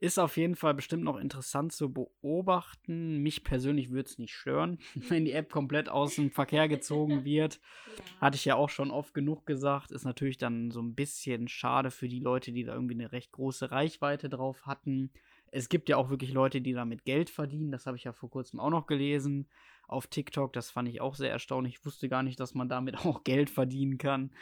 ist 0.00 0.18
auf 0.18 0.36
jeden 0.36 0.54
Fall 0.54 0.74
bestimmt 0.74 1.02
noch 1.02 1.16
interessant 1.16 1.72
zu 1.72 1.90
beobachten. 1.92 3.18
Mich 3.22 3.42
persönlich 3.42 3.90
würde 3.90 4.08
es 4.10 4.18
nicht 4.18 4.34
stören, 4.34 4.78
wenn 5.08 5.24
die 5.24 5.32
App 5.32 5.50
komplett 5.50 5.88
aus 5.88 6.16
dem 6.16 6.30
Verkehr 6.30 6.68
gezogen 6.68 7.24
wird. 7.24 7.60
Ja. 7.96 8.20
Hatte 8.20 8.36
ich 8.36 8.44
ja 8.44 8.56
auch 8.56 8.68
schon 8.68 8.90
oft 8.90 9.14
genug 9.14 9.46
gesagt. 9.46 9.90
Ist 9.90 10.04
natürlich 10.04 10.36
dann 10.36 10.70
so 10.70 10.82
ein 10.82 10.94
bisschen 10.94 11.48
schade 11.48 11.90
für 11.90 12.08
die 12.08 12.20
Leute, 12.20 12.52
die 12.52 12.64
da 12.64 12.74
irgendwie 12.74 12.94
eine 12.94 13.10
recht 13.10 13.32
große 13.32 13.70
Reichweite 13.70 14.28
drauf 14.28 14.66
hatten. 14.66 15.10
Es 15.54 15.68
gibt 15.68 15.88
ja 15.88 15.96
auch 15.96 16.10
wirklich 16.10 16.32
Leute, 16.32 16.60
die 16.60 16.72
damit 16.72 17.04
Geld 17.04 17.30
verdienen. 17.30 17.70
Das 17.70 17.86
habe 17.86 17.96
ich 17.96 18.04
ja 18.04 18.12
vor 18.12 18.28
kurzem 18.28 18.58
auch 18.58 18.70
noch 18.70 18.86
gelesen 18.86 19.46
auf 19.86 20.08
TikTok. 20.08 20.52
Das 20.52 20.70
fand 20.70 20.88
ich 20.88 21.00
auch 21.00 21.14
sehr 21.14 21.30
erstaunlich. 21.30 21.74
Ich 21.74 21.86
wusste 21.86 22.08
gar 22.08 22.24
nicht, 22.24 22.40
dass 22.40 22.54
man 22.54 22.68
damit 22.68 22.96
auch 23.06 23.22
Geld 23.22 23.50
verdienen 23.50 23.96
kann. 23.96 24.32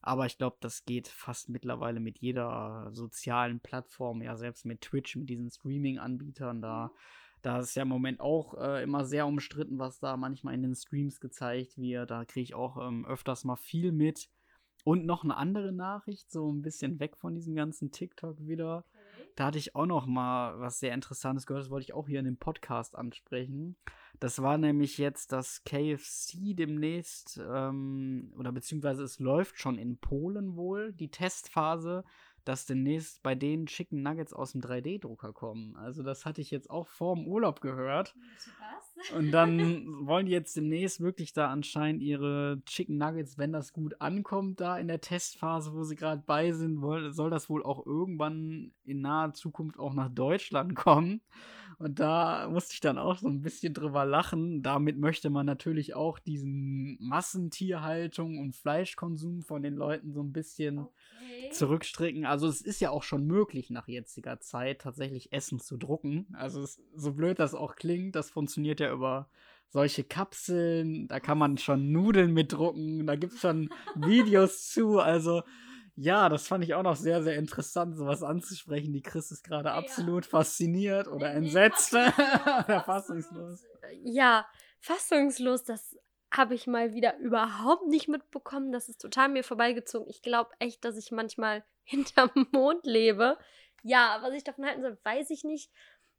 Aber 0.00 0.24
ich 0.24 0.38
glaube, 0.38 0.56
das 0.60 0.86
geht 0.86 1.08
fast 1.08 1.50
mittlerweile 1.50 2.00
mit 2.00 2.18
jeder 2.18 2.88
sozialen 2.92 3.60
Plattform, 3.60 4.22
ja, 4.22 4.36
selbst 4.36 4.64
mit 4.64 4.80
Twitch, 4.80 5.16
mit 5.16 5.28
diesen 5.28 5.50
Streaming-Anbietern 5.50 6.62
da. 6.62 6.92
Da 7.42 7.58
ist 7.58 7.74
ja 7.74 7.82
im 7.82 7.88
Moment 7.88 8.20
auch 8.20 8.54
äh, 8.54 8.82
immer 8.82 9.04
sehr 9.04 9.26
umstritten, 9.26 9.78
was 9.78 10.00
da 10.00 10.16
manchmal 10.16 10.54
in 10.54 10.62
den 10.62 10.74
Streams 10.74 11.20
gezeigt 11.20 11.76
wird. 11.76 12.10
Da 12.10 12.24
kriege 12.24 12.44
ich 12.44 12.54
auch 12.54 12.78
ähm, 12.86 13.04
öfters 13.04 13.44
mal 13.44 13.56
viel 13.56 13.92
mit. 13.92 14.30
Und 14.82 15.04
noch 15.04 15.24
eine 15.24 15.36
andere 15.36 15.72
Nachricht, 15.72 16.30
so 16.30 16.50
ein 16.50 16.62
bisschen 16.62 17.00
weg 17.00 17.16
von 17.16 17.34
diesem 17.34 17.54
ganzen 17.54 17.90
TikTok 17.90 18.46
wieder. 18.46 18.84
Da 19.34 19.46
hatte 19.46 19.58
ich 19.58 19.74
auch 19.74 19.86
noch 19.86 20.06
mal 20.06 20.60
was 20.60 20.78
sehr 20.78 20.94
Interessantes 20.94 21.46
gehört. 21.46 21.64
Das 21.64 21.70
wollte 21.70 21.84
ich 21.84 21.94
auch 21.94 22.06
hier 22.06 22.20
in 22.20 22.24
dem 22.24 22.36
Podcast 22.36 22.96
ansprechen. 22.96 23.76
Das 24.20 24.40
war 24.40 24.58
nämlich 24.58 24.98
jetzt, 24.98 25.32
dass 25.32 25.64
KFC 25.64 26.54
demnächst, 26.54 27.40
ähm, 27.44 28.32
oder 28.38 28.52
beziehungsweise 28.52 29.02
es 29.02 29.18
läuft 29.18 29.58
schon 29.58 29.76
in 29.76 29.98
Polen 29.98 30.56
wohl, 30.56 30.92
die 30.92 31.10
Testphase, 31.10 32.04
dass 32.44 32.66
demnächst 32.66 33.22
bei 33.22 33.34
denen 33.34 33.66
Chicken 33.66 34.02
Nuggets 34.02 34.32
aus 34.32 34.52
dem 34.52 34.60
3D-Drucker 34.60 35.32
kommen. 35.32 35.76
Also 35.76 36.02
das 36.02 36.24
hatte 36.24 36.40
ich 36.40 36.50
jetzt 36.50 36.70
auch 36.70 36.86
vor 36.86 37.14
dem 37.16 37.26
Urlaub 37.26 37.60
gehört. 37.60 38.14
Was? 38.58 39.10
Und 39.16 39.32
dann 39.32 40.06
wollen 40.06 40.26
die 40.26 40.32
jetzt 40.32 40.56
demnächst 40.56 41.00
wirklich 41.00 41.32
da 41.32 41.50
anscheinend 41.50 42.02
ihre 42.02 42.62
Chicken 42.66 42.98
Nuggets, 42.98 43.38
wenn 43.38 43.52
das 43.52 43.72
gut 43.72 44.00
ankommt, 44.00 44.60
da 44.60 44.78
in 44.78 44.88
der 44.88 45.00
Testphase, 45.00 45.74
wo 45.74 45.82
sie 45.82 45.96
gerade 45.96 46.22
bei 46.24 46.52
sind, 46.52 46.80
soll 47.14 47.30
das 47.30 47.48
wohl 47.48 47.64
auch 47.64 47.84
irgendwann 47.86 48.72
in 48.84 49.00
naher 49.00 49.34
Zukunft 49.34 49.78
auch 49.78 49.94
nach 49.94 50.10
Deutschland 50.10 50.74
kommen. 50.74 51.20
Und 51.78 51.98
da 51.98 52.48
musste 52.48 52.74
ich 52.74 52.80
dann 52.80 52.98
auch 52.98 53.18
so 53.18 53.28
ein 53.28 53.42
bisschen 53.42 53.74
drüber 53.74 54.04
lachen. 54.04 54.62
Damit 54.62 54.98
möchte 54.98 55.30
man 55.30 55.46
natürlich 55.46 55.94
auch 55.94 56.18
diesen 56.18 56.96
Massentierhaltung 57.00 58.38
und 58.38 58.54
Fleischkonsum 58.54 59.42
von 59.42 59.62
den 59.62 59.74
Leuten 59.74 60.12
so 60.12 60.22
ein 60.22 60.32
bisschen 60.32 60.78
okay. 60.78 60.92
Zurückstricken. 61.52 62.24
Also 62.26 62.48
es 62.48 62.60
ist 62.60 62.80
ja 62.80 62.90
auch 62.90 63.02
schon 63.02 63.26
möglich 63.26 63.70
nach 63.70 63.88
jetziger 63.88 64.40
Zeit 64.40 64.80
tatsächlich 64.80 65.32
Essen 65.32 65.58
zu 65.58 65.76
drucken. 65.76 66.26
Also 66.34 66.62
es, 66.62 66.80
so 66.94 67.12
blöd 67.12 67.38
das 67.38 67.54
auch 67.54 67.76
klingt, 67.76 68.14
das 68.16 68.30
funktioniert 68.30 68.80
ja 68.80 68.92
über 68.92 69.28
solche 69.68 70.04
Kapseln. 70.04 71.08
Da 71.08 71.20
kann 71.20 71.38
man 71.38 71.58
schon 71.58 71.92
Nudeln 71.92 72.32
mitdrucken. 72.32 73.06
Da 73.06 73.16
gibt 73.16 73.34
es 73.34 73.40
schon 73.40 73.70
Videos 73.94 74.70
zu. 74.70 74.98
Also 74.98 75.42
ja, 75.96 76.28
das 76.28 76.48
fand 76.48 76.64
ich 76.64 76.74
auch 76.74 76.82
noch 76.82 76.96
sehr, 76.96 77.22
sehr 77.22 77.36
interessant, 77.36 77.96
sowas 77.96 78.22
anzusprechen. 78.22 78.92
Die 78.92 79.02
Chris 79.02 79.30
ist 79.30 79.44
gerade 79.44 79.68
ja. 79.68 79.74
absolut 79.76 80.26
fasziniert 80.26 81.06
oder 81.06 81.30
entsetzt 81.32 81.94
oder 81.94 82.82
fassungslos. 82.84 83.64
Ja, 84.02 84.46
fassungslos, 84.80 85.62
das 85.62 85.96
habe 86.36 86.54
ich 86.54 86.66
mal 86.66 86.94
wieder 86.94 87.16
überhaupt 87.18 87.86
nicht 87.86 88.08
mitbekommen. 88.08 88.72
Das 88.72 88.88
ist 88.88 89.00
total 89.00 89.28
mir 89.28 89.44
vorbeigezogen. 89.44 90.08
Ich 90.08 90.22
glaube 90.22 90.50
echt, 90.58 90.84
dass 90.84 90.96
ich 90.96 91.10
manchmal 91.10 91.64
hinterm 91.84 92.30
Mond 92.52 92.84
lebe. 92.86 93.38
Ja, 93.82 94.18
was 94.22 94.34
ich 94.34 94.44
davon 94.44 94.64
halten 94.64 94.82
soll, 94.82 94.98
weiß 95.04 95.30
ich 95.30 95.44
nicht. 95.44 95.70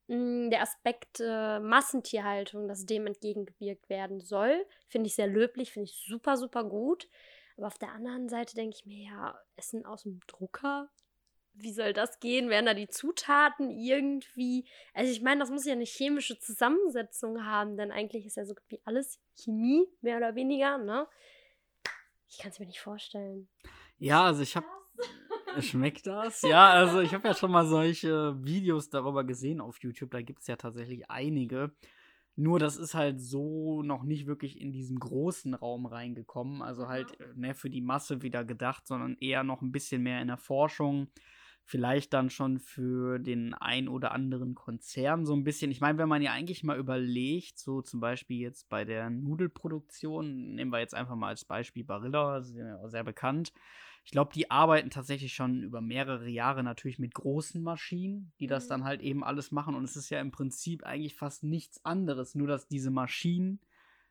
Hm, 0.08 0.52
der 0.52 0.62
Aspekt 0.62 1.20
äh, 1.20 1.60
Massentierhaltung, 1.60 2.68
dass 2.68 2.86
dem 2.86 3.08
entgegengewirkt 3.08 3.90
werden 3.90 4.20
soll, 4.20 4.66
finde 4.88 5.08
ich 5.08 5.16
sehr 5.16 5.28
löblich, 5.28 5.72
finde 5.72 5.90
ich 5.90 6.04
super, 6.06 6.38
super 6.38 6.64
gut. 6.64 7.10
Aber 7.58 7.68
auf 7.68 7.78
der 7.78 7.92
anderen 7.92 8.30
Seite 8.30 8.56
denke 8.56 8.76
ich 8.78 8.86
mir, 8.86 9.06
ja, 9.06 9.40
Essen 9.56 9.86
aus 9.86 10.04
dem 10.04 10.20
Drucker? 10.28 10.90
Wie 11.58 11.74
soll 11.74 11.94
das 11.94 12.20
gehen? 12.20 12.50
Werden 12.50 12.66
da 12.66 12.74
die 12.74 12.88
Zutaten 12.88 13.70
irgendwie. 13.70 14.68
Also, 14.94 15.12
ich 15.12 15.22
meine, 15.22 15.40
das 15.40 15.50
muss 15.50 15.66
ja 15.66 15.74
eine 15.74 15.86
chemische 15.86 16.38
Zusammensetzung 16.40 17.46
haben, 17.46 17.78
denn 17.78 17.92
eigentlich 17.92 18.26
ist 18.26 18.38
ja 18.38 18.46
so 18.46 18.56
wie 18.68 18.82
alles 18.84 19.20
Chemie, 19.36 19.88
mehr 20.02 20.18
oder 20.18 20.36
weniger, 20.36 20.78
ne? 20.78 21.08
Ich 22.28 22.40
kann 22.40 22.52
es 22.52 22.60
mir 22.60 22.66
nicht 22.66 22.82
vorstellen. 22.82 23.48
Ja, 23.98 24.26
also 24.26 24.42
ich 24.42 24.56
habe. 24.56 24.66
Schmeckt 25.62 26.06
das? 26.06 26.42
Ja, 26.42 26.70
also 26.72 27.00
ich 27.00 27.14
habe 27.14 27.28
ja 27.30 27.34
schon 27.34 27.52
mal 27.52 27.66
solche 27.66 28.44
Videos 28.44 28.90
darüber 28.90 29.24
gesehen 29.24 29.62
auf 29.62 29.78
YouTube. 29.82 30.12
Da 30.12 30.22
gibt 30.22 30.42
es 30.42 30.48
ja 30.48 30.58
tatsächlich 30.58 31.10
einige. 31.10 31.74
Nur 32.36 32.60
das 32.60 32.76
ist 32.76 32.94
halt 32.94 33.22
so 33.22 33.82
noch 33.82 34.04
nicht 34.04 34.28
wirklich 34.28 34.60
in 34.60 34.74
diesen 34.74 35.00
großen 35.00 35.54
Raum 35.54 35.86
reingekommen. 35.86 36.62
Also 36.62 36.90
halt 36.90 37.18
ne, 37.36 37.56
für 37.56 37.70
die 37.70 37.82
Masse 37.82 38.22
wieder 38.22 38.44
gedacht, 38.44 38.86
sondern 38.86 39.16
eher 39.22 39.44
noch 39.44 39.62
ein 39.62 39.72
bisschen 39.72 40.04
mehr 40.04 40.22
in 40.22 40.28
der 40.28 40.38
Forschung. 40.38 41.08
Vielleicht 41.66 42.14
dann 42.14 42.30
schon 42.30 42.60
für 42.60 43.18
den 43.18 43.54
ein 43.56 43.88
oder 43.88 44.12
anderen 44.12 44.54
Konzern 44.54 45.26
so 45.26 45.34
ein 45.34 45.44
bisschen. 45.44 45.72
Ich 45.72 45.82
meine, 45.82 45.98
wenn 45.98 46.08
man 46.08 46.22
ja 46.22 46.32
eigentlich 46.32 46.64
mal 46.64 46.78
überlegt, 46.78 47.58
so 47.58 47.82
zum 47.82 48.00
Beispiel 48.00 48.40
jetzt 48.40 48.70
bei 48.70 48.86
der 48.86 49.10
Nudelproduktion, 49.10 50.54
nehmen 50.54 50.72
wir 50.72 50.80
jetzt 50.80 50.94
einfach 50.94 51.16
mal 51.16 51.30
als 51.30 51.44
Beispiel 51.44 51.84
Barilla, 51.84 52.42
sehr, 52.42 52.80
sehr 52.88 53.04
bekannt 53.04 53.52
ich 54.06 54.12
glaube, 54.12 54.32
die 54.34 54.52
arbeiten 54.52 54.92
tatsächlich 54.92 55.34
schon 55.34 55.64
über 55.64 55.82
mehrere 55.82 56.30
Jahre 56.30 56.64
natürlich 56.64 57.00
mit 57.00 57.16
großen 57.16 57.62
Maschinen, 57.62 58.32
die 58.40 58.46
das 58.46 58.68
dann 58.68 58.82
mhm. 58.82 58.86
halt 58.86 59.02
eben 59.02 59.24
alles 59.24 59.52
machen. 59.52 59.74
Und 59.74 59.84
es 59.84 59.96
ist 59.96 60.12
ja 60.12 60.22
im 60.22 60.30
Prinzip 60.30 60.84
eigentlich 60.84 61.16
fast 61.16 61.44
nichts 61.44 61.84
anderes, 61.84 62.36
nur 62.36 62.48
dass 62.48 62.68
diese 62.68 62.92
Maschinen 62.92 63.60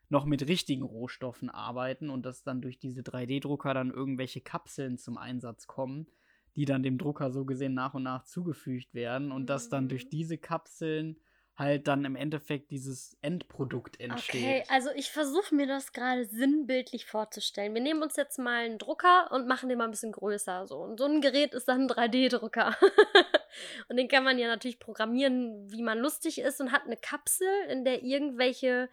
noch 0.08 0.24
mit 0.24 0.48
richtigen 0.48 0.82
Rohstoffen 0.82 1.48
arbeiten 1.48 2.10
und 2.10 2.26
dass 2.26 2.42
dann 2.42 2.60
durch 2.60 2.80
diese 2.80 3.02
3D-Drucker 3.02 3.72
dann 3.72 3.92
irgendwelche 3.92 4.40
Kapseln 4.40 4.98
zum 4.98 5.16
Einsatz 5.16 5.68
kommen, 5.68 6.08
die 6.56 6.64
dann 6.64 6.82
dem 6.82 6.98
Drucker 6.98 7.30
so 7.30 7.44
gesehen 7.44 7.74
nach 7.74 7.94
und 7.94 8.04
nach 8.04 8.24
zugefügt 8.24 8.94
werden 8.94 9.32
und 9.32 9.46
dass 9.46 9.68
dann 9.68 9.88
durch 9.88 10.06
mhm. 10.06 10.10
diese 10.10 10.38
Kapseln 10.38 11.16
halt 11.56 11.86
dann 11.86 12.04
im 12.04 12.16
Endeffekt 12.16 12.70
dieses 12.70 13.16
Endprodukt 13.20 14.00
entsteht. 14.00 14.42
Okay, 14.42 14.64
also 14.68 14.90
ich 14.96 15.10
versuche 15.10 15.54
mir 15.54 15.66
das 15.66 15.92
gerade 15.92 16.24
sinnbildlich 16.24 17.06
vorzustellen. 17.06 17.74
Wir 17.74 17.80
nehmen 17.80 18.02
uns 18.02 18.16
jetzt 18.16 18.38
mal 18.38 18.64
einen 18.64 18.78
Drucker 18.78 19.30
und 19.30 19.46
machen 19.46 19.68
den 19.68 19.78
mal 19.78 19.84
ein 19.84 19.92
bisschen 19.92 20.12
größer. 20.12 20.66
So. 20.66 20.78
Und 20.78 20.98
so 20.98 21.04
ein 21.04 21.20
Gerät 21.20 21.54
ist 21.54 21.68
dann 21.68 21.82
ein 21.82 21.88
3D-Drucker. 21.88 22.76
und 23.88 23.96
den 23.96 24.08
kann 24.08 24.24
man 24.24 24.38
ja 24.38 24.48
natürlich 24.48 24.80
programmieren, 24.80 25.70
wie 25.70 25.82
man 25.82 25.98
lustig 25.98 26.40
ist 26.40 26.60
und 26.60 26.72
hat 26.72 26.86
eine 26.86 26.96
Kapsel, 26.96 27.48
in 27.68 27.84
der 27.84 28.02
irgendwelche, 28.02 28.88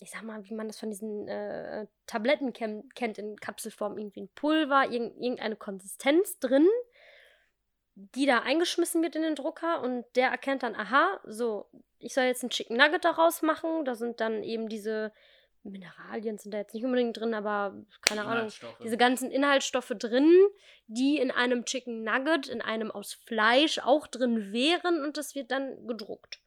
ich 0.00 0.10
sag 0.10 0.22
mal, 0.22 0.42
wie 0.48 0.54
man 0.54 0.68
das 0.68 0.80
von 0.80 0.90
diesen 0.90 1.28
äh, 1.28 1.86
Tabletten 2.06 2.54
kennt, 2.54 3.18
in 3.18 3.36
Kapselform, 3.36 3.98
irgendwie 3.98 4.22
ein 4.22 4.30
Pulver, 4.34 4.90
irgendeine 4.90 5.56
Konsistenz 5.56 6.38
drin 6.38 6.66
die 7.96 8.26
da 8.26 8.40
eingeschmissen 8.40 9.02
wird 9.02 9.16
in 9.16 9.22
den 9.22 9.34
Drucker 9.34 9.82
und 9.82 10.04
der 10.14 10.28
erkennt 10.28 10.62
dann, 10.62 10.76
aha, 10.76 11.18
so, 11.24 11.66
ich 11.98 12.12
soll 12.14 12.24
jetzt 12.24 12.42
ein 12.42 12.50
Chicken 12.50 12.76
Nugget 12.76 13.04
daraus 13.04 13.42
machen. 13.42 13.84
Da 13.84 13.94
sind 13.94 14.20
dann 14.20 14.42
eben 14.42 14.68
diese 14.68 15.12
Mineralien 15.70 16.38
sind 16.38 16.52
da 16.54 16.58
jetzt 16.58 16.74
nicht 16.74 16.84
unbedingt 16.84 17.16
drin, 17.18 17.34
aber 17.34 17.74
keine 18.02 18.24
Ahnung, 18.24 18.52
diese 18.82 18.96
ganzen 18.96 19.30
Inhaltsstoffe 19.30 19.92
drin, 19.98 20.30
die 20.86 21.18
in 21.18 21.30
einem 21.30 21.64
Chicken 21.64 22.04
Nugget, 22.04 22.48
in 22.48 22.62
einem 22.62 22.90
aus 22.90 23.14
Fleisch 23.14 23.78
auch 23.80 24.06
drin 24.06 24.52
wären 24.52 25.04
und 25.04 25.16
das 25.16 25.34
wird 25.34 25.50
dann 25.50 25.86
gedruckt. 25.86 26.40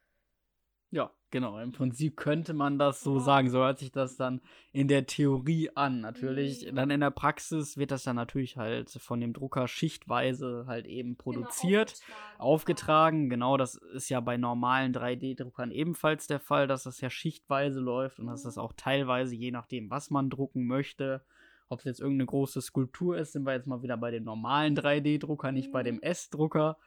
Genau. 1.32 1.60
Im 1.60 1.72
Prinzip 1.72 2.18
könnte 2.18 2.54
man 2.54 2.80
das 2.80 3.02
so 3.02 3.20
sagen. 3.20 3.50
So 3.50 3.60
hört 3.60 3.80
sich 3.80 3.92
das 3.92 4.16
dann 4.18 4.42
in 4.72 4.88
der 4.88 5.06
Theorie 5.06 5.70
an. 5.76 6.02
Natürlich, 6.02 6.72
mhm. 6.72 6.76
dann 6.76 6.90
in 6.90 7.02
der 7.02 7.12
Praxis 7.12 7.78
wird 7.78 7.92
das 7.92 8.04
dann 8.04 8.16
natürlich 8.16 8.58
halt 8.58 8.90
von 8.90 9.22
dem 9.22 9.34
Drucker 9.34 9.68
schichtweise 9.68 10.66
halt 10.68 10.88
eben 10.88 11.10
genau, 11.10 11.24
produziert, 11.24 11.94
genau, 11.94 12.18
aufgetragen. 12.40 12.40
aufgetragen. 12.40 13.30
Genau, 13.30 13.58
das 13.58 13.76
ist 13.76 14.10
ja 14.10 14.20
bei 14.22 14.38
normalen 14.38 14.94
3D-Druckern 14.94 15.72
ebenfalls 15.72 16.26
der 16.26 16.40
Fall, 16.40 16.68
dass 16.68 16.84
das 16.84 17.00
ja 17.02 17.10
schichtweise 17.10 17.80
läuft 17.80 18.20
und 18.20 18.28
dass 18.28 18.44
das 18.44 18.56
mhm. 18.56 18.64
auch 18.64 18.74
teilweise, 18.74 19.36
je 19.36 19.52
nachdem, 19.52 19.92
was 19.92 20.10
man 20.10 20.32
drucken 20.32 20.66
möchte, 20.66 21.22
ob 21.70 21.80
es 21.80 21.86
jetzt 21.86 22.00
irgendeine 22.00 22.26
große 22.26 22.62
Skulptur 22.62 23.18
ist, 23.18 23.34
sind 23.34 23.46
wir 23.46 23.54
jetzt 23.54 23.68
mal 23.68 23.84
wieder 23.84 23.98
bei 23.98 24.10
dem 24.10 24.24
normalen 24.24 24.76
3D-Drucker, 24.76 25.52
nicht 25.52 25.72
bei 25.72 25.84
dem 25.84 25.96
mhm. 25.96 26.02
S-Drucker. 26.02 26.78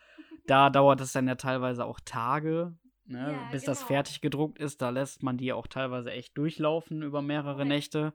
Da 0.47 0.70
dauert 0.70 1.01
es 1.01 1.12
dann 1.12 1.28
ja 1.28 1.36
teilweise 1.36 1.84
auch 1.84 2.01
Tage, 2.05 2.74
Ne? 3.12 3.32
Ja, 3.32 3.48
Bis 3.50 3.62
genau. 3.62 3.72
das 3.72 3.82
fertig 3.82 4.20
gedruckt 4.20 4.58
ist, 4.58 4.82
da 4.82 4.90
lässt 4.90 5.22
man 5.22 5.36
die 5.36 5.52
auch 5.52 5.66
teilweise 5.66 6.10
echt 6.10 6.36
durchlaufen 6.36 7.02
über 7.02 7.22
mehrere 7.22 7.60
okay. 7.60 7.68
Nächte. 7.68 8.12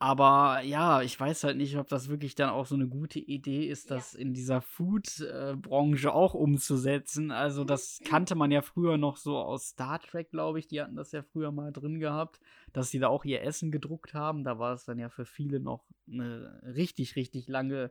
Aber 0.00 0.60
ja, 0.62 1.02
ich 1.02 1.18
weiß 1.18 1.42
halt 1.42 1.56
nicht, 1.56 1.76
ob 1.76 1.88
das 1.88 2.08
wirklich 2.08 2.36
dann 2.36 2.50
auch 2.50 2.66
so 2.66 2.76
eine 2.76 2.86
gute 2.86 3.18
Idee 3.18 3.66
ist, 3.66 3.90
das 3.90 4.12
ja. 4.12 4.20
in 4.20 4.32
dieser 4.32 4.60
Food-Branche 4.60 6.14
auch 6.14 6.34
umzusetzen. 6.34 7.32
Also, 7.32 7.64
das 7.64 7.98
kannte 8.04 8.36
man 8.36 8.52
ja 8.52 8.62
früher 8.62 8.96
noch 8.96 9.16
so 9.16 9.38
aus 9.38 9.70
Star 9.70 9.98
Trek, 9.98 10.30
glaube 10.30 10.60
ich. 10.60 10.68
Die 10.68 10.80
hatten 10.80 10.94
das 10.94 11.10
ja 11.10 11.22
früher 11.22 11.50
mal 11.50 11.72
drin 11.72 11.98
gehabt, 11.98 12.38
dass 12.72 12.90
sie 12.90 13.00
da 13.00 13.08
auch 13.08 13.24
ihr 13.24 13.42
Essen 13.42 13.72
gedruckt 13.72 14.14
haben. 14.14 14.44
Da 14.44 14.60
war 14.60 14.72
es 14.72 14.84
dann 14.84 15.00
ja 15.00 15.08
für 15.08 15.24
viele 15.24 15.58
noch 15.58 15.84
eine 16.08 16.60
richtig, 16.62 17.16
richtig 17.16 17.48
lange 17.48 17.90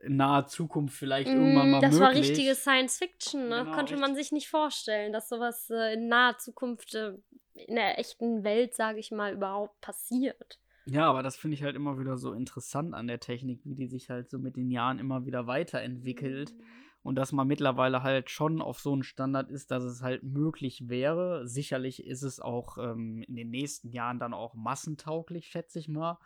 in 0.00 0.16
naher 0.16 0.46
Zukunft 0.46 0.96
vielleicht 0.96 1.28
mm, 1.28 1.32
irgendwann 1.32 1.70
mal 1.70 1.80
das 1.80 1.94
möglich. 1.94 2.08
Das 2.08 2.16
war 2.16 2.22
richtige 2.22 2.54
Science 2.54 2.98
Fiction, 2.98 3.48
ne? 3.48 3.64
Genau, 3.64 3.74
Konnte 3.74 3.96
man 3.96 4.14
sich 4.14 4.32
nicht 4.32 4.48
vorstellen, 4.48 5.12
dass 5.12 5.28
sowas 5.28 5.70
äh, 5.70 5.94
in 5.94 6.08
naher 6.08 6.38
Zukunft 6.38 6.94
äh, 6.94 7.14
in 7.54 7.74
der 7.74 7.98
echten 7.98 8.44
Welt, 8.44 8.74
sage 8.74 8.98
ich 8.98 9.10
mal, 9.10 9.34
überhaupt 9.34 9.80
passiert. 9.80 10.58
Ja, 10.86 11.08
aber 11.08 11.22
das 11.22 11.36
finde 11.36 11.54
ich 11.54 11.62
halt 11.62 11.76
immer 11.76 11.98
wieder 11.98 12.16
so 12.16 12.32
interessant 12.32 12.94
an 12.94 13.06
der 13.06 13.20
Technik, 13.20 13.60
wie 13.64 13.74
die 13.74 13.86
sich 13.86 14.10
halt 14.10 14.30
so 14.30 14.38
mit 14.38 14.56
den 14.56 14.70
Jahren 14.70 14.98
immer 14.98 15.24
wieder 15.26 15.46
weiterentwickelt. 15.46 16.52
Mhm. 16.52 16.64
Und 17.02 17.14
dass 17.14 17.32
man 17.32 17.46
mittlerweile 17.46 18.02
halt 18.02 18.28
schon 18.28 18.60
auf 18.60 18.78
so 18.78 18.92
einen 18.92 19.02
Standard 19.02 19.50
ist, 19.50 19.70
dass 19.70 19.84
es 19.84 20.02
halt 20.02 20.22
möglich 20.22 20.88
wäre. 20.88 21.46
Sicherlich 21.48 22.04
ist 22.04 22.22
es 22.22 22.40
auch 22.40 22.76
ähm, 22.76 23.22
in 23.26 23.36
den 23.36 23.50
nächsten 23.50 23.90
Jahren 23.90 24.18
dann 24.18 24.34
auch 24.34 24.54
massentauglich, 24.54 25.46
schätze 25.46 25.78
ich 25.78 25.88
mal. 25.88 26.18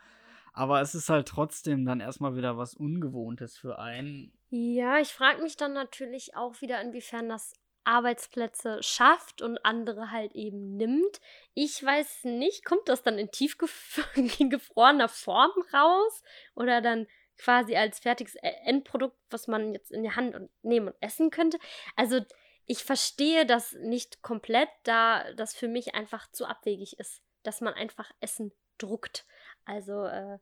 Aber 0.54 0.80
es 0.80 0.94
ist 0.94 1.08
halt 1.08 1.28
trotzdem 1.28 1.84
dann 1.84 2.00
erstmal 2.00 2.36
wieder 2.36 2.56
was 2.56 2.74
Ungewohntes 2.74 3.58
für 3.58 3.78
einen. 3.78 4.32
Ja, 4.50 4.98
ich 4.98 5.12
frage 5.12 5.42
mich 5.42 5.56
dann 5.56 5.72
natürlich 5.72 6.36
auch 6.36 6.60
wieder, 6.60 6.80
inwiefern 6.80 7.28
das 7.28 7.54
Arbeitsplätze 7.82 8.82
schafft 8.82 9.42
und 9.42 9.58
andere 9.64 10.12
halt 10.12 10.32
eben 10.34 10.76
nimmt. 10.76 11.20
Ich 11.54 11.84
weiß 11.84 12.24
nicht, 12.24 12.64
kommt 12.64 12.88
das 12.88 13.02
dann 13.02 13.18
in 13.18 13.30
tiefgefrorener 13.32 15.08
Form 15.08 15.50
raus 15.72 16.22
oder 16.54 16.80
dann 16.80 17.08
quasi 17.36 17.76
als 17.76 17.98
fertiges 17.98 18.36
e-, 18.36 18.38
Endprodukt, 18.64 19.16
was 19.30 19.48
man 19.48 19.74
jetzt 19.74 19.90
in 19.90 20.04
die 20.04 20.12
Hand 20.12 20.36
nehmen 20.62 20.88
und 20.88 20.96
essen 21.00 21.30
könnte? 21.30 21.58
Also 21.96 22.20
ich 22.66 22.84
verstehe 22.84 23.44
das 23.44 23.72
nicht 23.72 24.22
komplett, 24.22 24.68
da 24.84 25.32
das 25.34 25.54
für 25.54 25.68
mich 25.68 25.94
einfach 25.94 26.30
zu 26.30 26.46
abwegig 26.46 26.98
ist, 26.98 27.22
dass 27.42 27.60
man 27.60 27.74
einfach 27.74 28.10
Essen 28.20 28.52
druckt. 28.78 29.26
Also, 29.64 30.04
äh, 30.04 30.38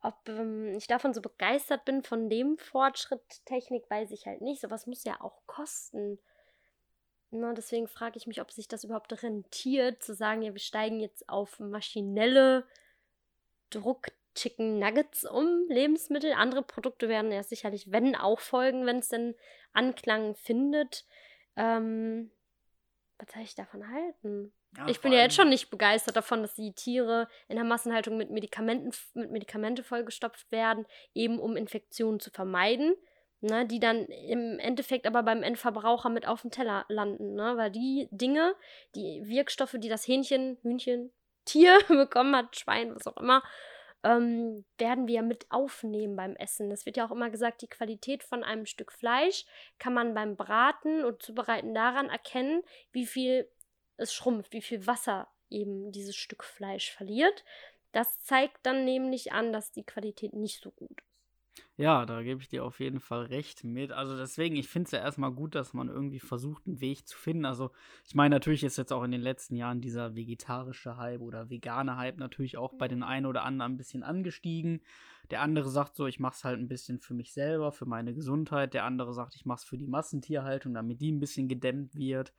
ob 0.00 0.28
ähm, 0.28 0.74
ich 0.76 0.86
davon 0.86 1.14
so 1.14 1.20
begeistert 1.22 1.84
bin, 1.84 2.02
von 2.02 2.28
dem 2.28 2.58
Fortschritt 2.58 3.44
Technik, 3.46 3.88
weiß 3.88 4.10
ich 4.10 4.26
halt 4.26 4.42
nicht. 4.42 4.60
Sowas 4.60 4.86
muss 4.86 5.04
ja 5.04 5.20
auch 5.20 5.40
kosten. 5.46 6.18
Na, 7.30 7.48
ne, 7.48 7.54
deswegen 7.54 7.88
frage 7.88 8.16
ich 8.16 8.26
mich, 8.26 8.40
ob 8.40 8.52
sich 8.52 8.68
das 8.68 8.84
überhaupt 8.84 9.22
rentiert, 9.22 10.02
zu 10.02 10.14
sagen, 10.14 10.42
ja, 10.42 10.52
wir 10.52 10.60
steigen 10.60 11.00
jetzt 11.00 11.28
auf 11.28 11.58
maschinelle 11.58 12.64
Druck-Chicken 13.70 14.78
Nuggets 14.78 15.24
um, 15.24 15.66
Lebensmittel. 15.68 16.32
Andere 16.34 16.62
Produkte 16.62 17.08
werden 17.08 17.32
ja 17.32 17.42
sicherlich, 17.42 17.90
wenn 17.90 18.14
auch 18.14 18.40
folgen, 18.40 18.86
wenn 18.86 18.98
es 18.98 19.08
denn 19.08 19.34
Anklang 19.72 20.36
findet. 20.36 21.06
Ähm, 21.56 22.30
was 23.18 23.32
soll 23.32 23.42
ich 23.42 23.54
davon 23.54 23.88
halten? 23.90 24.52
Ja, 24.76 24.88
ich 24.88 25.00
bin 25.00 25.12
ja 25.12 25.20
jetzt 25.20 25.36
schon 25.36 25.48
nicht 25.48 25.70
begeistert 25.70 26.16
davon, 26.16 26.42
dass 26.42 26.54
die 26.54 26.72
Tiere 26.72 27.28
in 27.48 27.56
der 27.56 27.64
Massenhaltung 27.64 28.16
mit 28.16 28.30
Medikamenten, 28.30 28.90
mit 29.14 29.30
Medikamente 29.30 29.82
vollgestopft 29.82 30.50
werden, 30.50 30.86
eben 31.14 31.38
um 31.38 31.56
Infektionen 31.56 32.20
zu 32.20 32.30
vermeiden 32.30 32.94
ne, 33.44 33.66
die 33.66 33.78
dann 33.78 34.06
im 34.06 34.58
Endeffekt 34.58 35.06
aber 35.06 35.22
beim 35.22 35.42
Endverbraucher 35.42 36.08
mit 36.08 36.26
auf 36.26 36.42
dem 36.42 36.50
Teller 36.50 36.84
landen, 36.88 37.34
ne, 37.34 37.56
weil 37.56 37.70
die 37.70 38.08
Dinge, 38.10 38.54
die 38.94 39.22
Wirkstoffe, 39.26 39.76
die 39.78 39.88
das 39.88 40.08
Hähnchen, 40.08 40.58
Hühnchen, 40.62 41.12
Tier 41.44 41.78
bekommen 41.88 42.34
hat, 42.34 42.56
Schwein, 42.56 42.94
was 42.94 43.06
auch 43.06 43.18
immer, 43.18 43.42
ähm, 44.02 44.64
werden 44.78 45.06
wir 45.06 45.22
mit 45.22 45.46
aufnehmen 45.50 46.16
beim 46.16 46.36
Essen. 46.36 46.70
Es 46.70 46.86
wird 46.86 46.96
ja 46.96 47.06
auch 47.06 47.10
immer 47.10 47.28
gesagt, 47.28 47.60
die 47.60 47.68
Qualität 47.68 48.22
von 48.22 48.42
einem 48.42 48.64
Stück 48.64 48.92
Fleisch 48.92 49.44
kann 49.78 49.92
man 49.92 50.14
beim 50.14 50.36
Braten 50.36 51.04
und 51.04 51.22
Zubereiten 51.22 51.74
daran 51.74 52.08
erkennen, 52.08 52.62
wie 52.92 53.04
viel 53.04 53.46
es 53.96 54.12
schrumpft, 54.12 54.52
wie 54.52 54.62
viel 54.62 54.86
Wasser 54.86 55.28
eben 55.50 55.92
dieses 55.92 56.16
Stück 56.16 56.44
Fleisch 56.44 56.90
verliert. 56.90 57.44
Das 57.92 58.22
zeigt 58.24 58.58
dann 58.64 58.84
nämlich 58.84 59.32
an, 59.32 59.52
dass 59.52 59.72
die 59.72 59.84
Qualität 59.84 60.32
nicht 60.32 60.60
so 60.60 60.70
gut 60.72 60.90
ist. 60.90 61.14
Ja, 61.76 62.06
da 62.06 62.22
gebe 62.22 62.40
ich 62.40 62.48
dir 62.48 62.64
auf 62.64 62.78
jeden 62.78 63.00
Fall 63.00 63.26
recht 63.26 63.64
mit. 63.64 63.90
Also 63.90 64.16
deswegen, 64.16 64.54
ich 64.54 64.68
finde 64.68 64.86
es 64.86 64.92
ja 64.92 65.00
erstmal 65.00 65.32
gut, 65.32 65.56
dass 65.56 65.72
man 65.72 65.88
irgendwie 65.88 66.20
versucht, 66.20 66.66
einen 66.66 66.80
Weg 66.80 67.06
zu 67.08 67.16
finden. 67.16 67.44
Also 67.44 67.70
ich 68.06 68.14
meine, 68.14 68.36
natürlich 68.36 68.62
ist 68.62 68.76
jetzt 68.76 68.92
auch 68.92 69.02
in 69.02 69.10
den 69.10 69.20
letzten 69.20 69.56
Jahren 69.56 69.80
dieser 69.80 70.14
vegetarische 70.14 70.96
Hype 70.96 71.20
oder 71.20 71.50
vegane 71.50 71.96
Hype 71.96 72.18
natürlich 72.18 72.56
auch 72.56 72.74
bei 72.74 72.86
den 72.86 73.02
einen 73.02 73.26
oder 73.26 73.44
anderen 73.44 73.72
ein 73.72 73.76
bisschen 73.76 74.04
angestiegen. 74.04 74.82
Der 75.30 75.40
andere 75.40 75.68
sagt 75.68 75.96
so, 75.96 76.06
ich 76.06 76.20
mache 76.20 76.34
es 76.34 76.44
halt 76.44 76.60
ein 76.60 76.68
bisschen 76.68 77.00
für 77.00 77.14
mich 77.14 77.32
selber, 77.32 77.72
für 77.72 77.86
meine 77.86 78.14
Gesundheit. 78.14 78.74
Der 78.74 78.84
andere 78.84 79.12
sagt, 79.12 79.34
ich 79.34 79.44
mache 79.44 79.58
es 79.58 79.64
für 79.64 79.78
die 79.78 79.88
Massentierhaltung, 79.88 80.74
damit 80.74 81.00
die 81.00 81.10
ein 81.10 81.20
bisschen 81.20 81.48
gedämmt 81.48 81.96
wird. 81.96 82.32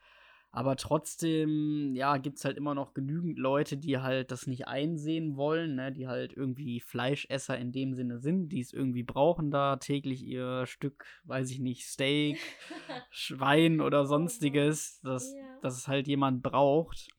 Aber 0.55 0.77
trotzdem, 0.77 1.95
ja, 1.95 2.15
gibt 2.15 2.37
es 2.37 2.45
halt 2.45 2.55
immer 2.55 2.73
noch 2.73 2.93
genügend 2.93 3.37
Leute, 3.37 3.75
die 3.75 3.97
halt 3.97 4.31
das 4.31 4.47
nicht 4.47 4.69
einsehen 4.69 5.35
wollen, 5.35 5.75
ne? 5.75 5.91
die 5.91 6.07
halt 6.07 6.31
irgendwie 6.31 6.79
Fleischesser 6.79 7.57
in 7.57 7.73
dem 7.73 7.93
Sinne 7.93 8.19
sind, 8.19 8.47
die 8.53 8.61
es 8.61 8.71
irgendwie 8.71 9.03
brauchen 9.03 9.51
da 9.51 9.75
täglich 9.75 10.23
ihr 10.23 10.65
Stück, 10.65 11.05
weiß 11.25 11.51
ich 11.51 11.59
nicht, 11.59 11.85
Steak, 11.85 12.39
Schwein 13.11 13.81
oder 13.81 14.05
sonstiges, 14.05 15.01
dass, 15.01 15.33
ja. 15.33 15.59
dass 15.61 15.77
es 15.77 15.89
halt 15.89 16.07
jemand 16.07 16.41
braucht. 16.41 17.09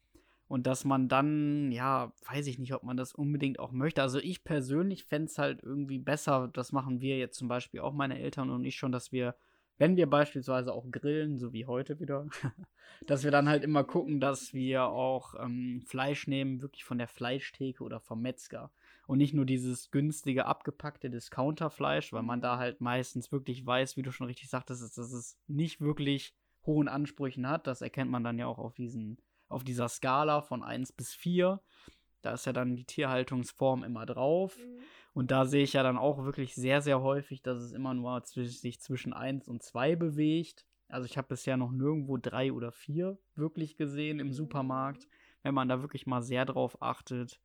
Und 0.48 0.66
dass 0.66 0.86
man 0.86 1.08
dann, 1.08 1.72
ja, 1.72 2.14
weiß 2.30 2.46
ich 2.46 2.58
nicht, 2.58 2.72
ob 2.72 2.84
man 2.84 2.96
das 2.96 3.12
unbedingt 3.12 3.58
auch 3.58 3.72
möchte. 3.72 4.00
Also 4.00 4.18
ich 4.18 4.44
persönlich 4.44 5.04
fände 5.04 5.26
es 5.26 5.36
halt 5.36 5.62
irgendwie 5.62 5.98
besser, 5.98 6.48
das 6.50 6.72
machen 6.72 7.02
wir 7.02 7.18
jetzt 7.18 7.36
zum 7.36 7.48
Beispiel 7.48 7.80
auch 7.80 7.92
meine 7.92 8.18
Eltern 8.18 8.48
und 8.48 8.64
ich 8.64 8.76
schon, 8.76 8.92
dass 8.92 9.12
wir 9.12 9.34
wenn 9.78 9.96
wir 9.96 10.08
beispielsweise 10.08 10.72
auch 10.72 10.90
grillen, 10.90 11.38
so 11.38 11.52
wie 11.52 11.66
heute 11.66 12.00
wieder, 12.00 12.26
dass 13.06 13.24
wir 13.24 13.30
dann 13.30 13.48
halt 13.48 13.62
immer 13.62 13.84
gucken, 13.84 14.20
dass 14.20 14.54
wir 14.54 14.84
auch 14.84 15.34
ähm, 15.38 15.82
Fleisch 15.86 16.26
nehmen, 16.26 16.62
wirklich 16.62 16.84
von 16.84 16.98
der 16.98 17.08
Fleischtheke 17.08 17.84
oder 17.84 18.00
vom 18.00 18.22
Metzger. 18.22 18.70
Und 19.06 19.18
nicht 19.18 19.34
nur 19.34 19.44
dieses 19.44 19.90
günstige, 19.90 20.46
abgepackte 20.46 21.10
Discounterfleisch, 21.10 22.12
weil 22.12 22.22
man 22.22 22.40
da 22.40 22.58
halt 22.58 22.80
meistens 22.80 23.30
wirklich 23.30 23.64
weiß, 23.64 23.96
wie 23.96 24.02
du 24.02 24.10
schon 24.10 24.26
richtig 24.26 24.48
sagtest, 24.48 24.98
dass 24.98 25.12
es 25.12 25.38
nicht 25.46 25.80
wirklich 25.80 26.34
hohen 26.64 26.88
Ansprüchen 26.88 27.48
hat. 27.48 27.66
Das 27.66 27.82
erkennt 27.82 28.10
man 28.10 28.24
dann 28.24 28.38
ja 28.38 28.46
auch 28.46 28.58
auf, 28.58 28.74
diesen, 28.74 29.18
auf 29.48 29.62
dieser 29.62 29.88
Skala 29.88 30.40
von 30.40 30.64
1 30.64 30.92
bis 30.92 31.14
4. 31.14 31.60
Da 32.22 32.32
ist 32.32 32.46
ja 32.46 32.52
dann 32.52 32.74
die 32.74 32.84
Tierhaltungsform 32.84 33.84
immer 33.84 34.06
drauf. 34.06 34.58
Mhm. 34.58 34.80
Und 35.16 35.30
da 35.30 35.46
sehe 35.46 35.62
ich 35.62 35.72
ja 35.72 35.82
dann 35.82 35.96
auch 35.96 36.26
wirklich 36.26 36.54
sehr, 36.54 36.82
sehr 36.82 37.00
häufig, 37.00 37.40
dass 37.40 37.56
es 37.56 37.72
immer 37.72 37.94
nur 37.94 38.20
sich 38.26 38.82
zwischen 38.82 39.14
1 39.14 39.48
und 39.48 39.62
2 39.62 39.96
bewegt. 39.96 40.66
Also 40.90 41.06
ich 41.06 41.16
habe 41.16 41.28
bisher 41.28 41.56
noch 41.56 41.72
nirgendwo 41.72 42.18
3 42.18 42.52
oder 42.52 42.70
4 42.70 43.16
wirklich 43.34 43.78
gesehen 43.78 44.20
im 44.20 44.34
Supermarkt, 44.34 45.08
wenn 45.42 45.54
man 45.54 45.70
da 45.70 45.80
wirklich 45.80 46.06
mal 46.06 46.20
sehr 46.20 46.44
drauf 46.44 46.82
achtet. 46.82 47.40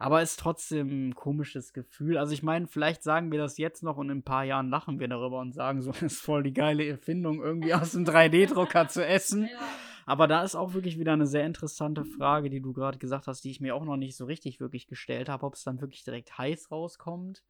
Aber 0.00 0.20
ist 0.20 0.40
trotzdem 0.40 1.10
ein 1.10 1.14
komisches 1.14 1.72
Gefühl. 1.72 2.18
Also 2.18 2.32
ich 2.32 2.42
meine, 2.42 2.66
vielleicht 2.66 3.04
sagen 3.04 3.30
wir 3.30 3.38
das 3.38 3.56
jetzt 3.56 3.84
noch 3.84 3.98
und 3.98 4.10
in 4.10 4.18
ein 4.18 4.24
paar 4.24 4.42
Jahren 4.42 4.68
lachen 4.68 4.98
wir 4.98 5.06
darüber 5.06 5.38
und 5.38 5.52
sagen, 5.52 5.82
so 5.82 5.92
ist 6.04 6.20
voll 6.20 6.42
die 6.42 6.54
geile 6.54 6.88
Erfindung, 6.88 7.40
irgendwie 7.40 7.72
aus 7.72 7.92
dem 7.92 8.04
3D-Drucker 8.04 8.88
zu 8.88 9.06
essen. 9.06 9.44
Ja. 9.44 9.60
Aber 10.06 10.28
da 10.28 10.44
ist 10.44 10.54
auch 10.54 10.72
wirklich 10.72 10.98
wieder 10.98 11.12
eine 11.12 11.26
sehr 11.26 11.44
interessante 11.44 12.04
Frage, 12.04 12.48
die 12.48 12.60
du 12.60 12.72
gerade 12.72 12.96
gesagt 12.96 13.26
hast, 13.26 13.42
die 13.42 13.50
ich 13.50 13.60
mir 13.60 13.74
auch 13.74 13.84
noch 13.84 13.96
nicht 13.96 14.16
so 14.16 14.24
richtig 14.24 14.60
wirklich 14.60 14.86
gestellt 14.86 15.28
habe, 15.28 15.44
ob 15.44 15.54
es 15.54 15.64
dann 15.64 15.80
wirklich 15.80 16.04
direkt 16.04 16.38
heiß 16.38 16.70
rauskommt 16.70 17.42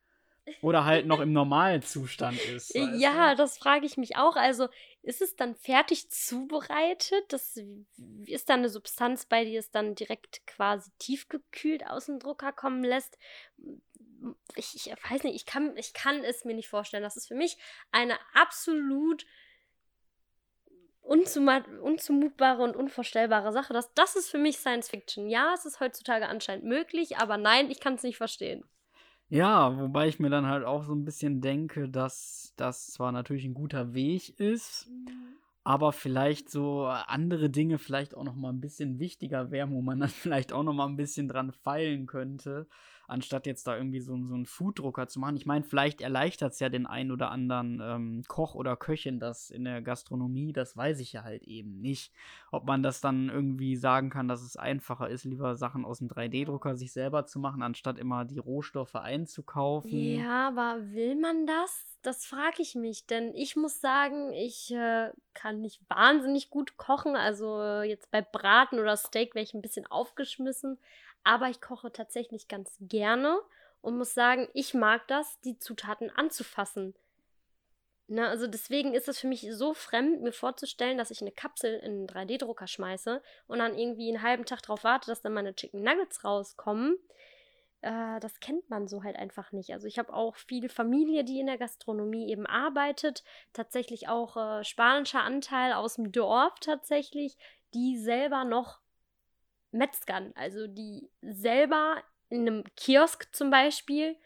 oder 0.63 0.85
halt 0.85 1.07
noch 1.07 1.21
im 1.21 1.33
normalen 1.33 1.83
Zustand 1.83 2.41
ist. 2.41 2.75
Ja, 2.75 3.33
du? 3.33 3.37
das 3.37 3.59
frage 3.59 3.85
ich 3.85 3.97
mich 3.97 4.17
auch. 4.17 4.37
Also 4.37 4.69
ist 5.03 5.21
es 5.21 5.37
dann 5.37 5.55
fertig 5.55 6.09
zubereitet? 6.11 7.25
Das 7.29 7.61
ist 8.25 8.49
dann 8.49 8.61
eine 8.61 8.71
Substanz 8.71 9.27
bei, 9.27 9.45
die 9.45 9.57
es 9.57 9.71
dann 9.71 9.95
direkt 9.95 10.47
quasi 10.47 10.91
tiefgekühlt 10.99 11.87
aus 11.87 12.07
dem 12.07 12.21
Drucker 12.21 12.53
kommen 12.53 12.85
lässt. 12.85 13.19
Ich, 14.55 14.75
ich 14.75 14.95
weiß 15.11 15.25
nicht, 15.25 15.35
ich 15.35 15.47
kann, 15.47 15.77
ich 15.77 15.93
kann 15.93 16.25
es 16.25 16.45
mir 16.45 16.55
nicht 16.55 16.69
vorstellen. 16.69 17.03
Das 17.03 17.17
ist 17.17 17.29
für 17.29 17.35
mich 17.35 17.59
eine 17.91 18.17
absolut 18.33 19.27
unzumutbare 21.07 22.63
und 22.63 22.77
unvorstellbare 22.77 23.53
Sache. 23.53 23.73
Das, 23.73 23.93
das 23.95 24.17
ist 24.17 24.29
für 24.29 24.39
mich 24.39 24.59
Science 24.59 24.89
Fiction. 24.89 25.29
Ja, 25.29 25.53
es 25.55 25.65
ist 25.65 25.81
heutzutage 25.81 26.29
anscheinend 26.29 26.65
möglich, 26.65 27.19
aber 27.19 27.37
nein, 27.37 27.71
ich 27.71 27.81
kann 27.81 27.95
es 27.95 28.03
nicht 28.03 28.17
verstehen. 28.17 28.65
Ja, 29.29 29.77
wobei 29.81 30.07
ich 30.09 30.21
mir 30.21 30.31
dann 30.31 30.47
halt 30.47 30.65
auch 30.65 30.85
so 30.85 30.95
ein 30.95 31.05
bisschen 31.05 31.41
denke, 31.41 31.89
dass 31.89 32.53
das 32.57 32.93
zwar 32.93 33.11
natürlich 33.11 33.45
ein 33.45 33.55
guter 33.55 33.93
Weg 33.93 34.39
ist, 34.39 34.89
aber 35.65 35.93
vielleicht 35.93 36.49
so 36.49 36.87
andere 36.87 37.51
Dinge 37.51 37.79
vielleicht 37.79 38.15
auch 38.15 38.23
noch 38.23 38.37
mal 38.37 38.51
ein 38.51 38.61
bisschen 38.61 39.01
wichtiger 39.01 39.51
wären, 39.51 39.73
wo 39.73 39.83
man 39.83 39.99
dann 39.99 40.09
vielleicht 40.11 40.53
auch 40.53 40.63
noch 40.63 40.75
mal 40.75 40.87
ein 40.87 40.97
bisschen 40.97 41.29
dran 41.29 41.53
feilen 41.53 42.07
könnte 42.07 42.69
anstatt 43.09 43.47
jetzt 43.47 43.67
da 43.67 43.77
irgendwie 43.77 44.01
so, 44.01 44.17
so 44.27 44.35
einen 44.35 44.47
Fooddrucker 44.47 45.09
zu 45.09 45.21
machen. 45.21 45.37
Ich 45.37 45.47
meine, 45.47 45.65
vielleicht 45.65 46.01
erleichtert 46.01 46.53
es 46.53 46.61
ja 46.61 46.69
den 46.69 46.87
einen 46.87 47.13
oder 47.13 47.31
anderen 47.31 47.81
ähm, 47.83 48.23
Koch 48.29 48.55
oder 48.55 48.77
Köchin 48.77 49.21
das 49.21 49.51
in 49.51 49.65
der 49.65 49.83
Gastronomie, 49.83 50.53
das 50.53 50.77
weiß 50.77 51.01
ich 51.01 51.13
ja 51.13 51.23
halt 51.23 51.45
eben 51.45 51.81
nicht. 51.81 52.13
Ob 52.51 52.67
man 52.67 52.83
das 52.83 53.01
dann 53.01 53.29
irgendwie 53.29 53.77
sagen 53.77 54.11
kann, 54.11 54.29
dass 54.29 54.43
es 54.43 54.57
einfacher 54.57 55.09
ist, 55.09 55.25
lieber 55.25 55.57
Sachen 55.57 55.85
aus 55.85 55.99
dem 55.99 56.09
3D-Drucker 56.09 56.77
sich 56.77 56.93
selber 56.93 57.27
zu 57.27 57.39
machen, 57.39 57.63
anstatt 57.63 57.99
immer 57.99 58.25
die 58.25 58.39
Rohstoffe 58.39 58.97
einzukaufen. 58.97 59.91
Ja, 59.91 60.49
aber 60.49 60.79
will 60.93 61.17
man 61.17 61.47
das? 61.47 61.85
Das 62.03 62.25
frage 62.25 62.63
ich 62.63 62.75
mich, 62.75 63.07
denn 63.07 63.35
ich 63.35 63.57
muss 63.57 63.81
sagen, 63.81 64.33
ich 64.33 64.73
äh, 64.73 65.11
kann 65.35 65.61
nicht 65.61 65.81
wahnsinnig 65.89 66.51
gut 66.51 66.77
kochen. 66.77 67.17
Also 67.17 67.61
äh, 67.61 67.89
jetzt 67.89 68.11
bei 68.11 68.23
Braten 68.23 68.79
oder 68.79 68.97
Steak 68.97 69.35
wäre 69.35 69.43
ich 69.43 69.55
ein 69.55 69.63
bisschen 69.63 69.87
aufgeschmissen. 69.87 70.79
Aber 71.27 71.49
ich 71.49 71.61
koche 71.61 71.91
tatsächlich 71.91 72.47
ganz 72.47 72.77
gerne 72.79 73.41
und 73.81 73.99
muss 73.99 74.15
sagen, 74.15 74.49
ich 74.55 74.75
mag 74.75 75.09
das, 75.09 75.41
die 75.41 75.59
Zutaten 75.59 76.09
anzufassen. 76.09 76.95
Na, 78.07 78.29
also 78.29 78.47
deswegen 78.47 78.95
ist 78.95 79.09
es 79.09 79.19
für 79.19 79.27
mich 79.27 79.45
so 79.51 79.75
fremd, 79.75 80.23
mir 80.23 80.31
vorzustellen, 80.31 80.99
dass 80.99 81.11
ich 81.11 81.23
eine 81.23 81.33
Kapsel 81.33 81.81
in 81.81 81.91
einen 81.91 82.07
3D-Drucker 82.07 82.69
schmeiße 82.69 83.21
und 83.49 83.59
dann 83.59 83.77
irgendwie 83.77 84.09
einen 84.09 84.23
halben 84.23 84.45
Tag 84.45 84.63
darauf 84.63 84.85
warte, 84.85 85.09
dass 85.11 85.21
dann 85.21 85.33
meine 85.33 85.53
Chicken 85.53 85.83
Nuggets 85.83 86.23
rauskommen. 86.23 86.97
Äh, 87.81 88.21
das 88.21 88.39
kennt 88.39 88.71
man 88.71 88.87
so 88.87 89.03
halt 89.03 89.17
einfach 89.17 89.51
nicht. 89.51 89.73
Also 89.73 89.89
ich 89.89 89.99
habe 89.99 90.15
auch 90.15 90.37
viel 90.37 90.69
Familie, 90.69 91.25
die 91.25 91.41
in 91.41 91.47
der 91.47 91.59
Gastronomie 91.59 92.31
eben 92.31 92.47
arbeitet. 92.47 93.25
Tatsächlich 93.53 94.09
auch 94.09 94.37
äh, 94.37 94.63
spanischer 94.63 95.25
Anteil 95.25 95.73
aus 95.73 95.97
dem 95.97 96.13
Dorf 96.13 96.55
tatsächlich, 96.61 97.37
die 97.75 97.99
selber 97.99 98.45
noch 98.45 98.79
Metzgern, 99.73 100.33
also 100.35 100.67
die 100.67 101.09
selber 101.23 102.03
in 102.29 102.43
einem 102.43 102.65
Kiosk 102.77 103.29
zum 103.35 103.51
Beispiel 103.51 104.17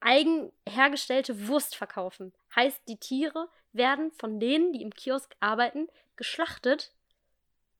eigen 0.00 0.52
hergestellte 0.68 1.48
Wurst 1.48 1.76
verkaufen. 1.76 2.32
Heißt, 2.54 2.82
die 2.88 2.98
Tiere 2.98 3.48
werden 3.72 4.12
von 4.12 4.40
denen, 4.40 4.72
die 4.72 4.82
im 4.82 4.94
Kiosk 4.94 5.34
arbeiten, 5.40 5.88
geschlachtet 6.16 6.92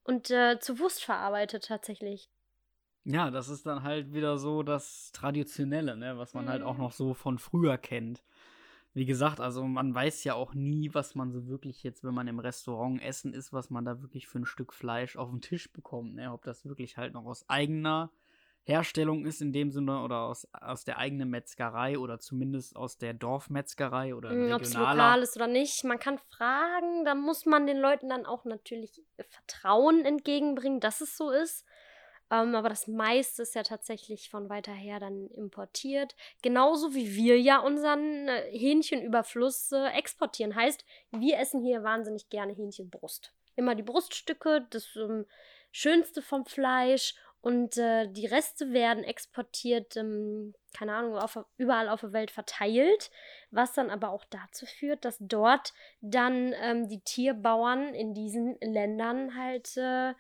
und 0.05 0.31
äh, 0.31 0.59
zu 0.61 0.79
Wurst 0.79 1.05
verarbeitet 1.05 1.67
tatsächlich. 1.67 2.29
Ja, 3.05 3.31
das 3.31 3.49
ist 3.49 3.67
dann 3.67 3.83
halt 3.83 4.13
wieder 4.13 4.37
so 4.37 4.63
das 4.63 5.13
Traditionelle, 5.13 5.97
ne, 5.97 6.19
was 6.19 6.35
man 6.35 6.47
mhm. 6.47 6.49
halt 6.49 6.63
auch 6.63 6.75
mhm. 6.75 6.83
noch 6.83 6.93
so 6.93 7.15
von 7.15 7.39
früher 7.39 7.79
kennt 7.79 8.23
wie 8.97 9.05
gesagt, 9.05 9.41
also 9.41 9.63
man 9.65 9.95
weiß 9.95 10.25
ja 10.25 10.33
auch 10.33 10.55
nie, 10.55 10.89
was 10.95 11.15
man 11.15 11.31
so 11.31 11.49
wirklich 11.49 11.83
jetzt, 11.83 12.03
wenn 12.03 12.15
man 12.15 12.29
im 12.29 12.39
Restaurant 12.39 13.03
essen 13.03 13.35
ist, 13.35 13.53
was 13.53 13.69
man 13.69 13.85
da 13.85 14.01
wirklich 14.01 14.27
für 14.27 14.39
ein 14.39 14.47
Stück 14.47 14.73
Fleisch 14.73 15.19
auf 15.19 15.29
den 15.29 15.43
Tisch 15.43 15.71
bekommt. 15.71 16.15
Ne? 16.15 16.33
Ob 16.33 16.43
das 16.45 16.65
wirklich 16.65 16.97
halt 16.97 17.13
noch 17.13 17.27
aus 17.27 17.47
eigener 17.47 18.11
Herstellung 18.63 19.27
ist 19.27 19.43
in 19.43 19.53
dem 19.53 19.71
Sinne 19.71 20.03
oder 20.03 20.23
aus, 20.23 20.49
aus 20.51 20.85
der 20.85 20.97
eigenen 20.97 21.29
Metzgerei 21.29 21.99
oder 21.99 22.21
zumindest 22.21 22.75
aus 22.75 22.97
der 22.97 23.13
Dorfmetzgerei 23.13 24.15
oder 24.15 24.33
mm, 24.33 24.53
Ob 24.55 24.63
es 24.63 24.73
lokal 24.73 25.21
ist 25.21 25.37
oder 25.37 25.47
nicht. 25.47 25.85
Man 25.85 25.99
kann 25.99 26.19
fragen, 26.31 27.05
da 27.05 27.15
muss 27.15 27.45
man 27.45 27.67
den 27.67 27.77
Leuten 27.77 28.09
dann 28.09 28.25
auch 28.25 28.47
natürlich 28.47 29.03
Vertrauen 29.29 30.07
entgegenbringen, 30.07 30.81
dass 30.81 31.03
es 31.03 31.19
so 31.19 31.29
ist. 31.29 31.67
Ähm, 32.31 32.55
aber 32.55 32.69
das 32.69 32.87
meiste 32.87 33.43
ist 33.43 33.55
ja 33.55 33.63
tatsächlich 33.63 34.31
von 34.31 34.49
weiter 34.49 34.73
her 34.73 34.99
dann 34.99 35.29
importiert. 35.29 36.17
Genauso 36.43 36.95
wie 36.95 37.15
wir 37.15 37.41
ja 37.41 37.59
unseren 37.59 38.29
äh, 38.29 38.51
Hähnchenüberfluss 38.51 39.73
äh, 39.73 39.89
exportieren. 39.91 40.55
Heißt, 40.55 40.85
wir 41.13 41.39
essen 41.39 41.63
hier 41.63 41.83
wahnsinnig 41.83 42.29
gerne 42.29 42.53
Hähnchenbrust. 42.53 43.33
Immer 43.55 43.75
die 43.75 43.85
Bruststücke, 43.85 44.67
das 44.71 44.97
ähm, 44.97 45.27
Schönste 45.71 46.21
vom 46.21 46.47
Fleisch 46.47 47.15
und 47.47 47.77
äh, 47.79 48.09
die 48.09 48.27
Reste 48.27 48.73
werden 48.73 49.05
exportiert, 49.05 49.97
ähm, 49.97 50.55
keine 50.77 50.95
Ahnung, 50.95 51.17
auf, 51.17 51.39
überall 51.59 51.89
auf 51.89 52.01
der 52.01 52.13
Welt 52.13 52.33
verteilt, 52.33 53.11
was 53.53 53.73
dann 53.73 53.91
aber 53.91 54.11
auch 54.11 54.25
dazu 54.25 54.67
führt, 54.67 55.05
dass 55.05 55.17
dort 55.21 55.73
dann 56.01 56.53
ähm, 56.61 56.89
die 56.89 57.03
Tierbauern 57.03 57.95
in 57.95 58.15
diesen 58.15 58.59
Ländern 58.61 59.37
halt 59.37 59.77
äh, 59.77 60.15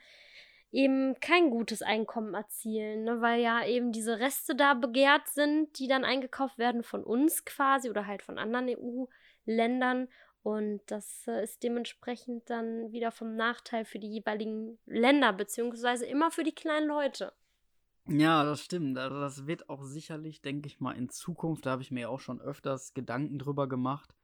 eben 0.72 1.18
kein 1.20 1.50
gutes 1.50 1.82
Einkommen 1.82 2.34
erzielen, 2.34 3.04
ne? 3.04 3.20
weil 3.20 3.40
ja 3.40 3.64
eben 3.64 3.92
diese 3.92 4.18
Reste 4.18 4.54
da 4.54 4.74
begehrt 4.74 5.28
sind, 5.28 5.78
die 5.78 5.88
dann 5.88 6.04
eingekauft 6.04 6.58
werden 6.58 6.82
von 6.82 7.04
uns 7.04 7.44
quasi 7.44 7.88
oder 7.88 8.06
halt 8.06 8.22
von 8.22 8.38
anderen 8.38 8.68
EU-Ländern 8.68 10.08
und 10.46 10.80
das 10.86 11.26
äh, 11.26 11.42
ist 11.42 11.64
dementsprechend 11.64 12.48
dann 12.48 12.92
wieder 12.92 13.10
vom 13.10 13.34
Nachteil 13.34 13.84
für 13.84 13.98
die 13.98 14.06
jeweiligen 14.06 14.78
Länder, 14.86 15.32
beziehungsweise 15.32 16.06
immer 16.06 16.30
für 16.30 16.44
die 16.44 16.54
kleinen 16.54 16.86
Leute. 16.86 17.32
Ja, 18.06 18.44
das 18.44 18.60
stimmt. 18.60 18.96
Also 18.96 19.18
das 19.18 19.48
wird 19.48 19.68
auch 19.68 19.82
sicherlich, 19.82 20.42
denke 20.42 20.68
ich 20.68 20.78
mal, 20.78 20.92
in 20.92 21.08
Zukunft, 21.08 21.66
da 21.66 21.72
habe 21.72 21.82
ich 21.82 21.90
mir 21.90 22.08
auch 22.08 22.20
schon 22.20 22.40
öfters 22.40 22.94
Gedanken 22.94 23.40
drüber 23.40 23.68
gemacht, 23.68 24.14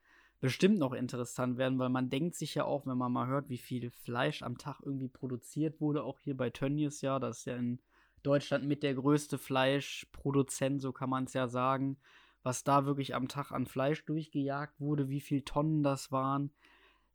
bestimmt 0.42 0.78
noch 0.78 0.92
interessant 0.92 1.56
werden, 1.56 1.78
weil 1.78 1.88
man 1.88 2.10
denkt 2.10 2.34
sich 2.34 2.54
ja 2.54 2.64
auch, 2.64 2.84
wenn 2.84 2.98
man 2.98 3.10
mal 3.10 3.28
hört, 3.28 3.48
wie 3.48 3.56
viel 3.56 3.90
Fleisch 3.90 4.42
am 4.42 4.58
Tag 4.58 4.80
irgendwie 4.84 5.08
produziert 5.08 5.80
wurde, 5.80 6.04
auch 6.04 6.18
hier 6.18 6.36
bei 6.36 6.50
Tönnies 6.50 7.00
ja, 7.00 7.18
das 7.18 7.38
ist 7.38 7.44
ja 7.46 7.56
in 7.56 7.80
Deutschland 8.22 8.66
mit 8.66 8.82
der 8.82 8.94
größte 8.94 9.38
Fleischproduzent, 9.38 10.82
so 10.82 10.92
kann 10.92 11.08
man 11.08 11.24
es 11.24 11.32
ja 11.32 11.48
sagen 11.48 11.96
was 12.42 12.64
da 12.64 12.86
wirklich 12.86 13.14
am 13.14 13.28
Tag 13.28 13.52
an 13.52 13.66
Fleisch 13.66 14.04
durchgejagt 14.04 14.80
wurde, 14.80 15.08
wie 15.08 15.20
viele 15.20 15.44
Tonnen 15.44 15.82
das 15.82 16.10
waren. 16.10 16.50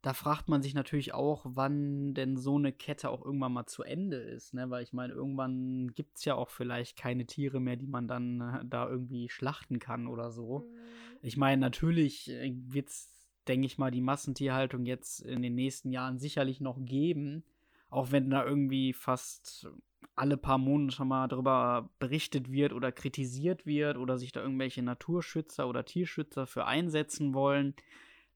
Da 0.02 0.14
fragt 0.14 0.48
man 0.48 0.62
sich 0.62 0.74
natürlich 0.74 1.14
auch, 1.14 1.42
wann 1.44 2.14
denn 2.14 2.38
so 2.38 2.56
eine 2.56 2.72
Kette 2.72 3.10
auch 3.10 3.26
irgendwann 3.26 3.52
mal 3.52 3.66
zu 3.66 3.84
Ende 3.84 4.18
ist, 4.18 4.54
ne? 4.54 4.70
Weil 4.70 4.84
ich 4.84 4.94
meine, 4.94 5.12
irgendwann 5.12 5.92
gibt 5.96 6.18
es 6.18 6.26
ja 6.26 6.36
auch 6.36 6.50
vielleicht 6.50 6.98
keine 6.98 7.26
Tiere 7.26 7.60
mehr, 7.60 7.76
die 7.76 7.88
man 7.88 8.08
dann 8.08 8.40
äh, 8.40 8.66
da 8.66 8.88
irgendwie 8.88 9.28
schlachten 9.28 9.80
kann 9.80 10.08
oder 10.08 10.32
so. 10.32 10.60
Mhm. 10.60 11.18
Ich 11.24 11.36
meine, 11.36 11.60
natürlich 11.60 12.30
äh, 12.30 12.54
wird 12.56 12.90
es, 12.90 13.12
denke 13.48 13.66
ich 13.66 13.78
mal, 13.78 13.92
die 13.92 14.02
Massentierhaltung 14.02 14.86
jetzt 14.86 15.22
in 15.22 15.42
den 15.42 15.56
nächsten 15.56 15.92
Jahren 15.92 16.20
sicherlich 16.20 16.62
noch 16.62 16.78
geben. 16.84 17.44
Auch 17.90 18.12
wenn 18.12 18.30
da 18.30 18.46
irgendwie 18.46 18.94
fast 18.94 19.68
alle 20.16 20.38
paar 20.38 20.58
Monate 20.58 21.06
mal 21.06 21.28
darüber 21.28 21.90
berichtet 22.00 22.52
wird 22.52 22.74
oder 22.74 22.92
kritisiert 22.92 23.66
wird 23.66 23.98
oder 23.98 24.18
sich 24.18 24.32
da 24.32 24.42
irgendwelche 24.42 24.82
Naturschützer 24.82 25.68
oder 25.68 25.86
Tierschützer 25.86 26.48
für 26.48 26.66
einsetzen 26.66 27.34
wollen, 27.34 27.76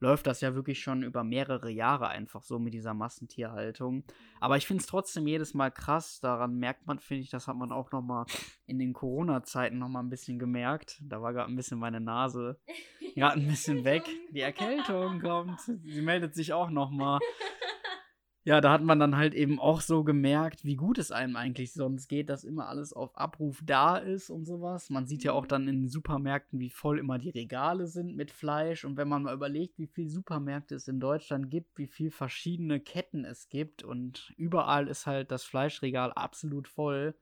läuft 0.01 0.27
das 0.27 0.41
ja 0.41 0.55
wirklich 0.55 0.81
schon 0.81 1.03
über 1.03 1.23
mehrere 1.23 1.69
Jahre 1.69 2.09
einfach 2.09 2.41
so 2.41 2.59
mit 2.59 2.73
dieser 2.73 2.93
Massentierhaltung. 2.93 4.03
Aber 4.39 4.57
ich 4.57 4.65
finde 4.65 4.81
es 4.81 4.87
trotzdem 4.87 5.27
jedes 5.27 5.53
Mal 5.53 5.69
krass. 5.69 6.19
Daran 6.19 6.55
merkt 6.55 6.87
man, 6.87 6.99
finde 6.99 7.21
ich, 7.21 7.29
das 7.29 7.47
hat 7.47 7.55
man 7.55 7.71
auch 7.71 7.91
noch 7.91 8.01
mal 8.01 8.25
in 8.65 8.79
den 8.79 8.93
Corona-Zeiten 8.93 9.77
noch 9.77 9.89
mal 9.89 10.01
ein 10.01 10.09
bisschen 10.09 10.39
gemerkt. 10.39 10.99
Da 11.03 11.21
war 11.21 11.33
gerade 11.33 11.49
ein 11.49 11.55
bisschen 11.55 11.79
meine 11.79 12.01
Nase 12.01 12.59
gerade 13.15 13.39
ein 13.39 13.47
bisschen 13.47 13.83
weg. 13.83 14.03
Die 14.31 14.41
Erkältung 14.41 15.21
kommt. 15.21 15.61
Sie 15.61 16.01
meldet 16.01 16.33
sich 16.33 16.51
auch 16.51 16.69
noch 16.69 16.89
mal. 16.89 17.19
Ja, 18.43 18.59
da 18.59 18.71
hat 18.71 18.81
man 18.81 18.99
dann 18.99 19.17
halt 19.17 19.35
eben 19.35 19.59
auch 19.59 19.81
so 19.81 20.03
gemerkt, 20.03 20.65
wie 20.65 20.75
gut 20.75 20.97
es 20.97 21.11
einem 21.11 21.35
eigentlich 21.35 21.73
sonst 21.73 22.07
geht, 22.07 22.27
dass 22.27 22.43
immer 22.43 22.67
alles 22.69 22.91
auf 22.91 23.15
Abruf 23.15 23.61
da 23.63 23.97
ist 23.97 24.31
und 24.31 24.45
sowas. 24.45 24.89
Man 24.89 25.05
sieht 25.05 25.23
ja 25.23 25.33
auch 25.33 25.43
mhm. 25.43 25.49
dann 25.49 25.67
in 25.67 25.87
Supermärkten, 25.87 26.59
wie 26.59 26.71
voll 26.71 26.97
immer 26.97 27.19
die 27.19 27.29
Regale 27.29 27.85
sind 27.85 28.15
mit 28.15 28.31
Fleisch. 28.31 28.83
Und 28.83 28.97
wenn 28.97 29.07
man 29.07 29.21
mal 29.21 29.35
überlegt, 29.35 29.77
wie 29.77 29.85
viele 29.85 30.09
Supermärkte 30.09 30.73
es 30.73 30.87
in 30.87 30.99
Deutschland 30.99 31.51
gibt, 31.51 31.77
wie 31.77 31.85
viele 31.85 32.09
verschiedene 32.09 32.79
Ketten 32.79 33.25
es 33.25 33.47
gibt 33.49 33.83
und 33.83 34.33
überall 34.37 34.87
ist 34.87 35.05
halt 35.05 35.29
das 35.29 35.43
Fleischregal 35.43 36.11
absolut 36.11 36.67
voll. 36.67 37.15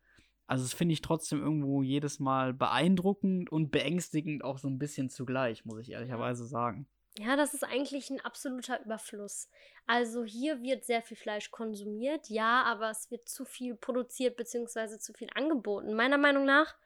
Also 0.47 0.63
das 0.63 0.73
finde 0.73 0.93
ich 0.93 1.01
trotzdem 1.01 1.41
irgendwo 1.41 1.83
jedes 1.83 2.19
Mal 2.21 2.53
beeindruckend 2.53 3.51
und 3.51 3.71
beängstigend 3.71 4.43
auch 4.43 4.57
so 4.57 4.69
ein 4.69 4.79
bisschen 4.79 5.09
zugleich, 5.09 5.65
muss 5.65 5.79
ich 5.79 5.91
ehrlicherweise 5.91 6.45
sagen. 6.45 6.87
Ja, 7.17 7.35
das 7.35 7.53
ist 7.53 7.63
eigentlich 7.63 8.09
ein 8.09 8.21
absoluter 8.21 8.81
Überfluss. 8.83 9.49
Also 9.87 10.23
hier 10.23 10.61
wird 10.61 10.85
sehr 10.85 11.01
viel 11.01 11.17
Fleisch 11.17 11.51
konsumiert, 11.51 12.29
ja, 12.29 12.63
aber 12.63 12.91
es 12.91 13.09
wird 13.11 13.27
zu 13.27 13.45
viel 13.45 13.75
produziert 13.75 14.37
bzw. 14.37 14.99
zu 14.99 15.13
viel 15.13 15.29
angeboten. 15.33 15.93
Meiner 15.95 16.17
Meinung 16.17 16.45
nach 16.45 16.77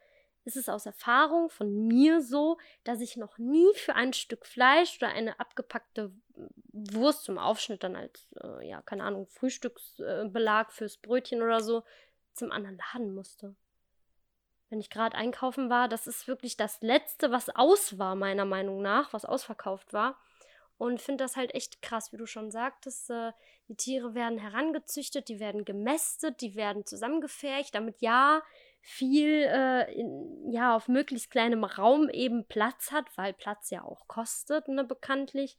ist 0.45 0.57
es 0.57 0.69
aus 0.69 0.85
Erfahrung 0.85 1.49
von 1.49 1.87
mir 1.87 2.21
so, 2.21 2.57
dass 2.83 2.99
ich 2.99 3.15
noch 3.15 3.37
nie 3.37 3.67
für 3.75 3.95
ein 3.95 4.13
Stück 4.13 4.45
Fleisch 4.45 4.97
oder 4.97 5.09
eine 5.09 5.39
abgepackte 5.39 6.11
Wurst 6.71 7.23
zum 7.23 7.37
Aufschnitt 7.37 7.83
dann 7.83 7.95
als, 7.95 8.27
äh, 8.41 8.67
ja, 8.67 8.81
keine 8.81 9.03
Ahnung, 9.03 9.27
Frühstücksbelag 9.27 10.71
fürs 10.71 10.97
Brötchen 10.97 11.41
oder 11.41 11.61
so 11.61 11.83
zum 12.33 12.51
anderen 12.51 12.77
Laden 12.77 13.13
musste 13.13 13.55
wenn 14.73 14.79
ich 14.79 14.89
gerade 14.89 15.15
einkaufen 15.15 15.69
war, 15.69 15.87
das 15.87 16.07
ist 16.07 16.27
wirklich 16.27 16.57
das 16.57 16.81
Letzte, 16.81 17.29
was 17.29 17.55
aus 17.55 17.99
war, 17.99 18.15
meiner 18.15 18.43
Meinung 18.43 18.81
nach, 18.81 19.13
was 19.13 19.23
ausverkauft 19.23 19.93
war. 19.93 20.19
Und 20.79 20.99
finde 20.99 21.23
das 21.23 21.35
halt 21.35 21.53
echt 21.53 21.83
krass, 21.83 22.11
wie 22.11 22.17
du 22.17 22.25
schon 22.25 22.49
sagtest. 22.49 23.11
Äh, 23.11 23.33
die 23.67 23.75
Tiere 23.75 24.15
werden 24.15 24.39
herangezüchtet, 24.39 25.29
die 25.29 25.39
werden 25.39 25.63
gemästet, 25.63 26.41
die 26.41 26.55
werden 26.55 26.87
zusammengefercht, 26.87 27.75
damit 27.75 28.01
ja 28.01 28.41
viel 28.81 29.43
äh, 29.43 29.93
in, 29.93 30.51
ja 30.51 30.75
auf 30.75 30.87
möglichst 30.87 31.29
kleinem 31.29 31.65
Raum 31.65 32.09
eben 32.09 32.47
Platz 32.47 32.91
hat, 32.91 33.05
weil 33.15 33.33
Platz 33.33 33.69
ja 33.69 33.83
auch 33.83 34.07
kostet, 34.07 34.69
ne, 34.69 34.83
bekanntlich. 34.83 35.55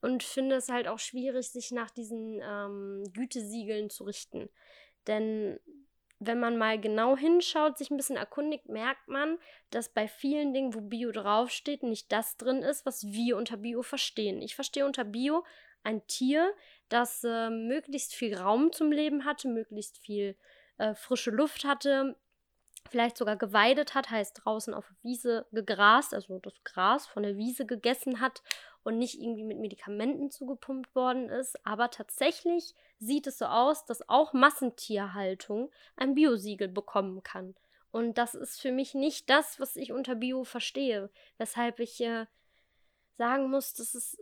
Und 0.00 0.22
finde 0.22 0.56
es 0.56 0.70
halt 0.70 0.88
auch 0.88 0.98
schwierig, 0.98 1.50
sich 1.50 1.72
nach 1.72 1.90
diesen 1.90 2.40
ähm, 2.42 3.04
Gütesiegeln 3.12 3.90
zu 3.90 4.04
richten. 4.04 4.48
Denn 5.06 5.60
wenn 6.18 6.40
man 6.40 6.56
mal 6.56 6.80
genau 6.80 7.16
hinschaut, 7.16 7.76
sich 7.76 7.90
ein 7.90 7.96
bisschen 7.96 8.16
erkundigt, 8.16 8.68
merkt 8.68 9.08
man, 9.08 9.38
dass 9.70 9.90
bei 9.90 10.08
vielen 10.08 10.54
Dingen, 10.54 10.74
wo 10.74 10.80
Bio 10.80 11.12
draufsteht, 11.12 11.82
nicht 11.82 12.10
das 12.10 12.36
drin 12.36 12.62
ist, 12.62 12.86
was 12.86 13.04
wir 13.04 13.36
unter 13.36 13.58
Bio 13.58 13.82
verstehen. 13.82 14.40
Ich 14.40 14.54
verstehe 14.54 14.86
unter 14.86 15.04
Bio 15.04 15.44
ein 15.82 16.06
Tier, 16.06 16.52
das 16.88 17.22
äh, 17.24 17.50
möglichst 17.50 18.14
viel 18.14 18.36
Raum 18.36 18.72
zum 18.72 18.92
Leben 18.92 19.24
hatte, 19.24 19.48
möglichst 19.48 19.98
viel 19.98 20.36
äh, 20.78 20.94
frische 20.94 21.30
Luft 21.30 21.64
hatte, 21.64 22.16
vielleicht 22.88 23.16
sogar 23.16 23.36
geweidet 23.36 23.94
hat, 23.94 24.10
heißt 24.10 24.42
draußen 24.44 24.74
auf 24.74 24.86
der 24.88 24.96
Wiese 25.02 25.46
gegrast, 25.52 26.14
also 26.14 26.38
das 26.38 26.54
Gras 26.64 27.06
von 27.06 27.22
der 27.22 27.36
Wiese 27.36 27.66
gegessen 27.66 28.20
hat 28.20 28.42
und 28.84 28.98
nicht 28.98 29.20
irgendwie 29.20 29.44
mit 29.44 29.58
Medikamenten 29.58 30.30
zugepumpt 30.30 30.94
worden 30.94 31.28
ist. 31.28 31.64
Aber 31.66 31.90
tatsächlich 31.90 32.74
sieht 32.98 33.26
es 33.26 33.38
so 33.38 33.46
aus, 33.46 33.84
dass 33.84 34.08
auch 34.08 34.32
Massentierhaltung 34.32 35.70
ein 35.96 36.14
Biosiegel 36.14 36.68
bekommen 36.68 37.22
kann. 37.22 37.54
Und 37.90 38.18
das 38.18 38.34
ist 38.34 38.60
für 38.60 38.72
mich 38.72 38.94
nicht 38.94 39.30
das, 39.30 39.58
was 39.60 39.76
ich 39.76 39.92
unter 39.92 40.14
Bio 40.14 40.44
verstehe. 40.44 41.10
Weshalb 41.38 41.80
ich 41.80 42.00
äh, 42.00 42.26
sagen 43.16 43.50
muss, 43.50 43.74
dass 43.74 43.94
es 43.94 44.18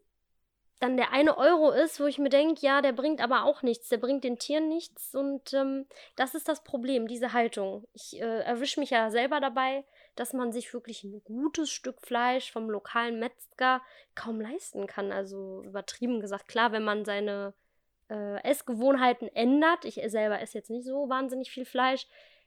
dann 0.80 0.96
der 0.96 1.12
eine 1.12 1.38
Euro 1.38 1.70
ist, 1.70 1.98
wo 1.98 2.06
ich 2.06 2.18
mir 2.18 2.28
denke, 2.28 2.60
ja, 2.60 2.82
der 2.82 2.92
bringt 2.92 3.20
aber 3.22 3.44
auch 3.44 3.62
nichts, 3.62 3.88
der 3.88 3.96
bringt 3.96 4.22
den 4.22 4.38
Tieren 4.38 4.68
nichts. 4.68 5.14
Und 5.14 5.54
ähm, 5.54 5.86
das 6.16 6.34
ist 6.34 6.46
das 6.46 6.62
Problem, 6.62 7.08
diese 7.08 7.32
Haltung. 7.32 7.86
Ich 7.94 8.20
äh, 8.20 8.40
erwische 8.42 8.80
mich 8.80 8.90
ja 8.90 9.10
selber 9.10 9.40
dabei, 9.40 9.84
dass 10.14 10.32
man 10.32 10.52
sich 10.52 10.72
wirklich 10.74 11.02
ein 11.04 11.22
gutes 11.24 11.70
Stück 11.70 12.00
Fleisch 12.02 12.52
vom 12.52 12.68
lokalen 12.68 13.18
Metzger 13.18 13.80
kaum 14.14 14.40
leisten 14.40 14.86
kann. 14.86 15.10
Also 15.10 15.62
übertrieben 15.64 16.20
gesagt, 16.20 16.48
klar, 16.48 16.72
wenn 16.72 16.84
man 16.84 17.04
seine 17.04 17.54
äh, 18.08 18.42
Essgewohnheiten 18.42 19.28
ändert, 19.34 19.84
ich 19.84 20.00
selber 20.06 20.40
esse 20.40 20.58
jetzt 20.58 20.70
nicht 20.70 20.86
so 20.86 21.08
wahnsinnig 21.08 21.50
viel 21.50 21.64
Fleisch, 21.64 22.06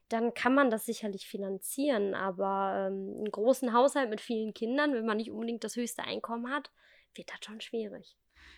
dann 0.09 0.33
kann 0.33 0.53
man 0.53 0.69
das 0.69 0.85
sicherlich 0.85 1.27
finanzieren. 1.27 2.13
Aber 2.13 2.87
ähm, 2.87 3.15
einen 3.17 3.31
großen 3.31 3.73
Haushalt 3.73 4.09
mit 4.09 4.21
vielen 4.21 4.53
Kindern, 4.53 4.93
wenn 4.93 5.05
man 5.05 5.17
nicht 5.17 5.31
unbedingt 5.31 5.63
das 5.63 5.75
höchste 5.75 6.03
Einkommen 6.03 6.49
hat, 6.49 6.71
wird 7.15 7.29
das 7.29 7.39
schon 7.43 7.61
schwierig. 7.61 8.15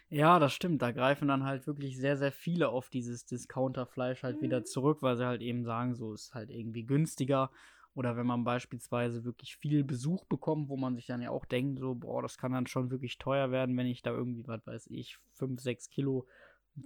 Ja, 0.10 0.40
das 0.40 0.54
stimmt. 0.54 0.82
Da 0.82 0.92
greifen 0.92 1.28
dann 1.28 1.44
halt 1.44 1.68
wirklich 1.68 1.98
sehr, 1.98 2.18
sehr 2.18 2.32
viele 2.32 2.70
auf 2.70 2.90
dieses 2.90 3.26
Discounterfleisch 3.26 4.24
halt 4.24 4.38
mhm. 4.38 4.42
wieder 4.42 4.64
zurück, 4.66 5.02
weil 5.02 5.18
sie 5.18 5.26
halt 5.26 5.42
eben 5.42 5.64
sagen, 5.64 5.96
so 5.96 6.14
ist 6.14 6.34
halt 6.34 6.50
irgendwie 6.50 6.84
günstiger. 6.84 7.52
Oder 7.96 8.16
wenn 8.16 8.26
man 8.26 8.44
beispielsweise 8.44 9.24
wirklich 9.24 9.58
viel 9.58 9.84
Besuch 9.84 10.26
bekommt, 10.26 10.70
wo 10.70 10.78
man 10.78 10.96
sich 10.96 11.08
dann 11.08 11.22
ja 11.22 11.32
auch 11.32 11.46
denkt, 11.46 11.80
so, 11.80 11.96
boah, 11.96 12.22
das 12.22 12.38
kann 12.38 12.52
dann 12.52 12.68
schon 12.68 12.92
wirklich 12.92 13.18
teuer 13.18 13.52
werden, 13.52 13.76
wenn 13.78 13.88
ich 13.88 14.02
da 14.02 14.12
irgendwie, 14.12 14.48
was 14.48 14.66
weiß 14.66 14.88
ich, 14.88 15.18
5, 15.34 15.60
6 15.60 15.90
Kilo 15.90 16.28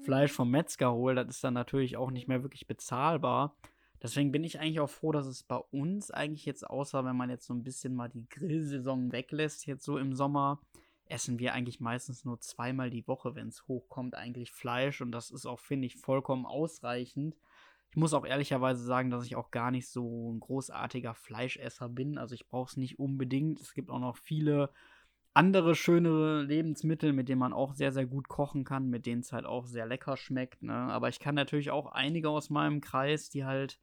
Fleisch 0.03 0.31
vom 0.31 0.49
Metzger 0.51 0.93
hole. 0.93 1.15
Das 1.15 1.35
ist 1.35 1.43
dann 1.43 1.53
natürlich 1.53 1.97
auch 1.97 2.11
nicht 2.11 2.27
mehr 2.27 2.43
wirklich 2.43 2.67
bezahlbar. 2.67 3.55
Deswegen 4.01 4.31
bin 4.31 4.43
ich 4.43 4.59
eigentlich 4.59 4.81
auch 4.81 4.89
froh, 4.89 5.13
dass 5.13 5.25
es 5.25 5.43
bei 5.43 5.55
uns 5.55 6.11
eigentlich 6.11 6.45
jetzt 6.45 6.69
außer, 6.69 7.05
wenn 7.05 7.15
man 7.15 7.29
jetzt 7.29 7.45
so 7.45 7.53
ein 7.53 7.63
bisschen 7.63 7.95
mal 7.95 8.09
die 8.09 8.27
Grillsaison 8.27 9.13
weglässt, 9.13 9.65
jetzt 9.65 9.85
so 9.85 9.97
im 9.97 10.13
Sommer, 10.13 10.59
essen 11.05 11.39
wir 11.39 11.53
eigentlich 11.53 11.79
meistens 11.79 12.25
nur 12.25 12.39
zweimal 12.41 12.89
die 12.89 13.07
Woche, 13.07 13.35
wenn 13.35 13.47
es 13.47 13.67
hochkommt, 13.67 14.15
eigentlich 14.15 14.51
Fleisch. 14.51 14.99
Und 14.99 15.11
das 15.11 15.31
ist 15.31 15.45
auch, 15.45 15.59
finde 15.59 15.85
ich, 15.85 15.95
vollkommen 15.95 16.45
ausreichend. 16.45 17.37
Ich 17.91 17.97
muss 17.97 18.13
auch 18.13 18.25
ehrlicherweise 18.25 18.83
sagen, 18.83 19.09
dass 19.09 19.25
ich 19.25 19.35
auch 19.35 19.51
gar 19.51 19.71
nicht 19.71 19.87
so 19.87 20.33
ein 20.33 20.39
großartiger 20.39 21.13
Fleischesser 21.13 21.87
bin. 21.87 22.17
Also 22.17 22.35
ich 22.35 22.47
brauche 22.47 22.71
es 22.71 22.77
nicht 22.77 22.99
unbedingt. 22.99 23.61
Es 23.61 23.73
gibt 23.73 23.89
auch 23.89 23.99
noch 23.99 24.17
viele 24.17 24.69
andere 25.33 25.75
schönere 25.75 26.43
Lebensmittel, 26.43 27.11
mit 27.13 27.27
denen 27.27 27.39
man 27.39 27.53
auch 27.53 27.73
sehr, 27.73 27.91
sehr 27.91 28.05
gut 28.05 28.27
kochen 28.27 28.63
kann, 28.63 28.89
mit 28.89 29.05
denen 29.05 29.21
es 29.21 29.31
halt 29.31 29.45
auch 29.45 29.65
sehr 29.65 29.85
lecker 29.85 30.15
schmeckt. 30.15 30.61
Ne? 30.61 30.73
Aber 30.73 31.09
ich 31.09 31.19
kann 31.19 31.35
natürlich 31.35 31.71
auch 31.71 31.87
einige 31.87 32.29
aus 32.29 32.49
meinem 32.49 32.81
Kreis, 32.81 33.29
die 33.29 33.45
halt 33.45 33.79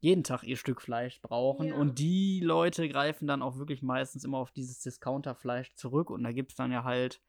jeden 0.00 0.24
Tag 0.24 0.44
ihr 0.44 0.56
Stück 0.56 0.80
Fleisch 0.80 1.20
brauchen. 1.20 1.68
Ja. 1.68 1.74
Und 1.74 1.98
die 1.98 2.40
Leute 2.40 2.88
greifen 2.88 3.26
dann 3.26 3.42
auch 3.42 3.58
wirklich 3.58 3.82
meistens 3.82 4.24
immer 4.24 4.38
auf 4.38 4.50
dieses 4.50 4.80
Discounterfleisch 4.80 5.74
zurück. 5.74 6.10
Und 6.10 6.22
da 6.22 6.32
gibt 6.32 6.52
es 6.52 6.56
dann 6.56 6.72
ja 6.72 6.84
halt 6.84 7.20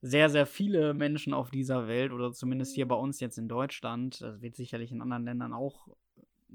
sehr, 0.00 0.28
sehr 0.28 0.46
viele 0.46 0.94
Menschen 0.94 1.34
auf 1.34 1.50
dieser 1.50 1.88
Welt 1.88 2.12
oder 2.12 2.32
zumindest 2.32 2.74
hier 2.74 2.86
bei 2.86 2.94
uns 2.94 3.20
jetzt 3.20 3.38
in 3.38 3.48
Deutschland, 3.48 4.20
das 4.20 4.42
wird 4.42 4.54
sicherlich 4.54 4.92
in 4.92 5.00
anderen 5.00 5.24
Ländern 5.24 5.54
auch 5.54 5.88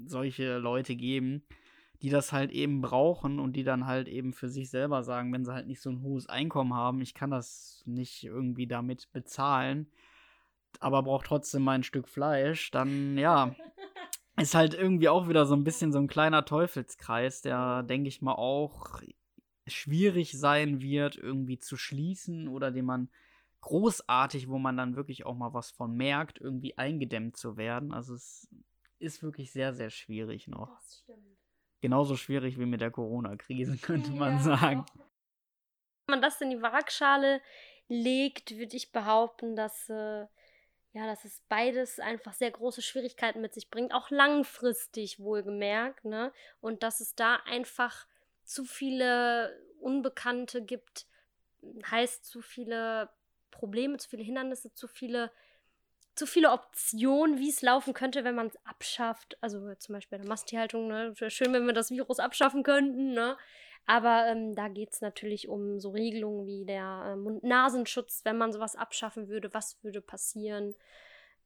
solche 0.06 0.58
Leute 0.58 0.94
geben, 0.94 1.42
die 2.02 2.10
das 2.10 2.32
halt 2.32 2.50
eben 2.50 2.80
brauchen 2.80 3.38
und 3.38 3.54
die 3.54 3.64
dann 3.64 3.86
halt 3.86 4.08
eben 4.08 4.32
für 4.32 4.48
sich 4.48 4.70
selber 4.70 5.02
sagen, 5.02 5.32
wenn 5.32 5.44
sie 5.44 5.52
halt 5.52 5.66
nicht 5.66 5.82
so 5.82 5.90
ein 5.90 6.02
hohes 6.02 6.28
Einkommen 6.28 6.74
haben, 6.74 7.02
ich 7.02 7.14
kann 7.14 7.30
das 7.30 7.82
nicht 7.84 8.24
irgendwie 8.24 8.66
damit 8.66 9.12
bezahlen, 9.12 9.90
aber 10.78 11.02
brauche 11.02 11.26
trotzdem 11.26 11.62
mein 11.62 11.82
Stück 11.82 12.08
Fleisch, 12.08 12.70
dann 12.70 13.18
ja, 13.18 13.54
ist 14.40 14.54
halt 14.54 14.72
irgendwie 14.74 15.08
auch 15.10 15.28
wieder 15.28 15.44
so 15.44 15.54
ein 15.54 15.64
bisschen 15.64 15.92
so 15.92 15.98
ein 15.98 16.08
kleiner 16.08 16.44
Teufelskreis, 16.44 17.42
der, 17.42 17.82
denke 17.82 18.08
ich 18.08 18.22
mal, 18.22 18.34
auch 18.34 19.02
schwierig 19.66 20.38
sein 20.38 20.80
wird, 20.80 21.16
irgendwie 21.16 21.58
zu 21.58 21.76
schließen 21.76 22.48
oder 22.48 22.70
den 22.70 22.86
man 22.86 23.10
großartig, 23.60 24.48
wo 24.48 24.58
man 24.58 24.76
dann 24.76 24.96
wirklich 24.96 25.26
auch 25.26 25.36
mal 25.36 25.52
was 25.52 25.70
von 25.70 25.94
merkt, 25.94 26.40
irgendwie 26.40 26.78
eingedämmt 26.78 27.36
zu 27.36 27.58
werden. 27.58 27.92
Also 27.92 28.14
es 28.14 28.48
ist 28.98 29.22
wirklich 29.22 29.52
sehr, 29.52 29.74
sehr 29.74 29.90
schwierig 29.90 30.48
noch. 30.48 30.70
Das 30.76 31.00
stimmt. 31.02 31.39
Genauso 31.80 32.16
schwierig 32.16 32.58
wie 32.58 32.66
mit 32.66 32.80
der 32.80 32.90
Corona-Krise, 32.90 33.78
könnte 33.82 34.10
man 34.10 34.36
ja. 34.36 34.42
sagen. 34.42 34.86
Wenn 36.06 36.18
man 36.18 36.22
das 36.22 36.40
in 36.40 36.50
die 36.50 36.62
Waagschale 36.62 37.40
legt, 37.88 38.56
würde 38.56 38.76
ich 38.76 38.92
behaupten, 38.92 39.56
dass, 39.56 39.88
äh, 39.88 40.26
ja, 40.92 41.06
dass 41.06 41.24
es 41.24 41.42
beides 41.48 41.98
einfach 42.00 42.32
sehr 42.34 42.50
große 42.50 42.82
Schwierigkeiten 42.82 43.40
mit 43.40 43.54
sich 43.54 43.70
bringt, 43.70 43.92
auch 43.94 44.10
langfristig 44.10 45.20
wohlgemerkt, 45.20 46.04
ne? 46.04 46.32
Und 46.60 46.82
dass 46.82 47.00
es 47.00 47.14
da 47.14 47.36
einfach 47.46 48.06
zu 48.44 48.64
viele 48.64 49.56
Unbekannte 49.80 50.62
gibt, 50.64 51.06
heißt 51.90 52.24
zu 52.24 52.42
viele 52.42 53.10
Probleme, 53.50 53.96
zu 53.98 54.08
viele 54.08 54.22
Hindernisse, 54.22 54.72
zu 54.74 54.88
viele, 54.88 55.30
zu 56.20 56.26
viele 56.26 56.52
Optionen, 56.52 57.38
wie 57.38 57.48
es 57.48 57.62
laufen 57.62 57.94
könnte, 57.94 58.24
wenn 58.24 58.34
man 58.34 58.48
es 58.48 58.66
abschafft. 58.66 59.38
Also 59.40 59.74
zum 59.76 59.94
Beispiel 59.94 60.18
bei 60.18 60.22
der 60.22 60.28
Masttierhaltung, 60.28 60.86
ne? 60.86 61.14
Schön, 61.28 61.54
wenn 61.54 61.64
wir 61.64 61.72
das 61.72 61.90
Virus 61.90 62.18
abschaffen 62.18 62.62
könnten, 62.62 63.14
ne? 63.14 63.38
Aber 63.86 64.26
ähm, 64.26 64.54
da 64.54 64.68
geht 64.68 64.92
es 64.92 65.00
natürlich 65.00 65.48
um 65.48 65.80
so 65.80 65.88
Regelungen 65.88 66.46
wie 66.46 66.66
der 66.66 67.04
äh, 67.06 67.16
Mund-Nasenschutz, 67.16 68.20
wenn 68.24 68.36
man 68.36 68.52
sowas 68.52 68.76
abschaffen 68.76 69.28
würde, 69.28 69.54
was 69.54 69.82
würde 69.82 70.02
passieren, 70.02 70.74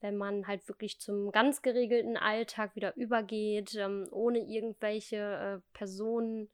wenn 0.00 0.16
man 0.16 0.48
halt 0.48 0.66
wirklich 0.66 0.98
zum 0.98 1.30
ganz 1.30 1.62
geregelten 1.62 2.16
Alltag 2.16 2.74
wieder 2.74 2.96
übergeht, 2.96 3.76
ähm, 3.76 4.08
ohne 4.10 4.40
irgendwelche 4.40 5.16
äh, 5.16 5.60
Personen, 5.72 6.50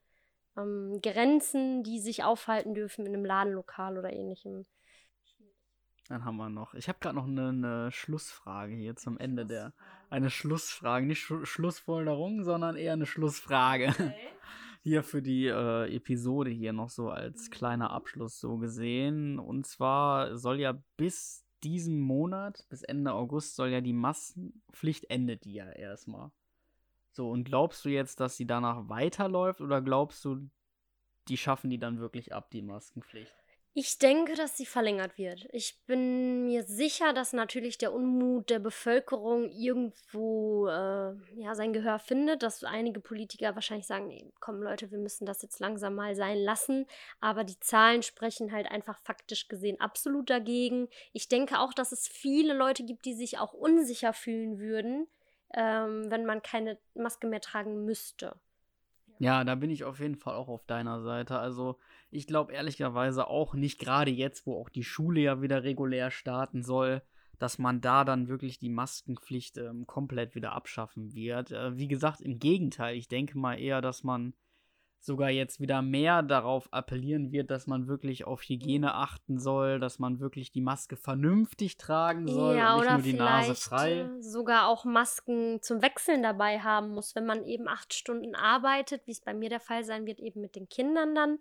ähm, 0.58 1.00
Grenzen, 1.02 1.82
die 1.84 1.98
sich 1.98 2.22
aufhalten 2.22 2.74
dürfen 2.74 3.06
in 3.06 3.14
einem 3.14 3.24
Ladenlokal 3.24 3.96
oder 3.96 4.12
ähnlichem. 4.12 4.66
Dann 6.10 6.24
haben 6.24 6.38
wir 6.38 6.50
noch. 6.50 6.74
Ich 6.74 6.88
habe 6.88 6.98
gerade 6.98 7.14
noch 7.14 7.28
eine, 7.28 7.50
eine, 7.50 7.92
Schlussfrage 7.92 8.74
hier 8.74 8.96
zum 8.96 9.16
Ende 9.16 9.46
der. 9.46 9.72
Eine 10.10 10.28
Schlussfrage, 10.28 11.06
nicht 11.06 11.20
Sch 11.20 11.44
Schlussfolgerung, 11.44 12.42
sondern 12.42 12.74
eher 12.74 12.94
eine 12.94 13.06
Schlussfrage. 13.06 13.90
Okay. 13.90 14.12
Hier 14.82 15.02
für 15.02 15.20
die 15.20 15.46
äh, 15.46 15.94
Episode 15.94 16.48
hier 16.50 16.72
noch 16.72 16.88
so 16.88 17.10
als 17.10 17.48
mhm. 17.48 17.50
kleiner 17.50 17.90
Abschluss 17.90 18.40
so 18.40 18.56
gesehen. 18.56 19.38
Und 19.38 19.66
zwar 19.66 20.38
soll 20.38 20.58
ja 20.58 20.82
bis 20.96 21.44
diesen 21.62 22.00
Monat, 22.00 22.64
bis 22.70 22.82
Ende 22.82 23.12
August, 23.12 23.56
soll 23.56 23.68
ja 23.68 23.82
die 23.82 23.92
Massenpflicht 23.92 25.10
endet 25.10 25.44
die 25.44 25.52
ja 25.52 25.70
erstmal. 25.70 26.30
So, 27.12 27.28
und 27.30 27.44
glaubst 27.44 27.84
du 27.84 27.90
jetzt, 27.90 28.20
dass 28.20 28.38
sie 28.38 28.46
danach 28.46 28.88
weiterläuft 28.88 29.60
oder 29.60 29.82
glaubst 29.82 30.24
du, 30.24 30.48
die 31.28 31.36
schaffen 31.36 31.68
die 31.68 31.78
dann 31.78 32.00
wirklich 32.00 32.32
ab, 32.32 32.50
die 32.50 32.62
Maskenpflicht? 32.62 33.39
Ich 33.72 33.98
denke, 33.98 34.34
dass 34.34 34.56
sie 34.56 34.66
verlängert 34.66 35.16
wird. 35.16 35.46
Ich 35.52 35.78
bin 35.86 36.44
mir 36.44 36.64
sicher, 36.64 37.12
dass 37.12 37.32
natürlich 37.32 37.78
der 37.78 37.92
Unmut 37.92 38.50
der 38.50 38.58
Bevölkerung 38.58 39.48
irgendwo 39.48 40.66
äh, 40.66 41.14
ja, 41.36 41.54
sein 41.54 41.72
Gehör 41.72 42.00
findet, 42.00 42.42
dass 42.42 42.64
einige 42.64 42.98
Politiker 42.98 43.54
wahrscheinlich 43.54 43.86
sagen, 43.86 44.08
nee, 44.08 44.26
komm 44.40 44.60
Leute, 44.60 44.90
wir 44.90 44.98
müssen 44.98 45.24
das 45.24 45.42
jetzt 45.42 45.60
langsam 45.60 45.94
mal 45.94 46.16
sein 46.16 46.38
lassen. 46.38 46.86
Aber 47.20 47.44
die 47.44 47.60
Zahlen 47.60 48.02
sprechen 48.02 48.50
halt 48.50 48.68
einfach 48.68 48.98
faktisch 48.98 49.46
gesehen 49.46 49.80
absolut 49.80 50.30
dagegen. 50.30 50.88
Ich 51.12 51.28
denke 51.28 51.60
auch, 51.60 51.72
dass 51.72 51.92
es 51.92 52.08
viele 52.08 52.54
Leute 52.54 52.84
gibt, 52.84 53.04
die 53.04 53.14
sich 53.14 53.38
auch 53.38 53.52
unsicher 53.52 54.12
fühlen 54.12 54.58
würden, 54.58 55.06
ähm, 55.54 56.10
wenn 56.10 56.26
man 56.26 56.42
keine 56.42 56.76
Maske 56.94 57.28
mehr 57.28 57.40
tragen 57.40 57.84
müsste. 57.84 58.34
Ja, 59.20 59.44
da 59.44 59.54
bin 59.54 59.70
ich 59.70 59.84
auf 59.84 60.00
jeden 60.00 60.16
Fall 60.16 60.34
auch 60.34 60.48
auf 60.48 60.64
deiner 60.64 61.02
Seite. 61.02 61.38
Also 61.38 61.76
ich 62.10 62.26
glaube 62.26 62.52
ehrlicherweise 62.52 63.28
auch 63.28 63.54
nicht, 63.54 63.78
gerade 63.78 64.10
jetzt, 64.10 64.46
wo 64.46 64.60
auch 64.60 64.68
die 64.68 64.84
Schule 64.84 65.20
ja 65.20 65.42
wieder 65.42 65.62
regulär 65.62 66.10
starten 66.10 66.62
soll, 66.62 67.02
dass 67.38 67.58
man 67.58 67.80
da 67.80 68.04
dann 68.04 68.28
wirklich 68.28 68.58
die 68.58 68.68
Maskenpflicht 68.68 69.56
ähm, 69.56 69.86
komplett 69.86 70.34
wieder 70.34 70.52
abschaffen 70.52 71.14
wird. 71.14 71.52
Äh, 71.52 71.76
wie 71.76 71.88
gesagt, 71.88 72.20
im 72.20 72.38
Gegenteil, 72.38 72.96
ich 72.96 73.08
denke 73.08 73.38
mal 73.38 73.58
eher, 73.58 73.80
dass 73.80 74.04
man 74.04 74.34
sogar 75.02 75.30
jetzt 75.30 75.60
wieder 75.60 75.80
mehr 75.80 76.22
darauf 76.22 76.70
appellieren 76.72 77.32
wird, 77.32 77.50
dass 77.50 77.66
man 77.66 77.88
wirklich 77.88 78.26
auf 78.26 78.42
Hygiene 78.42 78.94
achten 78.94 79.38
soll, 79.38 79.80
dass 79.80 79.98
man 79.98 80.20
wirklich 80.20 80.52
die 80.52 80.60
Maske 80.60 80.96
vernünftig 80.96 81.78
tragen 81.78 82.28
soll 82.28 82.56
ja, 82.56 82.74
und 82.74 82.82
nicht 82.82 82.92
nur 82.92 83.02
die 83.02 83.12
Nase 83.14 83.54
frei. 83.54 84.00
Äh, 84.00 84.22
sogar 84.22 84.68
auch 84.68 84.84
Masken 84.84 85.62
zum 85.62 85.80
Wechseln 85.80 86.22
dabei 86.22 86.60
haben 86.60 86.90
muss, 86.90 87.14
wenn 87.14 87.24
man 87.24 87.46
eben 87.46 87.66
acht 87.66 87.94
Stunden 87.94 88.34
arbeitet, 88.34 89.06
wie 89.06 89.12
es 89.12 89.22
bei 89.22 89.32
mir 89.32 89.48
der 89.48 89.60
Fall 89.60 89.84
sein 89.84 90.04
wird, 90.04 90.20
eben 90.20 90.42
mit 90.42 90.54
den 90.54 90.68
Kindern 90.68 91.14
dann 91.14 91.38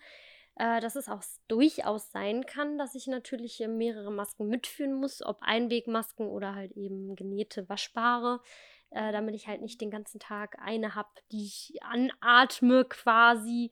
äh, 0.59 0.81
dass 0.81 0.97
es 0.97 1.07
auch 1.07 1.23
durchaus 1.47 2.11
sein 2.11 2.45
kann, 2.45 2.77
dass 2.77 2.93
ich 2.93 3.07
natürlich 3.07 3.65
mehrere 3.67 4.11
Masken 4.11 4.49
mitführen 4.49 4.93
muss, 4.93 5.23
ob 5.25 5.41
Einwegmasken 5.41 6.27
oder 6.27 6.53
halt 6.53 6.73
eben 6.73 7.15
genähte, 7.15 7.69
waschbare, 7.69 8.41
äh, 8.89 9.13
damit 9.13 9.35
ich 9.35 9.47
halt 9.47 9.61
nicht 9.61 9.79
den 9.79 9.89
ganzen 9.89 10.19
Tag 10.19 10.59
eine 10.59 10.95
habe, 10.95 11.07
die 11.31 11.45
ich 11.45 11.79
anatme 11.81 12.83
quasi, 12.83 13.71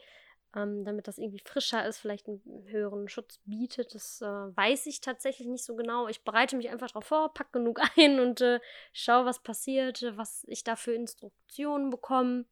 ähm, 0.55 0.85
damit 0.85 1.09
das 1.09 1.17
irgendwie 1.17 1.43
frischer 1.43 1.85
ist, 1.85 1.97
vielleicht 1.97 2.29
einen 2.29 2.41
höheren 2.67 3.09
Schutz 3.09 3.39
bietet. 3.43 3.93
Das 3.93 4.21
äh, 4.21 4.25
weiß 4.25 4.85
ich 4.85 5.01
tatsächlich 5.01 5.49
nicht 5.49 5.65
so 5.65 5.75
genau. 5.75 6.07
Ich 6.07 6.23
bereite 6.23 6.55
mich 6.55 6.69
einfach 6.69 6.88
darauf 6.88 7.03
vor, 7.03 7.33
packe 7.33 7.59
genug 7.59 7.81
ein 7.97 8.21
und 8.21 8.39
äh, 8.39 8.61
schaue, 8.93 9.25
was 9.25 9.43
passiert, 9.43 10.05
was 10.15 10.45
ich 10.47 10.63
da 10.63 10.77
für 10.77 10.93
Instruktionen 10.93 11.89
bekomme. 11.89 12.45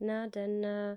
Ne, 0.00 0.28
denn 0.30 0.64
äh, 0.64 0.96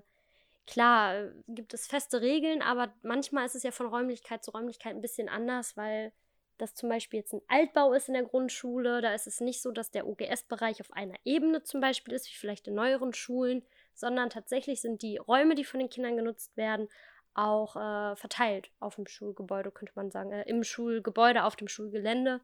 klar 0.72 1.14
äh, 1.14 1.32
gibt 1.48 1.74
es 1.74 1.86
feste 1.86 2.22
Regeln, 2.22 2.62
aber 2.62 2.92
manchmal 3.02 3.44
ist 3.44 3.54
es 3.54 3.62
ja 3.62 3.70
von 3.70 3.86
Räumlichkeit 3.86 4.42
zu 4.42 4.50
Räumlichkeit 4.50 4.94
ein 4.94 5.02
bisschen 5.02 5.28
anders, 5.28 5.76
weil 5.76 6.12
das 6.58 6.74
zum 6.74 6.88
Beispiel 6.88 7.20
jetzt 7.20 7.34
ein 7.34 7.42
Altbau 7.48 7.92
ist 7.92 8.08
in 8.08 8.14
der 8.14 8.22
Grundschule. 8.22 9.00
Da 9.00 9.14
ist 9.14 9.26
es 9.26 9.40
nicht 9.40 9.60
so, 9.60 9.70
dass 9.70 9.90
der 9.90 10.06
OGS-Bereich 10.06 10.80
auf 10.80 10.92
einer 10.92 11.16
Ebene 11.24 11.62
zum 11.62 11.80
Beispiel 11.80 12.14
ist, 12.14 12.28
wie 12.28 12.36
vielleicht 12.36 12.68
in 12.68 12.74
neueren 12.74 13.12
Schulen, 13.12 13.62
sondern 13.94 14.30
tatsächlich 14.30 14.80
sind 14.80 15.02
die 15.02 15.16
Räume, 15.16 15.54
die 15.54 15.64
von 15.64 15.80
den 15.80 15.90
Kindern 15.90 16.16
genutzt 16.16 16.56
werden, 16.56 16.88
auch 17.34 17.76
äh, 17.76 18.16
verteilt 18.16 18.70
auf 18.78 18.96
dem 18.96 19.06
Schulgebäude, 19.06 19.70
könnte 19.70 19.92
man 19.96 20.10
sagen, 20.10 20.32
äh, 20.32 20.42
im 20.42 20.64
Schulgebäude, 20.64 21.44
auf 21.44 21.56
dem 21.56 21.68
Schulgelände. 21.68 22.40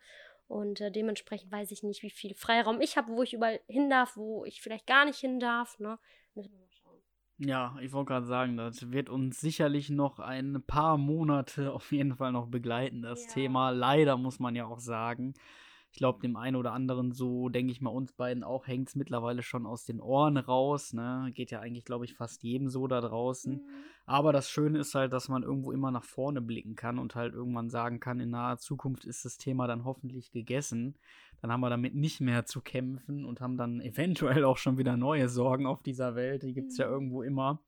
Und 0.48 0.80
äh, 0.80 0.90
dementsprechend 0.90 1.52
weiß 1.52 1.70
ich 1.70 1.82
nicht, 1.82 2.02
wie 2.02 2.10
viel 2.10 2.34
Freiraum 2.34 2.80
ich 2.80 2.96
habe, 2.96 3.12
wo 3.12 3.22
ich 3.22 3.34
überall 3.34 3.60
hin 3.68 3.90
darf, 3.90 4.16
wo 4.16 4.44
ich 4.44 4.62
vielleicht 4.62 4.86
gar 4.86 5.04
nicht 5.04 5.18
hin 5.18 5.40
darf. 5.40 5.78
Ne? 5.78 5.98
Ja, 7.38 7.76
ich 7.80 7.92
wollte 7.92 8.08
gerade 8.08 8.26
sagen, 8.26 8.56
das 8.56 8.90
wird 8.90 9.08
uns 9.08 9.40
sicherlich 9.40 9.90
noch 9.90 10.18
ein 10.18 10.62
paar 10.66 10.98
Monate 10.98 11.72
auf 11.72 11.92
jeden 11.92 12.16
Fall 12.16 12.32
noch 12.32 12.48
begleiten, 12.48 13.02
das 13.02 13.26
ja. 13.26 13.32
Thema. 13.32 13.70
Leider 13.70 14.16
muss 14.16 14.40
man 14.40 14.56
ja 14.56 14.66
auch 14.66 14.80
sagen. 14.80 15.34
Ich 15.90 15.98
glaube, 15.98 16.20
dem 16.20 16.36
einen 16.36 16.56
oder 16.56 16.72
anderen, 16.72 17.12
so 17.12 17.48
denke 17.48 17.72
ich 17.72 17.80
mal, 17.80 17.90
uns 17.90 18.12
beiden 18.12 18.44
auch, 18.44 18.66
hängt 18.66 18.88
es 18.88 18.94
mittlerweile 18.94 19.42
schon 19.42 19.66
aus 19.66 19.84
den 19.84 20.00
Ohren 20.00 20.36
raus. 20.36 20.92
Ne? 20.92 21.30
Geht 21.34 21.50
ja 21.50 21.60
eigentlich, 21.60 21.84
glaube 21.84 22.04
ich, 22.04 22.14
fast 22.14 22.42
jedem 22.42 22.68
so 22.68 22.86
da 22.86 23.00
draußen. 23.00 23.54
Mhm. 23.54 23.62
Aber 24.04 24.32
das 24.32 24.50
Schöne 24.50 24.78
ist 24.78 24.94
halt, 24.94 25.12
dass 25.12 25.28
man 25.28 25.42
irgendwo 25.42 25.72
immer 25.72 25.90
nach 25.90 26.04
vorne 26.04 26.40
blicken 26.40 26.76
kann 26.76 26.98
und 26.98 27.14
halt 27.14 27.34
irgendwann 27.34 27.70
sagen 27.70 28.00
kann, 28.00 28.20
in 28.20 28.30
naher 28.30 28.58
Zukunft 28.58 29.04
ist 29.04 29.24
das 29.24 29.38
Thema 29.38 29.66
dann 29.66 29.84
hoffentlich 29.84 30.30
gegessen. 30.30 30.96
Dann 31.40 31.52
haben 31.52 31.60
wir 31.60 31.70
damit 31.70 31.94
nicht 31.94 32.20
mehr 32.20 32.44
zu 32.44 32.60
kämpfen 32.60 33.24
und 33.24 33.40
haben 33.40 33.56
dann 33.56 33.80
eventuell 33.80 34.44
auch 34.44 34.56
schon 34.56 34.78
wieder 34.78 34.96
neue 34.96 35.28
Sorgen 35.28 35.66
auf 35.66 35.82
dieser 35.82 36.14
Welt. 36.14 36.42
Die 36.42 36.54
gibt 36.54 36.70
es 36.70 36.78
mhm. 36.78 36.82
ja 36.82 36.90
irgendwo 36.90 37.22
immer 37.22 37.60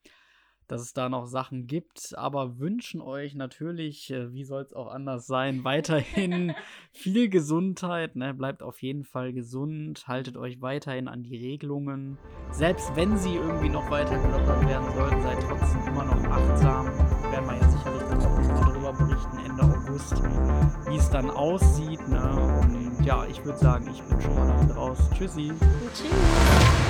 dass 0.70 0.82
es 0.82 0.92
da 0.92 1.08
noch 1.08 1.26
Sachen 1.26 1.66
gibt, 1.66 2.14
aber 2.16 2.58
wünschen 2.58 3.00
euch 3.00 3.34
natürlich, 3.34 4.10
äh, 4.10 4.32
wie 4.32 4.44
soll 4.44 4.62
es 4.62 4.72
auch 4.72 4.88
anders 4.88 5.26
sein, 5.26 5.64
weiterhin 5.64 6.54
viel 6.92 7.28
Gesundheit. 7.28 8.16
Ne? 8.16 8.34
Bleibt 8.34 8.62
auf 8.62 8.80
jeden 8.82 9.04
Fall 9.04 9.32
gesund, 9.32 10.06
haltet 10.06 10.36
euch 10.36 10.60
weiterhin 10.60 11.08
an 11.08 11.22
die 11.22 11.36
Regelungen. 11.36 12.18
Selbst 12.50 12.94
wenn 12.94 13.16
sie 13.16 13.34
irgendwie 13.34 13.68
noch 13.68 13.90
weiter 13.90 14.18
gelockert 14.18 14.68
werden 14.68 14.92
sollten, 14.94 15.22
seid 15.22 15.40
trotzdem 15.40 15.86
immer 15.88 16.04
noch 16.04 16.24
achtsam. 16.24 16.86
Werden 16.86 17.46
wir 17.46 17.54
jetzt 17.54 17.72
sicherlich 17.72 18.02
dann 18.02 18.20
auch 18.20 18.38
mal 18.38 18.72
darüber 18.72 18.92
berichten, 18.92 19.38
Ende 19.44 19.62
August, 19.62 20.22
wie 20.88 20.96
es 20.96 21.10
dann 21.10 21.30
aussieht. 21.30 22.08
Ne? 22.08 22.60
Und 22.62 23.04
ja, 23.04 23.24
ich 23.26 23.44
würde 23.44 23.58
sagen, 23.58 23.88
ich 23.92 24.02
bin 24.02 24.20
schon 24.20 24.34
mal 24.34 24.46
damit 24.46 24.76
raus. 24.76 24.98
Tschüssi. 25.14 25.52
Tschüss. 25.94 26.89